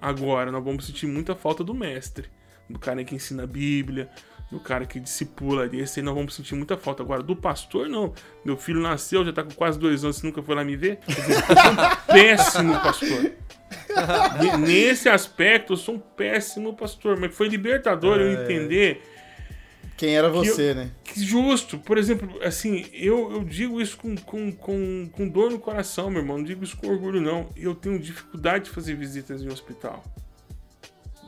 Agora 0.00 0.50
nós 0.50 0.64
vamos 0.64 0.86
sentir 0.86 1.06
muita 1.06 1.34
falta 1.34 1.62
do 1.62 1.72
mestre, 1.72 2.28
do 2.68 2.78
cara 2.78 3.04
que 3.04 3.14
ensina 3.14 3.44
a 3.44 3.46
Bíblia, 3.46 4.10
do 4.50 4.60
cara 4.60 4.84
que 4.84 5.00
discipula 5.00 5.66
desse 5.66 6.00
aí 6.00 6.04
nós 6.04 6.14
vamos 6.14 6.34
sentir 6.34 6.54
muita 6.54 6.76
falta. 6.76 7.02
Agora, 7.02 7.22
do 7.22 7.34
pastor, 7.34 7.88
não. 7.88 8.12
Meu 8.44 8.56
filho 8.56 8.80
nasceu, 8.80 9.24
já 9.24 9.32
tá 9.32 9.42
com 9.42 9.54
quase 9.54 9.78
dois 9.78 10.04
anos, 10.04 10.16
você 10.16 10.26
nunca 10.26 10.42
foi 10.42 10.54
lá 10.54 10.64
me 10.64 10.76
ver. 10.76 10.98
eu 11.08 11.56
sou 11.56 11.72
um 11.72 11.76
péssimo 12.12 12.80
pastor. 12.80 13.32
Nesse 14.58 15.08
aspecto, 15.08 15.72
eu 15.72 15.76
sou 15.76 15.94
um 15.94 15.98
péssimo 15.98 16.74
pastor. 16.74 17.18
Mas 17.18 17.34
foi 17.34 17.48
libertador 17.48 18.18
é, 18.18 18.24
eu 18.24 18.42
entender. 18.42 19.02
Quem 20.02 20.16
era 20.16 20.28
você, 20.28 20.70
eu, 20.70 20.74
né? 20.74 20.90
Que 21.04 21.24
justo. 21.24 21.78
Por 21.78 21.96
exemplo, 21.96 22.28
assim, 22.42 22.86
eu, 22.92 23.30
eu 23.30 23.44
digo 23.44 23.80
isso 23.80 23.96
com, 23.96 24.16
com, 24.16 24.50
com, 24.50 25.08
com 25.12 25.28
dor 25.28 25.52
no 25.52 25.60
coração, 25.60 26.10
meu 26.10 26.22
irmão. 26.22 26.38
Não 26.38 26.44
digo 26.44 26.64
isso 26.64 26.76
com 26.76 26.88
orgulho, 26.88 27.20
não. 27.20 27.48
Eu 27.56 27.72
tenho 27.72 27.96
dificuldade 28.00 28.64
de 28.64 28.70
fazer 28.70 28.96
visitas 28.96 29.42
em 29.42 29.48
hospital. 29.48 30.02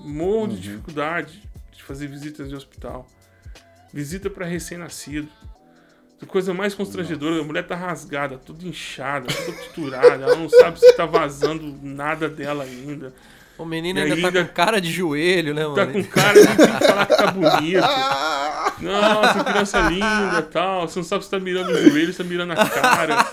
Morro 0.01 0.41
uhum. 0.41 0.49
de 0.49 0.61
dificuldade 0.61 1.41
de 1.73 1.85
fazer 1.85 2.09
visitas 2.09 2.51
em 2.51 2.55
hospital 2.55 3.07
visita 3.93 4.29
para 4.29 4.45
recém-nascido. 4.45 5.29
A 6.21 6.27
coisa 6.27 6.53
mais 6.53 6.75
constrangedora, 6.75 7.31
Nossa. 7.31 7.45
a 7.45 7.47
mulher 7.47 7.65
tá 7.65 7.77
rasgada, 7.77 8.39
toda 8.39 8.67
inchada, 8.67 9.29
toda 9.33 9.57
costurada, 9.57 10.25
ela 10.25 10.35
não 10.35 10.49
sabe 10.49 10.81
se 10.81 10.97
tá 10.97 11.07
vazando 11.07 11.79
nada 11.81 12.29
dela 12.29 12.65
ainda. 12.65 13.15
O 13.57 13.65
menino 13.65 14.01
ainda, 14.01 14.15
ainda 14.15 14.33
tá 14.33 14.45
com 14.45 14.53
cara 14.53 14.81
de 14.81 14.91
joelho, 14.91 15.55
né, 15.55 15.63
mano? 15.63 15.77
Tá 15.77 15.87
com 15.87 16.03
cara 16.03 16.41
de 16.41 16.57
tem 16.57 16.57
que 16.57 16.73
falar 16.87 17.07
que 17.07 17.17
tá 17.17 17.27
bonito. 17.31 17.81
Nossa, 18.81 19.45
criança 19.45 19.81
linda 19.89 20.43
tal. 20.43 20.89
Você 20.89 20.99
não 20.99 21.05
sabe 21.05 21.25
se 21.25 21.31
tá 21.31 21.39
mirando 21.39 21.71
o 21.71 21.91
joelho, 21.91 22.13
se 22.13 22.19
tá 22.19 22.25
mirando 22.25 22.53
a 22.53 22.57
cara. 22.57 23.27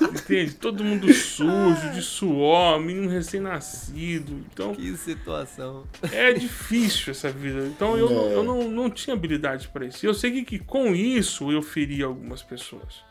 Entende? 0.00 0.54
Todo 0.54 0.84
mundo 0.84 1.12
sujo, 1.12 1.90
de 1.92 2.02
suor, 2.02 2.78
menino 2.78 3.08
recém-nascido. 3.08 4.44
Então, 4.52 4.74
que 4.74 4.96
situação. 4.96 5.84
É 6.12 6.32
difícil 6.32 7.10
essa 7.10 7.30
vida. 7.30 7.66
Então 7.66 7.96
eu, 7.96 8.08
é. 8.08 8.34
eu 8.34 8.44
não, 8.44 8.70
não 8.70 8.88
tinha 8.88 9.14
habilidade 9.14 9.68
para 9.68 9.86
isso. 9.86 10.04
E 10.04 10.08
eu 10.08 10.14
sei 10.14 10.30
que, 10.30 10.44
que 10.44 10.58
com 10.60 10.94
isso 10.94 11.50
eu 11.50 11.62
feri 11.62 12.00
algumas 12.02 12.42
pessoas. 12.44 13.04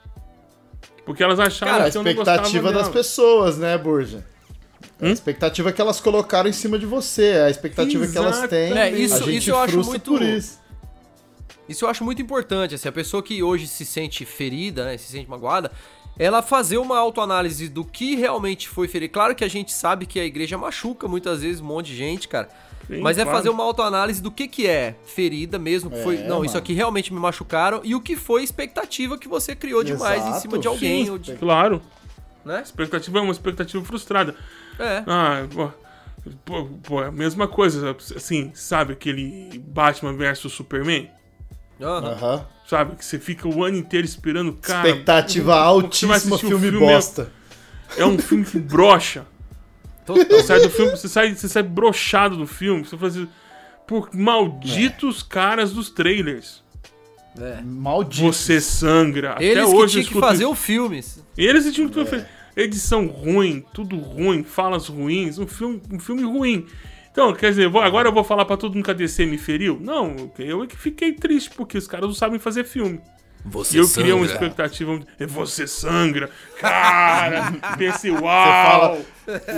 Porque 1.05 1.21
elas 1.21 1.39
achavam 1.39 1.77
Cara, 1.77 1.91
que 1.91 1.97
eu 1.97 2.03
não 2.03 2.13
gostava 2.15 2.39
A 2.39 2.41
expectativa 2.41 2.71
das 2.71 2.89
pessoas, 2.89 3.57
né, 3.57 3.77
Burja? 3.77 4.25
Hum? 5.01 5.07
A 5.07 5.11
expectativa 5.11 5.71
que 5.71 5.81
elas 5.81 5.99
colocaram 5.99 6.49
em 6.49 6.53
cima 6.53 6.79
de 6.79 6.85
você, 6.85 7.43
a 7.45 7.49
expectativa 7.49 8.03
Exato. 8.03 8.11
que 8.11 8.35
elas 8.35 8.49
têm. 8.49 8.77
É, 8.77 8.91
isso, 8.91 9.15
a 9.15 9.19
gente 9.19 9.37
isso 9.37 9.49
eu 9.49 9.57
acho 9.57 9.83
muito. 9.83 10.11
Por 10.11 10.21
isso. 10.21 10.59
isso 11.67 11.85
eu 11.85 11.89
acho 11.89 12.03
muito 12.03 12.21
importante. 12.21 12.75
Assim, 12.75 12.87
a 12.87 12.91
pessoa 12.91 13.21
que 13.21 13.43
hoje 13.43 13.67
se 13.67 13.85
sente 13.85 14.23
ferida, 14.23 14.85
né, 14.85 14.97
se 14.97 15.11
sente 15.11 15.29
magoada, 15.29 15.71
ela 16.17 16.41
fazer 16.41 16.77
uma 16.77 16.97
autoanálise 16.97 17.67
do 17.67 17.83
que 17.83 18.15
realmente 18.15 18.69
foi 18.69 18.87
ferir. 18.87 19.09
Claro 19.09 19.35
que 19.35 19.43
a 19.43 19.49
gente 19.49 19.73
sabe 19.73 20.05
que 20.05 20.19
a 20.19 20.25
igreja 20.25 20.57
machuca 20.57 21.07
muitas 21.07 21.41
vezes 21.41 21.59
um 21.59 21.65
monte 21.65 21.87
de 21.87 21.97
gente, 21.97 22.27
cara. 22.27 22.49
Sim, 22.87 23.01
mas 23.01 23.17
é 23.17 23.23
claro. 23.23 23.37
fazer 23.37 23.49
uma 23.49 23.63
autoanálise 23.63 24.21
do 24.21 24.31
que, 24.31 24.47
que 24.47 24.67
é 24.67 24.95
ferida 25.05 25.57
mesmo, 25.57 25.89
que 25.89 26.01
foi, 26.03 26.17
é, 26.17 26.23
não, 26.23 26.35
mano. 26.35 26.45
isso 26.45 26.57
aqui 26.57 26.71
realmente 26.71 27.11
me 27.11 27.19
machucaram, 27.19 27.81
e 27.83 27.95
o 27.95 27.99
que 27.99 28.15
foi 28.15 28.43
expectativa 28.43 29.17
que 29.17 29.27
você 29.27 29.55
criou 29.55 29.83
demais 29.83 30.21
Exato. 30.21 30.37
em 30.37 30.39
cima 30.39 30.59
de 30.59 30.67
alguém. 30.67 31.05
Sim, 31.05 31.17
de... 31.17 31.33
Claro. 31.33 31.81
Né? 32.45 32.61
Expectativa 32.61 33.17
é 33.17 33.21
uma 33.21 33.31
expectativa 33.31 33.83
frustrada. 33.83 34.35
É. 34.79 35.03
Ah, 35.07 35.47
pô, 36.43 36.65
pô, 36.83 36.99
a 36.99 37.11
mesma 37.11 37.47
coisa, 37.47 37.95
assim, 38.15 38.51
sabe 38.53 38.93
aquele 38.93 39.61
Batman 39.67 40.13
versus 40.13 40.53
Superman? 40.53 41.09
Aham. 41.81 42.35
Uhum. 42.35 42.45
Sabe? 42.67 42.95
Que 42.95 43.05
você 43.05 43.19
fica 43.19 43.47
o 43.47 43.63
ano 43.63 43.77
inteiro 43.77 44.05
esperando, 44.05 44.53
cara. 44.53 44.87
Expectativa 44.87 45.55
altíssima, 45.55 46.37
filme, 46.37 46.59
filme 46.59 46.79
bosta. 46.79 47.31
É, 47.95 48.01
é 48.01 48.05
um 48.05 48.17
filme 48.17 48.43
que 48.43 48.57
brocha. 48.57 49.25
Você 50.07 50.43
sai 50.43 50.59
do 50.61 50.69
filme, 50.69 50.91
você 50.91 51.07
sai, 51.07 51.35
você 51.35 51.47
sai 51.47 51.63
brochado 51.63 52.37
do 52.37 52.47
filme. 52.47 52.83
Você 52.83 52.97
faz 52.97 53.15
assim, 53.15 53.29
por 53.85 54.09
malditos 54.13 55.21
é. 55.21 55.25
caras 55.33 55.71
dos 55.71 55.89
trailers. 55.89 56.63
É. 57.39 57.61
Maldito. 57.61 58.31
Você 58.31 58.61
sangra. 58.61 59.35
Eles 59.39 59.63
Até 59.63 59.75
hoje 59.75 59.99
que 59.99 60.07
tinham 60.07 60.21
que 60.21 60.27
fazer 60.27 60.45
o 60.45 60.55
filme. 60.55 61.03
Eles 61.37 61.73
tinham 61.73 61.89
que 61.89 62.05
fazer. 62.05 62.27
Edição 62.55 63.07
ruim, 63.07 63.63
tudo 63.73 63.97
ruim, 63.97 64.43
falas 64.43 64.87
ruins, 64.87 65.37
um 65.37 65.47
filme, 65.47 65.81
um 65.91 65.99
filme 65.99 66.23
ruim. 66.23 66.65
Então, 67.11 67.33
quer 67.33 67.49
dizer, 67.49 67.67
agora 67.77 68.09
eu 68.09 68.13
vou 68.13 68.23
falar 68.23 68.45
para 68.45 68.57
todo 68.57 68.75
mundo 68.75 68.85
que 68.85 68.91
a 68.91 68.93
DC 68.93 69.25
me 69.25 69.37
feriu? 69.37 69.79
Não, 69.81 70.31
eu 70.37 70.63
é 70.63 70.67
que 70.67 70.75
fiquei 70.75 71.13
triste, 71.13 71.49
porque 71.49 71.77
os 71.77 71.87
caras 71.87 72.07
não 72.07 72.15
sabem 72.15 72.39
fazer 72.39 72.63
filme. 72.63 72.99
Você 73.45 73.77
e 73.77 73.79
eu 73.79 73.85
sangra. 73.85 74.01
criei 74.01 74.13
uma 74.13 74.25
expectativa. 74.25 74.99
Você 75.27 75.67
sangra. 75.67 76.29
Cara, 76.59 77.53
pensei, 77.77 78.09
uau! 78.09 78.21
Fala, 78.21 78.87
uau! 78.87 79.05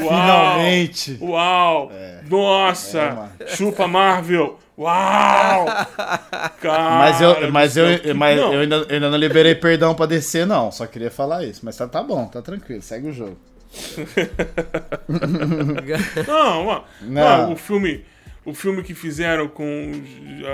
Finalmente! 0.10 1.18
Uau! 1.22 1.92
É, 1.94 2.20
nossa! 2.30 3.32
É, 3.40 3.56
chupa 3.56 3.88
Marvel! 3.88 4.60
Uau! 4.78 5.66
Cara, 6.62 7.00
mas 7.00 7.22
eu, 7.22 7.52
mas 7.52 7.78
eu, 7.78 8.00
que... 8.00 8.14
mas 8.14 8.38
eu 8.38 8.60
ainda, 8.60 8.76
eu 8.76 8.96
ainda 8.96 9.10
não 9.10 9.18
liberei 9.18 9.56
perdão 9.56 9.96
pra 9.96 10.06
descer, 10.06 10.46
não. 10.46 10.72
Só 10.72 10.86
queria 10.86 11.10
falar 11.10 11.46
isso. 11.46 11.62
Mas 11.64 11.78
tá, 11.78 11.88
tá 11.88 12.04
bom, 12.04 12.28
tá 12.28 12.42
tranquilo. 12.42 12.82
Segue 12.82 13.08
o 13.08 13.14
jogo. 13.14 13.38
não, 16.28 16.68
ó, 16.68 16.84
não. 17.02 17.54
o 17.54 17.56
filme, 17.56 18.06
o 18.46 18.54
filme 18.54 18.84
que 18.84 18.94
fizeram 18.94 19.48
com 19.48 19.92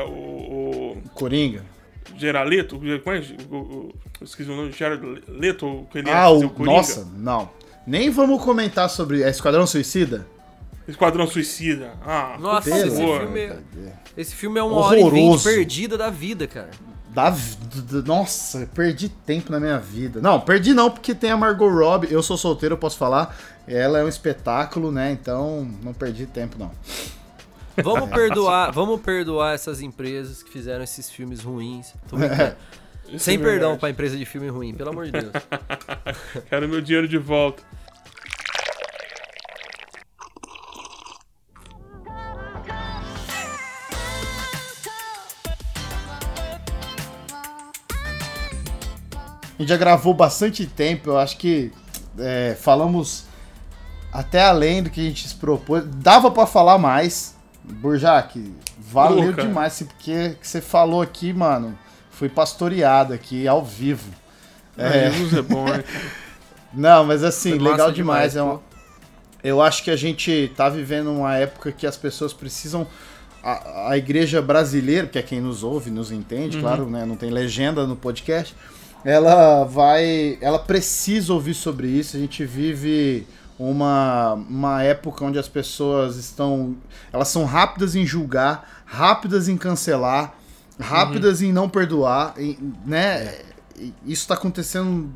o, 0.08 0.98
o, 0.98 1.02
Coringa. 1.14 1.73
Geraleto, 2.18 2.78
como 2.78 3.16
é? 3.16 3.24
Esqueci 4.22 4.50
o 4.50 4.56
nome, 4.56 4.72
Geraleto, 4.72 5.88
que 5.92 6.00
ele 6.00 6.10
ah, 6.10 6.30
o, 6.30 6.48
o 6.48 6.66
Nossa, 6.66 7.08
não. 7.16 7.50
Nem 7.86 8.10
vamos 8.10 8.42
comentar 8.42 8.90
sobre 8.90 9.24
a 9.24 9.30
Esquadrão 9.30 9.68
Suicida. 9.68 10.26
Esquadrão 10.88 11.28
Suicida. 11.28 11.94
Ah, 12.06 12.38
Nossa, 12.40 12.70
esse 12.70 12.98
filme, 12.98 13.40
é, 13.40 13.58
esse 14.18 14.36
filme 14.36 14.60
é 14.60 14.64
uma 14.64 14.78
Horroroso. 14.78 15.48
hora 15.48 15.56
e 15.56 15.58
perdida 15.58 15.98
da 15.98 16.10
vida, 16.10 16.48
cara. 16.48 16.72
Da, 17.10 17.32
nossa, 18.06 18.68
perdi 18.74 19.08
tempo 19.08 19.52
na 19.52 19.60
minha 19.60 19.78
vida. 19.78 20.20
Não, 20.20 20.40
perdi 20.40 20.74
não, 20.74 20.90
porque 20.90 21.14
tem 21.14 21.30
a 21.30 21.38
Margot 21.38 21.70
Robbie. 21.70 22.12
Eu 22.12 22.24
sou 22.24 22.36
solteiro, 22.36 22.74
eu 22.74 22.78
posso 22.80 22.98
falar. 22.98 23.38
Ela 23.68 24.00
é 24.00 24.04
um 24.04 24.08
espetáculo, 24.08 24.92
né? 24.92 25.12
Então, 25.12 25.70
não 25.84 25.94
perdi 25.94 26.26
tempo, 26.26 26.58
não. 26.58 26.72
Vamos 27.82 28.10
perdoar, 28.10 28.72
vamos 28.72 29.02
perdoar 29.02 29.56
essas 29.56 29.82
empresas 29.82 30.44
que 30.44 30.52
fizeram 30.52 30.84
esses 30.84 31.10
filmes 31.10 31.44
ruins. 31.44 31.94
É. 32.22 32.56
Sem 33.18 33.36
é 33.36 33.40
perdão 33.40 33.78
pra 33.78 33.90
empresa 33.90 34.18
de 34.18 34.26
filme 34.26 34.48
ruim, 34.48 34.74
pelo 34.74 34.90
amor 34.90 35.06
de 35.06 35.12
Deus. 35.12 35.34
Quero 36.50 36.68
meu 36.68 36.82
dinheiro 36.82 37.08
de 37.08 37.18
volta. 37.18 37.64
A 49.56 49.62
gente 49.62 49.70
já 49.70 49.78
gravou 49.78 50.14
bastante 50.14 50.66
tempo, 50.66 51.12
eu 51.12 51.18
acho 51.18 51.38
que 51.38 51.72
é, 52.18 52.56
falamos 52.60 53.26
até 54.12 54.44
além 54.44 54.84
do 54.84 54.90
que 54.90 55.00
a 55.00 55.04
gente 55.04 55.28
se 55.28 55.36
propôs. 55.36 55.84
Dava 55.86 56.30
para 56.32 56.46
falar 56.46 56.78
mais. 56.78 57.33
Burjac, 57.64 58.54
valeu 58.78 59.28
Luca. 59.28 59.44
demais, 59.44 59.82
porque 59.82 60.36
que 60.40 60.48
você 60.48 60.62
falou 60.62 61.02
aqui, 61.02 61.34
mano. 61.34 61.78
Fui 62.12 62.30
pastoreado 62.30 63.14
aqui 63.14 63.48
ao 63.48 63.64
vivo. 63.64 64.12
É, 64.78 65.08
é 65.38 65.42
bom, 65.42 65.66
né? 65.66 65.84
Não, 66.74 67.04
mas 67.04 67.24
assim, 67.24 67.54
legal 67.54 67.92
demais. 67.92 68.34
demais 68.34 68.36
é 68.36 68.42
uma... 68.42 68.62
Eu 69.44 69.62
acho 69.62 69.84
que 69.84 69.92
a 69.92 69.96
gente 69.96 70.52
tá 70.56 70.70
vivendo 70.70 71.12
uma 71.12 71.36
época 71.36 71.72
que 71.72 71.86
as 71.86 71.98
pessoas 71.98 72.34
precisam. 72.34 72.88
A, 73.44 73.90
a 73.90 73.98
igreja 73.98 74.42
brasileira, 74.42 75.06
que 75.06 75.20
é 75.20 75.22
quem 75.22 75.42
nos 75.42 75.64
ouve, 75.64 75.92
nos 75.92 76.12
entende, 76.12 76.58
uhum. 76.58 76.64
claro, 76.64 76.90
né? 76.90 77.06
Não 77.06 77.18
tem 77.18 77.30
legenda 77.30 77.86
no 77.86 77.96
podcast 77.96 78.56
ela 79.04 79.66
vai. 79.66 80.38
Ela 80.40 80.60
precisa 80.60 81.34
ouvir 81.34 81.54
sobre 81.54 81.88
isso. 81.88 82.16
A 82.16 82.20
gente 82.20 82.46
vive 82.46 83.28
uma, 83.58 84.34
uma 84.34 84.84
época 84.84 85.26
onde 85.26 85.40
as 85.40 85.48
pessoas 85.48 86.18
estão. 86.18 86.76
Elas 87.12 87.28
são 87.28 87.46
rápidas 87.46 87.96
em 87.96 88.06
julgar, 88.06 88.84
rápidas 88.86 89.48
em 89.48 89.58
cancelar. 89.58 90.34
rápidas 90.80 91.42
em 91.42 91.52
não 91.52 91.70
perdoar, 91.70 92.34
e, 92.38 92.58
né? 92.86 93.40
Isso 94.06 94.28
tá 94.28 94.34
acontecendo 94.34 95.12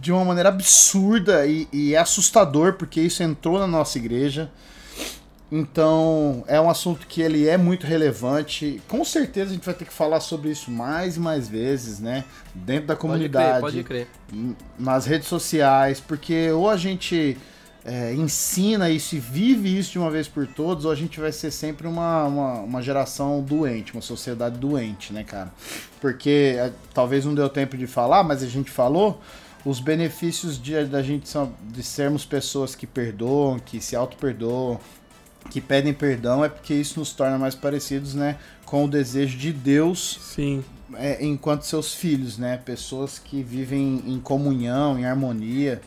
de 0.00 0.12
uma 0.12 0.24
maneira 0.24 0.48
absurda 0.48 1.46
e, 1.46 1.68
e 1.72 1.94
é 1.94 1.98
assustador 1.98 2.74
porque 2.74 3.00
isso 3.00 3.22
entrou 3.22 3.58
na 3.58 3.66
nossa 3.66 3.98
igreja. 3.98 4.50
Então, 5.50 6.44
é 6.46 6.60
um 6.60 6.68
assunto 6.68 7.06
que 7.06 7.22
ele 7.22 7.48
é 7.48 7.56
muito 7.56 7.86
relevante. 7.86 8.82
Com 8.86 9.02
certeza 9.02 9.50
a 9.50 9.54
gente 9.54 9.64
vai 9.64 9.74
ter 9.74 9.86
que 9.86 9.92
falar 9.92 10.20
sobre 10.20 10.50
isso 10.50 10.70
mais 10.70 11.16
e 11.16 11.20
mais 11.20 11.48
vezes, 11.48 11.98
né? 12.00 12.24
Dentro 12.54 12.88
da 12.88 12.96
comunidade, 12.96 13.60
Pode 13.60 13.82
crer, 13.82 14.06
pode 14.06 14.38
crer. 14.42 14.56
nas 14.78 15.06
redes 15.06 15.26
sociais, 15.26 16.00
porque 16.00 16.50
ou 16.50 16.68
a 16.68 16.76
gente 16.76 17.38
é, 17.88 18.14
ensina 18.14 18.90
isso 18.90 19.16
e 19.16 19.18
vive 19.18 19.78
isso 19.78 19.92
de 19.92 19.98
uma 19.98 20.10
vez 20.10 20.28
por 20.28 20.46
todas, 20.46 20.84
ou 20.84 20.90
a 20.90 20.94
gente 20.94 21.18
vai 21.18 21.32
ser 21.32 21.50
sempre 21.50 21.86
uma, 21.86 22.24
uma, 22.24 22.52
uma 22.60 22.82
geração 22.82 23.42
doente, 23.42 23.94
uma 23.94 24.02
sociedade 24.02 24.58
doente, 24.58 25.10
né, 25.10 25.24
cara? 25.24 25.50
Porque 25.98 26.56
é, 26.58 26.70
talvez 26.92 27.24
não 27.24 27.34
deu 27.34 27.48
tempo 27.48 27.78
de 27.78 27.86
falar, 27.86 28.22
mas 28.22 28.42
a 28.42 28.46
gente 28.46 28.70
falou. 28.70 29.20
Os 29.64 29.80
benefícios 29.80 30.60
de, 30.60 30.84
da 30.84 31.02
gente 31.02 31.28
são, 31.28 31.52
de 31.62 31.82
sermos 31.82 32.24
pessoas 32.24 32.74
que 32.74 32.86
perdoam, 32.86 33.58
que 33.58 33.80
se 33.80 33.96
auto-perdoam, 33.96 34.78
que 35.50 35.60
pedem 35.60 35.92
perdão, 35.94 36.44
é 36.44 36.48
porque 36.48 36.74
isso 36.74 37.00
nos 37.00 37.12
torna 37.12 37.38
mais 37.38 37.54
parecidos, 37.54 38.14
né, 38.14 38.36
com 38.64 38.84
o 38.84 38.88
desejo 38.88 39.36
de 39.36 39.52
Deus 39.52 40.20
Sim. 40.22 40.62
é, 40.94 41.24
enquanto 41.24 41.62
seus 41.62 41.94
filhos, 41.94 42.36
né? 42.38 42.58
Pessoas 42.58 43.18
que 43.18 43.42
vivem 43.42 44.02
em 44.06 44.20
comunhão, 44.20 44.98
em 44.98 45.06
harmonia. 45.06 45.80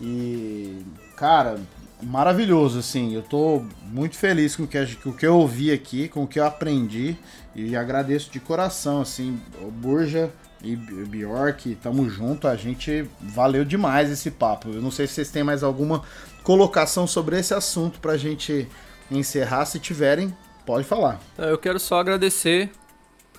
E, 0.00 0.82
cara, 1.16 1.58
maravilhoso, 2.02 2.78
assim. 2.78 3.14
Eu 3.14 3.22
tô 3.22 3.62
muito 3.84 4.16
feliz 4.16 4.56
com 4.56 4.64
o 4.64 4.66
que, 4.66 4.96
com 4.96 5.10
o 5.10 5.12
que 5.12 5.26
eu 5.26 5.36
ouvi 5.36 5.72
aqui, 5.72 6.08
com 6.08 6.24
o 6.24 6.26
que 6.26 6.38
eu 6.38 6.44
aprendi. 6.44 7.16
E 7.54 7.76
agradeço 7.76 8.30
de 8.30 8.38
coração, 8.38 9.00
assim, 9.00 9.40
Burja 9.72 10.30
e 10.62 10.76
Bjork, 10.76 11.74
tamo 11.76 12.08
junto. 12.08 12.46
A 12.46 12.56
gente 12.56 13.08
valeu 13.20 13.64
demais 13.64 14.10
esse 14.10 14.30
papo. 14.30 14.68
Eu 14.68 14.80
não 14.80 14.90
sei 14.90 15.06
se 15.06 15.14
vocês 15.14 15.30
têm 15.30 15.42
mais 15.42 15.62
alguma 15.62 16.02
colocação 16.42 17.06
sobre 17.06 17.38
esse 17.38 17.52
assunto 17.54 17.98
pra 18.00 18.16
gente 18.16 18.68
encerrar. 19.10 19.64
Se 19.66 19.78
tiverem, 19.78 20.34
pode 20.64 20.86
falar. 20.86 21.20
Eu 21.36 21.58
quero 21.58 21.80
só 21.80 21.98
agradecer. 21.98 22.70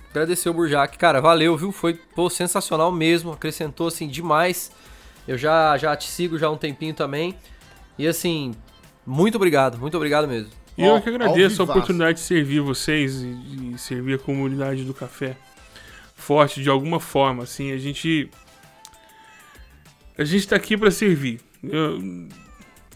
Agradecer 0.10 0.49
o 0.49 0.53
Burjac. 0.53 0.98
Cara, 0.98 1.22
valeu, 1.22 1.56
viu? 1.56 1.72
Foi 1.72 1.94
pô, 1.94 2.30
sensacional 2.30 2.91
mesmo. 2.91 3.31
Acrescentou, 3.31 3.88
assim, 3.88 4.07
demais. 4.07 4.72
Eu 5.30 5.38
já, 5.38 5.77
já 5.77 5.95
te 5.95 6.10
sigo 6.10 6.38
já 6.39 6.47
há 6.47 6.51
um 6.51 6.57
tempinho 6.57 6.93
também. 6.93 7.35
E, 7.97 8.07
assim, 8.07 8.53
muito 9.06 9.35
obrigado. 9.35 9.77
Muito 9.77 9.95
obrigado 9.95 10.27
mesmo. 10.27 10.49
E 10.77 10.84
eu 10.84 11.01
que 11.01 11.10
agradeço 11.10 11.61
a 11.61 11.65
oportunidade 11.65 12.19
de 12.19 12.23
servir 12.23 12.61
vocês 12.61 13.22
e 13.22 13.34
de 13.34 13.77
servir 13.77 14.15
a 14.15 14.18
comunidade 14.18 14.84
do 14.85 14.93
café 14.93 15.35
forte 16.15 16.64
de 16.64 16.69
alguma 16.69 16.99
forma, 16.99 17.43
assim, 17.43 17.72
a 17.72 17.77
gente 17.77 18.30
a 20.18 20.23
gente 20.23 20.47
tá 20.47 20.56
aqui 20.56 20.77
para 20.77 20.91
servir. 20.91 21.39
Eu- 21.64 22.27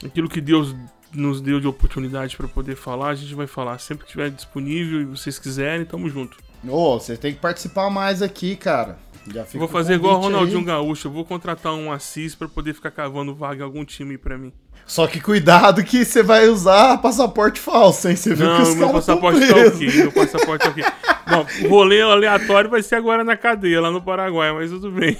aquilo 0.05 0.27
que 0.30 0.41
Deus 0.41 0.76
nos 1.14 1.39
deu 1.41 1.60
de 1.60 1.68
oportunidade 1.68 2.35
para 2.35 2.47
poder 2.47 2.76
falar, 2.76 3.10
a 3.10 3.15
gente 3.15 3.34
vai 3.35 3.47
falar 3.47 3.77
sempre 3.80 4.03
que 4.03 4.10
estiver 4.10 4.30
disponível 4.30 5.01
e 5.01 5.05
vocês 5.05 5.38
quiserem, 5.39 5.85
tamo 5.85 6.10
junto. 6.10 6.38
Ô, 6.68 6.99
você 6.99 7.15
tem 7.15 7.34
que 7.34 7.39
participar 7.39 7.89
mais 7.89 8.22
aqui, 8.22 8.55
cara. 8.55 8.97
Já 9.28 9.45
fica 9.45 9.60
vou 9.60 9.68
o 9.68 9.72
fazer 9.72 9.95
igual 9.95 10.18
o 10.18 10.22
Ronaldinho 10.22 10.60
aí. 10.60 10.66
Gaúcho, 10.66 11.08
eu 11.08 11.12
vou 11.12 11.24
contratar 11.24 11.74
um 11.74 11.91
Assis 11.91 12.36
para 12.36 12.48
poder 12.48 12.74
ficar 12.74 12.91
cavando 12.91 13.34
vaga 13.34 13.62
em 13.62 13.64
algum 13.64 13.86
time 13.86 14.18
para 14.18 14.38
mim. 14.38 14.52
Só 14.86 15.08
que 15.08 15.22
cuidado 15.22 15.84
que 15.84 16.04
você 16.04 16.22
vai 16.22 16.48
usar 16.50 16.98
passaporte 16.98 17.60
falso, 17.60 18.10
hein? 18.10 18.16
Você 18.16 18.36
viu 18.36 18.48
que 18.48 18.54
Não, 18.54 18.62
os 18.64 18.76
meu 18.76 18.90
passaporte 18.91 19.48
tá 19.48 19.56
ok. 19.56 19.95
Meu 19.95 20.12
passaporte 20.12 20.66
tá 20.66 20.70
ok. 20.72 20.84
Não, 21.26 21.48
o 21.66 21.70
rolê 21.70 22.02
aleatório 22.02 22.70
vai 22.70 22.84
ser 22.84 22.95
agora 22.95 23.24
na 23.24 23.38
cadeia, 23.38 23.80
lá 23.80 23.90
no 23.90 24.02
Paraguai, 24.02 24.52
mas 24.52 24.70
tudo 24.70 24.91
bem. 24.91 25.18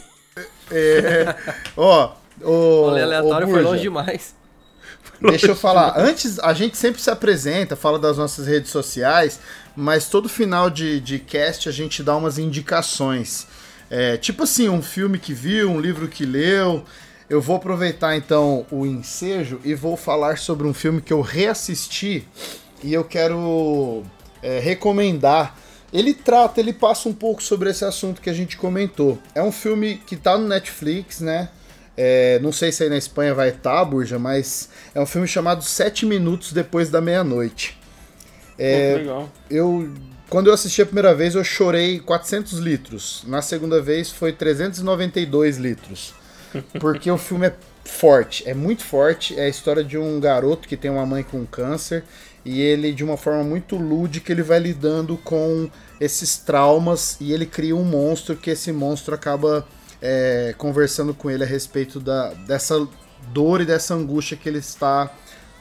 É, 0.70 1.36
ó, 1.78 2.12
o, 2.42 2.84
Olha, 2.88 3.04
aleatório 3.04 3.48
ô, 3.48 3.52
foi 3.52 3.62
longe 3.62 3.82
demais. 3.84 4.36
Deixa 5.22 5.48
eu 5.48 5.56
falar. 5.56 5.98
Antes, 5.98 6.40
a 6.40 6.54
gente 6.54 6.76
sempre 6.76 7.02
se 7.02 7.10
apresenta, 7.10 7.76
fala 7.76 7.98
das 7.98 8.18
nossas 8.18 8.48
redes 8.48 8.72
sociais, 8.72 9.40
mas 9.76 10.10
todo 10.10 10.28
final 10.28 10.70
de, 10.70 11.00
de 11.00 11.20
cast 11.20 11.70
a 11.70 11.72
gente 11.72 12.04
dá 12.04 12.16
umas 12.16 12.38
indicações. 12.38 13.48
É, 13.96 14.18
tipo 14.18 14.42
assim, 14.42 14.68
um 14.70 14.82
filme 14.82 15.20
que 15.20 15.36
viu, 15.36 15.70
um 15.70 15.80
livro 15.80 16.08
que 16.08 16.26
leu. 16.26 16.84
Eu 17.30 17.40
vou 17.40 17.58
aproveitar 17.58 18.18
então 18.18 18.66
o 18.72 18.88
ensejo 18.88 19.62
e 19.64 19.76
vou 19.76 19.96
falar 19.96 20.40
sobre 20.40 20.66
um 20.66 20.74
filme 20.74 21.00
que 21.00 21.14
eu 21.14 21.22
reassisti 21.22 22.28
e 22.84 22.92
eu 22.92 23.04
quero 23.04 24.02
é, 24.42 24.58
recomendar. 24.58 25.56
Ele 25.94 26.12
trata, 26.12 26.60
ele 26.60 26.74
passa 26.74 27.08
um 27.08 27.14
pouco 27.14 27.44
sobre 27.44 27.70
esse 27.70 27.86
assunto 27.86 28.20
que 28.20 28.32
a 28.32 28.34
gente 28.34 28.58
comentou. 28.58 29.20
É 29.36 29.44
um 29.44 29.52
filme 29.52 30.02
que 30.08 30.16
tá 30.16 30.40
no 30.40 30.48
Netflix, 30.48 31.20
né? 31.20 31.50
É, 31.96 32.40
não 32.40 32.52
sei 32.52 32.72
se 32.72 32.82
aí 32.82 32.90
na 32.90 32.98
Espanha 32.98 33.36
vai 33.36 33.50
estar, 33.50 33.86
Burja, 33.86 34.18
mas 34.18 34.70
é 34.96 35.00
um 35.00 35.06
filme 35.06 35.28
chamado 35.28 35.64
Sete 35.64 36.04
Minutos 36.04 36.52
Depois 36.52 36.90
da 36.90 37.00
Meia-Noite. 37.00 37.78
É... 38.58 38.96
legal. 38.98 39.30
Eu, 39.52 39.88
quando 40.34 40.48
eu 40.48 40.54
assisti 40.56 40.82
a 40.82 40.86
primeira 40.88 41.14
vez, 41.14 41.36
eu 41.36 41.44
chorei 41.44 42.00
400 42.00 42.58
litros. 42.58 43.24
Na 43.28 43.40
segunda 43.40 43.80
vez 43.80 44.10
foi 44.10 44.34
392 44.34 45.58
litros. 45.58 46.16
Porque 46.82 47.12
o 47.12 47.20
filme 47.20 47.46
é 47.46 47.54
forte, 47.86 48.44
é 48.50 48.52
muito 48.52 48.84
forte. 48.84 49.40
É 49.40 49.44
a 49.44 49.48
história 49.48 49.84
de 49.84 49.96
um 49.96 50.20
garoto 50.20 50.68
que 50.68 50.76
tem 50.76 50.90
uma 50.90 51.06
mãe 51.06 51.22
com 51.22 51.46
câncer 51.46 52.04
e 52.44 52.60
ele, 52.62 52.92
de 52.94 53.04
uma 53.04 53.16
forma 53.16 53.44
muito 53.44 53.76
lúdica, 53.76 54.32
ele 54.32 54.42
vai 54.42 54.58
lidando 54.58 55.18
com 55.18 55.70
esses 56.02 56.36
traumas 56.36 57.16
e 57.22 57.32
ele 57.32 57.46
cria 57.46 57.76
um 57.76 57.84
monstro 57.84 58.36
que 58.36 58.50
esse 58.50 58.72
monstro 58.72 59.14
acaba 59.14 59.68
é, 60.02 60.56
conversando 60.58 61.14
com 61.14 61.30
ele 61.30 61.44
a 61.44 61.48
respeito 61.48 62.00
da, 62.00 62.34
dessa 62.48 62.88
dor 63.32 63.62
e 63.62 63.66
dessa 63.66 63.94
angústia 63.94 64.36
que 64.36 64.50
ele 64.50 64.58
está 64.58 65.14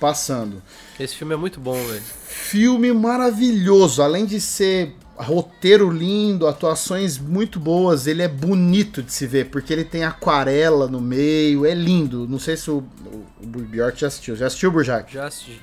passando. 0.06 0.60
Esse 0.98 1.14
filme 1.14 1.32
é 1.32 1.36
muito 1.36 1.60
bom, 1.60 1.74
velho. 1.86 2.02
Filme 2.26 2.92
maravilhoso, 2.92 4.02
além 4.02 4.26
de 4.26 4.40
ser 4.40 4.96
roteiro 5.16 5.88
lindo, 5.90 6.48
atuações 6.48 7.18
muito 7.18 7.60
boas, 7.60 8.08
ele 8.08 8.20
é 8.22 8.26
bonito 8.26 9.00
de 9.00 9.12
se 9.12 9.24
ver, 9.28 9.46
porque 9.50 9.72
ele 9.72 9.84
tem 9.84 10.02
aquarela 10.02 10.88
no 10.88 11.00
meio, 11.00 11.64
é 11.64 11.72
lindo. 11.72 12.26
Não 12.28 12.40
sei 12.40 12.56
se 12.56 12.68
o, 12.70 12.78
o, 13.06 13.24
o 13.44 13.46
Bjork 13.46 14.00
já 14.00 14.08
assistiu. 14.08 14.34
Já 14.34 14.46
assistiu, 14.48 14.72
Burjac? 14.72 15.12
Já 15.12 15.26
assisti. 15.28 15.60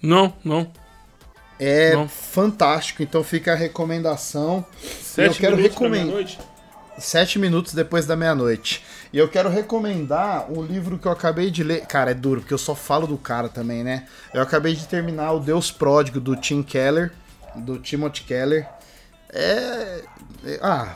Não, 0.00 0.32
não. 0.44 0.70
É 1.58 1.92
Não. 1.94 2.08
fantástico, 2.08 3.02
então 3.02 3.24
fica 3.24 3.52
a 3.52 3.56
recomendação. 3.56 4.64
Sete 5.02 5.40
quero 5.40 5.56
minutos 5.56 5.76
pra 5.76 5.84
recomendar- 5.86 6.06
meia-noite? 6.06 6.38
Sete 6.98 7.38
minutos 7.38 7.72
depois 7.74 8.06
da 8.06 8.14
meia-noite. 8.14 8.84
E 9.12 9.18
eu 9.18 9.28
quero 9.28 9.50
recomendar 9.50 10.50
um 10.50 10.62
livro 10.62 10.98
que 10.98 11.06
eu 11.06 11.12
acabei 11.12 11.50
de 11.50 11.62
ler. 11.62 11.82
Cara, 11.86 12.12
é 12.12 12.14
duro, 12.14 12.40
porque 12.40 12.54
eu 12.54 12.58
só 12.58 12.74
falo 12.74 13.06
do 13.06 13.18
cara 13.18 13.48
também, 13.48 13.84
né? 13.84 14.06
Eu 14.32 14.40
acabei 14.40 14.74
de 14.74 14.86
terminar 14.88 15.32
O 15.32 15.40
Deus 15.40 15.70
Pródigo, 15.70 16.18
do 16.18 16.34
Tim 16.34 16.62
Keller, 16.62 17.12
do 17.56 17.78
Timothy 17.78 18.22
Keller. 18.24 18.66
É. 19.30 20.02
é- 20.46 20.60
ah, 20.62 20.94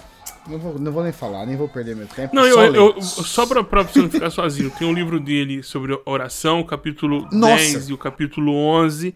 não 0.48 0.58
vou, 0.58 0.78
não 0.78 0.92
vou 0.92 1.02
nem 1.02 1.12
falar, 1.12 1.44
nem 1.44 1.56
vou 1.56 1.68
perder 1.68 1.94
meu 1.94 2.06
tempo. 2.06 2.34
Não, 2.34 2.42
só 2.50 2.64
eu, 2.64 2.74
eu, 2.74 3.02
só 3.02 3.46
pra, 3.46 3.62
pra 3.62 3.82
você 3.82 3.98
não 4.00 4.08
ficar 4.08 4.30
sozinho, 4.30 4.70
tem 4.70 4.88
um 4.88 4.92
livro 4.94 5.20
dele 5.20 5.62
sobre 5.62 5.98
oração, 6.06 6.60
o 6.60 6.64
capítulo 6.64 7.28
Nossa! 7.32 7.56
10 7.56 7.88
e 7.90 7.92
o 7.92 7.98
capítulo 7.98 8.54
11. 8.54 9.14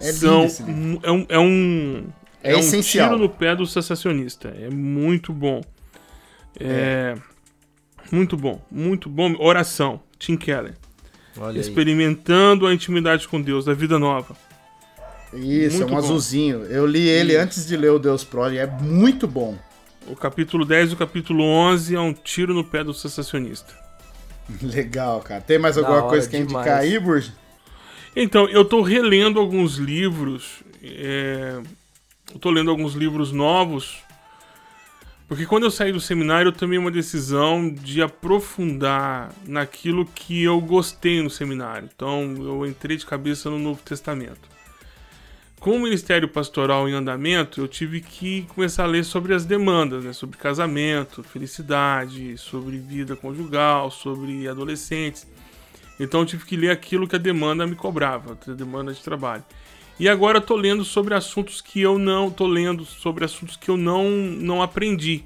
É 0.00 0.12
são, 0.12 0.46
é 1.02 1.10
um, 1.10 1.26
é 1.28 1.38
um, 1.38 2.06
É 2.42 2.56
um 2.56 2.60
essencial. 2.60 3.08
tiro 3.10 3.20
no 3.20 3.28
pé 3.28 3.54
do 3.54 3.66
sensacionista. 3.66 4.48
É 4.48 4.70
muito 4.70 5.32
bom. 5.32 5.60
É, 6.58 7.16
Muito 8.10 8.36
bom, 8.36 8.60
muito 8.70 9.08
bom. 9.08 9.34
Oração, 9.38 10.00
Tim 10.18 10.36
Keller. 10.36 10.74
Olha 11.36 11.54
aí. 11.54 11.60
Experimentando 11.60 12.66
a 12.66 12.74
intimidade 12.74 13.28
com 13.28 13.40
Deus, 13.40 13.68
a 13.68 13.74
vida 13.74 13.98
nova. 13.98 14.36
Isso, 15.32 15.78
muito 15.78 15.82
é 15.82 15.86
um 15.86 15.88
bom. 15.90 15.98
azulzinho. 15.98 16.64
Eu 16.64 16.86
li 16.86 17.06
ele 17.06 17.36
antes 17.36 17.66
de 17.66 17.76
ler 17.76 17.90
O 17.90 17.98
Deus 17.98 18.24
Pródigo, 18.24 18.60
é 18.60 18.66
muito 18.66 19.26
bom. 19.28 19.56
O 20.06 20.16
capítulo 20.16 20.64
10 20.64 20.90
e 20.90 20.94
o 20.94 20.96
capítulo 20.96 21.44
11 21.44 21.94
é 21.94 22.00
um 22.00 22.14
tiro 22.14 22.54
no 22.54 22.64
pé 22.64 22.82
do 22.82 22.94
sensacionista. 22.94 23.74
Legal, 24.62 25.20
cara. 25.20 25.42
Tem 25.42 25.58
mais 25.58 25.76
alguma 25.76 25.98
hora, 25.98 26.08
coisa 26.08 26.26
que 26.28 26.36
demais. 26.38 26.66
indicar 26.66 26.78
aí, 26.80 26.98
Burja? 26.98 27.32
Então, 28.16 28.48
eu 28.48 28.64
tô 28.64 28.80
relendo 28.80 29.38
alguns 29.38 29.76
livros. 29.76 30.62
é, 30.82 31.60
Eu 32.32 32.38
tô 32.40 32.50
lendo 32.50 32.70
alguns 32.70 32.94
livros 32.94 33.30
novos. 33.32 33.98
Porque 35.28 35.44
quando 35.44 35.64
eu 35.64 35.70
saí 35.70 35.92
do 35.92 36.00
seminário, 36.00 36.48
eu 36.48 36.52
tomei 36.52 36.78
uma 36.78 36.90
decisão 36.90 37.68
de 37.68 38.00
aprofundar 38.00 39.30
naquilo 39.46 40.06
que 40.06 40.42
eu 40.42 40.58
gostei 40.58 41.22
no 41.22 41.28
seminário. 41.28 41.86
Então, 41.94 42.34
eu 42.38 42.66
entrei 42.66 42.96
de 42.96 43.04
cabeça 43.04 43.50
no 43.50 43.58
Novo 43.58 43.82
Testamento. 43.82 44.48
Com 45.60 45.72
o 45.72 45.80
ministério 45.80 46.28
pastoral 46.28 46.88
em 46.88 46.94
andamento, 46.94 47.60
eu 47.60 47.68
tive 47.68 48.00
que 48.00 48.42
começar 48.54 48.84
a 48.84 48.86
ler 48.86 49.04
sobre 49.04 49.34
as 49.34 49.44
demandas, 49.44 50.02
né? 50.02 50.14
sobre 50.14 50.38
casamento, 50.38 51.22
felicidade, 51.22 52.38
sobre 52.38 52.78
vida 52.78 53.14
conjugal, 53.14 53.90
sobre 53.90 54.48
adolescentes. 54.48 55.26
Então 56.00 56.20
eu 56.20 56.26
tive 56.26 56.46
que 56.46 56.56
ler 56.56 56.70
aquilo 56.70 57.08
que 57.08 57.16
a 57.16 57.18
demanda 57.18 57.66
me 57.66 57.74
cobrava, 57.74 58.38
a 58.46 58.52
demanda 58.52 58.94
de 58.94 59.02
trabalho. 59.02 59.44
E 59.98 60.08
agora 60.08 60.38
eu 60.38 60.42
tô 60.42 60.54
lendo 60.56 60.84
sobre 60.84 61.14
assuntos 61.14 61.60
que 61.60 61.80
eu 61.80 61.98
não 61.98 62.30
tô 62.30 62.46
lendo 62.46 62.84
sobre 62.84 63.24
assuntos 63.24 63.56
que 63.56 63.68
eu 63.68 63.76
não 63.76 64.08
não 64.10 64.62
aprendi. 64.62 65.24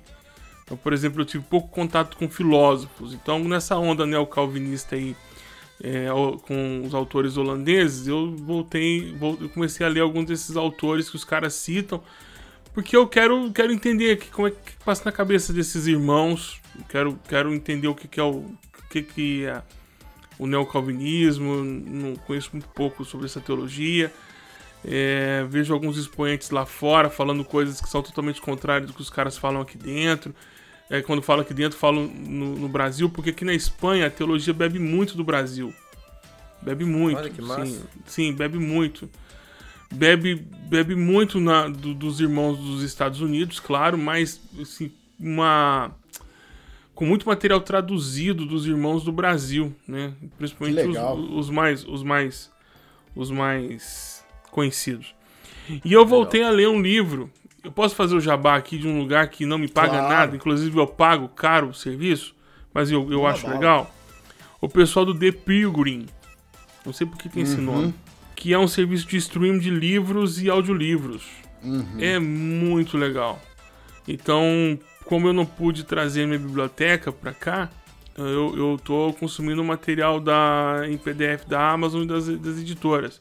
Então, 0.65 0.77
por 0.77 0.93
exemplo, 0.93 1.21
eu 1.21 1.27
tive 1.27 1.45
pouco 1.45 1.69
contato 1.69 2.17
com 2.17 2.29
filósofos. 2.29 3.13
Então, 3.13 3.39
nessa 3.41 3.77
onda 3.77 4.07
neocalvinista 4.07 4.95
aí, 4.97 5.15
é, 5.83 6.07
com 6.47 6.83
os 6.87 6.95
autores 6.95 7.37
holandeses, 7.37 8.07
eu 8.07 8.35
voltei, 8.37 9.13
vol- 9.19 9.37
eu 9.41 9.49
comecei 9.51 9.85
a 9.85 9.89
ler 9.89 10.01
alguns 10.01 10.25
desses 10.27 10.57
autores 10.57 11.11
que 11.11 11.17
os 11.17 11.25
caras 11.25 11.53
citam, 11.55 12.03
porque 12.73 12.97
eu 12.97 13.07
quero, 13.07 13.51
quero 13.53 13.73
entender 13.73 14.17
que, 14.17 14.31
como 14.31 14.49
é 14.49 14.51
que 14.53 14.73
passa 14.85 15.03
na 15.05 15.13
cabeça 15.13 15.53
desses 15.53 15.87
irmãos. 15.87 16.61
Eu 16.79 16.85
Quero, 16.89 17.19
quero 17.29 17.53
entender 17.53 17.89
o 17.89 17.95
que, 17.95 18.09
que 18.09 18.19
é 18.19 18.23
o, 18.23 18.31
o 18.37 18.57
que, 18.89 19.03
que 19.03 19.45
é 19.45 19.61
o 20.39 20.47
neocalvinismo. 20.47 21.63
Não 21.63 22.17
conheço 22.17 22.51
muito 22.53 22.69
pouco 22.69 23.05
sobre 23.05 23.27
essa 23.27 23.41
teologia. 23.41 24.11
É, 24.85 25.45
vejo 25.49 25.73
alguns 25.73 25.97
expoentes 25.97 26.51
lá 26.51 26.67
fora 26.67 27.09
falando 27.09 27.45
coisas 27.45 27.81
que 27.81 27.89
são 27.89 28.03
totalmente 28.03 28.41
contrárias 28.41 28.89
do 28.89 28.95
que 28.95 29.01
os 29.01 29.11
caras 29.11 29.37
falam 29.39 29.61
aqui 29.63 29.79
dentro. 29.79 30.35
É, 30.91 31.01
quando 31.01 31.23
falo 31.23 31.41
aqui 31.41 31.55
dentro, 31.55 31.79
falo 31.79 32.07
no, 32.07 32.57
no 32.57 32.69
Brasil, 32.69 33.09
porque 33.09 33.31
aqui 33.31 33.45
na 33.45 33.55
Espanha 33.55 34.07
a 34.07 34.11
teologia 34.11 34.53
bebe 34.53 34.79
muito 34.79 35.17
do 35.17 35.25
Brasil. 35.25 35.73
Bebe 36.61 36.85
muito. 36.85 37.19
Olha 37.19 37.31
que 37.31 37.41
massa. 37.41 37.65
Sim, 37.67 37.83
sim, 38.07 38.33
bebe 38.33 38.59
muito. 38.59 39.09
Bebe, 39.91 40.35
bebe 40.35 40.95
muito 40.95 41.39
na, 41.39 41.69
do- 41.69 41.95
dos 41.95 42.21
irmãos 42.21 42.57
dos 42.59 42.83
Estados 42.83 43.21
Unidos, 43.21 43.61
claro, 43.61 43.97
mas 43.99 44.41
assim, 44.61 44.91
uma 45.21 45.93
com 46.95 47.07
muito 47.07 47.27
material 47.27 47.61
traduzido 47.61 48.45
dos 48.47 48.67
irmãos 48.67 49.03
do 49.05 49.13
Brasil, 49.13 49.75
né? 49.87 50.13
Principalmente 50.39 50.77
os, 50.89 51.31
os 51.31 51.51
mais 51.51 51.85
os 51.87 52.03
mais 52.03 52.51
os 53.15 53.31
mais 53.31 54.12
conhecidos. 54.53 55.13
E 55.85 55.93
eu 55.93 56.07
voltei 56.07 56.45
a 56.45 56.51
ler 56.51 56.69
um 56.69 56.81
livro. 56.81 57.29
Eu 57.65 57.73
posso 57.73 57.95
fazer 57.97 58.15
o 58.15 58.21
jabá 58.21 58.55
aqui 58.57 58.79
de 58.79 58.87
um 58.87 58.99
lugar 59.01 59.27
que 59.29 59.45
não 59.47 59.59
me 59.59 59.67
paga 59.69 59.99
Claro. 59.99 60.09
nada, 60.09 60.37
inclusive 60.37 60.79
eu 60.79 60.87
pago 60.87 61.29
caro 61.29 61.69
o 61.71 61.75
serviço, 61.75 62.35
mas 62.73 62.91
eu, 62.91 63.11
eu 63.11 63.21
Uma 63.21 63.31
acho 63.31 63.43
bala. 63.43 63.55
legal. 63.55 63.95
O 64.61 64.69
pessoal 64.69 65.05
do 65.05 65.15
The 65.15 65.33
Pilgrim. 65.33 66.07
Não 66.87 66.93
sei 66.93 67.07
por 67.07 67.17
que 67.19 67.29
tem 67.29 67.43
esse 67.43 67.57
Uhum. 67.57 67.63
nome. 67.63 67.95
Que 68.37 68.53
é 68.53 68.59
um 68.59 68.67
serviço 68.69 69.07
de 69.07 69.17
stream 69.17 69.59
de 69.59 69.71
livros 69.71 70.41
e 70.43 70.51
audiolivros. 70.51 71.23
Uhum. 71.63 71.85
É 72.01 72.19
muito 72.19 72.99
legal. 72.99 73.41
Então, 74.07 74.79
como 75.05 75.29
eu 75.29 75.33
não 75.33 75.47
pude 75.47 75.85
trazer 75.85 76.27
minha 76.27 76.39
biblioteca 76.39 77.13
pra 77.13 77.33
cá, 77.33 77.71
eu, 78.19 78.57
eu 78.57 78.81
tô 78.83 79.13
consumindo 79.19 79.63
material 79.63 80.19
da, 80.19 80.83
em 80.89 80.97
PDF 80.99 81.45
da 81.47 81.71
Amazon 81.71 82.03
e 82.03 82.07
das, 82.07 82.27
das 82.27 82.59
editoras. 82.59 83.21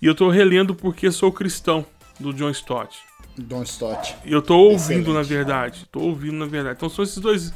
E 0.00 0.06
eu 0.06 0.14
tô 0.14 0.30
relendo 0.30 0.74
Porque 0.74 1.10
Sou 1.10 1.30
Cristão, 1.30 1.84
do 2.18 2.32
John 2.32 2.50
Stott. 2.50 2.98
Don 3.36 3.62
Stott. 3.62 4.14
E 4.24 4.32
eu 4.32 4.42
tô 4.42 4.56
ouvindo, 4.56 5.10
Excelente. 5.10 5.14
na 5.14 5.22
verdade. 5.22 5.86
Tô 5.90 6.00
ouvindo, 6.00 6.36
na 6.36 6.46
verdade. 6.46 6.76
Então 6.76 6.88
são 6.88 7.02
esses 7.02 7.18
dois. 7.18 7.52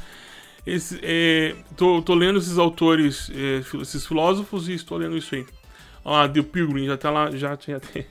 Esse, 0.65 0.99
é, 1.03 1.55
tô, 1.75 2.01
tô 2.01 2.15
lendo 2.15 2.39
esses 2.39 2.57
autores, 2.57 3.29
é, 3.33 3.61
esses 3.81 4.05
filósofos, 4.05 4.67
e 4.67 4.73
estou 4.73 4.97
lendo 4.97 5.15
isso 5.15 5.35
aí. 5.35 5.45
Ó, 6.03 6.27
The 6.27 6.41
Pilgrim, 6.41 6.87
já 6.87 6.97
tá 6.97 7.11
lá, 7.11 7.29
já, 7.31 7.57
já 7.67 7.79
tem. 7.79 8.05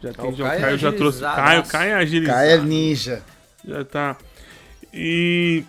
Já 0.00 0.12
tem, 0.12 0.30
o 0.30 0.34
já, 0.34 0.48
Caio 0.48 0.60
Caio 0.60 0.78
já 0.78 0.92
trouxe. 0.92 1.20
Caio, 1.20 1.62
Caio 1.64 1.90
é 1.90 1.94
agilizado. 1.94 2.38
Caia 2.38 2.56
Ninja. 2.60 3.22
Já 3.64 3.84
tá. 3.84 4.16
E 4.92 5.64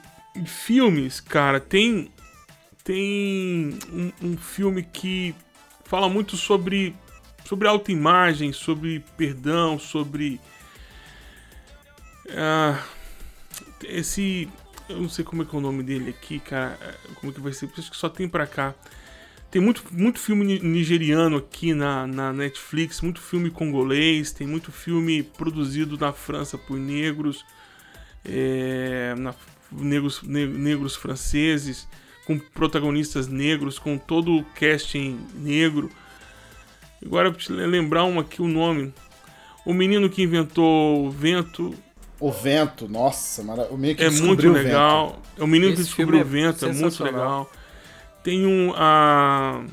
filmes, 0.45 1.19
cara, 1.19 1.60
tem 1.60 2.11
tem 2.84 3.77
um, 3.91 4.11
um 4.22 4.38
filme 4.38 4.84
que 4.84 5.35
fala 5.85 6.10
muito 6.10 6.35
sobre 6.35 6.95
sobre 7.45 7.68
autoimagem, 7.68 8.53
sobre 8.53 9.03
perdão, 9.18 9.78
sobre 9.80 10.40
ah, 12.30 12.82
esse 13.84 14.49
eu 14.90 15.02
não 15.02 15.10
sei 15.10 15.24
como 15.24 15.44
é 15.44 15.45
que 15.45 15.56
é 15.56 15.57
o 15.57 15.61
nome 15.61 15.82
dele 15.82 16.10
aqui, 16.10 16.40
cara, 16.40 16.78
como 17.15 17.32
é 17.32 17.36
que 17.36 17.41
vai 17.41 17.53
ser? 17.53 17.70
Acho 17.78 17.90
que 17.90 17.98
só 17.98 18.10
tem 18.10 18.28
pra 18.28 18.45
cá. 18.45 18.76
Tem 19.49 19.61
muito, 19.61 19.84
muito 19.91 20.20
filme 20.20 20.44
ni- 20.44 20.60
nigeriano 20.60 21.38
aqui 21.38 21.74
na, 21.74 22.07
na 22.07 22.34
Netflix, 22.34 23.02
muito 23.02 23.22
filme 23.22 23.49
congolês, 23.52 24.32
tem 24.32 24.48
muito 24.48 24.72
filme 24.72 25.22
produzido 25.24 25.98
na 25.98 26.11
França 26.11 26.57
por 26.57 26.78
negros, 26.78 27.45
é, 28.26 29.14
na- 29.18 29.36
negros, 29.72 30.22
ne- 30.24 30.48
negros 30.48 30.95
franceses, 30.95 31.88
com 32.26 32.38
protagonistas 32.40 33.28
negros, 33.28 33.78
com 33.78 33.98
todo 33.98 34.38
o 34.38 34.44
casting 34.44 35.20
negro. 35.36 35.90
Agora, 37.06 37.32
pra 37.32 37.40
te 37.40 37.52
lembrar 37.52 38.06
um 38.06 38.20
aqui 38.20 38.42
o 38.42 38.48
nome. 38.48 38.94
O 39.66 39.74
menino 39.74 40.10
que 40.10 40.22
inventou 40.22 41.06
o 41.06 41.10
vento 41.12 41.74
O 42.20 42.32
vento, 42.32 42.88
nossa, 42.88 43.44
mara... 43.44 43.64
o 43.70 43.78
menino 43.78 43.98
que 43.98 44.04
é 44.04 44.10
muito 44.10 44.42
vento. 44.42 44.54
legal. 44.54 45.22
É 45.38 45.44
o 45.44 45.48
menino 45.48 45.74
que 45.74 45.82
Esse 45.82 45.90
descobriu 45.90 46.22
o 46.22 46.26
filme 46.26 46.42
é 46.42 46.52
vento, 46.52 46.66
é 46.66 46.74
muito 46.74 47.04
legal. 47.04 47.52
Tem 48.24 48.46
um. 48.46 48.74
A, 48.76 49.64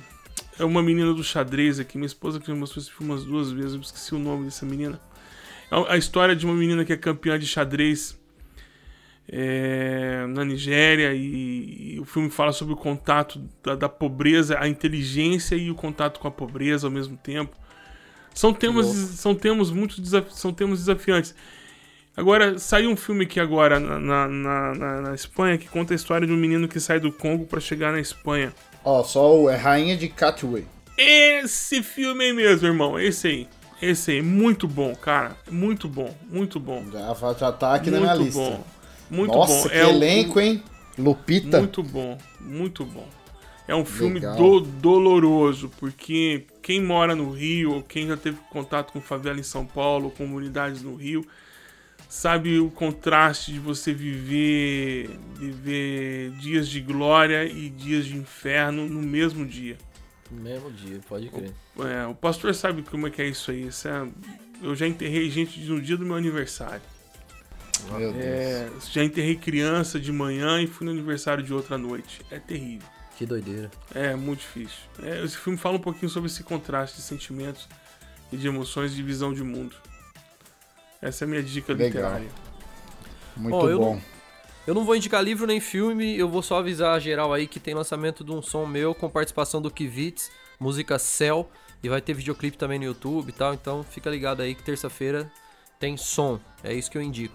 é 0.58 0.64
uma 0.64 0.82
menina 0.82 1.14
do 1.14 1.22
xadrez 1.24 1.78
aqui. 1.80 1.96
Minha 1.96 2.06
esposa 2.06 2.38
que 2.40 2.50
me 2.52 2.58
mostrou 2.58 2.82
esse 2.82 2.90
filme 2.90 3.12
umas 3.12 3.24
duas 3.24 3.50
vezes. 3.50 3.74
Eu 3.74 3.80
esqueci 3.80 4.14
o 4.14 4.18
nome 4.18 4.44
dessa 4.44 4.66
menina. 4.66 5.00
É 5.70 5.92
a 5.92 5.96
história 5.96 6.34
de 6.34 6.44
uma 6.44 6.54
menina 6.54 6.84
que 6.84 6.92
é 6.92 6.96
campeã 6.96 7.38
de 7.38 7.46
xadrez 7.46 8.19
é, 9.30 10.26
na 10.28 10.44
Nigéria. 10.44 11.14
E, 11.14 11.94
e 11.96 12.00
o 12.00 12.04
filme 12.04 12.30
fala 12.30 12.52
sobre 12.52 12.74
o 12.74 12.76
contato 12.76 13.40
da, 13.62 13.74
da 13.74 13.88
pobreza, 13.88 14.58
a 14.58 14.68
inteligência 14.68 15.54
e 15.56 15.70
o 15.70 15.74
contato 15.74 16.20
com 16.20 16.28
a 16.28 16.30
pobreza 16.30 16.86
ao 16.86 16.90
mesmo 16.90 17.16
tempo. 17.16 17.56
São 18.34 18.52
temas, 18.52 18.86
são 18.86 19.34
temas 19.34 19.70
muito 19.70 19.96
são 20.30 20.52
temas 20.52 20.80
desafiantes. 20.80 21.34
Agora, 22.16 22.58
saiu 22.58 22.90
um 22.90 22.96
filme 22.96 23.24
aqui 23.24 23.40
agora 23.40 23.80
na, 23.80 23.98
na, 23.98 24.28
na, 24.28 24.74
na- 24.74 25.00
na 25.02 25.14
Espanha 25.14 25.56
que 25.56 25.68
conta 25.68 25.94
a 25.94 25.96
história 25.96 26.26
de 26.26 26.32
um 26.32 26.36
menino 26.36 26.68
que 26.68 26.78
sai 26.80 27.00
do 27.00 27.12
Congo 27.12 27.46
pra 27.46 27.60
chegar 27.60 27.92
na 27.92 28.00
Espanha. 28.00 28.52
Ó, 28.84 29.02
só 29.04 29.36
o 29.40 29.48
é 29.48 29.56
Rainha 29.56 29.96
de 29.96 30.08
Catway. 30.08 30.66
Esse 30.96 31.82
filme 31.82 32.24
aí 32.24 32.32
mesmo, 32.32 32.66
irmão. 32.66 32.98
Esse 32.98 33.26
aí. 33.28 33.48
Esse 33.80 34.10
aí. 34.12 34.22
Muito 34.22 34.68
bom, 34.68 34.94
cara. 34.94 35.36
Muito 35.50 35.88
bom. 35.88 36.14
Muito 36.28 36.60
bom. 36.60 36.84
Já, 36.92 37.14
já 37.38 37.52
tá 37.52 37.74
aqui 37.74 37.90
na 37.90 37.98
muito 38.00 38.12
minha 38.12 38.14
lista. 38.26 38.40
bom. 38.40 38.64
Muito 39.10 39.32
Nossa, 39.34 39.64
bom. 39.64 39.68
que 39.68 39.76
É 39.76 39.86
um- 39.86 39.90
elenco, 39.90 40.40
hein? 40.40 40.62
Lupita. 40.98 41.58
Muito 41.58 41.82
bom. 41.82 42.18
Muito 42.40 42.84
bom. 42.84 43.08
É 43.66 43.74
um 43.74 43.84
filme 43.84 44.18
do- 44.20 44.60
doloroso, 44.60 45.70
porque 45.78 46.44
quem 46.62 46.82
mora 46.82 47.14
no 47.14 47.30
Rio, 47.30 47.74
ou 47.74 47.82
quem 47.82 48.08
já 48.08 48.16
teve 48.16 48.36
contato 48.50 48.92
com 48.92 49.00
favela 49.00 49.38
em 49.38 49.44
São 49.44 49.64
Paulo, 49.64 50.06
ou 50.06 50.10
comunidades 50.10 50.82
no 50.82 50.96
Rio, 50.96 51.24
sabe 52.08 52.58
o 52.58 52.68
contraste 52.68 53.52
de 53.52 53.60
você 53.60 53.92
viver, 53.92 55.10
viver 55.36 56.30
dias 56.32 56.68
de 56.68 56.80
glória 56.80 57.44
e 57.44 57.68
dias 57.70 58.06
de 58.06 58.16
inferno 58.16 58.88
no 58.88 59.00
mesmo 59.02 59.46
dia. 59.46 59.78
Mesmo 60.30 60.70
dia, 60.72 61.00
pode 61.08 61.28
crer. 61.28 61.52
É, 61.78 62.06
o 62.06 62.14
pastor 62.14 62.52
sabe 62.54 62.82
como 62.82 63.06
é 63.06 63.10
que 63.10 63.22
é 63.22 63.28
isso 63.28 63.50
aí. 63.52 63.68
Isso 63.68 63.86
é- 63.88 64.08
eu 64.62 64.74
já 64.74 64.86
enterrei 64.86 65.30
gente 65.30 65.58
no 65.60 65.80
dia 65.80 65.96
do 65.96 66.04
meu 66.04 66.16
aniversário. 66.16 66.82
Meu 67.98 68.12
Deus. 68.12 68.24
É, 68.24 68.70
já 68.90 69.02
enterrei 69.04 69.36
criança 69.36 69.98
de 69.98 70.12
manhã 70.12 70.60
e 70.62 70.66
fui 70.66 70.84
no 70.86 70.92
aniversário 70.92 71.42
de 71.42 71.52
outra 71.52 71.76
noite. 71.78 72.20
É 72.30 72.38
terrível. 72.38 72.88
Que 73.16 73.26
doideira. 73.26 73.70
É 73.94 74.14
muito 74.16 74.40
difícil. 74.40 74.78
É, 75.02 75.22
esse 75.24 75.36
filme 75.36 75.58
fala 75.58 75.76
um 75.76 75.80
pouquinho 75.80 76.08
sobre 76.10 76.28
esse 76.30 76.42
contraste 76.42 76.96
de 76.96 77.02
sentimentos 77.02 77.68
e 78.32 78.36
de 78.36 78.46
emoções 78.48 78.94
de 78.94 79.02
visão 79.02 79.32
de 79.34 79.42
mundo. 79.42 79.76
Essa 81.02 81.24
é 81.24 81.26
a 81.26 81.28
minha 81.28 81.42
dica 81.42 81.72
Legal. 81.72 81.86
literária. 81.88 82.28
Muito 83.36 83.68
eu 83.68 83.78
bom. 83.78 83.94
não- 83.94 84.02
Eu 84.66 84.74
não 84.74 84.84
vou 84.84 84.94
indicar 84.94 85.22
livro 85.24 85.46
nem 85.46 85.58
filme, 85.58 86.16
eu 86.18 86.28
vou 86.28 86.42
só 86.42 86.58
avisar 86.58 86.94
a 86.94 86.98
geral 87.00 87.32
aí 87.32 87.46
que 87.46 87.58
tem 87.58 87.74
lançamento 87.74 88.22
de 88.22 88.30
um 88.30 88.40
som 88.42 88.66
meu 88.66 88.94
com 88.94 89.08
participação 89.08 89.60
do 89.60 89.70
Kivitz, 89.70 90.30
música 90.60 90.98
Cell, 90.98 91.50
e 91.82 91.88
vai 91.88 92.00
ter 92.00 92.12
videoclipe 92.12 92.56
também 92.58 92.78
no 92.78 92.84
YouTube 92.84 93.30
e 93.30 93.32
tal, 93.32 93.54
então 93.54 93.82
fica 93.82 94.10
ligado 94.10 94.42
aí 94.42 94.54
que 94.54 94.62
terça-feira 94.62 95.30
tem 95.80 95.96
som. 95.96 96.38
É 96.62 96.74
isso 96.74 96.90
que 96.90 96.98
eu 96.98 97.02
indico. 97.02 97.34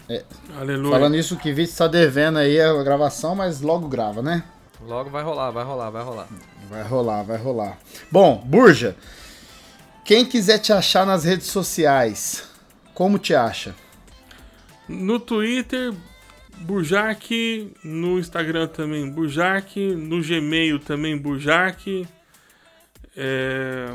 Aleluia. 0.56 0.92
Falando 0.92 1.18
isso, 1.18 1.36
que 1.36 1.52
Vitor 1.52 1.76
tá 1.76 1.88
devendo 1.88 2.38
aí 2.38 2.62
a 2.62 2.84
gravação, 2.84 3.36
mas 3.36 3.60
logo 3.60 3.88
grava, 3.88 4.22
né? 4.22 4.44
Logo 4.82 5.10
vai 5.10 5.24
rolar, 5.24 5.50
vai 5.50 5.64
rolar, 5.64 5.90
vai 5.90 6.04
rolar. 6.04 6.28
Vai 6.70 6.84
rolar, 6.84 7.24
vai 7.24 7.38
rolar. 7.38 7.80
Bom, 8.12 8.38
Burja, 8.46 8.96
quem 10.04 10.24
quiser 10.24 10.60
te 10.60 10.72
achar 10.72 11.08
nas 11.08 11.24
redes 11.24 11.48
sociais, 11.48 12.48
como 12.94 13.18
te 13.18 13.34
acha? 13.34 13.74
No 14.88 15.20
Twitter, 15.20 15.92
Burjac. 16.58 17.74
No 17.84 18.20
Instagram 18.20 18.68
também, 18.68 19.10
Burjac. 19.10 19.76
No 19.96 20.22
Gmail 20.22 20.78
também, 20.78 21.18
Burjac. 21.18 22.08
É, 23.18 23.90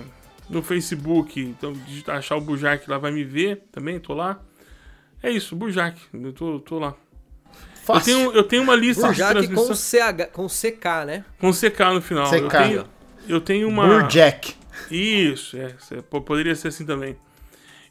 no 0.51 0.63
Facebook, 0.63 1.41
então 1.41 1.73
digitar 1.73 2.17
achar 2.19 2.37
o 2.37 2.41
Burjac 2.41 2.89
lá 2.91 2.99
vai 2.99 3.11
me 3.13 3.25
ver 3.25 3.63
também, 3.73 3.99
tô 4.01 4.13
lá. 4.15 4.41
É 5.23 5.31
isso, 5.31 5.55
Burjac. 5.55 5.99
Eu 6.13 6.33
tô, 6.33 6.59
tô 6.61 6.79
lá. 6.79 6.89
Eu 6.89 7.55
Fácil. 7.85 8.15
tenho, 8.15 8.33
eu 8.33 8.43
tenho 8.45 8.63
uma 8.63 8.75
lista 8.75 9.03
de 9.03 9.09
Burjac 9.09 9.35
com 9.35 9.41
transmissão 9.55 9.75
CH, 9.75 10.27
com 10.33 10.47
CK, 10.47 10.85
né? 11.07 11.25
com 11.39 11.53
CK 11.53 11.81
no 11.95 12.03
final. 12.03 12.35
Eu 12.35 12.49
CK. 12.49 12.57
tenho, 12.59 12.85
eu 13.29 13.41
tenho 13.41 13.69
uma. 13.69 13.87
Burjack. 13.87 14.55
Isso, 14.91 15.57
é, 15.57 15.75
poderia 16.21 16.55
ser 16.55 16.69
assim 16.69 16.85
também. 16.85 17.17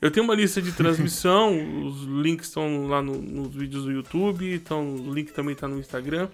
Eu 0.02 0.10
tenho 0.10 0.23
uma 0.23 0.34
lista 0.34 0.61
de 0.61 0.72
transmissão, 0.72 1.52
os 1.86 2.03
links 2.03 2.48
estão 2.48 2.88
lá 2.88 3.02
no- 3.02 3.22
nos 3.22 3.53
vídeos 3.53 3.84
do 3.84 3.91
YouTube, 3.91 4.53
então 4.53 4.95
o 4.95 5.14
link 5.14 5.31
também 5.34 5.53
tá 5.56 5.68
no 5.68 5.77
Instagram. 5.77 6.30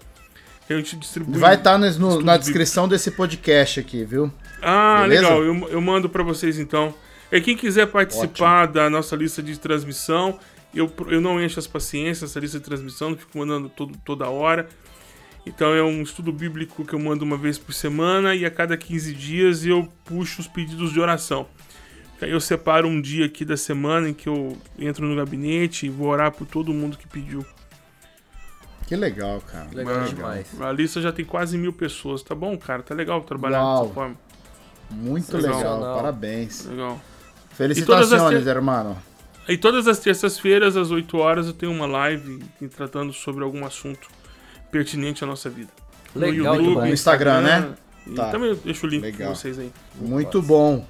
que 0.68 0.74
A 0.74 0.78
gente 0.78 0.96
distribui. 0.96 1.40
Vai 1.40 1.56
estar 1.56 1.78
na 1.78 1.88
estudos 1.90 2.46
descrição 2.46 2.88
desse 2.88 3.12
podcast 3.12 3.80
aqui, 3.80 4.04
viu? 4.06 4.32
Ah, 4.68 5.02
Beleza? 5.04 5.22
legal. 5.22 5.44
Eu, 5.44 5.70
eu 5.70 5.82
mando 5.82 6.10
pra 6.10 6.24
vocês 6.24 6.58
então. 6.58 6.94
E 7.32 7.40
quem 7.42 7.56
quiser 7.56 7.88
participar 7.88 8.66
da 8.68 8.90
nossa 8.90 9.16
lista 9.16 9.42
de 9.44 9.60
transmissão, 9.60 10.40
eu, 10.74 10.92
eu 11.08 11.22
não 11.22 11.44
encho 11.44 11.60
as 11.60 11.68
paciências, 11.68 12.32
essa 12.32 12.40
lista 12.40 12.58
de 12.60 12.66
transmissão, 12.66 13.12
não 13.12 13.18
fico 13.18 13.38
mandando 13.38 13.70
todo, 13.70 13.98
toda 14.04 14.28
hora. 14.28 14.68
Então 15.46 15.74
é 15.76 15.84
um 15.84 16.02
estudo 16.02 16.32
bíblico 16.32 16.84
que 16.84 16.94
eu 16.94 17.00
mando 17.00 17.24
uma 17.24 17.38
vez 17.38 17.58
por 17.60 17.74
semana 17.74 18.34
e 18.34 18.46
a 18.46 18.50
cada 18.52 18.76
15 18.76 19.14
dias 19.14 19.64
eu 19.66 19.88
puxo 20.04 20.42
os 20.42 20.48
pedidos 20.48 20.92
de 20.92 21.00
oração. 21.00 21.48
Aí 22.22 22.32
eu 22.32 22.40
separo 22.42 22.88
um 22.88 23.00
dia 23.00 23.26
aqui 23.28 23.46
da 23.46 23.56
semana 23.58 24.10
em 24.10 24.14
que 24.14 24.28
eu 24.28 24.58
entro 24.80 25.06
no 25.06 25.16
gabinete 25.16 25.86
e 25.86 25.90
vou 25.90 26.08
orar 26.08 26.32
por 26.32 26.48
todo 26.48 26.74
mundo 26.74 26.98
que 26.98 27.08
pediu. 27.08 27.46
Que 28.88 28.96
legal, 28.96 29.42
cara. 29.42 29.68
Legal 29.74 29.96
Mas- 30.00 30.10
demais. 30.10 30.62
A 30.62 30.72
lista 30.72 31.02
já 31.02 31.12
tem 31.12 31.26
quase 31.26 31.58
mil 31.58 31.74
pessoas. 31.74 32.22
Tá 32.24 32.34
bom, 32.36 32.58
cara? 32.58 32.82
Tá 32.84 32.94
legal 32.96 33.22
trabalhar 33.22 33.62
Uau. 33.62 33.82
dessa 33.84 33.94
forma. 33.94 34.16
Muito 34.92 35.36
Legal. 35.38 35.58
legal, 35.58 35.96
parabéns. 35.96 36.66
Legal. 36.66 37.00
Felicitações, 37.54 38.46
hermano. 38.48 38.98
E 39.48 39.58
todas 39.58 39.88
as 39.88 40.00
terças-feiras, 40.00 40.76
às 40.76 40.92
8 40.92 41.18
horas, 41.18 41.48
eu 41.48 41.54
tenho 41.54 41.72
uma 41.72 41.86
live 41.86 42.40
tratando 42.76 43.14
sobre 43.14 43.44
algum 43.44 43.66
assunto 43.66 44.08
pertinente 44.72 45.24
à 45.24 45.28
nossa 45.28 45.50
vida. 45.50 45.70
Legal 46.16 46.60
demais. 46.62 46.88
No 46.88 46.94
Instagram, 46.94 47.42
né? 47.42 47.70
E 48.08 48.12
Tá. 48.14 48.30
também 48.30 48.50
eu 48.50 48.56
deixo 48.56 48.86
o 48.86 48.90
link 48.90 49.02
Legal. 49.02 49.28
pra 49.32 49.36
vocês 49.36 49.58
aí. 49.60 49.72
Muito 50.00 50.42
bom. 50.42 50.86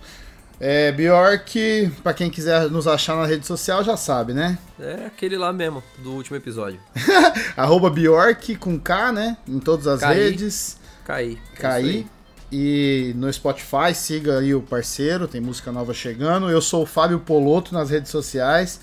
É, 0.59 0.89
Bjork, 0.93 1.91
pra 2.01 2.13
quem 2.13 2.30
quiser 2.30 2.69
nos 2.72 2.88
achar 2.88 3.17
na 3.17 3.26
rede 3.26 3.45
social, 3.45 3.84
já 3.84 3.97
sabe, 3.97 4.34
né? 4.34 4.57
É 4.80 5.05
aquele 5.07 5.38
lá 5.38 5.51
mesmo, 5.51 5.84
do 5.99 6.11
último 6.13 6.38
episódio. 6.38 6.80
Arroba 7.57 7.89
Bjork 7.89 8.55
com 8.55 8.80
K, 8.80 9.11
né? 9.11 9.38
Em 9.47 9.59
todas 9.59 9.85
as 9.85 9.99
Caí. 9.99 10.17
redes. 10.17 10.77
Caí. 11.03 11.27
É 11.27 11.31
isso 11.34 11.61
Caí. 11.61 12.07
E 12.51 13.13
no 13.15 13.31
Spotify, 13.31 13.93
siga 13.93 14.39
aí 14.39 14.53
o 14.53 14.61
parceiro, 14.61 15.27
tem 15.27 15.41
música 15.41 15.72
nova 15.72 15.93
chegando. 15.93 16.49
Eu 16.49 16.61
sou 16.61 16.84
o 16.84 16.85
Fábio 16.85 17.19
Poloto 17.19 17.73
nas 17.73 17.89
redes 17.89 18.11
sociais. 18.11 18.80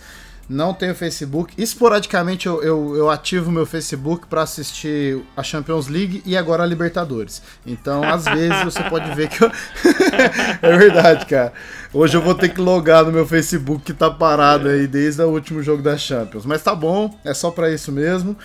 Não 0.49 0.75
tenho 0.75 0.95
Facebook. 0.95 1.55
Esporadicamente 1.57 2.47
eu, 2.47 2.63
eu, 2.63 2.97
eu 2.97 3.11
ativo 3.11 3.51
meu 3.51 3.65
Facebook 3.65 4.27
pra 4.27 4.43
assistir 4.43 5.23
a 5.37 5.43
Champions 5.43 5.87
League 5.87 6.23
e 6.27 6.37
agora 6.37 6.65
a 6.65 6.67
Libertadores. 6.67 7.41
Então, 7.65 8.03
às 8.03 8.25
vezes, 8.25 8.61
você 8.65 8.83
pode 8.85 9.15
ver 9.15 9.29
que 9.29 9.43
eu. 9.43 9.51
é 10.61 10.77
verdade, 10.77 11.27
cara. 11.27 11.53
Hoje 11.93 12.17
eu 12.17 12.21
vou 12.21 12.35
ter 12.35 12.49
que 12.49 12.61
logar 12.61 13.05
no 13.05 13.13
meu 13.13 13.27
Facebook 13.27 13.85
que 13.85 13.95
tá 13.95 14.11
parado 14.11 14.69
aí 14.69 14.87
desde 14.87 15.23
o 15.23 15.29
último 15.29 15.63
jogo 15.63 15.83
da 15.83 15.97
Champions. 15.97 16.45
Mas 16.45 16.63
tá 16.63 16.75
bom, 16.75 17.19
é 17.25 17.33
só 17.33 17.51
pra 17.51 17.71
isso 17.71 17.93
mesmo. 17.93 18.37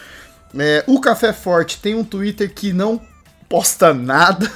É, 0.57 0.83
o 0.87 1.01
Café 1.01 1.33
Forte 1.33 1.79
tem 1.81 1.95
um 1.95 2.03
Twitter 2.03 2.53
que 2.53 2.71
não 2.71 3.01
posta 3.49 3.93
nada. 3.93 4.51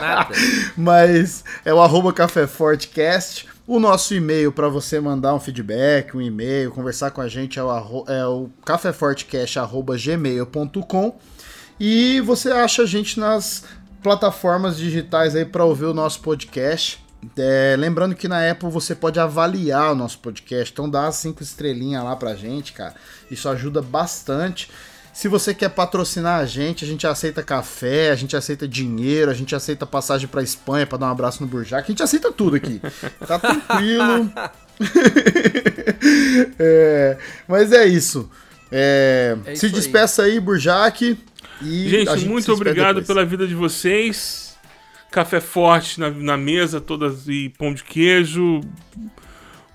Nada. 0.00 0.34
Mas 0.76 1.44
é 1.64 1.72
o 1.72 1.80
arroba 1.80 2.12
Café. 2.12 2.48
O 3.66 3.78
nosso 3.78 4.14
e-mail 4.14 4.50
para 4.50 4.68
você 4.68 4.98
mandar 4.98 5.34
um 5.34 5.40
feedback, 5.40 6.16
um 6.16 6.20
e-mail, 6.20 6.72
conversar 6.72 7.10
com 7.12 7.20
a 7.20 7.28
gente 7.28 7.58
é 7.58 7.62
o, 7.62 8.04
é 8.08 8.26
o 8.26 8.50
E 11.78 12.20
você 12.20 12.50
acha 12.50 12.82
a 12.82 12.86
gente 12.86 13.18
nas 13.18 13.64
plataformas 14.02 14.76
digitais 14.76 15.36
aí 15.36 15.44
para 15.44 15.64
ouvir 15.64 15.84
o 15.84 15.94
nosso 15.94 16.20
podcast. 16.20 17.02
É, 17.36 17.76
lembrando 17.78 18.16
que 18.16 18.26
na 18.26 18.50
Apple 18.50 18.68
você 18.68 18.96
pode 18.96 19.20
avaliar 19.20 19.92
o 19.92 19.94
nosso 19.94 20.18
podcast, 20.18 20.72
então 20.72 20.90
dá 20.90 21.06
as 21.06 21.16
cinco 21.16 21.40
estrelinhas 21.40 22.02
lá 22.02 22.16
pra 22.16 22.34
gente, 22.34 22.72
cara. 22.72 22.94
Isso 23.30 23.48
ajuda 23.48 23.80
bastante. 23.80 24.68
Se 25.12 25.28
você 25.28 25.52
quer 25.52 25.68
patrocinar 25.68 26.40
a 26.40 26.46
gente, 26.46 26.84
a 26.84 26.88
gente 26.88 27.06
aceita 27.06 27.42
café, 27.42 28.10
a 28.10 28.16
gente 28.16 28.34
aceita 28.34 28.66
dinheiro, 28.66 29.30
a 29.30 29.34
gente 29.34 29.54
aceita 29.54 29.84
passagem 29.86 30.26
pra 30.26 30.42
Espanha 30.42 30.86
pra 30.86 30.96
dar 30.96 31.06
um 31.08 31.10
abraço 31.10 31.42
no 31.42 31.48
Burjac, 31.48 31.84
a 31.84 31.86
gente 31.92 32.02
aceita 32.02 32.32
tudo 32.32 32.56
aqui. 32.56 32.80
Tá 33.26 33.38
tranquilo. 33.38 34.32
É, 36.58 37.16
mas 37.46 37.72
é 37.72 37.86
isso. 37.86 38.28
É, 38.70 39.36
É 39.46 39.54
se 39.54 39.66
isso 39.66 39.66
aí. 39.66 39.72
despeça 39.72 40.22
aí, 40.22 40.40
Burjac. 40.40 41.16
E 41.60 41.86
a 41.86 41.88
Gente, 41.90 42.20
se 42.20 42.26
muito 42.26 42.52
obrigado 42.52 42.96
depois. 42.96 43.06
pela 43.06 43.24
vida 43.24 43.46
de 43.46 43.54
vocês. 43.54 44.56
Café 45.10 45.40
forte 45.40 46.00
na, 46.00 46.10
na 46.10 46.36
mesa, 46.36 46.80
todas 46.80 47.28
e 47.28 47.50
pão 47.58 47.72
de 47.74 47.84
queijo. 47.84 48.60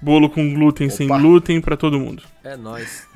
Bolo 0.02 0.30
com 0.30 0.54
glúten, 0.54 0.90
sem 0.90 1.06
Opa. 1.08 1.18
glúten 1.20 1.62
pra 1.62 1.78
todo 1.78 2.00
mundo. 2.00 2.24
É 2.44 2.58
nóis. 2.58 3.08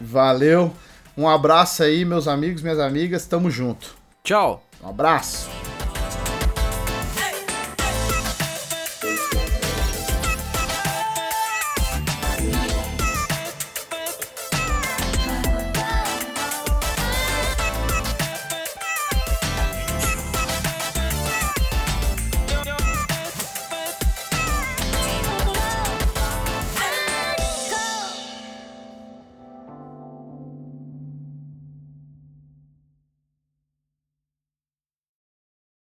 Valeu. 0.00 0.74
Um 1.16 1.28
abraço 1.28 1.82
aí, 1.82 2.04
meus 2.04 2.26
amigos, 2.26 2.62
minhas 2.62 2.80
amigas. 2.80 3.26
Tamo 3.26 3.50
junto. 3.50 3.94
Tchau. 4.22 4.62
Um 4.82 4.88
abraço. 4.88 5.48